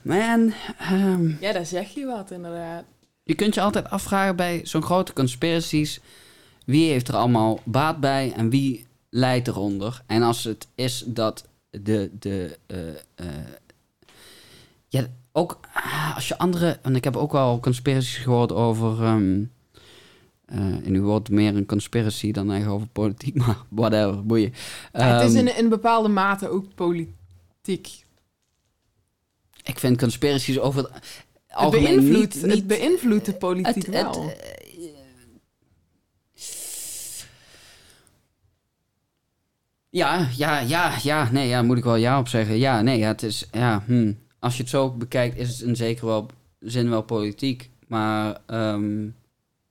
Man, 0.02 0.53
ehm, 0.77 1.27
ja, 1.40 1.53
daar 1.53 1.65
zeg 1.65 1.94
je 1.94 2.06
wat, 2.06 2.32
inderdaad. 2.32 2.84
je 3.23 3.36
kunt 3.36 3.53
je 3.53 3.61
altijd 3.61 3.90
afvragen 3.90 4.36
bij 4.36 4.61
zo'n 4.64 4.84
grote 4.84 5.14
conspiracies... 5.14 5.99
wie 6.65 6.91
heeft 6.91 7.07
er 7.07 7.15
allemaal 7.15 7.60
baat 7.64 7.99
bij 7.99 8.34
en 8.36 8.49
wie 8.49 8.86
leidt 9.10 9.48
eronder? 9.48 10.03
En 10.06 10.22
als 10.22 10.44
het 10.44 10.68
is 10.76 11.03
dat 11.07 11.48
de... 11.69 12.10
de 12.19 12.57
eh, 12.68 12.90
eh, 13.15 13.26
ja, 14.88 15.07
ook 15.32 15.60
ah, 15.73 16.15
als 16.15 16.27
je 16.27 16.38
andere... 16.38 16.80
Want 16.82 16.95
ik 16.95 17.03
heb 17.03 17.15
ook 17.15 17.32
wel 17.32 17.60
conspiracies 17.60 18.18
gehoord 18.18 18.52
over... 18.52 19.03
ehm 19.03 19.44
eh, 20.45 20.57
en 20.57 20.91
nu 20.91 21.02
wordt 21.02 21.27
het 21.27 21.36
meer 21.36 21.56
een 21.56 21.65
conspiracy 21.65 22.32
dan 22.32 22.52
eigenlijk 22.52 22.82
over 22.82 22.91
politiek, 22.94 23.36
maar 23.45 23.57
whatever, 23.69 24.26
boeien. 24.26 24.53
Ja, 24.94 25.19
het 25.19 25.30
is 25.30 25.36
Ehm, 25.36 25.48
in, 25.48 25.57
in 25.57 25.69
bepaalde 25.69 26.10
mate 26.10 26.49
ook 26.49 26.76
politiek. 26.76 28.03
Ik 29.64 29.80
vind 29.80 29.98
conspiracies 29.98 30.60
over 30.60 30.84
het 30.84 30.91
Het 31.48 31.72
beïnvloedt, 31.72 32.36
niet... 32.36 32.45
niet 32.45 32.56
het 32.56 32.68
beïnvloedt 32.68 33.26
de 33.26 33.34
politiek 33.34 33.76
het, 33.76 33.88
wel. 33.88 34.34
Ja, 39.96 40.28
ja, 40.38 40.60
ja, 40.60 40.98
ja, 41.04 41.32
nee, 41.32 41.48
ja, 41.48 41.62
moet 41.62 41.78
ik 41.78 41.84
wel 41.84 41.96
ja 41.96 42.20
op 42.20 42.28
zeggen. 42.28 42.58
Ja, 42.58 42.82
nee, 42.82 42.98
ja, 42.98 43.08
het 43.08 43.24
is, 43.24 43.48
ja, 43.52 43.84
hm. 43.86 44.14
als 44.40 44.56
je 44.56 44.62
het 44.62 44.70
zo 44.72 44.92
bekijkt, 44.92 45.38
is 45.38 45.50
het 45.50 45.68
in 45.68 45.76
zekere 45.76 46.06
wel, 46.06 46.30
zin 46.60 46.90
wel 46.90 47.02
politiek. 47.02 47.70
Maar 47.88 48.38
ehm, 48.46 49.08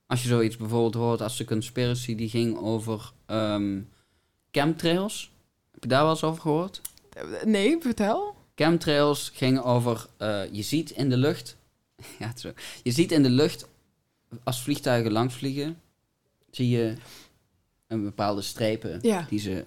als 0.07 0.21
je 0.21 0.27
zoiets 0.27 0.57
bijvoorbeeld 0.57 0.93
hoort 0.93 1.21
als 1.21 1.37
de 1.37 1.45
conspiracy 1.45 2.15
die 2.15 2.29
ging 2.29 2.57
over 2.57 3.11
ehm, 3.25 3.79
chemtrails. 4.51 5.31
Heb 5.71 5.83
je 5.83 5.89
daar 5.89 6.01
wel 6.01 6.11
eens 6.11 6.23
over 6.23 6.41
gehoord? 6.41 6.81
Nee, 7.43 7.77
vertel. 7.81 8.35
Chemtrails 8.55 9.31
ging 9.33 9.61
over, 9.61 10.05
eh, 10.17 10.41
je 10.51 10.61
ziet 10.61 10.89
in 10.91 11.09
de 11.09 11.17
lucht, 11.17 11.57
ja, 12.19 12.31
zo. 12.35 12.51
je 12.83 12.91
ziet 12.91 13.11
in 13.11 13.23
de 13.23 13.29
lucht, 13.29 13.67
als 14.43 14.61
vliegtuigen 14.61 15.11
langs 15.11 15.33
vliegen, 15.35 15.81
zie 16.51 16.69
je 16.69 16.93
een 17.87 18.03
bepaalde 18.03 18.41
strepen 18.41 18.99
Ja. 19.01 19.25
die 19.29 19.39
ze 19.39 19.65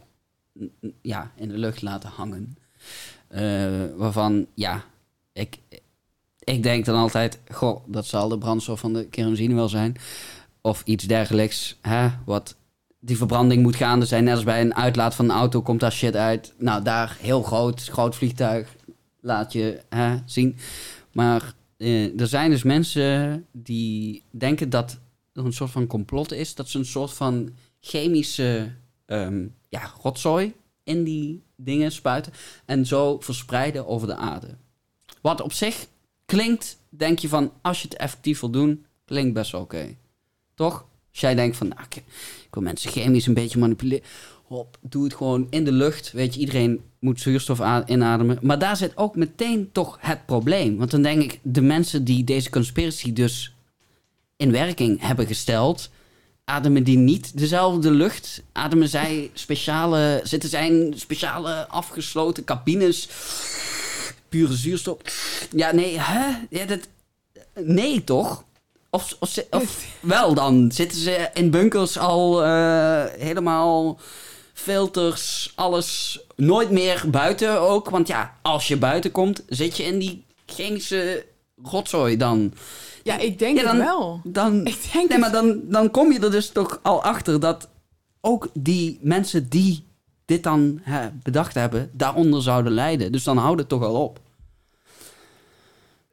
ja, 1.03 1.31
in 1.37 1.49
de 1.49 1.59
lucht 1.59 1.83
laten 1.83 2.11
hangen. 2.11 2.57
Eh, 3.29 3.85
waarvan, 3.97 4.47
ja, 4.55 4.85
ik, 5.33 5.59
ik 6.39 6.63
denk 6.63 6.85
dan 6.85 6.97
altijd, 6.97 7.39
goh, 7.53 7.85
dat 7.87 8.07
zal 8.07 8.29
de 8.29 8.39
brandstof 8.39 8.81
van 8.81 8.93
de 8.93 9.07
kerosine 9.07 9.55
wel 9.55 9.69
zijn. 9.69 9.97
Of 10.61 10.83
iets 10.85 11.05
dergelijks, 11.05 11.79
hè, 11.81 12.09
wat 12.25 12.57
die 13.01 13.17
verbranding 13.17 13.63
moet 13.63 13.77
gaande 13.77 14.07
zijn. 14.07 14.25
Net 14.25 14.35
als 14.35 14.45
bij 14.45 14.61
een 14.61 14.75
uitlaat 14.75 15.15
van 15.15 15.25
een 15.25 15.37
auto 15.37 15.63
komt 15.63 15.81
daar 15.81 15.93
shit 15.93 16.17
uit. 16.17 16.55
Nou, 16.59 16.83
daar 16.83 17.17
heel 17.21 17.43
groot, 17.43 17.85
groot 17.85 18.17
vliegtuig 18.17 18.77
laat 19.21 19.53
je 19.53 19.81
hè, 19.89 20.17
zien. 20.25 20.57
Maar 21.13 21.55
eh, 21.77 22.21
er 22.21 22.27
zijn 22.27 22.51
dus 22.51 22.63
mensen 22.63 23.47
die 23.53 24.23
denken 24.31 24.71
dat 24.71 24.99
er 25.33 25.45
een 25.45 25.53
soort 25.53 25.71
van 25.71 25.87
complot 25.87 26.33
is. 26.33 26.55
Dat 26.55 26.69
ze 26.69 26.79
een 26.79 26.85
soort 26.85 27.13
van 27.13 27.51
chemische 27.81 28.73
ehm, 29.07 29.47
ja, 29.69 29.93
rotzooi 30.03 30.55
in 30.85 31.05
die 31.05 31.43
dingen 31.57 31.93
spuiten. 31.93 32.33
En 32.65 32.87
zo 32.87 33.21
verspreiden 33.21 33.87
over 33.87 34.07
de 34.07 34.17
aarde. 34.17 34.57
Wat 35.21 35.41
op 35.41 35.53
zich 35.53 35.87
klinkt, 36.25 36.79
denk 36.89 37.19
je 37.19 37.29
van, 37.29 37.53
als 37.63 37.83
je 37.83 37.89
het 37.89 37.97
effectief 37.97 38.41
wil 38.41 38.51
doen, 38.51 38.87
klinkt 39.05 39.35
best 39.35 39.55
oké. 39.55 39.97
Toch? 40.55 40.87
Als 41.11 41.21
jij 41.21 41.35
denkt 41.35 41.57
van, 41.57 41.69
nou, 41.69 41.81
ik, 41.83 41.97
ik 41.97 42.49
wil 42.51 42.63
mensen 42.63 42.91
chemisch 42.91 43.27
een 43.27 43.35
beetje 43.35 43.59
manipuleren. 43.59 44.07
Hop, 44.45 44.79
doe 44.81 45.05
het 45.05 45.15
gewoon 45.15 45.47
in 45.51 45.65
de 45.65 45.73
lucht. 45.73 46.13
Weet 46.13 46.35
je, 46.35 46.41
iedereen 46.41 46.81
moet 46.99 47.21
zuurstof 47.21 47.61
inademen. 47.87 48.39
Maar 48.43 48.59
daar 48.59 48.77
zit 48.77 48.97
ook 48.97 49.17
meteen 49.17 49.73
toch 49.73 49.99
het 50.01 50.27
probleem. 50.27 50.77
Want 50.77 50.91
dan 50.91 51.03
denk 51.03 51.23
ik, 51.23 51.41
de 51.43 51.61
mensen 51.61 52.05
die 52.05 52.25
deze 52.25 52.51
conspiracy 52.51 53.13
dus 53.13 53.55
in 54.37 54.51
werking 54.51 55.01
hebben 55.01 55.27
gesteld, 55.27 55.91
ademen 56.49 56.85
die 56.85 56.97
niet 56.97 57.39
dezelfde 57.39 57.91
lucht? 57.91 58.43
Ademen 58.53 58.89
zij 58.89 59.31
speciale, 59.35 60.21
zitten 60.25 60.49
zij 60.49 60.67
in 60.67 60.95
speciale 60.97 61.69
afgesloten 61.69 62.45
cabines? 62.45 63.09
Pure 64.29 64.55
zuurstof? 64.55 64.97
Ja, 65.51 65.73
nee, 65.73 65.99
hè? 65.99 66.27
Ja, 66.51 66.65
dat, 66.65 66.81
nee, 67.55 68.05
toch? 68.05 68.45
Of, 68.91 69.17
of, 69.21 69.45
of 69.51 69.85
wel 70.01 70.35
dan? 70.35 70.73
Zitten 70.73 70.99
ze 70.99 71.31
in 71.35 71.51
bunkers 71.51 71.99
al 71.99 72.45
eh, 72.45 73.05
helemaal 73.19 73.99
filters, 74.53 75.53
alles 75.55 76.21
nooit 76.37 76.71
meer 76.71 77.03
buiten 77.07 77.61
ook? 77.61 77.91
Want 77.91 78.09
ja, 78.09 78.35
als 78.43 78.69
je 78.69 78.77
buiten 78.77 79.11
komt, 79.11 79.43
zit 79.49 79.77
je 79.77 79.83
in 79.83 79.99
die 79.99 80.25
chemische 80.47 81.25
rotzooi 81.63 82.17
dan. 82.17 82.53
Ja, 83.03 83.19
ik 83.19 83.39
denk 83.39 83.57
Ja, 83.59 83.65
dan- 83.65 83.77
het 83.77 83.85
wel. 83.85 84.21
Dan, 84.25 84.67
Ik 84.67 84.89
denk 84.93 85.09
nee, 85.09 85.19
maar 85.19 85.33
dan, 85.33 85.61
dan 85.65 85.91
kom 85.91 86.13
je 86.13 86.19
er 86.21 86.31
dus 86.31 86.49
toch 86.51 86.81
al 86.83 87.03
achter 87.03 87.41
dat 87.41 87.69
ook 88.21 88.49
die 88.55 88.99
mensen 89.03 89.49
die 89.49 89.87
dit 90.25 90.43
dan 90.43 90.81
hè, 90.83 91.09
bedacht 91.23 91.55
hebben, 91.55 91.91
daaronder 91.93 92.43
zouden 92.43 92.73
lijden. 92.73 93.13
Dus 93.13 93.25
dan 93.25 93.37
houdt 93.37 93.61
het 93.61 93.69
toch 93.69 93.83
al 93.83 94.03
op. 94.03 94.21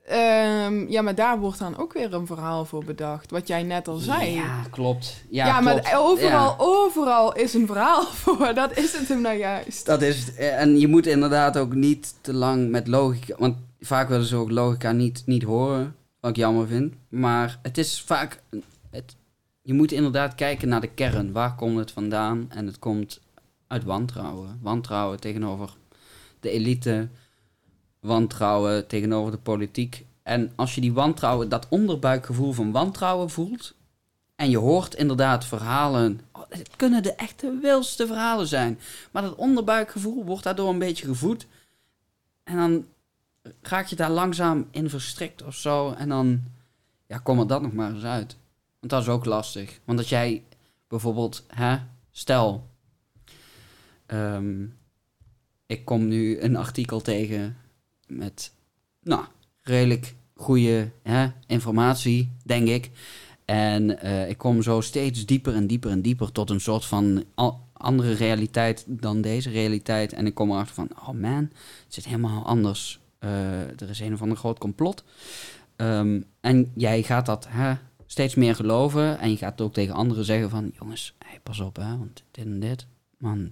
Ehm, 0.07 0.87
ja, 0.91 1.01
maar 1.01 1.15
daar 1.15 1.39
wordt 1.39 1.59
dan 1.59 1.77
ook 1.77 1.93
weer 1.93 2.13
een 2.13 2.25
verhaal 2.27 2.65
voor 2.65 2.83
bedacht. 2.83 3.31
Wat 3.31 3.47
jij 3.47 3.63
net 3.63 3.87
al 3.87 3.97
zei. 3.97 4.31
Ja, 4.33 4.61
klopt. 4.71 5.23
Ja, 5.29 5.45
Ja, 5.45 5.61
maar 5.61 5.73
klopt. 5.73 5.95
overal, 5.95 6.49
Ja. 6.49 6.55
overal 6.57 7.33
is 7.35 7.53
een 7.53 7.67
verhaal 7.67 8.03
voor. 8.21 8.53
Dat 8.53 8.77
is 8.77 8.97
het 8.97 9.07
hem 9.07 9.21
nou 9.21 9.37
juist. 9.37 9.85
Dat 9.85 10.01
is 10.01 10.25
het. 10.25 10.35
En 10.35 10.79
je 10.79 10.87
moet 10.87 11.05
inderdaad 11.05 11.57
ook 11.57 11.73
niet 11.73 12.13
te 12.21 12.33
lang 12.33 12.69
met 12.69 12.87
logica... 12.87 13.35
Want 13.37 13.55
vaak 13.85 14.09
willen 14.09 14.25
ze 14.25 14.35
ook 14.35 14.51
logica 14.51 14.91
niet, 14.91 15.23
niet 15.25 15.43
horen. 15.43 15.95
Wat 16.19 16.29
ik 16.29 16.35
jammer 16.35 16.67
vind. 16.67 16.93
Maar 17.09 17.59
het 17.61 17.77
is 17.77 18.01
vaak... 18.01 18.41
Het, 18.89 19.15
je 19.61 19.73
moet 19.73 19.91
inderdaad 19.91 20.35
kijken 20.35 20.67
naar 20.67 20.81
de 20.81 20.93
kern. 20.93 21.31
Waar 21.31 21.55
komt 21.55 21.77
het 21.77 21.91
vandaan? 21.91 22.45
En 22.49 22.65
het 22.65 22.79
komt 22.79 23.21
uit 23.67 23.83
wantrouwen. 23.83 24.59
Wantrouwen 24.61 25.19
tegenover 25.19 25.73
de 26.39 26.49
elite. 26.49 27.07
Wantrouwen 27.99 28.87
tegenover 28.87 29.31
de 29.31 29.37
politiek. 29.37 30.05
En 30.23 30.51
als 30.55 30.75
je 30.75 30.81
die 30.81 30.93
wantrouwen, 30.93 31.49
dat 31.49 31.67
onderbuikgevoel 31.69 32.51
van 32.51 32.71
wantrouwen 32.71 33.29
voelt... 33.29 33.75
En 34.35 34.49
je 34.49 34.57
hoort 34.57 34.95
inderdaad 34.95 35.45
verhalen. 35.45 36.21
Oh, 36.31 36.43
het 36.49 36.69
kunnen 36.75 37.03
de 37.03 37.13
echte 37.13 37.57
wilste 37.61 38.07
verhalen 38.07 38.47
zijn. 38.47 38.79
Maar 39.11 39.21
dat 39.21 39.35
onderbuikgevoel 39.35 40.25
wordt 40.25 40.43
daardoor 40.43 40.69
een 40.69 40.79
beetje 40.79 41.05
gevoed. 41.05 41.47
En 42.43 42.55
dan 42.55 42.85
raak 43.61 43.87
je 43.87 43.95
daar 43.95 44.11
langzaam 44.11 44.67
in 44.71 44.89
verstrikt 44.89 45.43
of 45.43 45.55
zo. 45.55 45.91
En 45.91 46.09
dan 46.09 46.43
ja, 47.07 47.17
kom 47.17 47.39
er 47.39 47.47
dat 47.47 47.61
nog 47.61 47.73
maar 47.73 47.93
eens 47.93 48.03
uit. 48.03 48.37
Want 48.79 48.91
dat 48.91 49.01
is 49.01 49.07
ook 49.07 49.25
lastig. 49.25 49.79
Want 49.83 49.99
als 49.99 50.09
jij 50.09 50.43
bijvoorbeeld, 50.87 51.45
hè, 51.47 51.77
stel, 52.11 52.69
ehm, 54.05 54.65
ik 55.65 55.85
kom 55.85 56.07
nu 56.07 56.39
een 56.39 56.55
artikel 56.55 57.01
tegen 57.01 57.57
met, 58.07 58.51
nou, 59.01 59.25
redelijk 59.61 60.15
goede 60.35 60.91
hè, 61.03 61.27
informatie, 61.47 62.31
denk 62.43 62.67
ik. 62.67 62.91
En 63.45 63.99
eh, 63.99 64.29
ik 64.29 64.37
kom 64.37 64.61
zo 64.61 64.81
steeds 64.81 65.25
dieper 65.25 65.55
en 65.55 65.67
dieper 65.67 65.91
en 65.91 66.01
dieper 66.01 66.31
tot 66.31 66.49
een 66.49 66.61
soort 66.61 66.85
van 66.85 67.23
andere 67.73 68.13
realiteit 68.13 68.85
dan 68.87 69.21
deze 69.21 69.49
realiteit. 69.49 70.13
En 70.13 70.25
ik 70.25 70.33
kom 70.33 70.51
erachter 70.51 70.75
van, 70.75 70.89
oh 70.99 71.09
man, 71.09 71.49
het 71.83 71.93
zit 71.93 72.05
helemaal 72.05 72.45
anders. 72.45 72.99
Eh, 73.25 73.81
er 73.81 73.89
is 73.89 73.99
een 73.99 74.13
of 74.13 74.21
ander 74.21 74.37
groot 74.37 74.59
complot. 74.59 75.03
Ehm, 75.75 76.21
en 76.41 76.71
jij 76.75 77.03
gaat 77.03 77.25
dat 77.25 77.47
hè, 77.49 77.73
steeds 78.05 78.35
meer 78.35 78.55
geloven. 78.55 79.19
En 79.19 79.29
je 79.29 79.37
gaat 79.37 79.61
ook 79.61 79.73
tegen 79.73 79.93
anderen 79.93 80.25
zeggen 80.25 80.49
van, 80.49 80.71
jongens, 80.79 81.15
pas 81.43 81.59
op 81.59 81.75
hè, 81.75 81.97
want 81.97 82.23
dit 82.31 82.45
en 82.45 82.59
dit. 82.59 82.87
Man, 83.17 83.51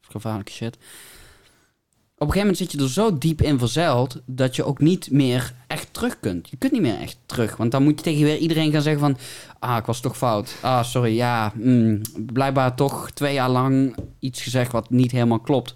gevaarlijke 0.00 0.52
shit. 0.52 0.76
Op 0.76 2.26
een 2.26 2.32
gegeven 2.32 2.38
moment 2.38 2.56
zit 2.56 2.72
je 2.72 2.78
er 2.78 2.90
zo 2.90 3.18
diep 3.18 3.42
in 3.42 3.58
verzeild 3.58 4.20
dat 4.26 4.56
je 4.56 4.64
ook 4.64 4.78
niet 4.78 5.10
meer 5.10 5.54
echt 5.66 5.92
terug 5.92 6.20
kunt. 6.20 6.48
Je 6.48 6.56
kunt 6.56 6.72
niet 6.72 6.80
meer 6.80 7.00
echt 7.00 7.18
terug, 7.26 7.56
want 7.56 7.70
dan 7.70 7.82
moet 7.82 7.98
je 7.98 8.04
tegen 8.04 8.24
weer 8.24 8.36
iedereen 8.36 8.72
gaan 8.72 8.82
zeggen 8.82 9.00
van... 9.00 9.18
Ah, 9.58 9.76
ik 9.76 9.84
was 9.84 10.00
toch 10.00 10.16
fout. 10.16 10.56
Ah, 10.62 10.84
sorry, 10.84 11.14
ja, 11.14 11.52
mm, 11.54 12.00
blijkbaar 12.32 12.76
toch 12.76 13.10
twee 13.10 13.34
jaar 13.34 13.50
lang 13.50 13.96
iets 14.18 14.42
gezegd 14.42 14.72
wat 14.72 14.90
niet 14.90 15.10
helemaal 15.10 15.40
klopt. 15.40 15.74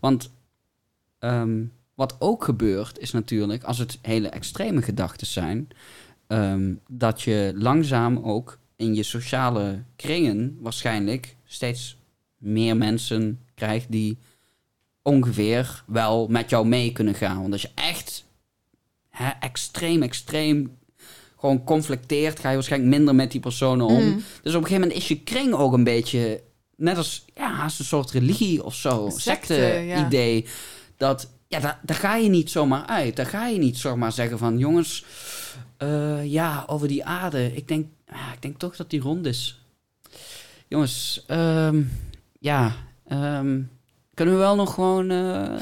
Want 0.00 0.30
ehm, 1.18 1.62
wat 1.94 2.16
ook 2.18 2.44
gebeurt 2.44 2.98
is 2.98 3.10
natuurlijk, 3.10 3.64
als 3.64 3.78
het 3.78 3.98
hele 4.02 4.28
extreme 4.28 4.82
gedachten 4.82 5.26
zijn... 5.26 5.68
ehm, 6.26 6.74
dat 6.88 7.22
je 7.22 7.52
langzaam 7.56 8.18
ook 8.18 8.58
in 8.76 8.94
je 8.94 9.02
sociale 9.02 9.82
kringen 9.96 10.58
waarschijnlijk 10.60 11.36
steeds 11.44 11.96
meer 12.38 12.76
mensen 12.76 13.40
krijgt 13.54 13.90
die 13.90 14.18
ongeveer 15.02 15.84
wel 15.86 16.28
met 16.28 16.50
jou 16.50 16.66
mee 16.66 16.92
kunnen 16.92 17.14
gaan. 17.14 17.40
Want 17.40 17.52
als 17.52 17.62
je 17.62 17.70
echt 17.74 18.24
hè, 19.08 19.30
extreem, 19.40 20.02
extreem 20.02 20.76
gewoon 21.38 21.64
conflicteert, 21.64 22.40
ga 22.40 22.48
je 22.48 22.54
waarschijnlijk 22.54 22.96
minder 22.96 23.14
met 23.14 23.30
die 23.30 23.40
personen 23.40 23.86
om. 23.86 24.04
Mm. 24.04 24.22
Dus 24.42 24.54
op 24.54 24.60
een 24.60 24.66
gegeven 24.66 24.80
moment 24.80 24.92
is 24.92 25.08
je 25.08 25.20
kring 25.20 25.52
ook 25.52 25.72
een 25.72 25.84
beetje, 25.84 26.42
net 26.76 26.96
als 26.96 27.24
ja, 27.34 27.52
haast 27.52 27.78
een 27.78 27.84
soort 27.84 28.10
religie 28.10 28.64
of 28.64 28.74
zo, 28.74 29.08
Secte, 29.16 29.54
secte-idee. 29.54 30.46
Dat, 30.96 31.30
ja, 31.60 31.78
daar, 31.82 31.96
ga 31.96 32.16
je 32.16 32.28
niet 32.28 32.50
zomaar 32.50 32.86
uit. 32.86 33.16
Daar 33.16 33.26
ga 33.26 33.46
je 33.46 33.58
niet 33.58 33.78
zomaar 33.78 34.12
zeggen 34.12 34.38
van, 34.38 34.58
jongens, 34.58 35.04
eh, 35.76 36.24
ja, 36.24 36.64
over 36.66 36.88
die 36.88 37.04
aarde. 37.04 37.56
Ik 37.56 37.68
denk, 37.68 37.86
ja, 38.06 38.32
ik 38.32 38.42
denk 38.42 38.58
toch 38.58 38.76
dat 38.76 38.90
die 38.90 39.00
rond 39.00 39.26
is. 39.26 39.60
Jongens, 40.68 41.24
ehm, 41.26 41.82
ja, 42.38 42.72
ehm, 43.06 43.60
kunnen 44.14 44.34
we 44.34 44.40
wel 44.40 44.56
nog 44.56 44.74
gewoon, 44.74 45.10
eh, 45.10 45.56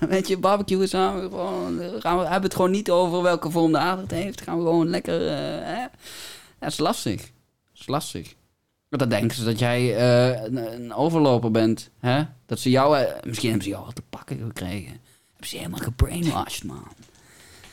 weet 0.08 0.28
je, 0.28 0.38
barbecue 0.38 0.86
samen. 0.86 1.22
Gewoon, 1.22 1.80
eh, 1.80 1.88
gaan 1.98 2.18
we 2.18 2.22
hebben 2.22 2.42
het 2.42 2.54
gewoon 2.54 2.70
niet 2.70 2.90
over 2.90 3.22
welke 3.22 3.50
vorm 3.50 3.72
de 3.72 3.78
aarde 3.78 4.02
het 4.02 4.10
heeft. 4.10 4.40
Gaan 4.40 4.58
we 4.58 4.64
gewoon 4.64 4.88
lekker, 4.88 5.26
eh, 5.26 5.74
hè? 5.74 5.86
Dat 6.58 6.70
is 6.70 6.78
lastig. 6.78 7.20
Dat 7.20 7.80
is 7.80 7.86
lastig. 7.86 8.34
Dan 8.88 9.08
denken 9.08 9.36
ze 9.36 9.44
dat 9.44 9.58
jij 9.58 9.96
eh, 9.96 10.42
een, 10.42 10.94
overloper 10.94 11.50
bent. 11.50 11.90
Hè? 12.00 12.24
Dat 12.46 12.58
ze 12.58 12.70
jou, 12.70 12.98
eh, 12.98 13.12
misschien 13.24 13.48
hebben 13.48 13.66
ze 13.66 13.74
jou 13.74 13.86
al 13.86 13.92
te 13.92 14.02
pakken 14.10 14.38
gekregen. 14.38 15.00
Hebben 15.30 15.48
ze 15.48 15.56
helemaal 15.56 15.80
gebrainwashed, 15.80 16.64
man. 16.64 16.88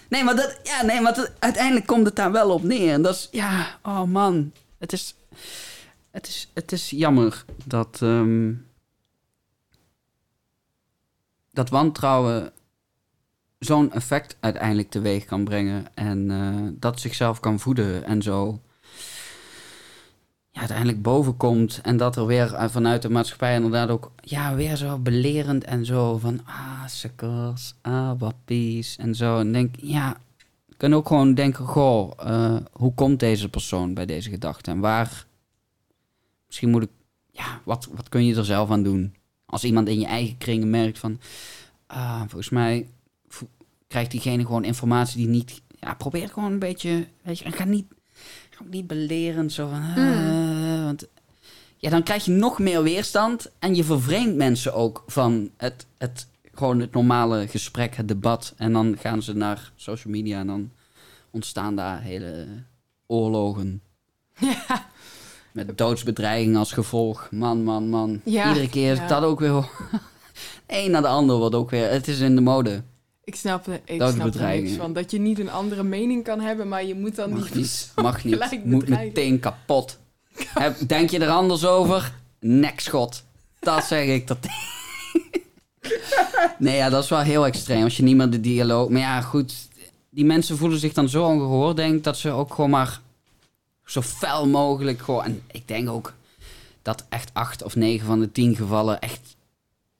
Nee, 0.09 0.23
maar, 0.23 0.35
dat, 0.35 0.59
ja, 0.63 0.83
nee, 0.83 1.01
maar 1.01 1.29
uiteindelijk 1.39 1.85
komt 1.85 2.05
het 2.05 2.15
daar 2.15 2.31
wel 2.31 2.49
op 2.49 2.63
neer. 2.63 2.93
En 2.93 3.01
dat 3.01 3.15
is, 3.15 3.27
ja, 3.31 3.79
oh 3.83 4.03
man. 4.03 4.51
Het 4.77 4.93
is, 4.93 5.15
het 6.11 6.27
is, 6.27 6.49
het 6.53 6.71
is 6.71 6.89
jammer 6.89 7.45
dat, 7.63 7.99
ehm, 8.01 8.53
dat 11.51 11.69
wantrouwen 11.69 12.51
zo'n 13.59 13.91
effect 13.91 14.37
uiteindelijk 14.39 14.89
teweeg 14.89 15.25
kan 15.25 15.43
brengen. 15.43 15.85
En 15.93 16.31
eh, 16.31 16.71
dat 16.79 16.99
zichzelf 16.99 17.39
kan 17.39 17.59
voeden 17.59 18.03
en 18.03 18.21
zo. 18.21 18.61
Ja, 20.53 20.59
uiteindelijk 20.59 21.01
boven 21.01 21.37
komt. 21.37 21.79
En 21.83 21.97
dat 21.97 22.15
er 22.15 22.25
weer 22.25 22.53
eh, 22.53 22.69
vanuit 22.69 23.01
de 23.01 23.09
maatschappij 23.09 23.55
inderdaad 23.55 23.89
ook. 23.89 24.11
Ja, 24.21 24.55
weer 24.55 24.75
zo 24.75 24.97
belerend 24.97 25.63
en 25.63 25.85
zo. 25.85 26.17
Van 26.17 26.45
ah, 26.45 26.87
sukkels, 26.87 27.75
ah, 27.81 28.11
wappies 28.17 28.97
en 28.97 29.15
zo. 29.15 29.39
En 29.39 29.51
denk, 29.51 29.75
ja. 29.77 30.17
Kunt 30.77 30.93
ook 30.93 31.07
gewoon 31.07 31.33
denken: 31.33 31.65
goh, 31.65 32.11
eh, 32.17 32.55
hoe 32.71 32.93
komt 32.93 33.19
deze 33.19 33.49
persoon 33.49 33.93
bij 33.93 34.05
deze 34.05 34.29
gedachte? 34.29 34.71
En 34.71 34.79
waar. 34.79 35.25
Misschien 36.47 36.69
moet 36.69 36.83
ik. 36.83 36.89
Ja, 37.31 37.61
wat, 37.63 37.89
wat 37.95 38.09
kun 38.09 38.25
je 38.25 38.35
er 38.35 38.45
zelf 38.45 38.69
aan 38.71 38.83
doen? 38.83 39.15
Als 39.45 39.63
iemand 39.63 39.87
in 39.87 39.99
je 39.99 40.05
eigen 40.05 40.37
kringen 40.37 40.69
merkt 40.69 40.99
van. 40.99 41.19
Ah, 41.87 42.19
volgens 42.19 42.49
mij 42.49 42.87
krijgt 43.87 44.11
diegene 44.11 44.45
gewoon 44.45 44.63
informatie 44.63 45.17
die 45.17 45.27
niet. 45.27 45.61
Ja, 45.79 45.93
probeer 45.93 46.29
gewoon 46.29 46.51
een 46.51 46.59
beetje. 46.59 47.07
Weet 47.21 47.39
je, 47.39 47.45
en 47.45 47.51
ga 47.51 47.65
niet, 47.65 47.85
ook 48.63 48.69
niet 48.73 48.87
belerend 48.87 49.51
zo 49.51 49.67
van. 49.67 49.81
ah, 49.81 50.83
Want 50.83 51.07
ja, 51.77 51.89
dan 51.89 52.03
krijg 52.03 52.25
je 52.25 52.31
nog 52.31 52.59
meer 52.59 52.83
weerstand. 52.83 53.51
En 53.59 53.75
je 53.75 53.83
vervreemdt 53.83 54.35
mensen 54.35 54.73
ook 54.73 55.03
van 55.07 55.49
het, 55.57 55.85
het, 55.97 56.27
gewoon 56.53 56.79
het 56.79 56.93
normale 56.93 57.47
gesprek, 57.47 57.95
het 57.95 58.07
debat. 58.07 58.53
En 58.57 58.73
dan 58.73 58.97
gaan 58.99 59.21
ze 59.21 59.33
naar 59.33 59.71
social 59.75 60.13
media 60.13 60.39
en 60.39 60.47
dan 60.47 60.71
ontstaan 61.31 61.75
daar 61.75 62.01
hele 62.01 62.47
oorlogen. 63.07 63.81
Ja. 64.67 64.91
Met 65.51 65.77
doodsbedreiging 65.77 66.57
als 66.57 66.71
gevolg. 66.71 67.27
Man, 67.31 67.63
man, 67.63 67.89
man. 67.89 68.21
Ja, 68.23 68.47
Iedere 68.47 68.69
keer 68.69 68.95
ja. 68.95 69.07
dat 69.07 69.23
ook 69.23 69.39
weer... 69.39 69.69
Eén 70.67 70.91
na 70.91 71.01
de 71.01 71.07
ander 71.07 71.37
wordt 71.37 71.55
ook 71.55 71.69
weer... 71.69 71.89
Het 71.89 72.07
is 72.07 72.19
in 72.19 72.35
de 72.35 72.41
mode. 72.41 72.83
Ik 73.23 73.35
snap 73.35 73.67
er, 73.67 73.81
ik 73.85 73.99
Dat 73.99 74.13
snap 74.13 74.25
er 74.25 74.31
bedreiging. 74.31 74.67
niks 74.67 74.77
van. 74.81 74.93
Dat 74.93 75.11
je 75.11 75.19
niet 75.19 75.39
een 75.39 75.49
andere 75.51 75.83
mening 75.83 76.23
kan 76.23 76.39
hebben, 76.39 76.67
maar 76.67 76.83
je 76.85 76.95
moet 76.95 77.15
dan 77.15 77.29
Mag 77.29 77.39
niet... 77.43 77.53
niet. 77.55 77.91
Mag 77.95 78.23
niet. 78.23 78.65
Moet 78.65 78.87
meteen 78.89 79.39
kapot. 79.39 79.99
Heb- 80.35 80.87
Denk 80.87 81.09
je 81.09 81.19
er 81.19 81.29
anders 81.29 81.65
over? 81.65 82.13
Nekschot. 82.39 83.23
Dat 83.59 83.83
zeg 83.83 84.05
ik. 84.07 84.27
Dat... 84.27 84.37
nee, 86.57 86.75
ja, 86.75 86.89
dat 86.89 87.03
is 87.03 87.09
wel 87.09 87.19
heel 87.19 87.45
extreem. 87.45 87.83
Als 87.83 87.97
je 87.97 88.03
niet 88.03 88.15
meer 88.15 88.29
de 88.29 88.39
dialoog... 88.41 88.89
Maar 88.89 89.01
ja, 89.01 89.21
goed. 89.21 89.53
Die 90.09 90.25
mensen 90.25 90.57
voelen 90.57 90.79
zich 90.79 90.93
dan 90.93 91.09
zo 91.09 91.25
ongehoord, 91.25 91.75
denk 91.75 91.95
ik, 91.95 92.03
dat 92.03 92.17
ze 92.17 92.29
ook 92.31 92.53
gewoon 92.53 92.69
maar 92.69 93.01
zo 93.85 94.01
fel 94.01 94.47
mogelijk 94.47 95.01
gewoon... 95.01 95.23
En 95.23 95.41
ik 95.51 95.67
denk 95.67 95.89
ook 95.89 96.13
dat 96.81 97.05
echt 97.09 97.29
acht 97.33 97.63
of 97.63 97.75
negen 97.75 98.05
van 98.05 98.19
de 98.19 98.31
tien 98.31 98.55
gevallen 98.55 98.99
echt 98.99 99.35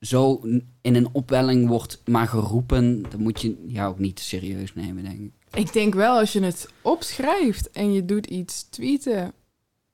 zo 0.05 0.41
in 0.81 0.95
een 0.95 1.09
opwelling 1.11 1.67
wordt 1.67 2.01
maar 2.05 2.27
geroepen. 2.27 3.05
Dan 3.09 3.21
moet 3.21 3.41
je 3.41 3.63
jou 3.67 3.91
ook 3.91 3.99
niet 3.99 4.19
serieus 4.19 4.73
nemen, 4.73 5.03
denk 5.03 5.19
ik. 5.19 5.31
Ik 5.53 5.73
denk 5.73 5.93
wel, 5.93 6.17
als 6.17 6.33
je 6.33 6.41
het 6.43 6.67
opschrijft 6.81 7.71
en 7.71 7.93
je 7.93 8.05
doet 8.05 8.25
iets 8.25 8.63
tweeten 8.63 9.33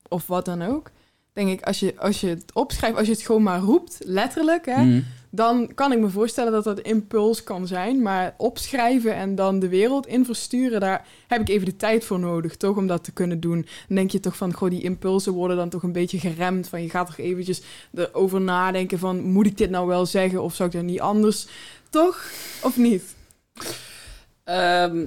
of 0.08 0.28
wat 0.28 0.46
dan 0.46 0.62
ook, 0.62 0.92
denk 1.34 1.50
ik, 1.50 1.62
als 1.62 1.80
je, 1.80 1.98
als 1.98 2.22
je 2.22 2.28
het 2.28 2.54
opschrijft, 2.54 2.98
als 2.98 3.08
je 3.08 3.14
het 3.14 3.22
gewoon 3.22 3.44
maar 3.44 3.60
roept, 3.60 3.98
letterlijk, 4.04 4.66
hè, 4.66 4.84
Mm. 4.84 5.06
Dan 5.30 5.72
kan 5.76 5.92
ik 5.92 6.00
me 6.00 6.10
voorstellen 6.10 6.52
dat 6.52 6.64
dat 6.64 6.80
impuls 6.80 7.44
kan 7.44 7.68
zijn. 7.68 8.02
Maar 8.02 8.34
opschrijven 8.38 9.16
en 9.16 9.36
dan 9.36 9.60
de 9.60 9.68
wereld 9.68 10.08
in 10.08 10.26
versturen, 10.26 10.80
daar 10.80 11.06
heb 11.28 11.42
ik 11.42 11.50
even 11.50 11.66
de 11.66 11.76
tijd 11.76 12.06
voor 12.06 12.20
nodig, 12.20 12.58
toch, 12.58 12.78
om 12.78 12.88
dat 12.88 13.04
te 13.04 13.12
kunnen 13.12 13.40
doen. 13.40 13.66
Dan 13.88 13.96
denk 13.96 14.12
je 14.12 14.20
toch 14.20 14.38
van, 14.38 14.54
goh, 14.54 14.70
die 14.70 14.84
impulsen 14.84 15.34
worden 15.34 15.58
dan 15.58 15.70
toch 15.70 15.84
een 15.84 15.92
beetje 15.92 16.20
geremd. 16.20 16.68
Van 16.68 16.82
je 16.82 16.90
gaat 16.90 17.08
toch 17.08 17.18
eventjes 17.18 17.62
erover 17.94 18.42
nadenken 18.42 19.00
van, 19.00 19.22
moet 19.22 19.46
ik 19.46 19.58
dit 19.58 19.70
nou 19.70 19.88
wel 19.88 20.06
zeggen 20.06 20.44
of 20.44 20.56
zou 20.56 20.70
ik 20.70 20.76
dat 20.76 20.84
niet 20.84 21.02
anders? 21.02 21.48
Toch? 21.90 22.32
Of 22.64 22.78
niet? 22.78 23.04
Ehm, 24.44 25.06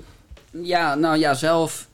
ja, 0.51 0.95
nou 0.95 1.19
ja, 1.19 1.35
zelf 1.35 1.91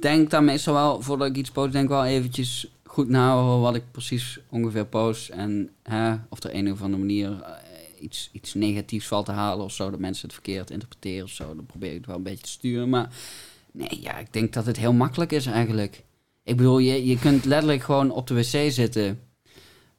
denk 0.00 0.30
daar 0.30 0.42
meestal 0.42 0.74
wel, 0.74 1.02
voordat 1.02 1.28
ik 1.28 1.36
iets 1.36 1.50
post, 1.50 1.72
denk 1.72 1.84
ik 1.84 1.90
wel 1.90 2.04
eventjes 2.04 2.70
goed 3.04 3.16
over 3.16 3.60
wat 3.60 3.74
ik 3.74 3.90
precies 3.90 4.38
ongeveer 4.48 4.86
post. 4.86 5.28
En 5.28 5.70
hè, 5.82 6.14
of 6.28 6.42
er 6.42 6.54
een 6.54 6.72
of 6.72 6.82
andere 6.82 7.02
manier 7.02 7.42
eh, 7.42 8.02
iets, 8.02 8.28
iets 8.32 8.54
negatiefs 8.54 9.06
valt 9.06 9.26
te 9.26 9.32
halen 9.32 9.64
of 9.64 9.72
zo, 9.72 9.90
dat 9.90 9.98
mensen 10.00 10.26
het 10.26 10.32
verkeerd 10.32 10.70
interpreteren 10.70 11.24
of 11.24 11.30
zo. 11.30 11.54
Dan 11.54 11.66
probeer 11.66 11.90
ik 11.90 11.96
het 11.96 12.06
wel 12.06 12.16
een 12.16 12.22
beetje 12.22 12.44
te 12.44 12.50
sturen. 12.50 12.88
Maar 12.88 13.08
nee, 13.72 13.98
ja, 14.00 14.18
ik 14.18 14.32
denk 14.32 14.52
dat 14.52 14.66
het 14.66 14.76
heel 14.76 14.92
makkelijk 14.92 15.32
is 15.32 15.46
eigenlijk. 15.46 16.04
Ik 16.42 16.56
bedoel, 16.56 16.78
je, 16.78 17.06
je 17.06 17.18
kunt 17.18 17.44
letterlijk 17.44 17.82
gewoon 17.82 18.10
op 18.10 18.26
de 18.26 18.34
wc 18.34 18.72
zitten. 18.72 19.20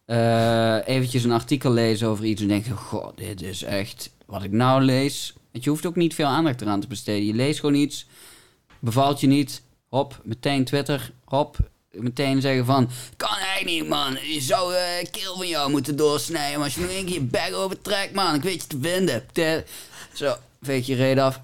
eh 0.06 0.88
eventjes 0.88 1.24
een 1.24 1.32
artikel 1.32 1.72
lezen 1.72 2.08
over 2.08 2.26
iets 2.26 2.42
en 2.42 2.48
denken: 2.48 2.76
Goh, 2.76 3.10
dit 3.16 3.42
is 3.42 3.64
echt 3.64 4.12
wat 4.26 4.44
ik 4.44 4.52
nou 4.52 4.82
lees. 4.82 5.34
Want 5.52 5.64
je 5.64 5.70
hoeft 5.70 5.86
ook 5.86 5.96
niet 5.96 6.14
veel 6.16 6.26
aandacht 6.26 6.62
eraan 6.62 6.80
te 6.82 6.88
besteden. 6.88 7.26
Je 7.26 7.34
leest 7.34 7.60
gewoon 7.60 7.76
iets, 7.76 8.06
bevalt 8.80 9.20
je 9.20 9.28
niet, 9.28 9.62
hop, 9.88 10.22
meteen 10.24 10.66
Twitter, 10.66 11.12
hop, 11.26 11.58
meteen 11.92 12.42
zeggen 12.42 12.66
van... 12.66 12.90
Kan 13.18 13.38
eigenlijk 13.38 13.66
niet, 13.66 13.90
man. 13.90 14.18
Je 14.34 14.42
zou 14.42 14.74
eh 14.76 15.06
keel 15.12 15.36
van 15.38 15.48
jou 15.48 15.72
moeten 15.72 15.96
doorsnijden. 15.96 16.56
Maar 16.56 16.64
als 16.64 16.76
je 16.76 16.82
nog 16.82 16.90
één 16.90 17.06
keer 17.06 17.14
je 17.14 17.22
bek 17.22 17.54
overtrekt, 17.56 18.14
man, 18.14 18.36
ik 18.36 18.42
weet 18.42 18.62
je 18.62 18.68
te 18.68 18.78
vinden. 18.82 19.24
Zo, 20.14 20.36
veeg 20.62 20.86
je 20.86 20.96
reet 20.96 21.18
af, 21.18 21.42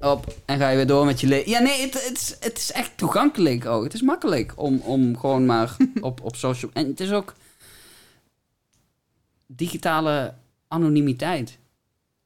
op, 0.00 0.34
en 0.44 0.58
ga 0.58 0.68
je 0.68 0.76
weer 0.76 0.86
door 0.86 1.04
met 1.04 1.20
je 1.20 1.26
leven. 1.26 1.50
Ja, 1.50 1.58
nee, 1.58 1.80
het, 1.80 2.06
het, 2.08 2.16
is, 2.16 2.36
het 2.40 2.58
is 2.58 2.72
echt 2.72 2.90
toegankelijk 2.96 3.66
ook. 3.66 3.84
Het 3.84 3.94
is 3.94 4.02
makkelijk 4.02 4.52
om, 4.56 4.80
om 4.80 5.18
gewoon 5.18 5.46
maar 5.46 5.76
op, 6.00 6.20
op 6.22 6.36
social... 6.36 6.70
En 6.74 6.86
het 6.86 7.00
is 7.00 7.12
ook 7.12 7.34
digitale 9.46 10.34
anonimiteit. 10.68 11.58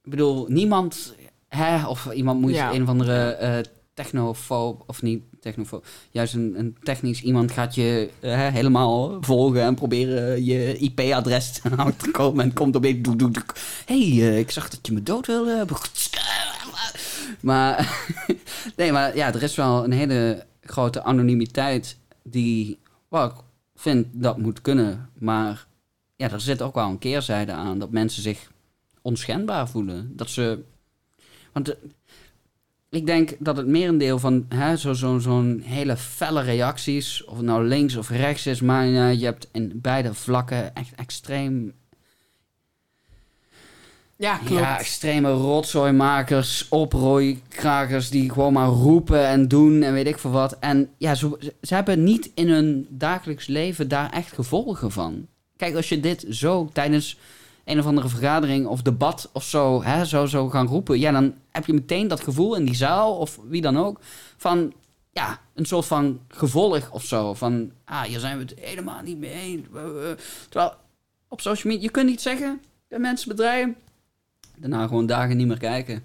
Ik 0.04 0.10
bedoel, 0.10 0.46
niemand, 0.48 1.14
hè, 1.48 1.86
of 1.86 2.12
iemand 2.12 2.40
moet 2.40 2.54
Ja. 2.54 2.72
een 2.72 2.82
of 2.82 2.88
andere 2.88 3.64
technofoob, 3.94 4.82
of 4.86 5.02
niet 5.02 5.22
technofoob, 5.42 5.86
juist 6.10 6.34
een, 6.34 6.54
een 6.58 6.76
technisch 6.82 7.22
iemand 7.22 7.50
gaat 7.50 7.74
je 7.74 8.10
eh, 8.20 8.48
helemaal 8.48 9.18
volgen 9.20 9.62
en 9.62 9.74
proberen 9.74 10.44
je 10.44 10.76
IP-adres 10.76 11.52
te 11.96 12.10
komen 12.10 12.44
en 12.44 12.52
komt 12.52 12.76
opeens. 12.76 13.08
Hé, 13.86 14.16
hey, 14.16 14.30
eh, 14.30 14.38
ik 14.38 14.50
zag 14.50 14.70
dat 14.70 14.86
je 14.86 14.92
me 14.92 15.02
dood 15.02 15.26
wilde. 15.26 15.66
Maar, 17.40 18.04
nee, 18.76 18.92
maar 18.92 19.16
ja, 19.16 19.34
er 19.34 19.42
is 19.42 19.54
wel 19.54 19.84
een 19.84 19.92
hele 19.92 20.46
grote 20.62 21.02
anonimiteit 21.02 21.96
die, 22.22 22.78
wel, 23.08 23.24
ik 23.24 23.32
vind 23.74 24.06
dat 24.12 24.38
moet 24.38 24.60
kunnen, 24.60 25.10
maar 25.18 25.66
ja, 26.16 26.30
er 26.30 26.40
zit 26.40 26.62
ook 26.62 26.74
wel 26.74 26.88
een 26.88 26.98
keerzijde 26.98 27.52
aan 27.52 27.78
dat 27.78 27.90
mensen 27.90 28.22
zich 28.22 28.50
onschendbaar 29.02 29.68
voelen. 29.68 30.16
Dat 30.16 30.30
ze. 30.30 30.58
Want 31.52 31.68
eh, 31.68 31.76
ik 32.92 33.06
denk 33.06 33.36
dat 33.38 33.56
het 33.56 33.66
merendeel 33.66 34.18
van 34.18 34.46
hè, 34.48 34.76
zo, 34.76 34.92
zo, 34.92 35.18
zo'n 35.18 35.62
hele 35.64 35.96
felle 35.96 36.42
reacties, 36.42 37.24
of 37.24 37.36
het 37.36 37.46
nou 37.46 37.64
links 37.64 37.96
of 37.96 38.08
rechts 38.10 38.46
is, 38.46 38.60
maar 38.60 38.86
je 39.14 39.24
hebt 39.24 39.48
in 39.52 39.72
beide 39.74 40.14
vlakken 40.14 40.74
echt 40.74 40.94
extreem 40.96 41.72
Ja, 44.16 44.36
klopt. 44.36 44.60
ja, 44.60 44.78
extreme 44.78 45.30
rotzooimakers, 45.30 46.68
oprooikrakers 46.68 48.10
die 48.10 48.30
gewoon 48.30 48.52
maar 48.52 48.68
roepen 48.68 49.26
en 49.26 49.48
doen 49.48 49.82
en 49.82 49.92
weet 49.92 50.06
ik 50.06 50.18
veel 50.18 50.30
wat. 50.30 50.56
En 50.58 50.90
ja, 50.98 51.14
ze, 51.14 51.52
ze 51.62 51.74
hebben 51.74 52.04
niet 52.04 52.30
in 52.34 52.48
hun 52.48 52.86
dagelijks 52.90 53.46
leven 53.46 53.88
daar 53.88 54.10
echt 54.10 54.32
gevolgen 54.32 54.90
van. 54.90 55.26
Kijk, 55.56 55.74
als 55.74 55.88
je 55.88 56.00
dit 56.00 56.26
zo 56.30 56.70
tijdens 56.72 57.18
een 57.64 57.78
of 57.78 57.86
andere 57.86 58.08
vergadering 58.08 58.66
of 58.66 58.82
debat 58.82 59.30
of 59.32 59.44
zo, 59.44 59.82
hè, 59.82 60.04
zo, 60.04 60.26
zo 60.26 60.48
gaan 60.48 60.66
roepen, 60.66 60.98
ja, 60.98 61.12
dan 61.12 61.34
heb 61.50 61.66
je 61.66 61.72
meteen 61.72 62.08
dat 62.08 62.20
gevoel 62.20 62.56
in 62.56 62.64
die 62.64 62.74
zaal 62.74 63.16
of 63.16 63.38
wie 63.48 63.60
dan 63.60 63.78
ook 63.78 63.98
van, 64.36 64.72
ja, 65.12 65.40
een 65.54 65.66
soort 65.66 65.86
van 65.86 66.20
gevolg 66.28 66.90
of 66.90 67.04
zo. 67.04 67.34
Van, 67.34 67.72
ah, 67.84 68.02
hier 68.02 68.20
zijn 68.20 68.38
we 68.38 68.44
het 68.44 68.58
helemaal 68.60 69.02
niet 69.02 69.18
mee 69.18 69.32
eens. 69.32 69.66
Terwijl 70.48 70.74
op 71.28 71.40
social 71.40 71.72
media, 71.72 71.86
je 71.86 71.92
kunt 71.92 72.08
niet 72.08 72.20
zeggen 72.20 72.60
mensen, 72.88 73.28
bedrijven, 73.28 73.76
daarna 74.56 74.86
gewoon 74.86 75.06
dagen 75.06 75.36
niet 75.36 75.46
meer 75.46 75.58
kijken. 75.58 76.02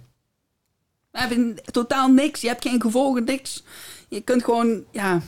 We 1.12 1.20
hebben 1.20 1.56
totaal 1.72 2.08
niks. 2.08 2.42
Je 2.42 2.48
hebt 2.48 2.68
geen 2.68 2.82
gevolgen, 2.82 3.24
niks. 3.24 3.64
Je 4.08 4.22
kunt 4.22 4.44
gewoon, 4.44 4.84
ja... 4.92 5.22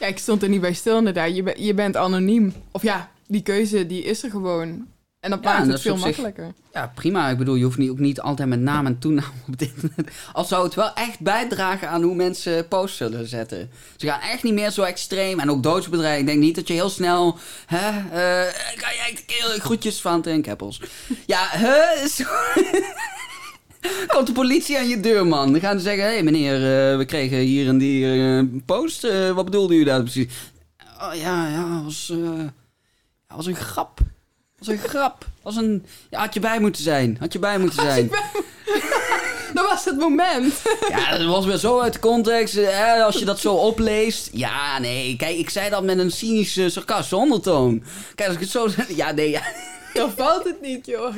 Ja, 0.00 0.06
ik 0.06 0.18
stond 0.18 0.42
er 0.42 0.48
niet 0.48 0.60
bij 0.60 0.72
stil 0.72 0.98
inderdaad. 0.98 1.36
Je, 1.36 1.54
je 1.56 1.74
bent 1.74 1.96
anoniem. 1.96 2.52
Of 2.70 2.82
ja, 2.82 3.10
die 3.26 3.42
keuze 3.42 3.86
die 3.86 4.02
is 4.02 4.22
er 4.22 4.30
gewoon. 4.30 4.86
En 5.28 5.34
dat 5.34 5.44
Ja, 5.44 5.50
maakt 5.50 5.62
en 5.62 5.70
het 5.70 5.70
dat 5.70 5.78
is 5.78 5.82
veel 5.82 5.96
zich- 5.96 6.04
makkelijker. 6.24 6.54
Ja, 6.72 6.92
prima. 6.94 7.28
Ik 7.28 7.38
bedoel, 7.38 7.54
je 7.54 7.64
hoeft 7.64 7.78
niet, 7.78 7.90
ook 7.90 7.98
niet 7.98 8.20
altijd 8.20 8.48
met 8.48 8.60
naam 8.60 8.86
en 8.86 8.98
toenaam 8.98 9.32
op 9.46 9.52
het 9.52 9.62
internet. 9.62 10.10
Al 10.32 10.44
zou 10.44 10.64
het 10.64 10.74
wel 10.74 10.92
echt 10.94 11.20
bijdragen 11.20 11.88
aan 11.88 12.02
hoe 12.02 12.14
mensen 12.14 12.68
posts 12.68 12.96
zullen 12.96 13.28
zetten. 13.28 13.70
Ze 13.96 14.06
gaan 14.06 14.20
echt 14.20 14.42
niet 14.42 14.54
meer 14.54 14.70
zo 14.70 14.82
extreem. 14.82 15.40
En 15.40 15.50
ook 15.50 15.62
doodsbedrijven. 15.62 16.20
Ik 16.20 16.26
denk 16.26 16.38
niet 16.40 16.54
dat 16.54 16.68
je 16.68 16.74
heel 16.74 16.88
snel... 16.88 17.38
Hè, 17.66 17.88
eh, 17.88 18.52
ga 18.76 18.92
jij 18.94 19.18
groetjes 19.58 20.00
van 20.00 20.22
Ten 20.22 20.42
Keppels. 20.42 20.80
Ja, 21.26 21.46
hè? 21.48 21.78
Komt 24.14 24.26
de 24.26 24.32
politie 24.32 24.78
aan 24.78 24.88
je 24.88 25.00
deur, 25.00 25.26
man. 25.26 25.52
Dan 25.52 25.60
gaan 25.60 25.76
ze 25.78 25.82
zeggen... 25.84 26.04
Hé, 26.04 26.10
hey, 26.12 26.22
meneer, 26.22 26.54
eh, 26.54 26.96
we 26.96 27.04
kregen 27.04 27.38
hier 27.38 27.68
en 27.68 27.78
die 27.78 28.06
eh, 28.38 28.42
post. 28.66 29.06
Wat 29.34 29.44
bedoelde 29.44 29.74
u 29.74 29.84
daar 29.84 30.00
precies? 30.02 30.26
Oh, 31.00 31.14
ja, 31.14 31.48
ja, 31.48 31.82
was... 31.84 32.12
ja, 33.28 33.36
was 33.36 33.46
een 33.46 33.56
grap. 33.56 34.00
Was 34.58 34.68
een 34.68 34.78
grap. 34.78 35.26
was 35.42 35.56
een... 35.56 35.86
Ja, 36.10 36.20
had 36.20 36.34
je 36.34 36.40
bij 36.40 36.60
moeten 36.60 36.82
zijn. 36.82 37.16
Had 37.20 37.32
je 37.32 37.38
bij 37.38 37.58
moeten 37.62 37.82
zijn. 37.82 38.10
Dat 39.54 39.68
was 39.68 39.84
het 39.84 39.96
moment. 39.96 40.62
Ja, 40.88 41.18
dat 41.18 41.26
was 41.26 41.46
weer 41.46 41.56
zo 41.56 41.80
uit 41.80 41.92
de 41.92 41.98
context. 41.98 42.58
Als 43.02 43.18
je 43.18 43.24
dat 43.24 43.38
zo 43.38 43.54
opleest. 43.54 44.30
Ja, 44.32 44.78
nee. 44.78 45.16
Kijk, 45.16 45.36
ik 45.36 45.50
zei 45.50 45.70
dat 45.70 45.82
met 45.84 45.98
een 45.98 46.10
cynische, 46.10 46.70
sarcastische 46.70 47.16
ondertoon. 47.16 47.84
Kijk, 48.14 48.28
als 48.28 48.36
ik 48.36 48.42
het 48.42 48.50
zo 48.50 48.68
zeg. 48.68 48.96
Ja, 48.96 49.10
nee. 49.10 49.30
Ja. 49.30 49.42
Dan 49.94 50.10
valt 50.10 50.44
het 50.44 50.60
niet, 50.60 50.86
joh. 50.86 51.16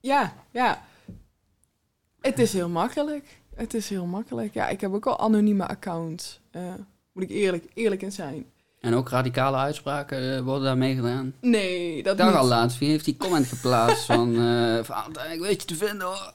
Ja, 0.00 0.34
ja. 0.50 0.84
Het 2.20 2.38
is 2.38 2.52
heel 2.52 2.68
makkelijk. 2.68 3.24
Het 3.54 3.74
is 3.74 3.88
heel 3.88 4.04
makkelijk. 4.04 4.54
Ja, 4.54 4.68
ik 4.68 4.80
heb 4.80 4.94
ook 4.94 5.06
al 5.06 5.18
anonieme 5.18 5.66
accounts. 5.66 6.40
Eh, 6.50 6.62
moet 7.14 7.22
ik 7.22 7.30
eerlijk, 7.30 7.64
eerlijk 7.74 8.02
in 8.02 8.12
zijn. 8.12 8.46
En 8.80 8.94
ook 8.94 9.08
radicale 9.08 9.56
uitspraken 9.56 10.36
eh, 10.36 10.40
worden 10.42 10.64
daarmee 10.64 10.94
gedaan. 10.94 11.34
Nee, 11.40 12.02
dat 12.02 12.18
niet. 12.18 12.26
al 12.26 12.46
laatst. 12.46 12.78
Wie 12.78 12.88
heeft 12.88 13.04
die 13.04 13.16
comment 13.16 13.46
geplaatst 13.46 14.04
van... 14.04 14.34
Valentijn, 14.84 15.32
ik 15.32 15.40
weet 15.40 15.60
je 15.60 15.66
te 15.66 15.76
vinden 15.76 16.06
hoor. 16.06 16.32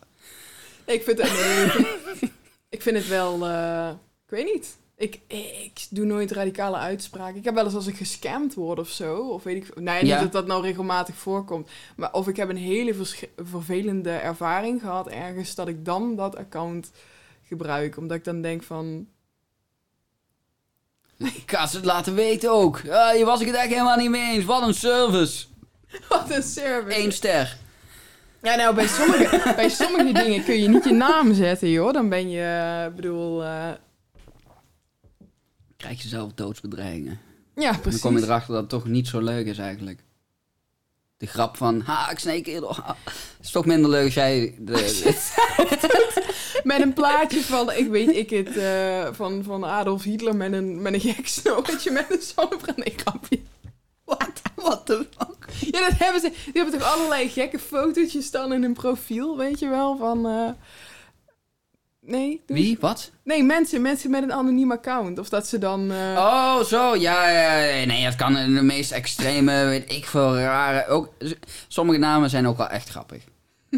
Nee, 0.85 0.95
ik 0.95 1.03
vind 1.03 1.21
het, 1.21 1.31
nee, 1.31 1.91
ik 2.69 2.81
vind- 2.81 2.97
het 2.97 3.07
wel... 3.07 3.45
eh, 3.47 3.89
ik 4.25 4.29
weet 4.29 4.53
niet. 4.53 4.77
Ik, 4.97 5.19
ik 5.27 5.85
doe 5.89 6.05
nooit 6.05 6.31
radicale 6.31 6.77
uitspraken. 6.77 7.35
Ik 7.35 7.43
heb 7.43 7.53
wel 7.53 7.65
eens 7.65 7.75
als 7.75 7.87
ik 7.87 7.95
gescamd 7.95 8.53
word 8.53 8.79
of 8.79 8.89
zo. 8.89 9.17
Of 9.17 9.43
weet 9.43 9.55
ik... 9.55 9.71
Ja, 9.83 9.93
niet 9.99 10.07
Ja. 10.07 10.19
dat 10.21 10.31
dat 10.31 10.47
nou 10.47 10.61
regelmatig 10.63 11.15
voorkomt. 11.15 11.69
Maar 11.95 12.13
of 12.13 12.27
ik 12.27 12.35
heb 12.35 12.49
een 12.49 12.57
hele 12.57 12.95
vervelende 13.37 14.11
ervaring 14.11 14.81
gehad 14.81 15.07
ergens... 15.07 15.55
dat 15.55 15.67
ik 15.67 15.85
dan 15.85 16.15
dat 16.15 16.35
account 16.35 16.91
gebruik. 17.47 17.97
Omdat 17.97 18.17
ik 18.17 18.23
dan 18.23 18.41
denk 18.41 18.63
van... 18.63 19.07
Ik 21.19 21.43
ga 21.45 21.67
ze 21.67 21.75
het 21.75 21.85
laten 21.85 22.13
weten 22.15 22.51
ook. 22.51 22.81
Ah, 22.89 23.09
hier 23.11 23.25
was 23.25 23.41
ik 23.41 23.47
het 23.47 23.55
echt 23.55 23.67
helemaal 23.69 23.97
niet 23.97 24.09
mee 24.09 24.33
eens. 24.35 24.45
Wat 24.45 24.61
een 24.67 24.73
service. 24.73 25.45
Wat 26.09 26.29
een 26.31 26.43
service. 26.43 26.99
Eén 27.03 27.11
ster. 27.11 27.57
Ja, 28.41 28.55
nou, 28.55 28.75
bij 28.75 28.87
sommige, 28.87 29.41
bij 29.55 29.69
sommige 29.69 30.11
dingen 30.13 30.43
kun 30.43 30.59
je 30.61 30.67
niet 30.67 30.83
je 30.83 30.91
naam 30.93 31.33
zetten, 31.33 31.69
joh. 31.69 31.93
Dan 31.93 32.09
ben 32.09 32.29
je, 32.29 32.85
ik 32.89 32.95
bedoel... 32.95 33.43
eh, 33.43 33.69
Krijg 35.77 36.01
je 36.01 36.07
zelf 36.07 36.31
doodsbedreigingen. 36.35 37.19
ja, 37.55 37.71
Dan 37.71 37.81
precies. 37.81 38.01
kom 38.01 38.17
je 38.17 38.23
erachter 38.23 38.51
dat 38.53 38.61
het 38.61 38.69
toch 38.69 38.85
niet 38.85 39.07
zo 39.07 39.19
leuk 39.19 39.45
is 39.45 39.57
eigenlijk. 39.57 39.99
De 41.17 41.25
grap 41.25 41.57
van, 41.57 41.81
ha, 41.81 42.09
ik 42.11 42.19
sneek 42.19 42.47
eerder. 42.47 42.83
Is 43.41 43.51
toch 43.51 43.65
minder 43.65 43.89
leuk 43.89 44.05
als 44.05 44.13
jij... 44.13 44.55
De, 44.59 44.73
Met 46.63 46.81
een 46.81 46.93
plaatje 46.93 47.41
van, 47.41 47.71
ik 47.71 47.87
weet 47.89 48.15
ik 48.15 48.29
het, 48.29 48.57
eh, 48.57 49.07
van, 49.11 49.43
van 49.43 49.65
Adolf 49.65 50.03
Hitler 50.03 50.35
met 50.35 50.53
een, 50.53 50.81
met 50.81 50.93
een 50.93 50.99
gek 50.99 51.27
snorretje 51.27 51.91
met 51.91 52.05
een 52.09 52.21
zonnebrand. 52.35 52.77
Nee, 52.77 52.93
grapje. 52.97 53.39
Wat? 54.05 54.31
Wat 54.55 54.87
de 54.87 55.05
fuck? 55.17 55.49
Ja, 55.71 55.79
dat 55.89 55.97
hebben 55.97 56.21
ze. 56.21 56.29
Die 56.29 56.61
hebben 56.61 56.79
toch 56.79 56.93
allerlei 56.93 57.29
gekke 57.29 57.59
fotootjes 57.59 58.31
dan 58.31 58.53
in 58.53 58.61
hun 58.61 58.73
profiel, 58.73 59.37
weet 59.37 59.59
je 59.59 59.67
wel, 59.69 59.97
van... 59.97 60.25
eh, 60.27 60.49
Nee? 62.01 62.41
Wie? 62.45 62.77
Wat? 62.79 63.11
Nee, 63.23 63.43
mensen, 63.43 63.81
mensen 63.81 64.09
met 64.11 64.23
een 64.23 64.33
anoniem 64.33 64.71
account. 64.71 65.19
Of 65.19 65.29
dat 65.29 65.47
ze 65.47 65.57
dan... 65.57 65.91
eh, 65.91 66.15
Oh, 66.17 66.59
zo. 66.63 66.95
Ja, 66.95 67.29
ja. 67.29 67.85
Nee, 67.85 68.03
het 68.05 68.15
kan 68.15 68.37
in 68.37 68.55
de 68.55 68.61
meest 68.61 68.91
extreme, 68.91 69.65
weet 69.65 69.91
ik 69.91 70.05
veel, 70.05 70.37
rare... 70.37 70.87
Ook, 70.87 71.09
sommige 71.67 71.99
namen 71.99 72.29
zijn 72.29 72.47
ook 72.47 72.57
wel 72.57 72.67
echt 72.69 72.89
grappig. 72.89 73.23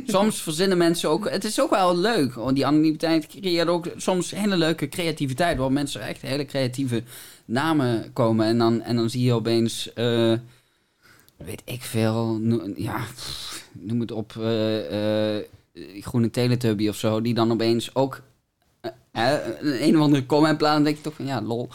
Soms 0.05 0.41
verzinnen 0.41 0.77
mensen 0.77 1.09
ook... 1.09 1.30
Het 1.30 1.43
is 1.43 1.61
ook 1.61 1.69
wel 1.69 1.97
leuk. 1.97 2.34
Die 2.53 2.65
anonimiteit 2.65 3.27
creëert 3.27 3.68
ook 3.68 3.88
soms 3.97 4.31
hele 4.31 4.57
leuke 4.57 4.89
creativiteit. 4.89 5.57
Waar 5.57 5.72
mensen 5.72 6.01
echt 6.01 6.22
hele 6.22 6.45
creatieve 6.45 7.03
namen 7.45 8.13
komen. 8.13 8.45
En 8.45 8.57
dan, 8.57 8.81
en 8.81 8.95
dan 8.95 9.09
zie 9.09 9.23
je 9.23 9.34
opeens... 9.34 9.93
eh, 9.93 10.34
weet 11.38 11.61
ik 11.65 11.81
veel... 11.81 12.39
Ja, 12.76 13.05
noem 13.72 13.99
het 13.99 14.11
op... 14.11 14.34
eh, 14.38 15.38
eh, 15.38 15.45
groene 15.99 16.30
Teletubby 16.30 16.88
of 16.88 16.95
zo. 16.95 17.22
Die 17.22 17.34
dan 17.34 17.51
opeens 17.51 17.95
ook... 17.95 18.22
een, 19.11 19.84
een 19.84 19.97
of 19.97 20.01
andere 20.01 20.26
comment 20.26 20.57
plaatsen. 20.57 20.84
Dan 20.84 20.84
denk 20.84 20.97
ik 20.97 21.03
toch 21.03 21.15
van... 21.15 21.26
Ja, 21.26 21.41
lol. 21.41 21.69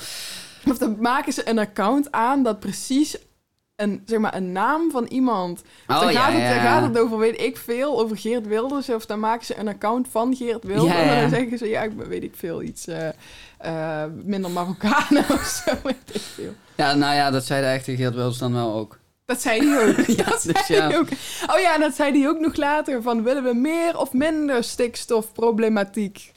Of 0.69 0.79
dan 0.79 0.97
maken 1.01 1.33
ze 1.33 1.49
een 1.49 1.59
account 1.59 2.13
aan 2.13 2.43
dat 2.43 2.61
precies 2.61 3.17
een, 3.77 4.03
zeg 4.05 4.19
maar, 4.19 4.35
een 4.35 4.53
naam 4.53 4.91
van 4.91 5.07
iemand. 5.07 5.63
Oh, 5.87 6.01
dan, 6.01 6.13
ja, 6.13 6.21
gaat 6.21 6.33
het, 6.33 6.43
ja. 6.43 6.53
dan 6.53 6.61
gaat 6.61 6.83
het 6.83 6.99
over, 6.99 7.19
weet 7.19 7.41
ik 7.41 7.57
veel, 7.57 8.01
over 8.01 8.17
Geert 8.19 8.47
Wilders. 8.47 8.91
Of 8.91 9.07
dan 9.07 9.21
maken 9.21 9.47
ze 9.47 9.59
een 9.59 9.69
account 9.69 10.09
van 10.11 10.37
Geert 10.37 10.65
Wilders. 10.65 10.93
Ja. 10.93 11.03
En 11.03 11.21
dan 11.21 11.31
zeggen 11.31 11.59
ze, 11.59 11.69
ja, 11.69 11.83
ik 11.83 11.97
ben, 11.97 12.09
weet 12.09 12.23
ik 12.23 12.35
veel, 12.37 12.63
iets 12.63 12.87
eh, 12.87 13.09
eh, 13.59 14.11
minder 14.25 14.51
Marokkanen 14.51 15.25
of 15.39 15.63
zo. 15.65 15.75
Weet 15.83 15.97
ik 16.13 16.21
veel. 16.35 16.55
Ja, 16.75 16.95
nou 16.95 17.15
ja, 17.15 17.31
dat 17.31 17.45
zei 17.45 17.61
de 17.61 17.67
echte 17.67 17.97
Geert 17.97 18.15
Wilders 18.15 18.39
dan 18.39 18.53
wel 18.53 18.75
ook. 18.75 18.99
Dat 19.25 19.41
zei 19.41 19.69
hij 19.69 19.89
ook. 19.89 20.07
Ja, 20.17 20.25
dat 20.25 20.43
dus 20.43 20.67
ja. 20.67 20.87
ook. 20.87 21.09
Oh 21.47 21.61
ja, 21.61 21.75
en 21.75 21.81
dat 21.81 21.95
zei 21.95 22.19
hij 22.19 22.29
ook 22.29 22.41
nog 22.41 22.57
later. 22.57 23.03
Van, 23.03 23.23
willen 23.23 23.45
we 23.45 23.55
meer 23.55 23.99
of 23.99 24.13
minder 24.13 24.65
stikstofproblematiek? 24.65 26.33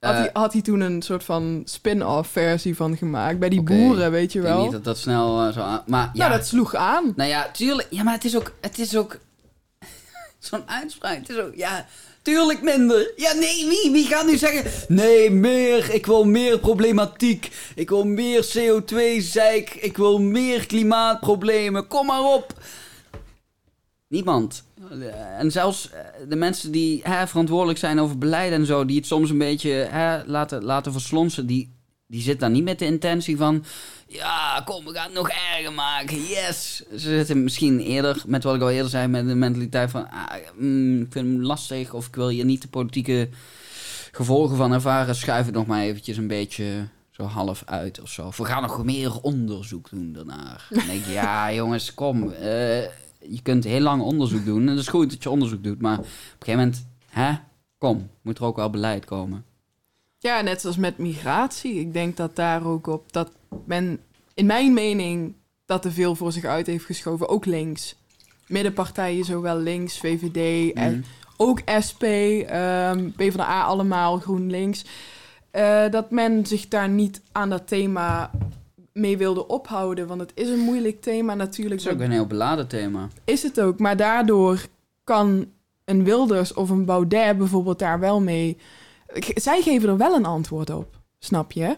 Had, 0.00 0.12
Eh, 0.14 0.18
hij, 0.18 0.30
had 0.32 0.52
hij 0.52 0.62
toen 0.62 0.80
een 0.80 1.02
soort 1.02 1.24
van 1.24 1.62
spin-off 1.64 2.30
versie 2.30 2.76
van 2.76 2.96
gemaakt. 2.96 3.38
Bij 3.38 3.48
die 3.48 3.60
Oké. 3.60 3.74
boeren, 3.76 4.10
weet 4.10 4.32
je 4.32 4.38
ik 4.38 4.44
denk 4.44 4.56
wel. 4.56 4.64
niet 4.64 4.72
dat 4.72 4.84
dat 4.84 4.98
snel 4.98 5.46
eh, 5.46 5.52
zo 5.52 5.60
aan... 5.60 5.82
Maar 5.86 6.10
ja, 6.12 6.26
Nou, 6.26 6.38
dat 6.38 6.46
sloeg 6.46 6.74
aan. 6.74 7.12
nou 7.16 7.28
ja, 7.30 7.50
tuurlijk. 7.52 7.86
Ja, 7.90 8.02
maar 8.02 8.14
het 8.14 8.24
is 8.24 8.36
ook... 8.36 8.52
Het 8.60 8.78
is 8.78 8.96
ook... 8.96 9.18
Zo'n 10.38 10.62
uitspraak. 10.68 11.16
Het 11.16 11.28
is 11.28 11.36
ook... 11.38 11.54
Ja, 11.54 11.86
tuurlijk 12.22 12.62
minder. 12.62 13.12
Ja, 13.16 13.32
nee, 13.32 13.66
wie? 13.68 13.90
Wie 13.92 14.06
gaat 14.06 14.26
nu 14.26 14.36
zeggen... 14.36 14.70
Nee, 14.88 15.30
meer. 15.30 15.94
Ik 15.94 16.06
wil 16.06 16.24
meer 16.24 16.58
problematiek. 16.58 17.50
Ik 17.74 17.88
wil 17.88 18.04
meer 18.04 18.44
CO2-zeik. 18.58 19.74
Ik 19.74 19.96
wil 19.96 20.18
meer 20.20 20.66
klimaatproblemen. 20.66 21.86
Kom 21.86 22.06
maar 22.06 22.24
op. 22.24 22.54
Niemand. 24.08 24.64
En 25.38 25.50
zelfs 25.50 25.90
eh, 25.90 26.00
de 26.28 26.36
mensen 26.36 26.70
die 26.72 27.00
hè, 27.02 27.26
verantwoordelijk 27.26 27.78
zijn 27.78 28.00
over 28.00 28.18
beleid 28.18 28.52
en 28.52 28.66
zo, 28.66 28.84
die 28.84 28.96
het 28.96 29.06
soms 29.06 29.30
een 29.30 29.38
beetje 29.38 29.70
hè, 29.70 30.24
laten, 30.24 30.64
laten 30.64 30.92
verslonsen, 30.92 31.46
die, 31.46 31.74
die 32.06 32.20
zitten 32.20 32.40
dan 32.40 32.52
niet 32.52 32.64
met 32.64 32.78
de 32.78 32.84
intentie 32.84 33.36
van. 33.36 33.64
Ja, 34.06 34.62
kom, 34.64 34.84
we 34.84 34.92
gaan 34.92 35.04
het 35.04 35.14
nog 35.14 35.30
erger 35.30 35.72
maken. 35.72 36.16
Yes. 36.26 36.82
Ze 36.90 36.98
zitten 36.98 37.42
misschien 37.42 37.80
eerder, 37.80 38.22
met 38.26 38.44
wat 38.44 38.54
ik 38.54 38.62
al 38.62 38.70
eerder 38.70 38.90
zei, 38.90 39.06
met 39.06 39.26
de 39.26 39.34
mentaliteit 39.34 39.90
van. 39.90 40.10
Ah, 40.10 40.34
mm, 40.56 41.00
ik 41.02 41.12
vind 41.12 41.26
hem 41.26 41.42
lastig 41.42 41.92
of 41.92 42.06
ik 42.06 42.14
wil 42.14 42.28
hier 42.28 42.44
niet 42.44 42.62
de 42.62 42.68
politieke 42.68 43.28
gevolgen 44.12 44.56
van 44.56 44.72
ervaren. 44.72 45.14
Schuif 45.14 45.46
het 45.46 45.54
nog 45.54 45.66
maar 45.66 45.82
eventjes 45.82 46.16
een 46.16 46.26
beetje 46.26 46.86
zo 47.10 47.22
half 47.22 47.62
uit 47.66 48.00
of 48.00 48.08
zo. 48.08 48.26
Of 48.26 48.36
we 48.36 48.44
gaan 48.44 48.62
nog 48.62 48.84
meer 48.84 49.20
onderzoek 49.20 49.90
doen 49.90 50.12
daarnaar. 50.12 50.66
Denk 50.70 50.88
ik, 50.88 51.06
ja, 51.06 51.52
jongens, 51.54 51.94
kom. 51.94 52.32
eh, 52.32 52.88
je 53.30 53.42
kunt 53.42 53.64
heel 53.64 53.80
lang 53.80 54.02
onderzoek 54.02 54.44
doen. 54.44 54.60
En 54.62 54.68
het 54.68 54.78
is 54.78 54.88
goed 54.88 55.10
dat 55.10 55.22
je 55.22 55.30
onderzoek 55.30 55.62
doet. 55.64 55.80
Maar 55.80 55.98
op 55.98 56.04
een 56.04 56.10
gegeven 56.38 56.58
moment, 56.60 56.86
hè, 57.10 57.32
kom, 57.78 58.08
moet 58.22 58.38
er 58.38 58.44
ook 58.44 58.56
wel 58.56 58.70
beleid 58.70 59.04
komen. 59.04 59.44
Ja, 60.18 60.40
net 60.40 60.60
zoals 60.60 60.76
met 60.76 60.98
migratie. 60.98 61.74
Ik 61.74 61.92
denk 61.92 62.16
dat 62.16 62.36
daar 62.36 62.64
ook 62.66 62.86
op 62.86 63.12
dat 63.12 63.30
men, 63.64 64.00
in 64.34 64.46
mijn 64.46 64.72
mening, 64.74 65.34
dat 65.66 65.82
te 65.82 65.90
veel 65.92 66.14
voor 66.14 66.32
zich 66.32 66.44
uit 66.44 66.66
heeft 66.66 66.84
geschoven. 66.84 67.28
Ook 67.28 67.44
links. 67.46 67.94
Middenpartijen, 68.46 69.24
zowel 69.24 69.56
links, 69.58 69.98
VVD, 69.98 70.72
en 70.74 70.94
Mm. 70.94 71.04
ook 71.36 71.60
SP, 71.86 72.02
ehm 72.02 73.10
PvdA 73.16 73.62
allemaal, 73.62 74.18
GroenLinks. 74.18 74.84
eh, 75.50 75.90
dat 75.90 76.10
men 76.10 76.46
zich 76.46 76.68
daar 76.68 76.88
niet 76.88 77.22
aan 77.32 77.50
dat 77.50 77.68
thema 77.68 78.30
mee 79.00 79.16
wilde 79.16 79.46
ophouden. 79.46 80.06
Want 80.06 80.20
het 80.20 80.32
is 80.34 80.48
een 80.48 80.58
moeilijk 80.58 81.00
thema 81.00 81.34
natuurlijk. 81.34 81.80
Het 81.80 81.90
is 81.90 81.96
ook 81.96 82.04
een 82.04 82.10
heel 82.10 82.26
beladen 82.26 82.66
thema. 82.66 83.08
Is 83.24 83.42
het 83.42 83.60
ook, 83.60 83.78
maar 83.78 83.96
daardoor 83.96 84.66
kan 85.04 85.46
een 85.84 86.04
Wilders 86.04 86.54
of 86.54 86.70
een 86.70 86.84
Baudet 86.84 87.38
bijvoorbeeld 87.38 87.78
daar 87.78 88.00
wel 88.00 88.20
mee... 88.20 88.56
Zij 89.34 89.62
geven 89.62 89.88
er 89.88 89.96
wel 89.96 90.14
een 90.14 90.24
antwoord 90.24 90.70
op, 90.70 90.98
snap 91.18 91.52
je? 91.52 91.76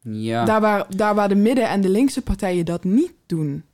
Ja. 0.00 0.44
Daar, 0.44 0.60
waar, 0.60 0.86
daar 0.96 1.14
waar 1.14 1.28
de 1.28 1.34
midden- 1.34 1.68
en 1.68 1.80
de 1.80 1.88
linkse 1.88 2.22
partijen 2.22 2.64
dat 2.64 2.84
niet 2.84 3.12
doen. 3.26 3.64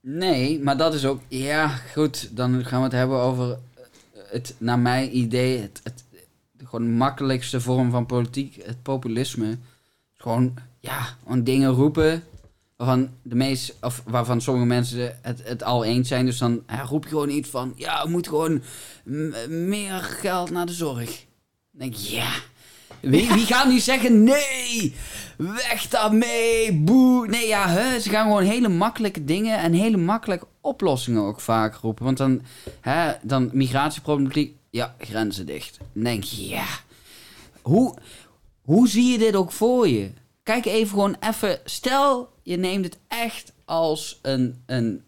Nee, 0.00 0.60
maar 0.62 0.76
dat 0.76 0.94
is 0.94 1.06
ook... 1.06 1.20
Ja, 1.28 1.68
goed, 1.68 2.36
dan 2.36 2.64
gaan 2.64 2.78
we 2.78 2.84
het 2.84 2.94
hebben 2.94 3.18
over 3.18 3.50
eh, 3.50 3.82
het, 4.30 4.54
naar 4.58 4.78
mijn 4.78 5.16
idee, 5.16 5.60
het, 5.60 5.80
het, 5.82 6.04
gewoon 6.64 6.90
makkelijkste 6.92 7.60
vorm 7.60 7.90
van 7.90 8.06
politiek, 8.06 8.62
het 8.64 8.82
populisme. 8.82 9.58
Gewoon, 10.14 10.54
ja, 10.80 11.00
gewoon 11.22 11.44
dingen 11.44 11.70
roepen 11.70 12.22
waarvan 12.76 13.10
de 13.22 13.34
meest, 13.34 13.76
of 13.80 14.02
waarvan 14.06 14.40
sommige 14.40 14.66
mensen 14.66 15.18
het, 15.22 15.40
het 15.44 15.62
al 15.62 15.84
eens 15.84 16.08
zijn. 16.08 16.26
Dus 16.26 16.38
dan 16.38 16.62
roep 16.88 17.04
je 17.04 17.10
gewoon 17.10 17.30
iets 17.30 17.48
van, 17.48 17.72
ja, 17.76 18.04
we 18.04 18.10
moeten 18.10 18.30
gewoon 18.30 18.62
meer 19.48 19.92
geld 19.92 20.50
naar 20.50 20.66
de 20.66 20.72
zorg. 20.72 21.26
Dan 21.70 21.80
denk 21.80 21.94
ik, 21.94 22.00
ja... 22.00 22.32
Wie, 23.00 23.32
wie 23.32 23.46
gaat 23.46 23.68
nu 23.68 23.78
zeggen, 23.78 24.22
nee, 24.22 24.94
weg 25.36 25.88
daarmee, 25.88 26.72
boe. 26.72 27.28
Nee, 27.28 27.46
ja, 27.46 27.98
ze 27.98 28.10
gaan 28.10 28.26
gewoon 28.26 28.42
hele 28.42 28.68
makkelijke 28.68 29.24
dingen 29.24 29.58
en 29.58 29.72
hele 29.72 29.96
makkelijke 29.96 30.46
oplossingen 30.60 31.22
ook 31.22 31.40
vaak 31.40 31.74
roepen. 31.74 32.04
Want 32.04 32.16
dan, 32.16 32.42
hè, 32.80 33.12
dan 33.22 33.50
migratieproblematiek, 33.52 34.56
ja, 34.70 34.94
grenzen 34.98 35.46
dicht. 35.46 35.78
Dan 35.92 36.02
denk 36.04 36.24
je, 36.24 36.48
ja, 36.48 36.66
hoe, 37.62 37.94
hoe 38.62 38.88
zie 38.88 39.12
je 39.12 39.18
dit 39.18 39.36
ook 39.36 39.52
voor 39.52 39.88
je? 39.88 40.10
Kijk 40.42 40.64
even 40.64 40.88
gewoon 40.88 41.16
even, 41.20 41.60
stel 41.64 42.32
je 42.42 42.56
neemt 42.56 42.84
het 42.84 42.98
echt 43.08 43.52
als 43.64 44.18
een, 44.22 44.62
een 44.66 45.04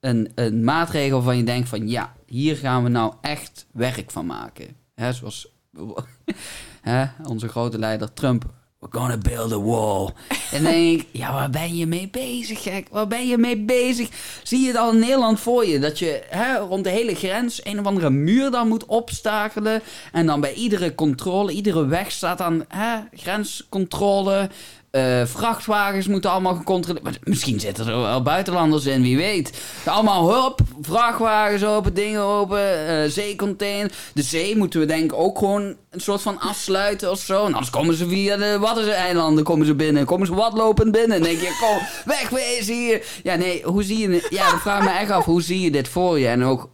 een, 0.00 0.32
een 0.34 0.64
maatregel 0.64 1.16
waarvan 1.16 1.36
je 1.36 1.44
denkt 1.44 1.68
van 1.68 1.88
ja, 1.88 2.14
hier 2.26 2.56
gaan 2.56 2.82
we 2.82 2.88
nou 2.88 3.14
echt 3.20 3.66
werk 3.72 4.10
van 4.10 4.26
maken. 4.26 4.76
Hè, 4.94 5.12
zoals 5.12 5.48
onze 7.28 7.48
grote 7.48 7.78
leider 7.78 8.12
Trump. 8.12 8.56
We're 8.80 9.00
gonna 9.00 9.16
build 9.16 9.52
a 9.52 9.60
wall. 9.60 10.10
en 10.52 10.62
dan 10.62 10.72
denk 10.72 11.00
ik, 11.00 11.06
ja, 11.12 11.32
waar 11.32 11.50
ben 11.50 11.76
je 11.76 11.86
mee 11.86 12.08
bezig, 12.10 12.62
gek? 12.62 12.86
Waar 12.90 13.06
ben 13.06 13.26
je 13.26 13.38
mee 13.38 13.56
bezig? 13.56 14.08
Zie 14.42 14.60
je 14.60 14.66
het 14.66 14.76
al 14.76 14.92
in 14.92 14.98
Nederland 14.98 15.40
voor 15.40 15.66
je? 15.66 15.78
Dat 15.78 15.98
je 15.98 16.22
hè, 16.28 16.56
rond 16.58 16.84
de 16.84 16.90
hele 16.90 17.14
grens 17.14 17.64
een 17.64 17.78
of 17.78 17.86
andere 17.86 18.10
muur 18.10 18.50
dan 18.50 18.68
moet 18.68 18.86
opstakelen. 18.86 19.82
En 20.12 20.26
dan 20.26 20.40
bij 20.40 20.52
iedere 20.54 20.94
controle, 20.94 21.52
iedere 21.52 21.86
weg 21.86 22.10
staat 22.10 22.38
dan 22.38 22.64
hè, 22.68 22.98
grenscontrole. 23.12 24.50
Eh, 24.90 25.24
vrachtwagens 25.24 26.06
moeten 26.06 26.30
allemaal 26.30 26.54
gecontroleerd 26.54 27.04
maar 27.04 27.18
Misschien 27.22 27.60
zitten 27.60 27.86
er 27.86 28.00
wel 28.00 28.22
buitenlanders 28.22 28.86
in, 28.86 29.02
wie 29.02 29.16
weet. 29.16 29.60
Allemaal 29.84 30.30
hulp, 30.30 30.60
vrachtwagens 30.80 31.64
open, 31.64 31.94
dingen 31.94 32.20
open, 32.20 32.88
uh, 32.88 33.10
zeecontainer. 33.10 33.92
De 34.14 34.22
zee 34.22 34.56
moeten 34.56 34.80
we 34.80 34.86
denk 34.86 35.12
ik 35.12 35.18
ook 35.18 35.38
gewoon 35.38 35.76
een 35.90 36.00
soort 36.00 36.22
van 36.22 36.40
afsluiten 36.40 37.10
of 37.10 37.18
zo. 37.20 37.38
En 37.38 37.52
anders 37.52 37.70
komen 37.70 37.94
ze 37.94 38.08
via 38.08 38.36
de 38.36 38.58
Waddeneilanden 38.58 39.44
komen 39.44 39.66
ze 39.66 39.74
binnen. 39.74 40.04
Komen 40.04 40.26
ze 40.26 40.34
wat 40.34 40.52
lopend 40.52 40.92
binnen. 40.92 41.16
En 41.16 41.22
denk 41.22 41.40
je, 41.40 41.58
kom, 41.60 41.86
wegwezen 42.04 42.74
hier. 42.74 43.06
Ja, 43.22 43.34
nee, 43.34 43.62
hoe 43.62 43.82
zie 43.82 43.98
je? 43.98 44.26
Ja, 44.30 44.50
dan 44.50 44.58
vraag 44.58 44.84
me 44.84 44.90
echt 44.90 45.10
af, 45.10 45.24
hoe 45.24 45.42
zie 45.42 45.60
je 45.60 45.70
dit 45.70 45.88
voor 45.88 46.18
je? 46.18 46.28
En 46.28 46.44
ook, 46.44 46.70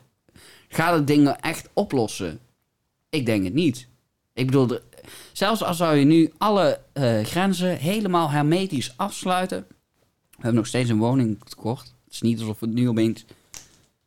gaat 0.69 0.95
het 0.95 1.07
dingen 1.07 1.41
echt 1.41 1.69
oplossen? 1.73 2.41
Ik 3.11 3.27
denk 3.27 3.45
het 3.45 3.55
niet. 3.55 3.89
Ik 4.35 4.47
bedoel, 4.47 4.78
Zelfs 5.35 5.62
als 5.62 5.77
zou 5.77 5.97
je 5.97 6.05
nu 6.05 6.32
alle 6.39 6.81
uh, 6.94 7.24
grenzen 7.24 7.77
helemaal 7.77 8.31
hermetisch 8.31 8.93
afsluiten. 8.97 9.66
We 9.69 10.35
hebben 10.35 10.55
nog 10.55 10.66
steeds 10.66 10.90
een 10.90 10.98
woningtekort. 10.98 11.94
Het 12.05 12.15
is 12.15 12.20
niet 12.20 12.39
alsof 12.39 12.61
het 12.61 12.73
nu 12.73 12.89
opeens 12.89 13.24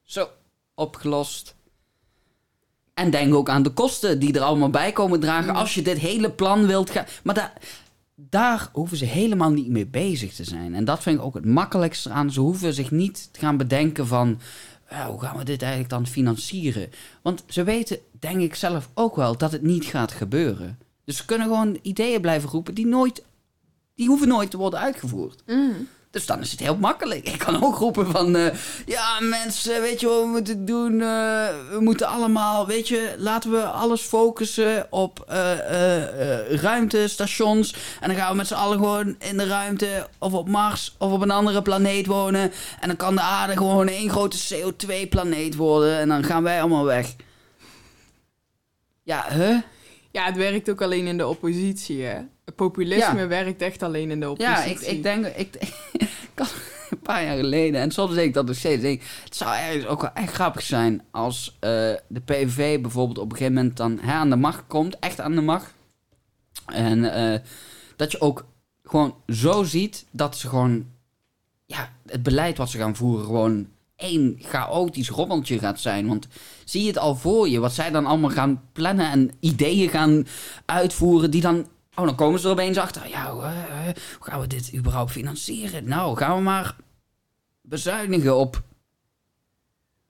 zo 0.03 0.29
opgelost. 0.75 1.55
En 2.93 3.09
denk 3.09 3.33
ook 3.33 3.49
aan 3.49 3.63
de 3.63 3.69
kosten 3.69 4.19
die 4.19 4.33
er 4.33 4.41
allemaal 4.41 4.69
bij 4.69 4.91
komen 4.91 5.19
dragen 5.19 5.55
als 5.55 5.73
je 5.73 5.81
dit 5.81 5.97
hele 5.97 6.31
plan 6.31 6.67
wilt 6.67 6.89
gaan. 6.89 7.05
Maar 7.23 7.35
daar, 7.35 7.53
daar 8.15 8.69
hoeven 8.71 8.97
ze 8.97 9.05
helemaal 9.05 9.51
niet 9.51 9.69
mee 9.69 9.87
bezig 9.87 10.33
te 10.33 10.43
zijn. 10.43 10.75
En 10.75 10.85
dat 10.85 11.03
vind 11.03 11.19
ik 11.19 11.25
ook 11.25 11.33
het 11.35 11.45
makkelijkste 11.45 12.09
aan. 12.09 12.31
Ze 12.31 12.39
hoeven 12.39 12.73
zich 12.73 12.91
niet 12.91 13.29
te 13.33 13.39
gaan 13.39 13.57
bedenken 13.57 14.07
van 14.07 14.39
ja, 14.89 15.09
hoe 15.09 15.21
gaan 15.21 15.37
we 15.37 15.43
dit 15.43 15.61
eigenlijk 15.61 15.91
dan 15.91 16.07
financieren? 16.07 16.89
Want 17.21 17.43
ze 17.47 17.63
weten, 17.63 17.99
denk 18.19 18.41
ik 18.41 18.55
zelf 18.55 18.89
ook 18.93 19.15
wel, 19.15 19.37
dat 19.37 19.51
het 19.51 19.61
niet 19.61 19.85
gaat 19.85 20.11
gebeuren. 20.11 20.79
Dus 21.07 21.17
ze 21.17 21.25
kunnen 21.25 21.47
gewoon 21.47 21.79
ideeën 21.81 22.21
blijven 22.21 22.49
roepen 22.49 22.73
die 22.73 22.85
nooit, 22.85 23.23
die 23.95 24.07
hoeven 24.07 24.27
nooit 24.27 24.51
te 24.51 24.57
worden 24.57 24.79
uitgevoerd. 24.79 25.43
Mm. 25.45 25.87
Dus 26.11 26.25
dan 26.25 26.39
is 26.39 26.51
het 26.51 26.59
heel 26.59 26.77
makkelijk. 26.77 27.27
Ik 27.27 27.39
kan 27.39 27.63
ook 27.63 27.77
roepen 27.77 28.11
van, 28.11 28.35
uh, 28.35 28.47
ja 28.85 29.19
mensen, 29.19 29.81
weet 29.81 29.99
je 29.99 30.07
wat 30.07 30.21
we 30.21 30.27
moeten 30.27 30.65
doen? 30.65 30.91
Uh, 30.93 31.47
we 31.69 31.77
moeten 31.79 32.07
allemaal, 32.07 32.67
weet 32.67 32.87
je, 32.87 33.15
laten 33.17 33.51
we 33.51 33.63
alles 33.63 34.01
focussen 34.01 34.87
op 34.89 35.25
uh, 35.29 36.49
ruimtestations. 36.49 37.73
En 37.99 38.07
dan 38.07 38.17
gaan 38.17 38.31
we 38.31 38.37
met 38.37 38.47
z'n 38.47 38.53
allen 38.53 38.77
gewoon 38.77 39.15
in 39.19 39.37
de 39.37 39.47
ruimte 39.47 40.07
of 40.17 40.33
op 40.33 40.49
Mars 40.49 40.95
of 40.97 41.11
op 41.11 41.21
een 41.21 41.31
andere 41.31 41.61
planeet 41.61 42.05
wonen. 42.05 42.51
En 42.79 42.87
dan 42.87 42.97
kan 42.97 43.15
de 43.15 43.21
aarde 43.21 43.57
gewoon 43.57 43.87
één 43.87 44.09
grote 44.09 44.37
CO2-planeet 44.37 45.55
worden. 45.55 45.99
En 45.99 46.07
dan 46.07 46.23
gaan 46.23 46.43
wij 46.43 46.59
allemaal 46.59 46.85
weg. 46.85 47.15
Ja, 49.03 49.25
huh? 49.29 49.57
Ja, 50.11 50.25
het 50.25 50.37
werkt 50.37 50.69
ook 50.69 50.81
alleen 50.81 51.07
in 51.07 51.17
de 51.17 51.27
oppositie, 51.27 52.03
hè? 52.03 52.21
Populisme 52.55 53.27
werkt 53.27 53.61
echt 53.61 53.83
alleen 53.83 54.11
in 54.11 54.19
de 54.19 54.29
oppositie. 54.29 54.63
Ja, 54.63 54.75
ik, 54.75 54.79
ik 54.79 55.03
denk... 55.03 55.25
Ik, 55.25 55.55
een 56.89 56.99
paar 57.01 57.23
jaar 57.23 57.37
geleden, 57.37 57.81
en 57.81 57.91
soms 57.91 58.13
denk 58.13 58.27
ik 58.27 58.33
dat 58.33 58.45
nog 58.45 58.55
steeds... 58.55 58.81
Denk, 58.81 59.01
het 59.23 59.35
zou 59.35 59.85
ook 59.85 60.01
wel 60.01 60.13
echt 60.13 60.33
grappig 60.33 60.61
zijn 60.61 61.03
als 61.11 61.47
uh, 61.53 61.59
de 62.07 62.21
PVV 62.25 62.81
bijvoorbeeld 62.81 63.17
op 63.17 63.31
een 63.31 63.37
gegeven 63.37 63.53
moment 63.53 63.77
dan 63.77 63.99
hè, 63.99 64.13
aan 64.13 64.29
de 64.29 64.35
macht 64.35 64.63
komt. 64.67 64.99
Echt 64.99 65.19
aan 65.19 65.35
de 65.35 65.41
macht. 65.41 65.73
En 66.65 66.97
uh, 66.97 67.39
dat 67.95 68.11
je 68.11 68.21
ook 68.21 68.45
gewoon 68.83 69.15
zo 69.27 69.63
ziet 69.63 70.05
dat 70.11 70.37
ze 70.37 70.49
gewoon... 70.49 70.85
Ja, 71.65 71.93
het 72.05 72.23
beleid 72.23 72.57
wat 72.57 72.69
ze 72.69 72.77
gaan 72.77 72.95
voeren 72.95 73.25
gewoon 73.25 73.67
één 73.97 74.37
chaotisch 74.41 75.09
rommeltje 75.09 75.59
gaat 75.59 75.79
zijn. 75.79 76.07
Want 76.07 76.27
zie 76.65 76.81
je 76.81 76.87
het 76.87 76.97
al 76.97 77.15
voor 77.15 77.49
je, 77.49 77.59
wat 77.59 77.73
zij 77.73 77.91
dan 77.91 78.05
allemaal 78.05 78.29
gaan 78.29 78.61
plannen 78.71 79.11
en 79.11 79.31
ideeën 79.39 79.89
gaan 79.89 80.27
uitvoeren 80.65 81.31
die 81.31 81.41
dan... 81.41 81.67
Oh, 81.95 82.05
dan 82.05 82.15
komen 82.15 82.39
ze 82.39 82.45
er 82.45 82.51
opeens 82.51 82.77
achter. 82.77 83.09
Ja, 83.09 83.31
hoe, 83.31 83.41
hoe 83.41 84.27
gaan 84.27 84.39
we 84.39 84.47
dit 84.47 84.73
überhaupt 84.73 85.11
financieren? 85.11 85.87
Nou, 85.87 86.17
gaan 86.17 86.35
we 86.35 86.41
maar 86.41 86.75
bezuinigen 87.61 88.37
op 88.37 88.63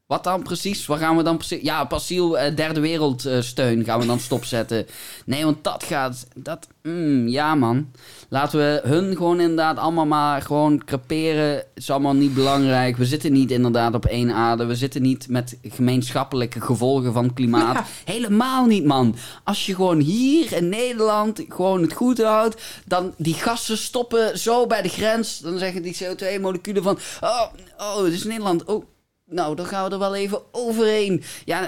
wat 0.07 0.23
dan 0.23 0.43
precies? 0.43 0.85
Waar 0.85 0.97
gaan 0.97 1.17
we 1.17 1.23
dan 1.23 1.37
precies? 1.37 1.61
Ja, 1.61 1.85
pasiel 1.85 2.37
uh, 2.37 2.55
derde 2.55 2.79
wereldsteun 2.79 3.79
uh, 3.79 3.85
gaan 3.85 3.99
we 3.99 4.05
dan 4.05 4.19
stopzetten. 4.19 4.87
Nee, 5.25 5.43
want 5.43 5.63
dat 5.63 5.83
gaat... 5.83 6.27
Dat, 6.35 6.67
mm, 6.81 7.27
ja, 7.27 7.55
man. 7.55 7.91
Laten 8.29 8.59
we 8.59 8.81
hun 8.83 9.15
gewoon 9.15 9.39
inderdaad 9.39 9.77
allemaal 9.77 10.05
maar 10.05 10.41
gewoon 10.41 10.83
creperen. 10.85 11.55
Het 11.55 11.67
is 11.75 11.89
allemaal 11.89 12.13
niet 12.13 12.33
belangrijk. 12.33 12.97
We 12.97 13.05
zitten 13.05 13.31
niet 13.31 13.51
inderdaad 13.51 13.93
op 13.93 14.05
één 14.05 14.31
aarde. 14.31 14.65
We 14.65 14.75
zitten 14.75 15.01
niet 15.01 15.27
met 15.29 15.57
gemeenschappelijke 15.63 16.61
gevolgen 16.61 17.13
van 17.13 17.33
klimaat. 17.33 17.75
Ja. 17.75 17.85
Helemaal 18.13 18.65
niet, 18.65 18.85
man. 18.85 19.15
Als 19.43 19.65
je 19.65 19.75
gewoon 19.75 19.99
hier 19.99 20.53
in 20.53 20.69
Nederland 20.69 21.43
gewoon 21.49 21.81
het 21.81 21.93
goed 21.93 22.21
houdt... 22.21 22.61
dan 22.85 23.13
die 23.17 23.33
gassen 23.33 23.77
stoppen 23.77 24.39
zo 24.39 24.67
bij 24.67 24.81
de 24.81 24.89
grens. 24.89 25.39
Dan 25.39 25.57
zeggen 25.57 25.81
die 25.81 25.97
CO2-moleculen 26.03 26.83
van... 26.83 26.97
Oh, 27.21 27.43
oh, 27.77 28.03
dit 28.03 28.13
is 28.13 28.23
Nederland. 28.23 28.65
Oh 28.65 28.83
nou, 29.29 29.55
dan 29.55 29.65
gaan 29.65 29.85
we 29.85 29.91
er 29.91 29.99
wel 29.99 30.15
even 30.15 30.41
overheen. 30.51 31.23
Ja, 31.45 31.61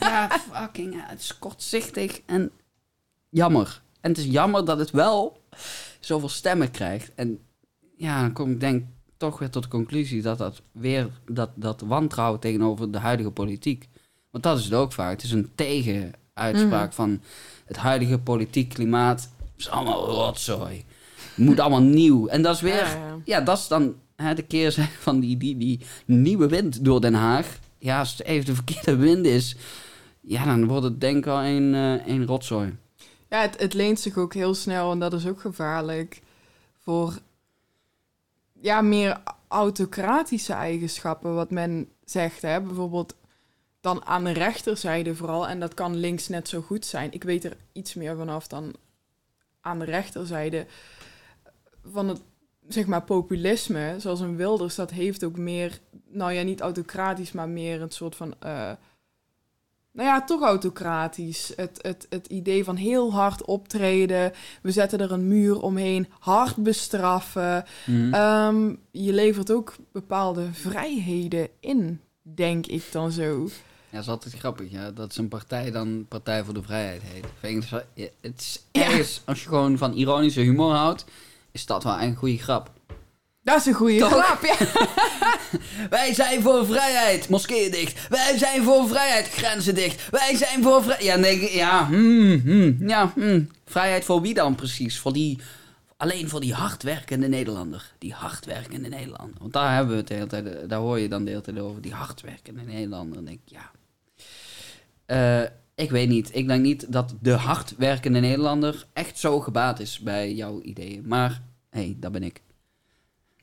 ja 0.00 0.28
fucking, 0.52 0.94
ja, 0.94 1.04
het 1.06 1.20
is 1.20 1.38
kortzichtig 1.38 2.20
en 2.26 2.50
jammer. 3.28 3.82
En 4.00 4.10
het 4.10 4.18
is 4.18 4.26
jammer 4.26 4.64
dat 4.64 4.78
het 4.78 4.90
wel 4.90 5.40
zoveel 6.00 6.28
stemmen 6.28 6.70
krijgt. 6.70 7.14
En 7.14 7.40
ja, 7.96 8.20
dan 8.20 8.32
kom 8.32 8.50
ik 8.50 8.60
denk 8.60 8.84
toch 9.16 9.38
weer 9.38 9.50
tot 9.50 9.62
de 9.62 9.68
conclusie 9.68 10.22
dat 10.22 10.38
dat 10.38 10.62
weer 10.72 11.08
dat, 11.26 11.50
dat 11.54 11.80
wantrouwen 11.80 12.40
tegenover 12.40 12.90
de 12.90 12.98
huidige 12.98 13.30
politiek. 13.30 13.88
Want 14.30 14.44
dat 14.44 14.58
is 14.58 14.64
het 14.64 14.74
ook 14.74 14.92
vaak. 14.92 15.10
Het 15.10 15.22
is 15.22 15.32
een 15.32 15.50
tegenuitspraak 15.54 16.88
mm. 16.88 16.92
van 16.92 17.20
het 17.64 17.76
huidige 17.76 18.18
politiek 18.18 18.68
klimaat. 18.68 19.28
is 19.56 19.68
allemaal 19.68 20.06
rotzooi. 20.06 20.84
Moet 21.34 21.60
allemaal 21.60 21.82
nieuw. 21.82 22.26
En 22.26 22.42
dat 22.42 22.54
is 22.54 22.60
weer, 22.60 22.74
ja, 22.74 22.94
ja. 22.94 23.18
ja 23.24 23.40
dat 23.40 23.58
is 23.58 23.68
dan 23.68 23.94
hè, 24.22 24.34
de 24.34 24.42
keerzijde 24.42 24.90
van 24.98 25.20
die, 25.20 25.36
die, 25.36 25.56
die 25.56 25.80
nieuwe 26.04 26.48
wind 26.48 26.84
door 26.84 27.00
Den 27.00 27.14
Haag. 27.14 27.58
Ja, 27.78 27.98
als 27.98 28.10
het 28.10 28.26
even 28.26 28.46
de 28.46 28.54
verkeerde 28.54 28.96
wind 28.96 29.26
is, 29.26 29.56
ja, 30.20 30.44
dan 30.44 30.66
wordt 30.66 30.84
het 30.84 31.00
denk 31.00 31.16
ik 31.16 31.24
wel 31.24 31.42
een, 31.42 31.74
uh, 31.74 32.06
een 32.06 32.26
rotzooi. 32.26 32.76
Ja, 33.28 33.40
het, 33.40 33.60
het 33.60 33.74
leent 33.74 34.00
zich 34.00 34.16
ook 34.16 34.34
heel 34.34 34.54
snel 34.54 34.92
en 34.92 34.98
dat 34.98 35.12
is 35.12 35.26
ook 35.26 35.40
gevaarlijk 35.40 36.22
voor 36.78 37.18
ja, 38.60 38.80
meer 38.80 39.20
autocratische 39.48 40.52
eigenschappen, 40.52 41.34
wat 41.34 41.50
men 41.50 41.88
zegt. 42.04 42.42
Hè? 42.42 42.60
Bijvoorbeeld 42.60 43.14
dan 43.80 44.04
aan 44.04 44.24
de 44.24 44.32
rechterzijde 44.32 45.14
vooral, 45.14 45.48
en 45.48 45.60
dat 45.60 45.74
kan 45.74 45.96
links 45.96 46.28
net 46.28 46.48
zo 46.48 46.60
goed 46.60 46.86
zijn. 46.86 47.12
Ik 47.12 47.24
weet 47.24 47.44
er 47.44 47.56
iets 47.72 47.94
meer 47.94 48.16
vanaf 48.16 48.46
dan 48.46 48.74
aan 49.60 49.78
de 49.78 49.84
rechterzijde 49.84 50.66
van 51.84 52.08
het 52.08 52.20
zeg 52.68 52.86
maar, 52.86 53.02
populisme, 53.02 53.94
zoals 53.98 54.20
een 54.20 54.36
Wilders, 54.36 54.74
dat 54.74 54.90
heeft 54.90 55.24
ook 55.24 55.36
meer, 55.36 55.80
nou 56.08 56.32
ja, 56.32 56.42
niet 56.42 56.60
autocratisch, 56.60 57.32
maar 57.32 57.48
meer 57.48 57.82
een 57.82 57.90
soort 57.90 58.16
van, 58.16 58.34
uh, 58.44 58.70
nou 59.92 60.08
ja, 60.08 60.24
toch 60.24 60.42
autocratisch. 60.42 61.52
Het, 61.56 61.78
het, 61.82 62.06
het 62.08 62.26
idee 62.26 62.64
van 62.64 62.76
heel 62.76 63.12
hard 63.12 63.44
optreden, 63.44 64.32
we 64.62 64.70
zetten 64.70 65.00
er 65.00 65.12
een 65.12 65.28
muur 65.28 65.60
omheen, 65.60 66.08
hard 66.18 66.56
bestraffen. 66.56 67.64
Mhm. 67.86 68.14
Um, 68.14 68.78
je 68.90 69.12
levert 69.12 69.52
ook 69.52 69.74
bepaalde 69.92 70.46
vrijheden 70.52 71.48
in, 71.60 72.00
denk 72.22 72.66
ik 72.66 72.92
dan 72.92 73.12
zo. 73.12 73.48
Ja, 73.92 73.98
dat 73.98 74.06
is 74.06 74.08
altijd 74.08 74.34
grappig, 74.34 74.70
ja. 74.70 74.90
Dat 74.90 75.16
een 75.16 75.28
partij 75.28 75.70
dan 75.70 76.06
Partij 76.08 76.44
voor 76.44 76.54
de 76.54 76.62
Vrijheid 76.62 77.02
heet. 77.02 77.24
Ik, 77.94 78.12
het 78.20 78.40
is 78.40 78.64
ergens, 78.72 79.14
ja. 79.14 79.20
als 79.24 79.42
je 79.42 79.48
gewoon 79.48 79.78
van 79.78 79.94
ironische 79.94 80.40
humor 80.40 80.74
houdt, 80.74 81.04
is 81.52 81.66
dat 81.66 81.84
wel 81.84 82.00
een 82.00 82.14
goede 82.14 82.38
grap. 82.38 82.70
Dat 83.44 83.56
is 83.60 83.66
een 83.66 83.74
goede 83.74 84.04
grap, 84.04 84.44
ja. 84.44 84.56
Wij 85.90 86.14
zijn 86.14 86.42
voor 86.42 86.66
vrijheid, 86.66 87.28
moskeeën 87.28 87.70
dicht. 87.70 88.08
Wij 88.08 88.38
zijn 88.38 88.62
voor 88.62 88.88
vrijheid, 88.88 89.28
grenzen 89.28 89.74
dicht. 89.74 90.10
Wij 90.10 90.36
zijn 90.36 90.62
voor 90.62 90.82
vrijheid. 90.82 91.06
Ja, 91.06 91.16
nee, 91.16 91.56
ja, 91.56 91.86
hmm, 91.86 92.40
hmm, 92.40 92.88
ja 92.88 93.12
hmm. 93.14 93.48
vrijheid 93.66 94.04
voor 94.04 94.20
wie 94.20 94.34
dan 94.34 94.54
precies? 94.54 94.98
Voor 94.98 95.12
die, 95.12 95.38
alleen 95.96 96.28
voor 96.28 96.40
die 96.40 96.54
hardwerkende 96.54 97.28
Nederlander. 97.28 97.92
Die 97.98 98.12
hardwerkende 98.12 98.88
Nederlander. 98.88 99.36
Want 99.38 99.52
daar 99.52 99.74
hebben 99.74 99.92
we 99.92 99.98
het 99.98 100.08
de 100.08 100.14
hele 100.14 100.26
tijd, 100.26 100.68
daar 100.68 100.80
hoor 100.80 100.98
je 100.98 101.08
dan 101.08 101.24
de 101.24 101.30
hele 101.30 101.42
tijd 101.42 101.58
over. 101.58 101.82
Die 101.82 101.94
hardwerkende 101.94 102.62
Nederlander. 102.62 103.18
En 103.18 103.24
denk 103.24 103.40
ik, 103.44 103.58
ja. 103.58 103.70
Uh, 105.42 105.48
ik 105.74 105.90
weet 105.90 106.08
niet. 106.08 106.30
Ik 106.36 106.46
denk 106.46 106.62
niet 106.62 106.92
dat 106.92 107.14
de 107.20 107.32
hardwerkende 107.32 108.20
Nederlander 108.20 108.86
echt 108.92 109.18
zo 109.18 109.40
gebaat 109.40 109.80
is 109.80 109.98
bij 109.98 110.32
jouw 110.34 110.60
ideeën. 110.60 111.02
Maar, 111.06 111.42
hé, 111.70 111.80
hey, 111.80 111.96
dat 112.00 112.12
ben 112.12 112.22
ik. 112.22 112.40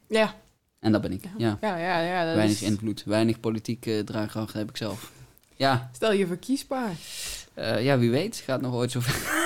Ja. 0.08 0.36
En 0.80 0.92
dat 0.92 1.02
ben 1.02 1.12
ik, 1.12 1.24
ja. 1.38 1.58
Ja, 1.62 1.78
ja, 1.78 2.00
ja. 2.00 2.26
Dat 2.26 2.36
Weinig 2.36 2.56
is- 2.56 2.70
invloed, 2.70 3.04
weinig 3.06 3.40
politieke 3.40 4.02
draagkracht 4.06 4.54
heb 4.54 4.70
ik 4.70 4.78
zelf. 4.78 5.12
Ja, 5.56 5.90
Stel 5.94 6.12
je 6.14 6.28
verkiesbaar. 6.28 6.92
eh, 7.54 7.84
ja, 7.84 7.98
wie 7.98 8.12
weet 8.12 8.36
gaat 8.38 8.62
nog 8.62 8.74
ooit 8.74 8.92
zover. 8.92 9.18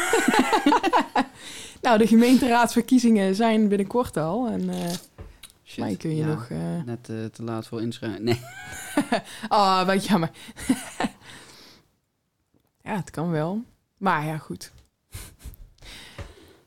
Nou, 1.82 1.98
de 1.98 2.08
gemeenteraadsverkiezingen 2.08 3.36
zijn 3.36 3.68
binnenkort 3.68 4.18
al. 4.18 4.48
En 4.48 4.70
Shit, 5.66 5.78
mij 5.78 5.96
kun 5.96 6.10
je 6.10 6.16
ja, 6.16 6.26
nog... 6.26 6.48
eh, 6.50 6.58
Net 6.86 7.04
te 7.04 7.44
laat 7.44 7.68
voor 7.68 7.82
inschrijven. 7.82 8.24
Nee, 8.24 8.40
Ah, 9.48 9.86
wat 9.86 10.06
jammer. 10.06 10.30
ja, 12.84 12.96
het 12.96 13.10
kan 13.10 13.30
wel. 13.32 13.64
Maar 13.98 14.26
ja, 14.26 14.38
goed. 14.38 14.72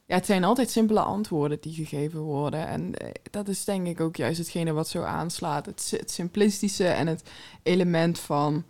Ja, 0.06 0.14
het 0.14 0.26
zijn 0.26 0.44
altijd 0.44 0.70
simpele 0.70 1.00
antwoorden 1.00 1.60
die 1.60 1.74
gegeven 1.74 2.20
worden. 2.20 2.66
En 2.66 2.94
eh, 2.94 3.10
dat 3.30 3.48
is 3.48 3.64
denk 3.64 3.86
ik 3.86 4.00
ook 4.00 4.16
juist 4.16 4.38
hetgene 4.38 4.72
wat 4.72 4.88
zo 4.88 5.02
aanslaat. 5.02 5.66
Het, 5.66 5.80
si- 5.80 5.96
het 5.96 6.10
simplistische 6.10 6.86
en 6.88 7.06
het 7.06 7.30
element 7.62 8.18
van 8.18 8.64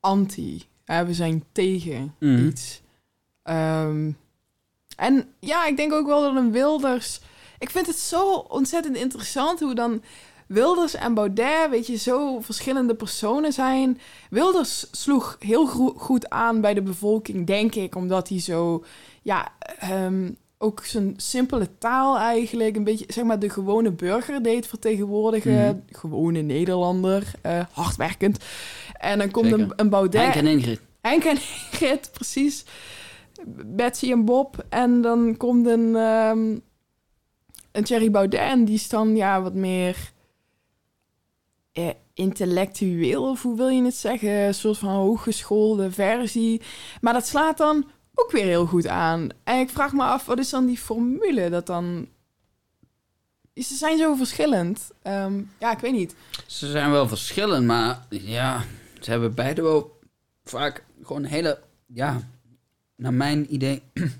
anti. 0.00 0.64
Ja, 0.84 1.06
we 1.06 1.14
zijn 1.14 1.44
tegen 1.52 2.14
Mhm. 2.18 2.46
iets. 2.46 2.82
Ehm, 3.42 4.10
en 4.96 5.28
ja, 5.40 5.66
ik 5.66 5.76
denk 5.76 5.92
ook 5.92 6.06
wel 6.06 6.20
dat 6.22 6.36
een 6.36 6.52
Wilders... 6.52 7.20
Ik 7.58 7.70
vind 7.70 7.86
het 7.86 7.96
zo 7.98 8.32
ontzettend 8.34 8.96
interessant 8.96 9.60
hoe 9.60 9.74
dan 9.74 10.02
Wilders 10.54 10.94
en 10.94 11.14
Baudet, 11.14 11.70
weet 11.70 11.86
je, 11.86 11.96
zo 11.96 12.40
verschillende 12.40 12.94
personen 12.94 13.52
zijn. 13.52 14.00
Wilders 14.30 14.86
sloeg 14.90 15.36
heel 15.38 15.66
goed 15.96 16.30
aan 16.30 16.60
bij 16.60 16.74
de 16.74 16.82
bevolking, 16.82 17.46
denk 17.46 17.74
ik, 17.74 17.94
omdat 17.94 18.28
hij 18.28 18.40
zo, 18.40 18.84
ja, 19.22 19.52
ehm, 19.78 20.30
ook 20.58 20.84
zijn 20.84 21.14
simpele 21.16 21.68
taal 21.78 22.18
eigenlijk, 22.18 22.76
een 22.76 22.84
beetje, 22.84 23.04
zeg 23.08 23.24
maar, 23.24 23.38
de 23.38 23.50
gewone 23.50 23.90
burger 23.90 24.42
deed 24.42 24.66
vertegenwoordigen. 24.66 25.52
Mhm. 25.52 25.98
Gewone 25.98 26.40
Nederlander, 26.40 27.32
eh, 27.42 27.60
hardwerkend. 27.72 28.38
En 28.92 29.18
dan 29.18 29.30
komt 29.30 29.52
een, 29.52 29.72
een 29.76 29.88
Baudet. 29.88 30.20
Henk 30.20 30.34
en 30.34 30.46
Ingrid. 30.46 30.80
Henk 31.00 31.24
en 31.24 31.36
Ingrid, 31.70 32.10
precies. 32.12 32.64
Betsy 33.66 34.10
en 34.10 34.24
Bob. 34.24 34.64
En 34.68 35.00
dan 35.00 35.36
komt 35.36 35.66
een, 35.66 35.96
ehm 35.96 36.58
een 37.72 37.84
Thierry 37.84 38.10
Baudet. 38.10 38.40
En 38.40 38.64
die 38.64 38.74
is 38.74 38.88
dan 38.88 39.16
ja, 39.16 39.42
wat 39.42 39.54
meer 39.54 40.12
eh, 41.74 41.88
intellectueel, 42.14 43.30
of 43.30 43.42
hoe 43.42 43.56
wil 43.56 43.68
je 43.68 43.84
het 43.84 43.94
zeggen? 43.94 44.30
Een 44.30 44.54
soort 44.54 44.78
van 44.78 44.88
hooggeschoolde 44.88 45.90
versie. 45.90 46.62
Maar 47.00 47.12
dat 47.12 47.26
slaat 47.26 47.58
dan 47.58 47.90
ook 48.14 48.30
weer 48.30 48.44
heel 48.44 48.66
goed 48.66 48.86
aan. 48.86 49.28
En 49.44 49.60
ik 49.60 49.70
vraag 49.70 49.92
me 49.92 50.02
af, 50.02 50.26
wat 50.26 50.38
is 50.38 50.50
dan 50.50 50.66
die 50.66 50.78
formule 50.78 51.50
dat 51.50 51.66
dan... 51.66 52.08
Ze 53.54 53.74
zijn 53.74 53.98
zo 53.98 54.14
verschillend. 54.14 54.90
Ehm, 55.02 55.42
ja, 55.58 55.72
ik 55.72 55.78
weet 55.78 55.92
niet. 55.92 56.14
Ze 56.46 56.70
zijn 56.70 56.90
wel 56.90 57.08
verschillend, 57.08 57.66
maar 57.66 58.06
ja, 58.08 58.64
ze 59.00 59.10
hebben 59.10 59.34
beide 59.34 59.62
wel 59.62 59.98
vaak 60.44 60.84
gewoon 61.02 61.24
hele, 61.24 61.60
ja, 61.86 62.28
naar 62.96 63.14
mijn 63.14 63.54
idee, 63.54 63.82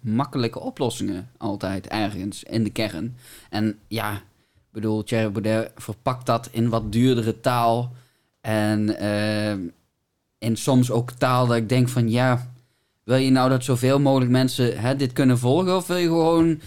makkelijke 0.00 0.60
oplossingen 0.60 1.30
altijd 1.36 1.86
ergens 1.86 2.42
in 2.42 2.64
de 2.64 2.70
kern. 2.70 3.16
En 3.50 3.78
ja, 3.88 4.22
ik 4.74 4.80
bedoel, 4.80 5.04
Thierry 5.04 5.30
Baudet 5.30 5.72
verpakt 5.76 6.26
dat 6.26 6.48
in 6.52 6.68
wat 6.68 6.92
duurdere 6.92 7.40
taal 7.40 7.92
en 8.40 8.98
eh, 8.98 9.50
in 10.38 10.56
soms 10.56 10.90
ook 10.90 11.10
taal 11.10 11.46
dat 11.46 11.56
ik 11.56 11.68
denk 11.68 11.88
van 11.88 12.10
ja, 12.10 12.52
wil 13.04 13.16
je 13.16 13.30
nou 13.30 13.48
dat 13.48 13.64
zoveel 13.64 14.00
mogelijk 14.00 14.30
mensen 14.30 14.80
hè, 14.80 14.96
dit 14.96 15.12
kunnen 15.12 15.38
volgen 15.38 15.76
of 15.76 15.86
wil 15.86 15.96
je 15.96 16.06
gewoon 16.06 16.60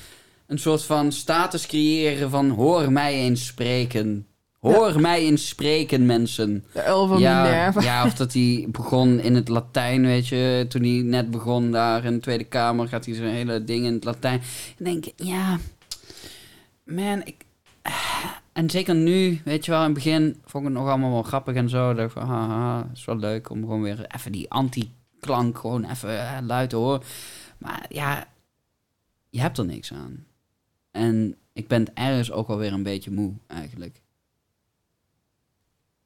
een 0.48 0.60
soort 0.60 0.84
van 0.84 1.12
status 1.12 1.66
creëren 1.68 2.30
van 2.30 2.50
hoor 2.50 2.92
mij 2.92 3.14
eens 3.14 3.46
spreken. 3.46 4.28
Hoor 4.60 5.02
mij 5.02 5.22
eens 5.22 5.48
spreken, 5.48 6.06
mensen. 6.06 6.66
De 6.74 6.82
van 7.08 7.20
Ja, 7.20 7.44
Minerva. 7.44 7.82
ja, 7.82 8.06
of 8.06 8.14
dat 8.14 8.34
hij 8.34 8.66
begon 8.70 9.20
in 9.20 9.36
het 9.36 9.48
Latijn, 9.48 10.06
weet 10.06 10.28
je. 10.28 10.66
Toen 10.70 10.84
hij 10.84 11.02
net 11.04 11.32
begon 11.32 11.72
daar 11.72 12.06
in 12.06 12.14
de 12.14 12.20
Tweede 12.20 12.44
Kamer, 12.44 12.88
gaat 12.88 13.06
hij 13.06 13.16
zijn 13.16 13.34
hele 13.34 13.64
ding 13.64 13.86
in 13.86 13.94
het 13.94 14.04
Latijn. 14.04 14.42
En 14.78 14.84
denk 14.86 15.06
ik, 15.06 15.14
ja, 15.16 15.58
man, 16.84 17.22
ik... 17.24 17.46
En 18.58 18.70
zeker 18.70 18.96
nu, 18.96 19.42
weet 19.46 19.66
je 19.66 19.72
wel, 19.72 19.80
in 19.80 19.86
het 19.86 19.94
begin 19.94 20.42
vond 20.46 20.64
ik 20.64 20.70
het 20.70 20.80
nog 20.80 20.90
allemaal 20.90 21.12
wel 21.12 21.24
grappig 21.24 21.56
en 21.56 21.70
zo. 21.70 21.94
Dacht 21.94 22.08
ik 22.08 22.22
van, 22.22 22.28
haha, 22.28 22.90
is 22.94 23.06
wel 23.06 23.18
leuk 23.18 23.50
om 23.50 23.62
gewoon 23.62 23.82
weer 23.82 24.06
even 24.16 24.32
die 24.32 24.52
anti-klank 24.52 25.58
gewoon 25.58 25.90
even 25.90 26.20
eh, 26.20 26.38
luid 26.42 26.70
te 26.70 26.76
horen. 26.76 27.02
Maar 27.58 27.86
ja, 27.90 28.28
je 29.30 29.40
hebt 29.40 29.58
er 29.58 29.66
niks 29.66 29.94
aan. 29.94 30.26
En 30.92 31.36
ik 31.54 31.68
ben 31.68 31.80
het 31.80 31.92
ergens 31.94 32.32
ook 32.32 32.48
wel 32.48 32.58
weer 32.58 32.74
een 32.74 32.84
beetje 32.84 33.12
moe, 33.12 33.34
eigenlijk. 33.48 34.02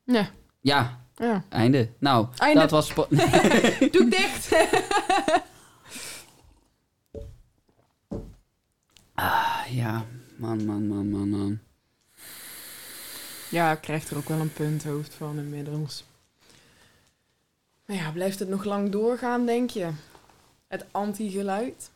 Ja, 0.03 0.29
Ja, 0.61 1.05
ja. 1.15 1.43
einde. 1.49 1.89
Nou, 1.99 2.27
Einde. 2.37 2.59
dat 2.59 2.71
was... 2.71 2.93
Doe 3.91 4.09
dicht. 4.09 4.49
ja, 9.69 10.05
man, 10.37 10.65
man, 10.65 10.87
man, 10.87 11.09
man, 11.09 11.29
man. 11.29 11.59
Ja, 13.51 13.75
krijgt 13.75 14.09
er 14.09 14.17
ook 14.17 14.27
wel 14.27 14.39
een 14.39 14.53
punthoofd 14.53 15.13
van 15.13 15.37
inmiddels. 15.37 16.03
Maar 17.85 17.95
ja, 17.95 18.11
blijft 18.11 18.39
het 18.39 18.49
nog 18.49 18.63
lang 18.63 18.89
doorgaan, 18.89 19.45
denk 19.45 19.69
je? 19.69 19.89
Het 20.67 20.85
anti-geluid? 20.91 21.91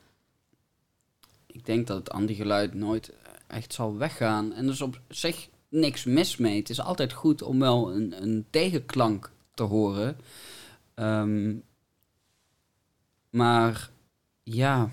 Ik 1.46 1.66
denk 1.66 1.88
dat 1.88 1.98
het 1.98 2.10
anti-geluid 2.10 2.74
nooit 2.74 3.12
echt 3.48 3.74
zal 3.74 3.98
weggaan. 3.98 4.54
En 4.54 4.66
er 4.66 4.72
is 4.72 4.82
op 4.82 5.00
zich 5.10 5.50
niks 5.70 6.04
mis 6.04 6.38
mee. 6.38 6.58
Het 6.58 6.70
is 6.70 6.80
altijd 6.80 7.14
goed 7.14 7.42
om 7.42 7.60
wel 7.60 7.94
een, 7.94 8.22
een 8.22 8.46
tegenklank 8.50 9.32
te 9.54 9.64
horen. 9.64 10.18
Ehm, 10.94 11.56
maar 13.30 13.90
ja. 14.44 14.90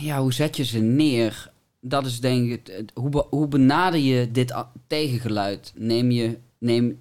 Ja, 0.00 0.20
hoe 0.20 0.32
zet 0.32 0.56
je 0.56 0.64
ze 0.64 0.78
neer? 0.78 1.51
Dat 1.84 2.06
is 2.06 2.20
denk 2.20 2.50
ik. 2.50 2.90
Hoe, 2.94 3.26
hoe 3.30 3.48
benader 3.48 4.00
je 4.00 4.30
dit 4.30 4.54
tegengeluid? 4.86 5.72
Neem 5.76 6.10
je. 6.10 6.38
Neem, 6.58 7.00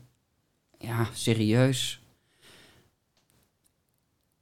ja, 0.77 1.07
serieus. 1.13 2.01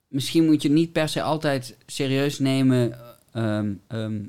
Misschien 0.07 0.45
moet 0.45 0.61
je 0.61 0.69
niet 0.69 0.91
per 0.91 1.09
se 1.09 1.21
altijd 1.21 1.77
serieus 1.85 2.39
nemen 2.39 2.99
ehm, 3.31 3.73
ehm, 3.87 4.21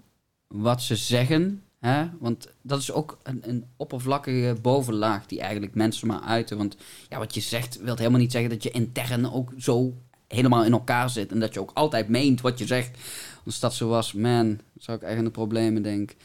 wat 0.47 0.83
ze 0.83 0.97
zeggen. 0.97 1.63
Hè? 1.81 2.07
Want 2.19 2.49
dat 2.63 2.81
is 2.81 2.93
ook 2.93 3.19
een, 3.23 3.43
een 3.49 3.65
oppervlakkige 3.77 4.57
bovenlaag 4.63 5.27
die 5.27 5.41
eigenlijk 5.41 5.75
mensen 5.75 6.07
maar 6.07 6.21
uiten. 6.21 6.57
Want 6.57 6.77
ja, 7.09 7.19
wat 7.19 7.35
je 7.35 7.41
zegt 7.41 7.81
wil 7.81 7.97
helemaal 7.97 8.21
niet 8.21 8.33
zeggen 8.33 8.51
dat 8.51 8.63
je 8.63 8.71
intern 8.71 9.33
ook 9.33 9.53
zo 9.59 9.95
helemaal 10.29 10.65
in 10.65 10.73
elkaar 10.73 11.11
zit. 11.11 11.33
En 11.33 11.41
dat 11.41 11.55
je 11.55 11.61
ook 11.61 11.71
altijd 11.75 12.09
meent 12.09 12.41
wat 12.41 12.59
je 12.59 12.67
zegt. 12.67 12.99
Als 13.45 13.61
dat 13.61 13.75
zo 13.75 13.89
was, 13.89 14.13
man, 14.13 14.59
zou 14.79 14.97
ik 14.97 15.03
echt 15.03 15.19
in 15.19 15.25
de 15.25 15.31
problemen 15.31 15.83
denken. 15.83 16.17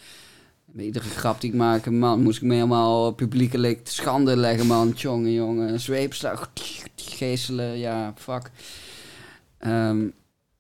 Iedere 0.78 1.10
grap 1.10 1.42
die 1.42 1.50
ik 1.52 1.56
maak, 1.58 1.90
man, 1.90 2.22
moest 2.22 2.38
ik 2.38 2.44
me 2.44 2.54
helemaal 2.54 3.12
publiekelijk 3.12 3.82
schande 3.84 4.38
leggen, 4.38 4.68
man. 4.68 4.90
Jongen, 4.90 5.32
jongen, 5.32 5.80
zweepslag, 5.80 6.52
geestelen, 6.96 7.78
ja, 7.78 8.14
fuck. 8.18 8.52
Ehm, 9.58 10.08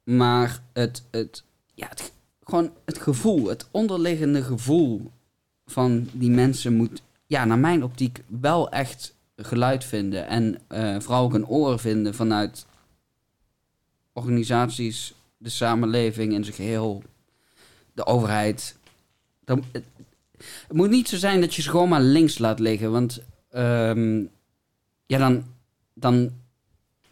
maar 0.03 0.61
het, 0.73 1.03
het, 1.11 1.43
ja, 1.73 1.87
het, 1.87 2.11
gewoon 2.43 2.71
het 2.85 2.97
gevoel, 2.97 3.47
het 3.47 3.67
onderliggende 3.71 4.43
gevoel 4.43 5.11
van 5.65 6.09
die 6.11 6.29
mensen 6.29 6.75
moet, 6.75 7.01
ja, 7.27 7.45
naar 7.45 7.59
mijn 7.59 7.83
optiek 7.83 8.23
wel 8.27 8.69
echt 8.69 9.15
geluid 9.35 9.83
vinden. 9.83 10.27
En 10.27 10.57
eh, 10.67 10.99
vooral 10.99 11.23
ook 11.23 11.33
een 11.33 11.47
oor 11.47 11.79
vinden 11.79 12.15
vanuit 12.15 12.65
organisaties, 14.13 15.13
de 15.45 15.51
samenleving 15.51 16.33
in 16.33 16.43
zijn 16.43 16.55
geheel, 16.55 17.03
de 17.93 18.05
overheid. 18.05 18.77
Dan, 19.43 19.63
het, 19.71 19.83
het 20.67 20.77
moet 20.77 20.89
niet 20.89 21.09
zo 21.09 21.17
zijn 21.17 21.41
dat 21.41 21.55
je 21.55 21.61
ze 21.61 21.69
gewoon 21.69 21.89
maar 21.89 22.01
links 22.01 22.37
laat 22.37 22.59
liggen, 22.59 22.91
want 22.91 23.21
ehm, 23.49 24.23
ja, 25.05 25.17
dan, 25.17 25.43
dan 25.93 26.31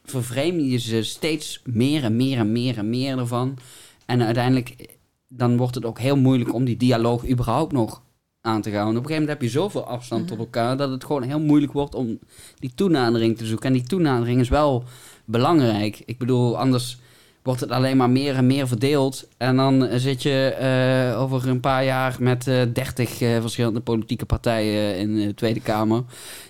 vervreem 0.04 0.60
je 0.60 0.78
ze 0.78 1.04
steeds 1.04 1.62
meer 1.64 2.04
en 2.04 2.16
meer 2.16 2.38
en 2.38 2.52
meer 2.52 2.78
en 2.78 2.90
meer 2.90 3.18
ervan. 3.18 3.58
En 4.06 4.22
uiteindelijk 4.22 4.98
dan 5.28 5.58
wordt 5.58 5.76
het 5.76 5.86
ook 5.86 6.00
heel 6.00 6.18
moeilijk 6.18 6.54
om 6.54 6.66
die 6.66 6.78
dialoog 6.78 7.30
überhaupt 7.30 7.72
nog 7.72 8.02
aan 8.42 8.62
te 8.62 8.70
gaan. 8.70 8.86
Want 8.86 8.98
op 8.98 9.04
een 9.04 9.10
gegeven 9.10 9.22
moment 9.22 9.42
heb 9.42 9.42
je 9.42 9.60
zoveel 9.60 9.86
afstand 9.88 10.28
tot 10.28 10.38
elkaar 10.38 10.78
dat 10.78 10.90
het 10.90 11.04
gewoon 11.04 11.24
heel 11.24 11.40
moeilijk 11.40 11.74
wordt 11.74 11.96
om 11.96 12.20
die 12.60 12.72
toenadering 12.76 13.38
te 13.38 13.46
zoeken. 13.46 13.68
En 13.68 13.74
die 13.74 13.88
toenadering 13.88 14.40
is 14.40 14.50
wel 14.50 14.84
belangrijk. 15.26 16.02
Ik 16.06 16.18
bedoel, 16.18 16.58
anders 16.58 16.98
wordt 17.44 17.60
het 17.60 17.72
alleen 17.72 17.98
maar 17.98 18.10
meer 18.10 18.36
en 18.36 18.48
meer 18.48 18.68
verdeeld. 18.68 19.28
En 19.38 19.56
dan 19.56 19.86
eh, 19.86 20.00
zit 20.00 20.24
je 20.24 20.48
eh, 20.48 21.22
over 21.22 21.48
een 21.48 21.60
paar 21.60 21.84
jaar 21.84 22.16
met 22.20 22.48
eh, 22.48 22.62
dertig 22.74 23.18
verschillende 23.18 23.80
politieke 23.80 24.26
partijen 24.26 24.98
in 24.98 25.16
de 25.16 25.34
Tweede 25.34 25.60
Kamer. 25.60 26.04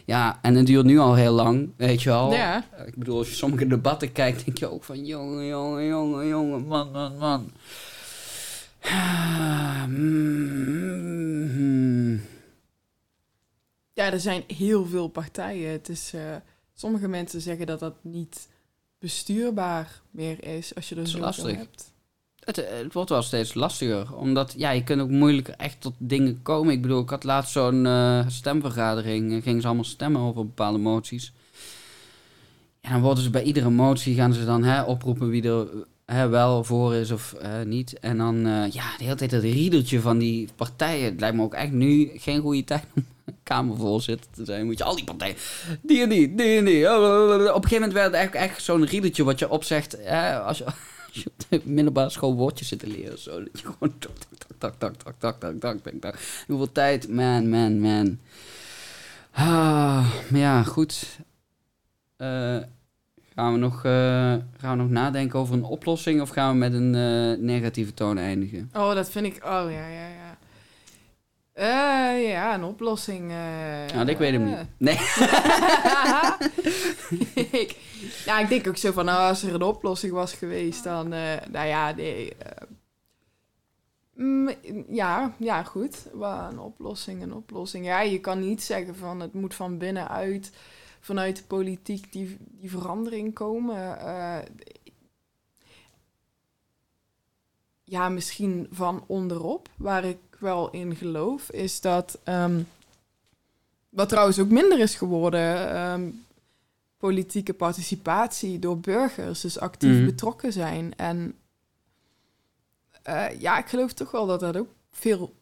Ja, 0.06 0.40
en 0.42 0.56
het 0.56 0.66
duurt 0.66 0.86
nu 0.86 0.98
al 1.00 1.16
heel 1.16 1.34
lang, 1.34 1.70
weet 1.78 2.02
je 2.02 2.10
wel. 2.10 2.34
Ja. 2.34 2.66
Ik 2.86 2.96
bedoel, 2.96 3.18
als 3.18 3.30
je 3.30 3.36
sommige 3.36 3.68
debatten 3.68 4.12
kijkt, 4.12 4.46
denk 4.46 4.58
je 4.58 4.72
ook 4.72 4.84
van... 4.84 5.06
jongen, 5.06 5.46
jongen, 5.46 5.86
jongen, 5.86 6.28
jongen, 6.28 6.66
man, 6.68 6.92
man, 6.92 7.18
man. 7.18 7.52
Ja, 13.94 14.12
er 14.12 14.20
zijn 14.20 14.44
heel 14.48 14.86
veel 14.86 15.08
partijen. 15.08 15.72
Het 15.72 15.90
is, 15.90 16.14
sommige 16.74 17.08
mensen 17.08 17.42
zeggen 17.42 17.66
dat 17.66 17.80
dat 17.80 17.96
niet 18.02 18.48
bestuurbaar 19.04 20.02
meer 20.12 20.44
is 20.56 20.76
als 20.76 20.90
je 20.90 20.96
er 20.96 21.08
zo 21.08 21.20
lastig. 21.20 21.56
hebt. 21.56 21.92
Het, 22.40 22.56
het 22.56 22.94
wordt 22.94 23.10
wel 23.10 23.22
steeds 23.22 23.54
lastiger, 23.54 24.16
omdat 24.16 24.54
ja, 24.58 24.72
je 24.72 24.84
kunt 24.84 25.02
ook 25.02 25.10
moeilijker 25.10 25.54
echt 25.58 25.82
tot 25.82 25.94
dingen 25.98 26.42
komen. 26.42 26.74
Ik 26.74 26.82
bedoel, 26.82 27.02
ik 27.02 27.10
had 27.10 27.24
laatst 27.24 27.52
zo'n 27.52 27.86
eh, 27.86 28.28
stemvergadering, 28.28 29.34
eh, 29.34 29.42
gingen 29.42 29.62
ze 29.62 29.68
allemaal 29.68 29.86
stemmen 29.86 30.22
over 30.22 30.46
bepaalde 30.46 30.78
moties. 30.78 31.34
En 32.82 32.92
dan 32.92 33.02
worden 33.02 33.24
ze 33.24 33.30
bij 33.30 33.44
iedere 33.44 33.70
motie, 33.70 34.16
gaan 34.16 34.34
ze 34.34 34.46
dan 34.46 34.64
hè, 34.64 34.82
oproepen 34.82 35.30
wie 35.30 35.44
er 35.44 35.68
hè, 36.06 36.28
wel 36.28 36.64
voor 36.64 36.96
is 36.96 37.12
of 37.12 37.34
eh, 37.34 37.62
niet. 37.66 38.00
En 38.00 38.18
dan, 38.18 38.46
eh, 38.46 38.72
ja, 38.72 38.98
de 38.98 39.04
hele 39.04 39.16
tijd 39.16 39.32
het 39.32 39.44
riedeltje 39.44 40.02
van 40.02 40.18
die 40.18 40.50
partijen. 40.56 41.06
Het 41.06 41.20
lijkt 41.20 41.36
me 41.36 41.44
ook 41.44 41.54
echt 41.54 41.72
nu 41.72 42.12
geen 42.16 42.42
goede 42.42 42.64
tijd 42.64 42.84
om 42.96 43.06
kamervoorzitter 43.44 44.32
te 44.32 44.46
zijn. 44.46 44.66
Moet 44.66 44.78
je 44.78 44.84
al 44.84 44.96
die 44.96 45.06
partijen, 45.06 45.36
die 45.82 46.02
en 46.02 46.10
die, 46.10 46.36
die 46.36 46.58
en 46.58 46.66
die. 46.66 46.90
Op 46.90 47.64
een 47.64 47.70
gegeven 47.70 47.72
moment 47.72 47.94
werd 47.94 48.06
het 48.06 48.22
echt, 48.22 48.34
echt 48.34 48.64
zo'n 48.64 48.86
riedeltje 48.86 49.24
wat 49.24 49.40
je 49.40 49.50
opzegt 49.50 49.98
hè, 50.00 50.40
als 50.40 50.58
je... 50.58 50.66
Op 51.26 51.34
de 51.50 51.62
middelbare 51.64 52.10
school 52.10 52.36
woordjes 52.36 52.68
zit 52.68 52.80
te 52.80 52.88
leren, 52.88 53.20
zo, 53.20 53.44
dat 53.44 53.60
je 53.60 53.66
gewoon 53.66 53.94
tak, 54.00 54.12
tak, 54.58 54.74
tak, 54.78 54.96
tak, 54.96 55.16
tak, 55.20 55.40
tak, 55.40 55.60
tak, 55.60 55.82
tak, 55.82 55.94
tak. 56.02 56.44
Hoeveel 56.48 56.72
tijd, 56.72 57.10
man, 57.10 57.50
man, 57.50 57.80
man. 57.80 58.20
Ah, 59.32 60.14
maar 60.30 60.40
ja, 60.40 60.64
goed. 60.64 61.20
Eh, 62.18 62.58
gaan, 63.36 63.54
we 63.54 63.60
nog, 63.60 63.86
eh, 63.86 63.92
gaan 64.58 64.70
we 64.70 64.76
nog 64.76 64.90
nadenken 64.90 65.40
over 65.40 65.54
een 65.54 65.64
oplossing 65.64 66.22
of 66.22 66.30
gaan 66.30 66.52
we 66.52 66.58
met 66.58 66.74
een 66.74 66.96
eh, 66.96 67.44
negatieve 67.44 67.94
toon 67.94 68.18
eindigen? 68.18 68.70
Oh, 68.74 68.94
dat 68.94 69.10
vind 69.10 69.26
ik... 69.26 69.36
Oh, 69.36 69.66
ja, 69.70 69.88
ja, 69.88 70.08
ja. 70.08 70.23
Eh, 71.54 72.30
ja, 72.30 72.54
een 72.54 72.64
oplossing. 72.64 73.32
eh 73.32 73.96
Nou, 73.96 74.08
ik 74.08 74.18
weet 74.18 74.32
hem 74.32 74.46
niet. 74.46 74.58
Nee. 74.78 74.94
ik, 77.62 77.78
nou, 78.26 78.42
ik 78.44 78.50
denk 78.50 78.68
ook 78.68 78.78
zo 78.78 78.92
van, 78.92 79.06
nou, 79.06 79.30
als 79.30 79.44
er 79.44 79.54
een 79.54 79.62
oplossing 79.62 80.14
was 80.14 80.34
geweest, 80.34 80.84
dan, 80.84 81.14
eh, 81.14 81.36
nou 81.52 81.68
ja, 81.68 81.92
nee. 81.92 82.36
eh, 82.36 82.68
mm, 84.14 84.50
ja, 84.90 85.34
ja, 85.38 85.64
goed. 85.64 86.08
Een 86.22 86.60
oplossing, 86.60 87.22
een 87.22 87.34
oplossing. 87.34 87.86
Ja, 87.86 88.02
je 88.02 88.20
kan 88.20 88.40
niet 88.40 88.64
zeggen 88.64 88.96
van, 88.96 89.20
het 89.20 89.34
moet 89.34 89.54
van 89.54 89.78
binnenuit, 89.78 90.52
vanuit 91.00 91.36
de 91.36 91.44
politiek, 91.44 92.12
die, 92.12 92.38
die 92.40 92.70
verandering 92.70 93.34
komen. 93.34 94.00
Eh, 94.00 94.38
ja, 97.84 98.10
misschien 98.10 98.68
van 98.72 99.04
onderop, 99.08 99.70
waar 99.78 100.04
ik 100.04 100.18
wel 100.44 100.70
in 100.72 100.96
geloof, 100.96 101.52
is 101.52 101.82
dat, 101.82 102.20
ehm, 102.24 102.62
wat 103.90 104.10
trouwens 104.10 104.40
ook 104.40 104.50
minder 104.50 104.80
is 104.80 104.96
geworden, 104.96 105.70
ehm, 105.72 106.10
politieke 106.98 107.54
participatie 107.54 108.60
door 108.60 108.80
burgers, 108.80 109.42
dus 109.42 109.60
actief 109.60 109.96
Mhm. 109.96 110.06
betrokken 110.06 110.54
zijn. 110.54 110.96
En 110.96 111.36
eh, 113.04 113.40
ja, 113.40 113.58
ik 113.58 113.66
geloof 113.68 113.94
toch 113.94 114.12
wel 114.12 114.26
dat 114.26 114.40
dat 114.40 114.58
ook 114.58 114.70
veel 114.92 115.34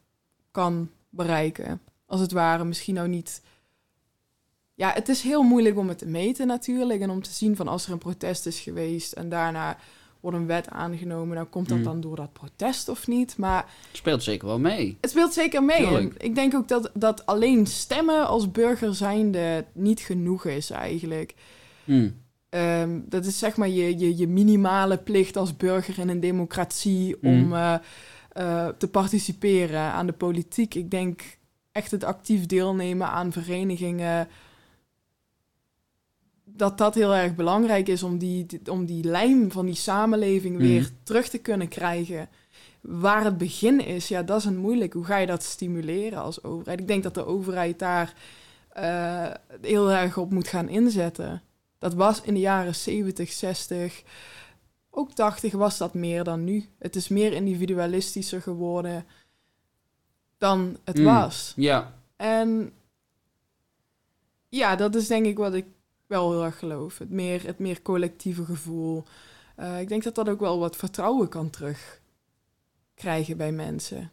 kan 0.51 0.89
bereiken. 1.09 1.81
Als 2.05 2.19
het 2.21 2.31
ware, 2.31 2.63
misschien 2.63 2.93
nou 2.95 3.07
niet. 3.07 3.41
Ja, 4.73 4.91
het 4.93 5.09
is 5.09 5.21
heel 5.21 5.43
moeilijk 5.43 5.77
om 5.77 5.87
het 5.87 5.97
te 5.97 6.05
meten 6.05 6.47
natuurlijk. 6.47 7.01
En 7.01 7.09
om 7.09 7.21
te 7.21 7.31
zien 7.31 7.55
van 7.55 7.67
als 7.67 7.85
er 7.85 7.91
een 7.91 7.97
protest 7.97 8.45
is 8.45 8.59
geweest 8.59 9.11
en 9.13 9.29
daarna 9.29 9.77
wordt 10.21 10.37
een 10.37 10.45
wet 10.47 10.69
aangenomen, 10.69 11.35
dan 11.35 11.49
komt 11.49 11.69
dat 11.69 11.77
Mhm. 11.77 11.87
dan 11.87 12.01
door 12.01 12.15
dat 12.15 12.33
protest 12.33 12.89
of 12.89 13.07
niet. 13.07 13.37
Maar 13.37 13.65
Speelt 13.91 14.23
zeker 14.23 14.47
wel 14.47 14.59
mee. 14.59 14.97
het 15.01 15.09
speelt 15.09 15.33
zeker 15.33 15.63
mee. 15.63 15.85
En 15.97 16.13
ik 16.17 16.35
denk 16.35 16.55
ook 16.55 16.67
dat, 16.67 16.91
dat 16.93 17.25
alleen 17.25 17.67
stemmen 17.67 18.27
als 18.27 18.51
burger 18.51 18.95
zijnde 18.95 19.65
niet 19.73 19.99
genoeg 19.99 20.45
is 20.45 20.69
eigenlijk. 20.69 21.33
Hm. 21.85 22.09
Ehm, 22.49 22.99
dat 23.05 23.25
is 23.25 23.39
zeg 23.39 23.55
maar 23.57 23.69
je, 23.69 23.97
je, 23.99 24.17
je 24.17 24.27
minimale 24.27 24.97
plicht 24.97 25.37
als 25.37 25.57
burger 25.57 25.99
in 25.99 26.09
een 26.09 26.19
democratie 26.19 27.17
om 27.23 27.47
Mhm. 27.47 27.53
eh, 27.53 27.73
eh, 28.31 28.67
te 28.77 28.87
participeren 28.87 29.79
aan 29.81 30.05
de 30.05 30.11
politiek. 30.13 30.75
Ik 30.75 30.91
denk 30.91 31.21
echt 31.71 31.91
het 31.91 32.03
actief 32.03 32.45
deelnemen 32.45 33.07
aan 33.07 33.31
verenigingen. 33.31 34.27
Dat 36.55 36.77
dat 36.77 36.95
heel 36.95 37.15
erg 37.15 37.35
belangrijk 37.35 37.87
is 37.87 38.03
om 38.03 38.17
die, 38.17 38.45
om 38.69 38.85
die 38.85 39.03
lijm 39.03 39.51
van 39.51 39.65
die 39.65 39.75
samenleving 39.75 40.55
Mhm. 40.57 40.63
weer 40.67 40.89
terug 41.03 41.29
te 41.29 41.37
kunnen 41.37 41.67
krijgen. 41.67 42.29
Waar 42.81 43.23
het 43.23 43.37
begin 43.37 43.85
is, 43.85 44.07
ja, 44.07 44.23
dat 44.23 44.37
is 44.39 44.45
een 44.45 44.57
moeilijk. 44.57 44.93
Hoe 44.93 45.05
ga 45.05 45.17
je 45.17 45.27
dat 45.27 45.43
stimuleren 45.43 46.19
als 46.21 46.43
overheid? 46.43 46.79
Ik 46.79 46.87
denk 46.87 47.03
dat 47.03 47.13
de 47.13 47.25
overheid 47.25 47.79
daar 47.79 48.13
eh, 48.71 49.31
heel 49.61 49.91
erg 49.91 50.17
op 50.17 50.31
moet 50.31 50.47
gaan 50.47 50.69
inzetten. 50.69 51.41
Dat 51.77 51.93
was 51.93 52.21
in 52.21 52.33
de 52.33 52.39
jaren 52.39 52.75
70, 52.75 53.31
60, 53.31 54.03
ook 54.89 55.11
80 55.11 55.53
was 55.53 55.77
dat 55.77 55.93
meer 55.93 56.23
dan 56.23 56.43
nu. 56.43 56.65
Het 56.79 56.95
is 56.95 57.07
meer 57.07 57.33
individualistischer 57.33 58.41
geworden 58.41 59.05
dan 60.37 60.77
het 60.83 60.97
Mm. 60.97 61.03
was. 61.05 61.53
Ja, 61.55 61.93
En 62.15 62.71
ja, 64.49 64.75
dat 64.75 64.95
is 64.95 65.07
denk 65.07 65.25
ik 65.25 65.37
wat 65.37 65.53
ik 65.53 65.65
wel 66.11 66.31
heel 66.31 66.43
erg 66.43 66.59
geloof. 66.59 66.97
Het 66.97 67.09
meer, 67.09 67.45
het 67.45 67.59
meer 67.59 67.81
collectieve 67.81 68.45
gevoel. 68.45 69.03
Eh, 69.55 69.79
ik 69.79 69.87
denk 69.87 70.03
dat 70.03 70.15
dat 70.15 70.29
ook 70.29 70.39
wel 70.39 70.59
wat 70.59 70.75
vertrouwen 70.75 71.29
kan 71.29 71.49
terugkrijgen 71.49 73.37
bij 73.37 73.51
mensen. 73.51 74.11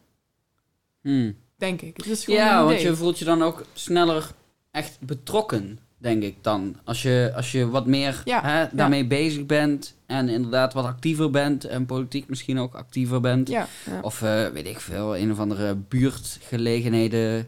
hm. 1.01 1.31
Denk 1.55 1.81
ik. 1.81 1.97
Het 1.97 2.05
is 2.05 2.25
ja 2.25 2.63
want 2.63 2.81
je 2.81 2.95
voelt 2.95 3.19
je 3.19 3.25
dan 3.25 3.41
ook 3.43 3.65
sneller 3.73 4.31
echt 4.71 4.97
betrokken, 5.01 5.79
denk 5.97 6.23
ik 6.23 6.35
dan. 6.41 6.75
Als 6.83 7.01
je, 7.01 7.31
als 7.35 7.51
je 7.51 7.69
wat 7.69 7.85
meer 7.85 8.21
Ja, 8.25 8.41
hè, 8.41 8.59
ja. 8.61 8.69
daarmee 8.73 9.07
bezig 9.07 9.45
bent 9.45 9.95
en 10.05 10.29
inderdaad 10.29 10.73
wat 10.73 10.85
actiever 10.85 11.29
bent 11.29 11.65
en 11.65 11.85
politiek 11.85 12.29
misschien 12.29 12.59
ook 12.59 12.73
actiever 12.73 13.21
bent. 13.21 13.49
Ja. 13.49 13.67
Of 14.01 14.21
eh, 14.21 14.47
weet 14.47 14.67
ik 14.67 14.79
veel, 14.79 15.17
een 15.17 15.31
of 15.31 15.39
andere 15.39 15.75
buurtgelegenheden, 15.75 17.47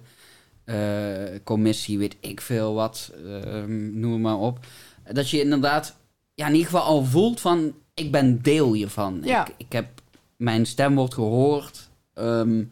commissie, 1.43 1.97
weet 1.97 2.15
ik 2.19 2.41
veel 2.41 2.73
wat, 2.73 3.11
ehm, 3.25 3.99
noem 3.99 4.21
maar 4.21 4.37
op. 4.37 4.59
Dat 5.11 5.29
je 5.29 5.41
inderdaad 5.41 5.95
ja, 6.33 6.45
in 6.47 6.53
ieder 6.53 6.69
geval 6.71 6.85
al 6.85 7.03
voelt 7.05 7.39
van, 7.41 7.73
ik 7.93 8.11
ben 8.11 8.41
deel 8.41 8.73
hiervan. 8.73 9.21
Ja. 9.23 9.47
Ik, 9.47 9.53
ik 9.57 9.71
heb, 9.71 9.87
mijn 10.35 10.65
stem 10.65 10.95
wordt 10.95 11.13
gehoord. 11.13 11.89
Ehm, 12.13 12.63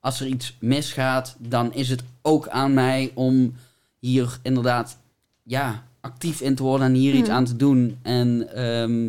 als 0.00 0.20
er 0.20 0.26
iets 0.26 0.56
misgaat, 0.60 1.36
dan 1.38 1.74
is 1.74 1.88
het 1.88 2.02
ook 2.22 2.48
aan 2.48 2.74
mij 2.74 3.10
om 3.14 3.54
hier 3.98 4.38
inderdaad 4.42 4.98
ja, 5.42 5.86
actief 6.00 6.40
in 6.40 6.54
te 6.54 6.62
worden 6.62 6.86
en 6.86 6.94
hier 6.94 7.14
iets 7.14 7.28
Mhm. 7.28 7.36
aan 7.36 7.44
te 7.44 7.56
doen. 7.56 7.98
En 8.02 8.48
ehm, 8.54 9.08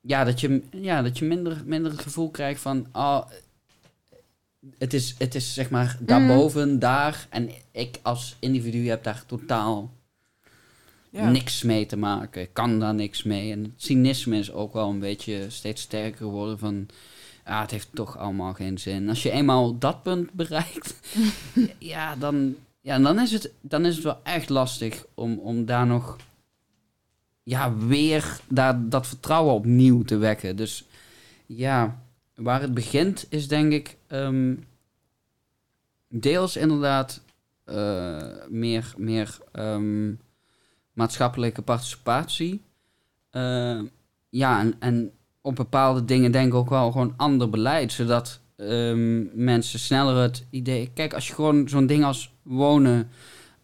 ja, 0.00 0.24
dat 0.24 0.40
je, 0.40 0.62
ja, 0.70 1.02
dat 1.02 1.18
je 1.18 1.24
minder, 1.24 1.62
minder 1.64 1.90
het 1.92 2.00
gevoel 2.00 2.30
krijgt 2.30 2.60
van... 2.60 2.86
Oh, 2.92 3.20
het, 4.78 4.94
is, 4.94 5.14
het 5.18 5.34
is 5.34 5.54
zeg 5.54 5.70
maar 5.70 5.96
daarboven, 6.00 6.78
daar. 6.78 7.26
En 7.30 7.50
ik 7.70 7.98
als 8.02 8.36
individu 8.38 8.88
heb 8.88 9.04
daar 9.04 9.26
totaal 9.26 9.90
ja. 11.10 11.30
niks 11.30 11.62
mee 11.62 11.86
te 11.86 11.96
maken. 11.96 12.42
Ik 12.42 12.52
kan 12.52 12.80
daar 12.80 12.94
niks 12.94 13.22
mee. 13.22 13.52
En 13.52 13.62
het 13.62 13.72
cynisme 13.76 14.38
is 14.38 14.52
ook 14.52 14.72
wel 14.72 14.88
een 14.88 14.98
beetje 14.98 15.50
steeds 15.50 15.82
sterker 15.82 16.16
geworden 16.16 16.58
van... 16.58 16.86
Ja, 17.46 17.60
het 17.60 17.70
heeft 17.70 17.88
toch 17.94 18.18
allemaal 18.18 18.52
geen 18.54 18.78
zin. 18.78 19.08
Als 19.08 19.22
je 19.22 19.30
eenmaal 19.30 19.78
dat 19.78 20.02
punt 20.02 20.32
bereikt, 20.32 20.94
ja, 21.78 22.16
dan, 22.16 22.54
ja, 22.80 22.98
dan, 22.98 23.20
is 23.20 23.32
het, 23.32 23.50
dan 23.60 23.84
is 23.84 23.94
het 23.94 24.04
wel 24.04 24.20
echt 24.22 24.48
lastig 24.48 25.04
om, 25.14 25.38
om 25.38 25.64
daar 25.64 25.86
nog 25.86 26.16
ja, 27.42 27.76
weer 27.76 28.40
daar, 28.48 28.88
dat 28.88 29.06
vertrouwen 29.06 29.54
opnieuw 29.54 30.02
te 30.02 30.16
wekken. 30.16 30.56
Dus 30.56 30.84
ja, 31.46 32.02
waar 32.34 32.60
het 32.60 32.74
begint 32.74 33.26
is 33.28 33.48
denk 33.48 33.72
ik 33.72 33.96
ehm, 34.06 34.54
deels 36.08 36.56
inderdaad 36.56 37.22
eh, 37.64 38.28
meer, 38.48 38.94
meer 38.96 39.38
ehm, 39.52 40.12
maatschappelijke 40.92 41.62
participatie. 41.62 42.62
Eh, 43.30 43.80
ja, 44.28 44.60
en, 44.60 44.74
en 44.78 45.12
op 45.40 45.56
bepaalde 45.56 46.04
dingen 46.04 46.32
denk 46.32 46.46
ik 46.46 46.54
ook 46.54 46.68
wel 46.68 46.90
gewoon 46.90 47.14
ander 47.16 47.50
beleid, 47.50 47.92
zodat 47.92 48.40
ehm, 48.56 49.44
mensen 49.44 49.78
sneller 49.78 50.16
het 50.22 50.46
idee... 50.50 50.90
Kijk, 50.94 51.14
als 51.14 51.28
je 51.28 51.34
gewoon 51.34 51.68
zo'n 51.68 51.86
ding 51.86 52.04
als 52.04 52.32
wonen, 52.42 53.10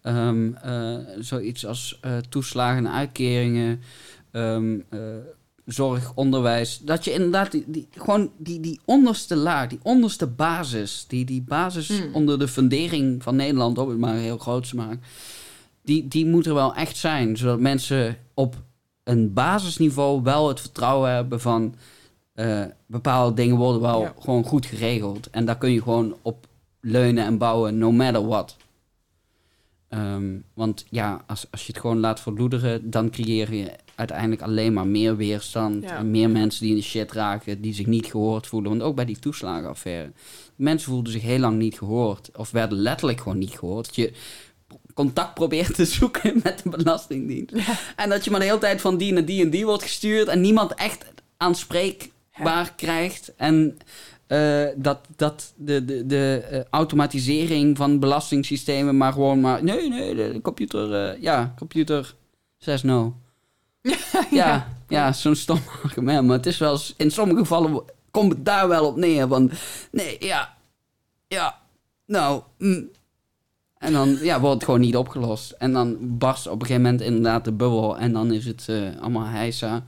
eh, 0.02 0.98
zoiets 1.18 1.66
als 1.66 2.00
toeslagen 2.28 2.86
en 2.86 2.92
uitkeringen, 2.92 3.80
zorg, 5.72 6.12
onderwijs, 6.14 6.78
dat 6.84 7.04
je 7.04 7.12
inderdaad 7.12 7.50
die, 7.50 7.64
die, 7.66 7.88
gewoon 7.90 8.30
die, 8.36 8.60
die 8.60 8.80
onderste 8.84 9.36
laag, 9.36 9.68
die 9.68 9.78
onderste 9.82 10.26
basis, 10.26 11.04
die, 11.08 11.24
die 11.24 11.42
basis 11.42 11.88
Hmm. 11.88 12.14
onder 12.14 12.38
de 12.38 12.48
fundering 12.48 13.22
van 13.22 13.36
Nederland, 13.36 13.78
om 13.78 13.88
het 13.88 13.98
maar 13.98 14.14
heel 14.14 14.38
groot 14.38 14.68
te 14.68 14.76
maken, 14.76 15.00
die, 15.82 16.08
die 16.08 16.26
moet 16.26 16.46
er 16.46 16.54
wel 16.54 16.74
echt 16.74 16.96
zijn, 16.96 17.36
zodat 17.36 17.60
mensen 17.60 18.16
op 18.34 18.56
een 19.04 19.32
basisniveau 19.32 20.22
wel 20.22 20.48
het 20.48 20.60
vertrouwen 20.60 21.10
hebben 21.10 21.40
van 21.40 21.74
eh, 22.34 22.60
bepaalde 22.86 23.34
dingen 23.34 23.56
worden 23.56 23.80
wel 23.82 24.00
Ja. 24.00 24.14
gewoon 24.18 24.44
goed 24.44 24.66
geregeld. 24.66 25.30
En 25.30 25.44
daar 25.44 25.58
kun 25.58 25.72
je 25.72 25.82
gewoon 25.82 26.14
op 26.22 26.46
leunen 26.80 27.24
en 27.24 27.38
bouwen, 27.38 27.78
no 27.78 27.92
matter 27.92 28.26
what. 28.26 28.56
Ehm, 29.88 30.36
want 30.54 30.84
ja, 30.90 31.24
als, 31.26 31.46
als 31.50 31.66
je 31.66 31.72
het 31.72 31.80
gewoon 31.80 31.98
laat 32.00 32.20
verloederen, 32.20 32.90
dan 32.90 33.10
creëer 33.10 33.54
je 33.54 33.70
uiteindelijk 33.94 34.42
alleen 34.42 34.72
maar 34.72 34.86
meer 34.86 35.16
weerstand. 35.16 35.82
Ja. 35.82 35.96
En 35.96 36.10
meer 36.10 36.30
mensen 36.30 36.60
die 36.62 36.70
in 36.70 36.76
de 36.76 36.82
shit 36.82 37.12
raken, 37.12 37.60
die 37.60 37.74
zich 37.74 37.86
niet 37.86 38.06
gehoord 38.06 38.46
voelen. 38.46 38.70
Want 38.70 38.82
ook 38.82 38.96
bij 38.96 39.04
die 39.04 39.18
toeslagenaffaire. 39.18 40.12
Mensen 40.56 40.90
voelden 40.90 41.12
zich 41.12 41.22
heel 41.22 41.38
lang 41.38 41.58
niet 41.58 41.78
gehoord. 41.78 42.30
Of 42.36 42.50
werden 42.50 42.78
letterlijk 42.78 43.20
gewoon 43.20 43.38
niet 43.38 43.58
gehoord. 43.58 43.86
Dat 43.86 43.96
je 43.96 44.12
contact 44.94 45.34
probeert 45.34 45.74
te 45.74 45.84
zoeken 45.84 46.40
met 46.42 46.60
de 46.62 46.68
Belastingdienst. 46.68 47.54
En 47.96 48.08
dat 48.08 48.24
je 48.24 48.30
maar 48.30 48.40
de 48.40 48.46
hele 48.46 48.58
tijd 48.58 48.80
van 48.80 48.96
die 48.96 49.12
naar 49.12 49.24
die 49.24 49.42
en 49.42 49.50
die 49.50 49.66
wordt 49.66 49.82
gestuurd. 49.82 50.28
En 50.28 50.40
niemand 50.40 50.74
echt 50.74 51.04
aanspreekbaar 51.36 52.72
krijgt. 52.76 53.34
En 53.36 53.78
eh, 54.28 54.66
dat, 54.76 54.98
dat 55.16 55.52
de, 55.56 55.84
de, 55.84 56.06
de 56.06 56.44
eh, 56.50 56.60
automatisering 56.70 57.76
van 57.76 57.98
belastingssystemen 57.98 58.96
maar 58.96 59.12
gewoon 59.12 59.40
maar... 59.40 59.64
Nee, 59.64 59.88
nee, 59.88 60.14
de, 60.14 60.40
computer... 60.42 60.94
eh, 60.94 61.22
ja, 61.22 61.54
computer 61.56 62.14
says 62.58 62.82
no. 62.82 63.16
ja, 64.30 64.68
ja, 64.88 65.12
zo'n 65.12 65.34
stom 65.34 65.60
argument. 65.84 66.26
Maar 66.26 66.36
het 66.36 66.46
is 66.46 66.58
wel... 66.58 66.78
In 66.96 67.10
sommige 67.10 67.40
gevallen 67.40 67.82
komt 68.10 68.32
het 68.32 68.44
daar 68.44 68.68
wel 68.68 68.86
op 68.86 68.96
neer. 68.96 69.28
Want 69.28 69.52
nee, 69.90 70.16
ja... 70.18 70.56
Ja, 71.28 71.58
nou... 72.06 72.42
mm. 72.58 72.88
En 73.78 73.92
dan 73.92 74.18
ja, 74.22 74.40
wordt 74.40 74.54
het 74.54 74.64
gewoon 74.64 74.80
niet 74.80 74.96
opgelost. 74.96 75.50
En 75.50 75.72
dan 75.72 75.96
barst 76.00 76.46
op 76.46 76.60
een 76.60 76.66
gegeven 76.66 76.82
moment 76.82 77.00
inderdaad 77.00 77.44
de 77.44 77.52
bubbel. 77.52 77.98
En 77.98 78.12
dan 78.12 78.32
is 78.32 78.44
het 78.44 78.68
allemaal 79.00 79.26
heisa. 79.26 79.84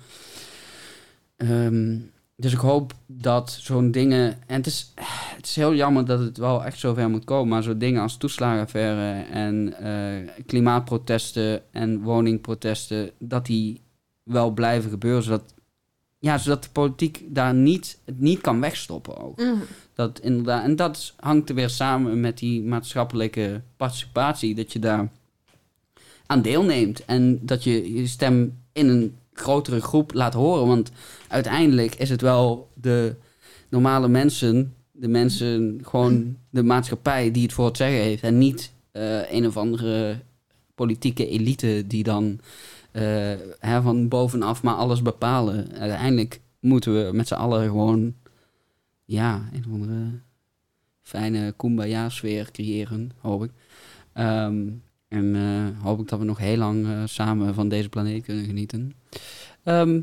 Ehm, 1.37 1.97
dus 2.41 2.53
ik 2.53 2.59
hoop 2.59 2.95
dat 3.07 3.51
zo'n 3.51 3.91
dingen... 3.91 4.39
En 4.47 4.57
het 4.57 4.67
is, 4.67 4.93
het 5.37 5.47
is 5.47 5.57
heel 5.57 5.75
jammer 5.75 6.05
dat 6.05 6.19
het 6.19 6.37
wel 6.37 6.65
echt 6.65 6.79
zover 6.79 7.11
moet 7.11 7.25
komen. 7.25 7.49
Maar 7.49 7.63
zo'n 7.63 7.79
dingen 7.79 8.03
als 8.03 8.17
toeslagenaffaire 8.17 9.23
en 9.23 9.75
eh, 9.79 10.45
klimaatprotesten 10.47 11.73
en 11.73 12.03
woningprotesten... 12.03 13.11
dat 13.19 13.47
die 13.47 13.81
wel 14.23 14.51
blijven 14.51 14.91
gebeuren. 14.91 15.23
Zodat, 15.23 15.55
ja, 16.19 16.39
zodat 16.39 16.63
de 16.63 16.71
politiek 16.71 17.25
daar 17.29 17.55
niet, 17.55 17.99
het 18.05 18.21
niet 18.21 18.41
kan 18.41 18.61
wegstoppen 18.61 19.17
ook. 19.17 19.39
Mhm. 19.39 19.55
Dat 19.95 20.21
inderdaad, 20.21 20.65
en 20.65 20.77
dat 20.77 21.15
hangt 21.17 21.49
er 21.49 21.55
weer 21.55 21.71
samen 21.71 22.21
met 22.21 22.39
die 22.39 22.63
maatschappelijke 22.63 23.63
participatie. 23.77 24.55
Dat 24.55 24.73
je 24.73 24.79
daar 24.79 25.09
aan 26.27 26.43
deelneemt. 26.43 27.05
En 27.05 27.39
dat 27.43 27.65
je 27.65 27.95
je 27.95 28.07
stem 28.07 28.59
in 28.73 28.89
een 28.89 29.17
grotere 29.41 29.81
groep 29.81 30.15
laat 30.15 30.35
horen. 30.35 30.67
Want 30.67 30.91
uiteindelijk 31.29 31.95
is 31.95 32.11
het 32.11 32.21
wel 32.21 32.71
de 32.75 33.15
normale 33.69 34.09
mensen, 34.09 34.75
de 34.93 35.09
mensen, 35.09 35.81
gewoon 35.83 36.37
de 36.51 36.63
maatschappij 36.63 37.31
die 37.31 37.43
het 37.43 37.53
voor 37.53 37.67
het 37.67 37.77
zeggen 37.77 38.01
heeft. 38.01 38.23
En 38.23 38.39
niet 38.39 38.73
eh, 38.93 39.33
een 39.33 39.47
of 39.47 39.57
andere 39.57 40.19
politieke 40.75 41.29
elite 41.29 41.85
die 41.87 42.03
dan 42.03 42.41
eh, 42.93 43.33
hè, 43.59 43.83
van 43.83 44.09
bovenaf 44.09 44.63
maar 44.63 44.75
alles 44.75 45.03
bepalen. 45.03 45.73
Uiteindelijk 45.73 46.41
moeten 46.61 47.07
we 47.07 47.13
met 47.13 47.29
z'n 47.29 47.35
allen 47.35 47.63
gewoon 47.63 48.15
ja, 49.05 49.49
een 49.53 49.65
of 49.67 49.73
andere 49.73 50.21
fijne 51.03 51.53
kumbaya-sfeer 51.57 52.51
creëren, 52.51 53.11
hoop 53.19 53.45
ik. 53.45 53.51
Ehm, 54.13 54.69
en 55.11 55.35
eh, 55.37 55.85
hoop 55.85 56.01
ik 56.01 56.09
dat 56.09 56.19
we 56.19 56.25
nog 56.25 56.39
heel 56.39 56.57
lang 56.57 56.87
eh, 56.87 57.03
samen 57.05 57.55
van 57.55 57.69
deze 57.69 57.89
planeet 57.89 58.25
kunnen 58.25 58.45
genieten. 58.45 58.95
Ehm, 59.65 60.01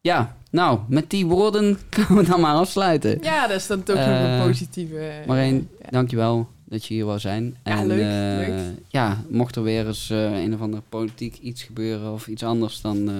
ja, 0.00 0.36
nou, 0.50 0.78
met 0.88 1.10
die 1.10 1.26
woorden 1.26 1.78
gaan 1.90 2.16
we 2.16 2.24
dan 2.24 2.40
maar 2.40 2.54
afsluiten. 2.54 3.18
Ja, 3.22 3.46
dat 3.46 3.56
is 3.56 3.66
dan 3.66 3.82
toch 3.82 3.96
nog 3.96 4.04
Eh, 4.04 4.34
een 4.38 4.46
positieve... 4.46 5.22
Marijn, 5.26 5.68
ja. 5.82 5.90
dankjewel 5.90 6.48
dat 6.64 6.84
je 6.86 6.94
hier 6.94 7.04
wou 7.04 7.18
zijn. 7.18 7.56
Ja, 7.64 7.78
en 7.78 7.86
leuk, 7.86 8.46
leuk. 8.48 8.60
ja, 8.88 9.22
mocht 9.28 9.56
er 9.56 9.62
weer 9.62 9.86
eens 9.86 10.08
een 10.10 10.54
of 10.54 10.60
andere 10.60 10.82
politiek 10.88 11.38
iets 11.38 11.62
gebeuren 11.62 12.12
of 12.12 12.26
iets 12.26 12.42
anders, 12.42 12.80
dan 12.80 13.10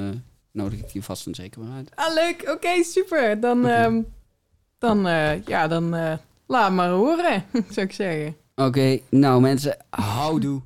nodig 0.52 0.78
ik 0.78 0.88
je 0.88 1.02
vast 1.02 1.26
en 1.26 1.34
zeker 1.34 1.60
weer 1.60 1.70
uit. 1.76 1.90
Ah, 1.94 2.14
leuk. 2.14 2.50
Oké, 2.54 2.82
super. 2.82 3.40
Dan, 3.40 3.58
Oké. 3.58 3.68
ehm, 3.72 4.00
dan, 4.78 4.98
ja, 5.46 5.68
dan 5.68 5.94
laat 6.46 6.72
maar 6.72 6.90
horen, 6.90 7.44
zou 7.74 7.86
ik 7.86 7.92
zeggen. 7.92 8.36
Oké, 8.54 8.98
nou 9.10 9.40
mensen, 9.40 9.76
houdoe. 9.90 10.60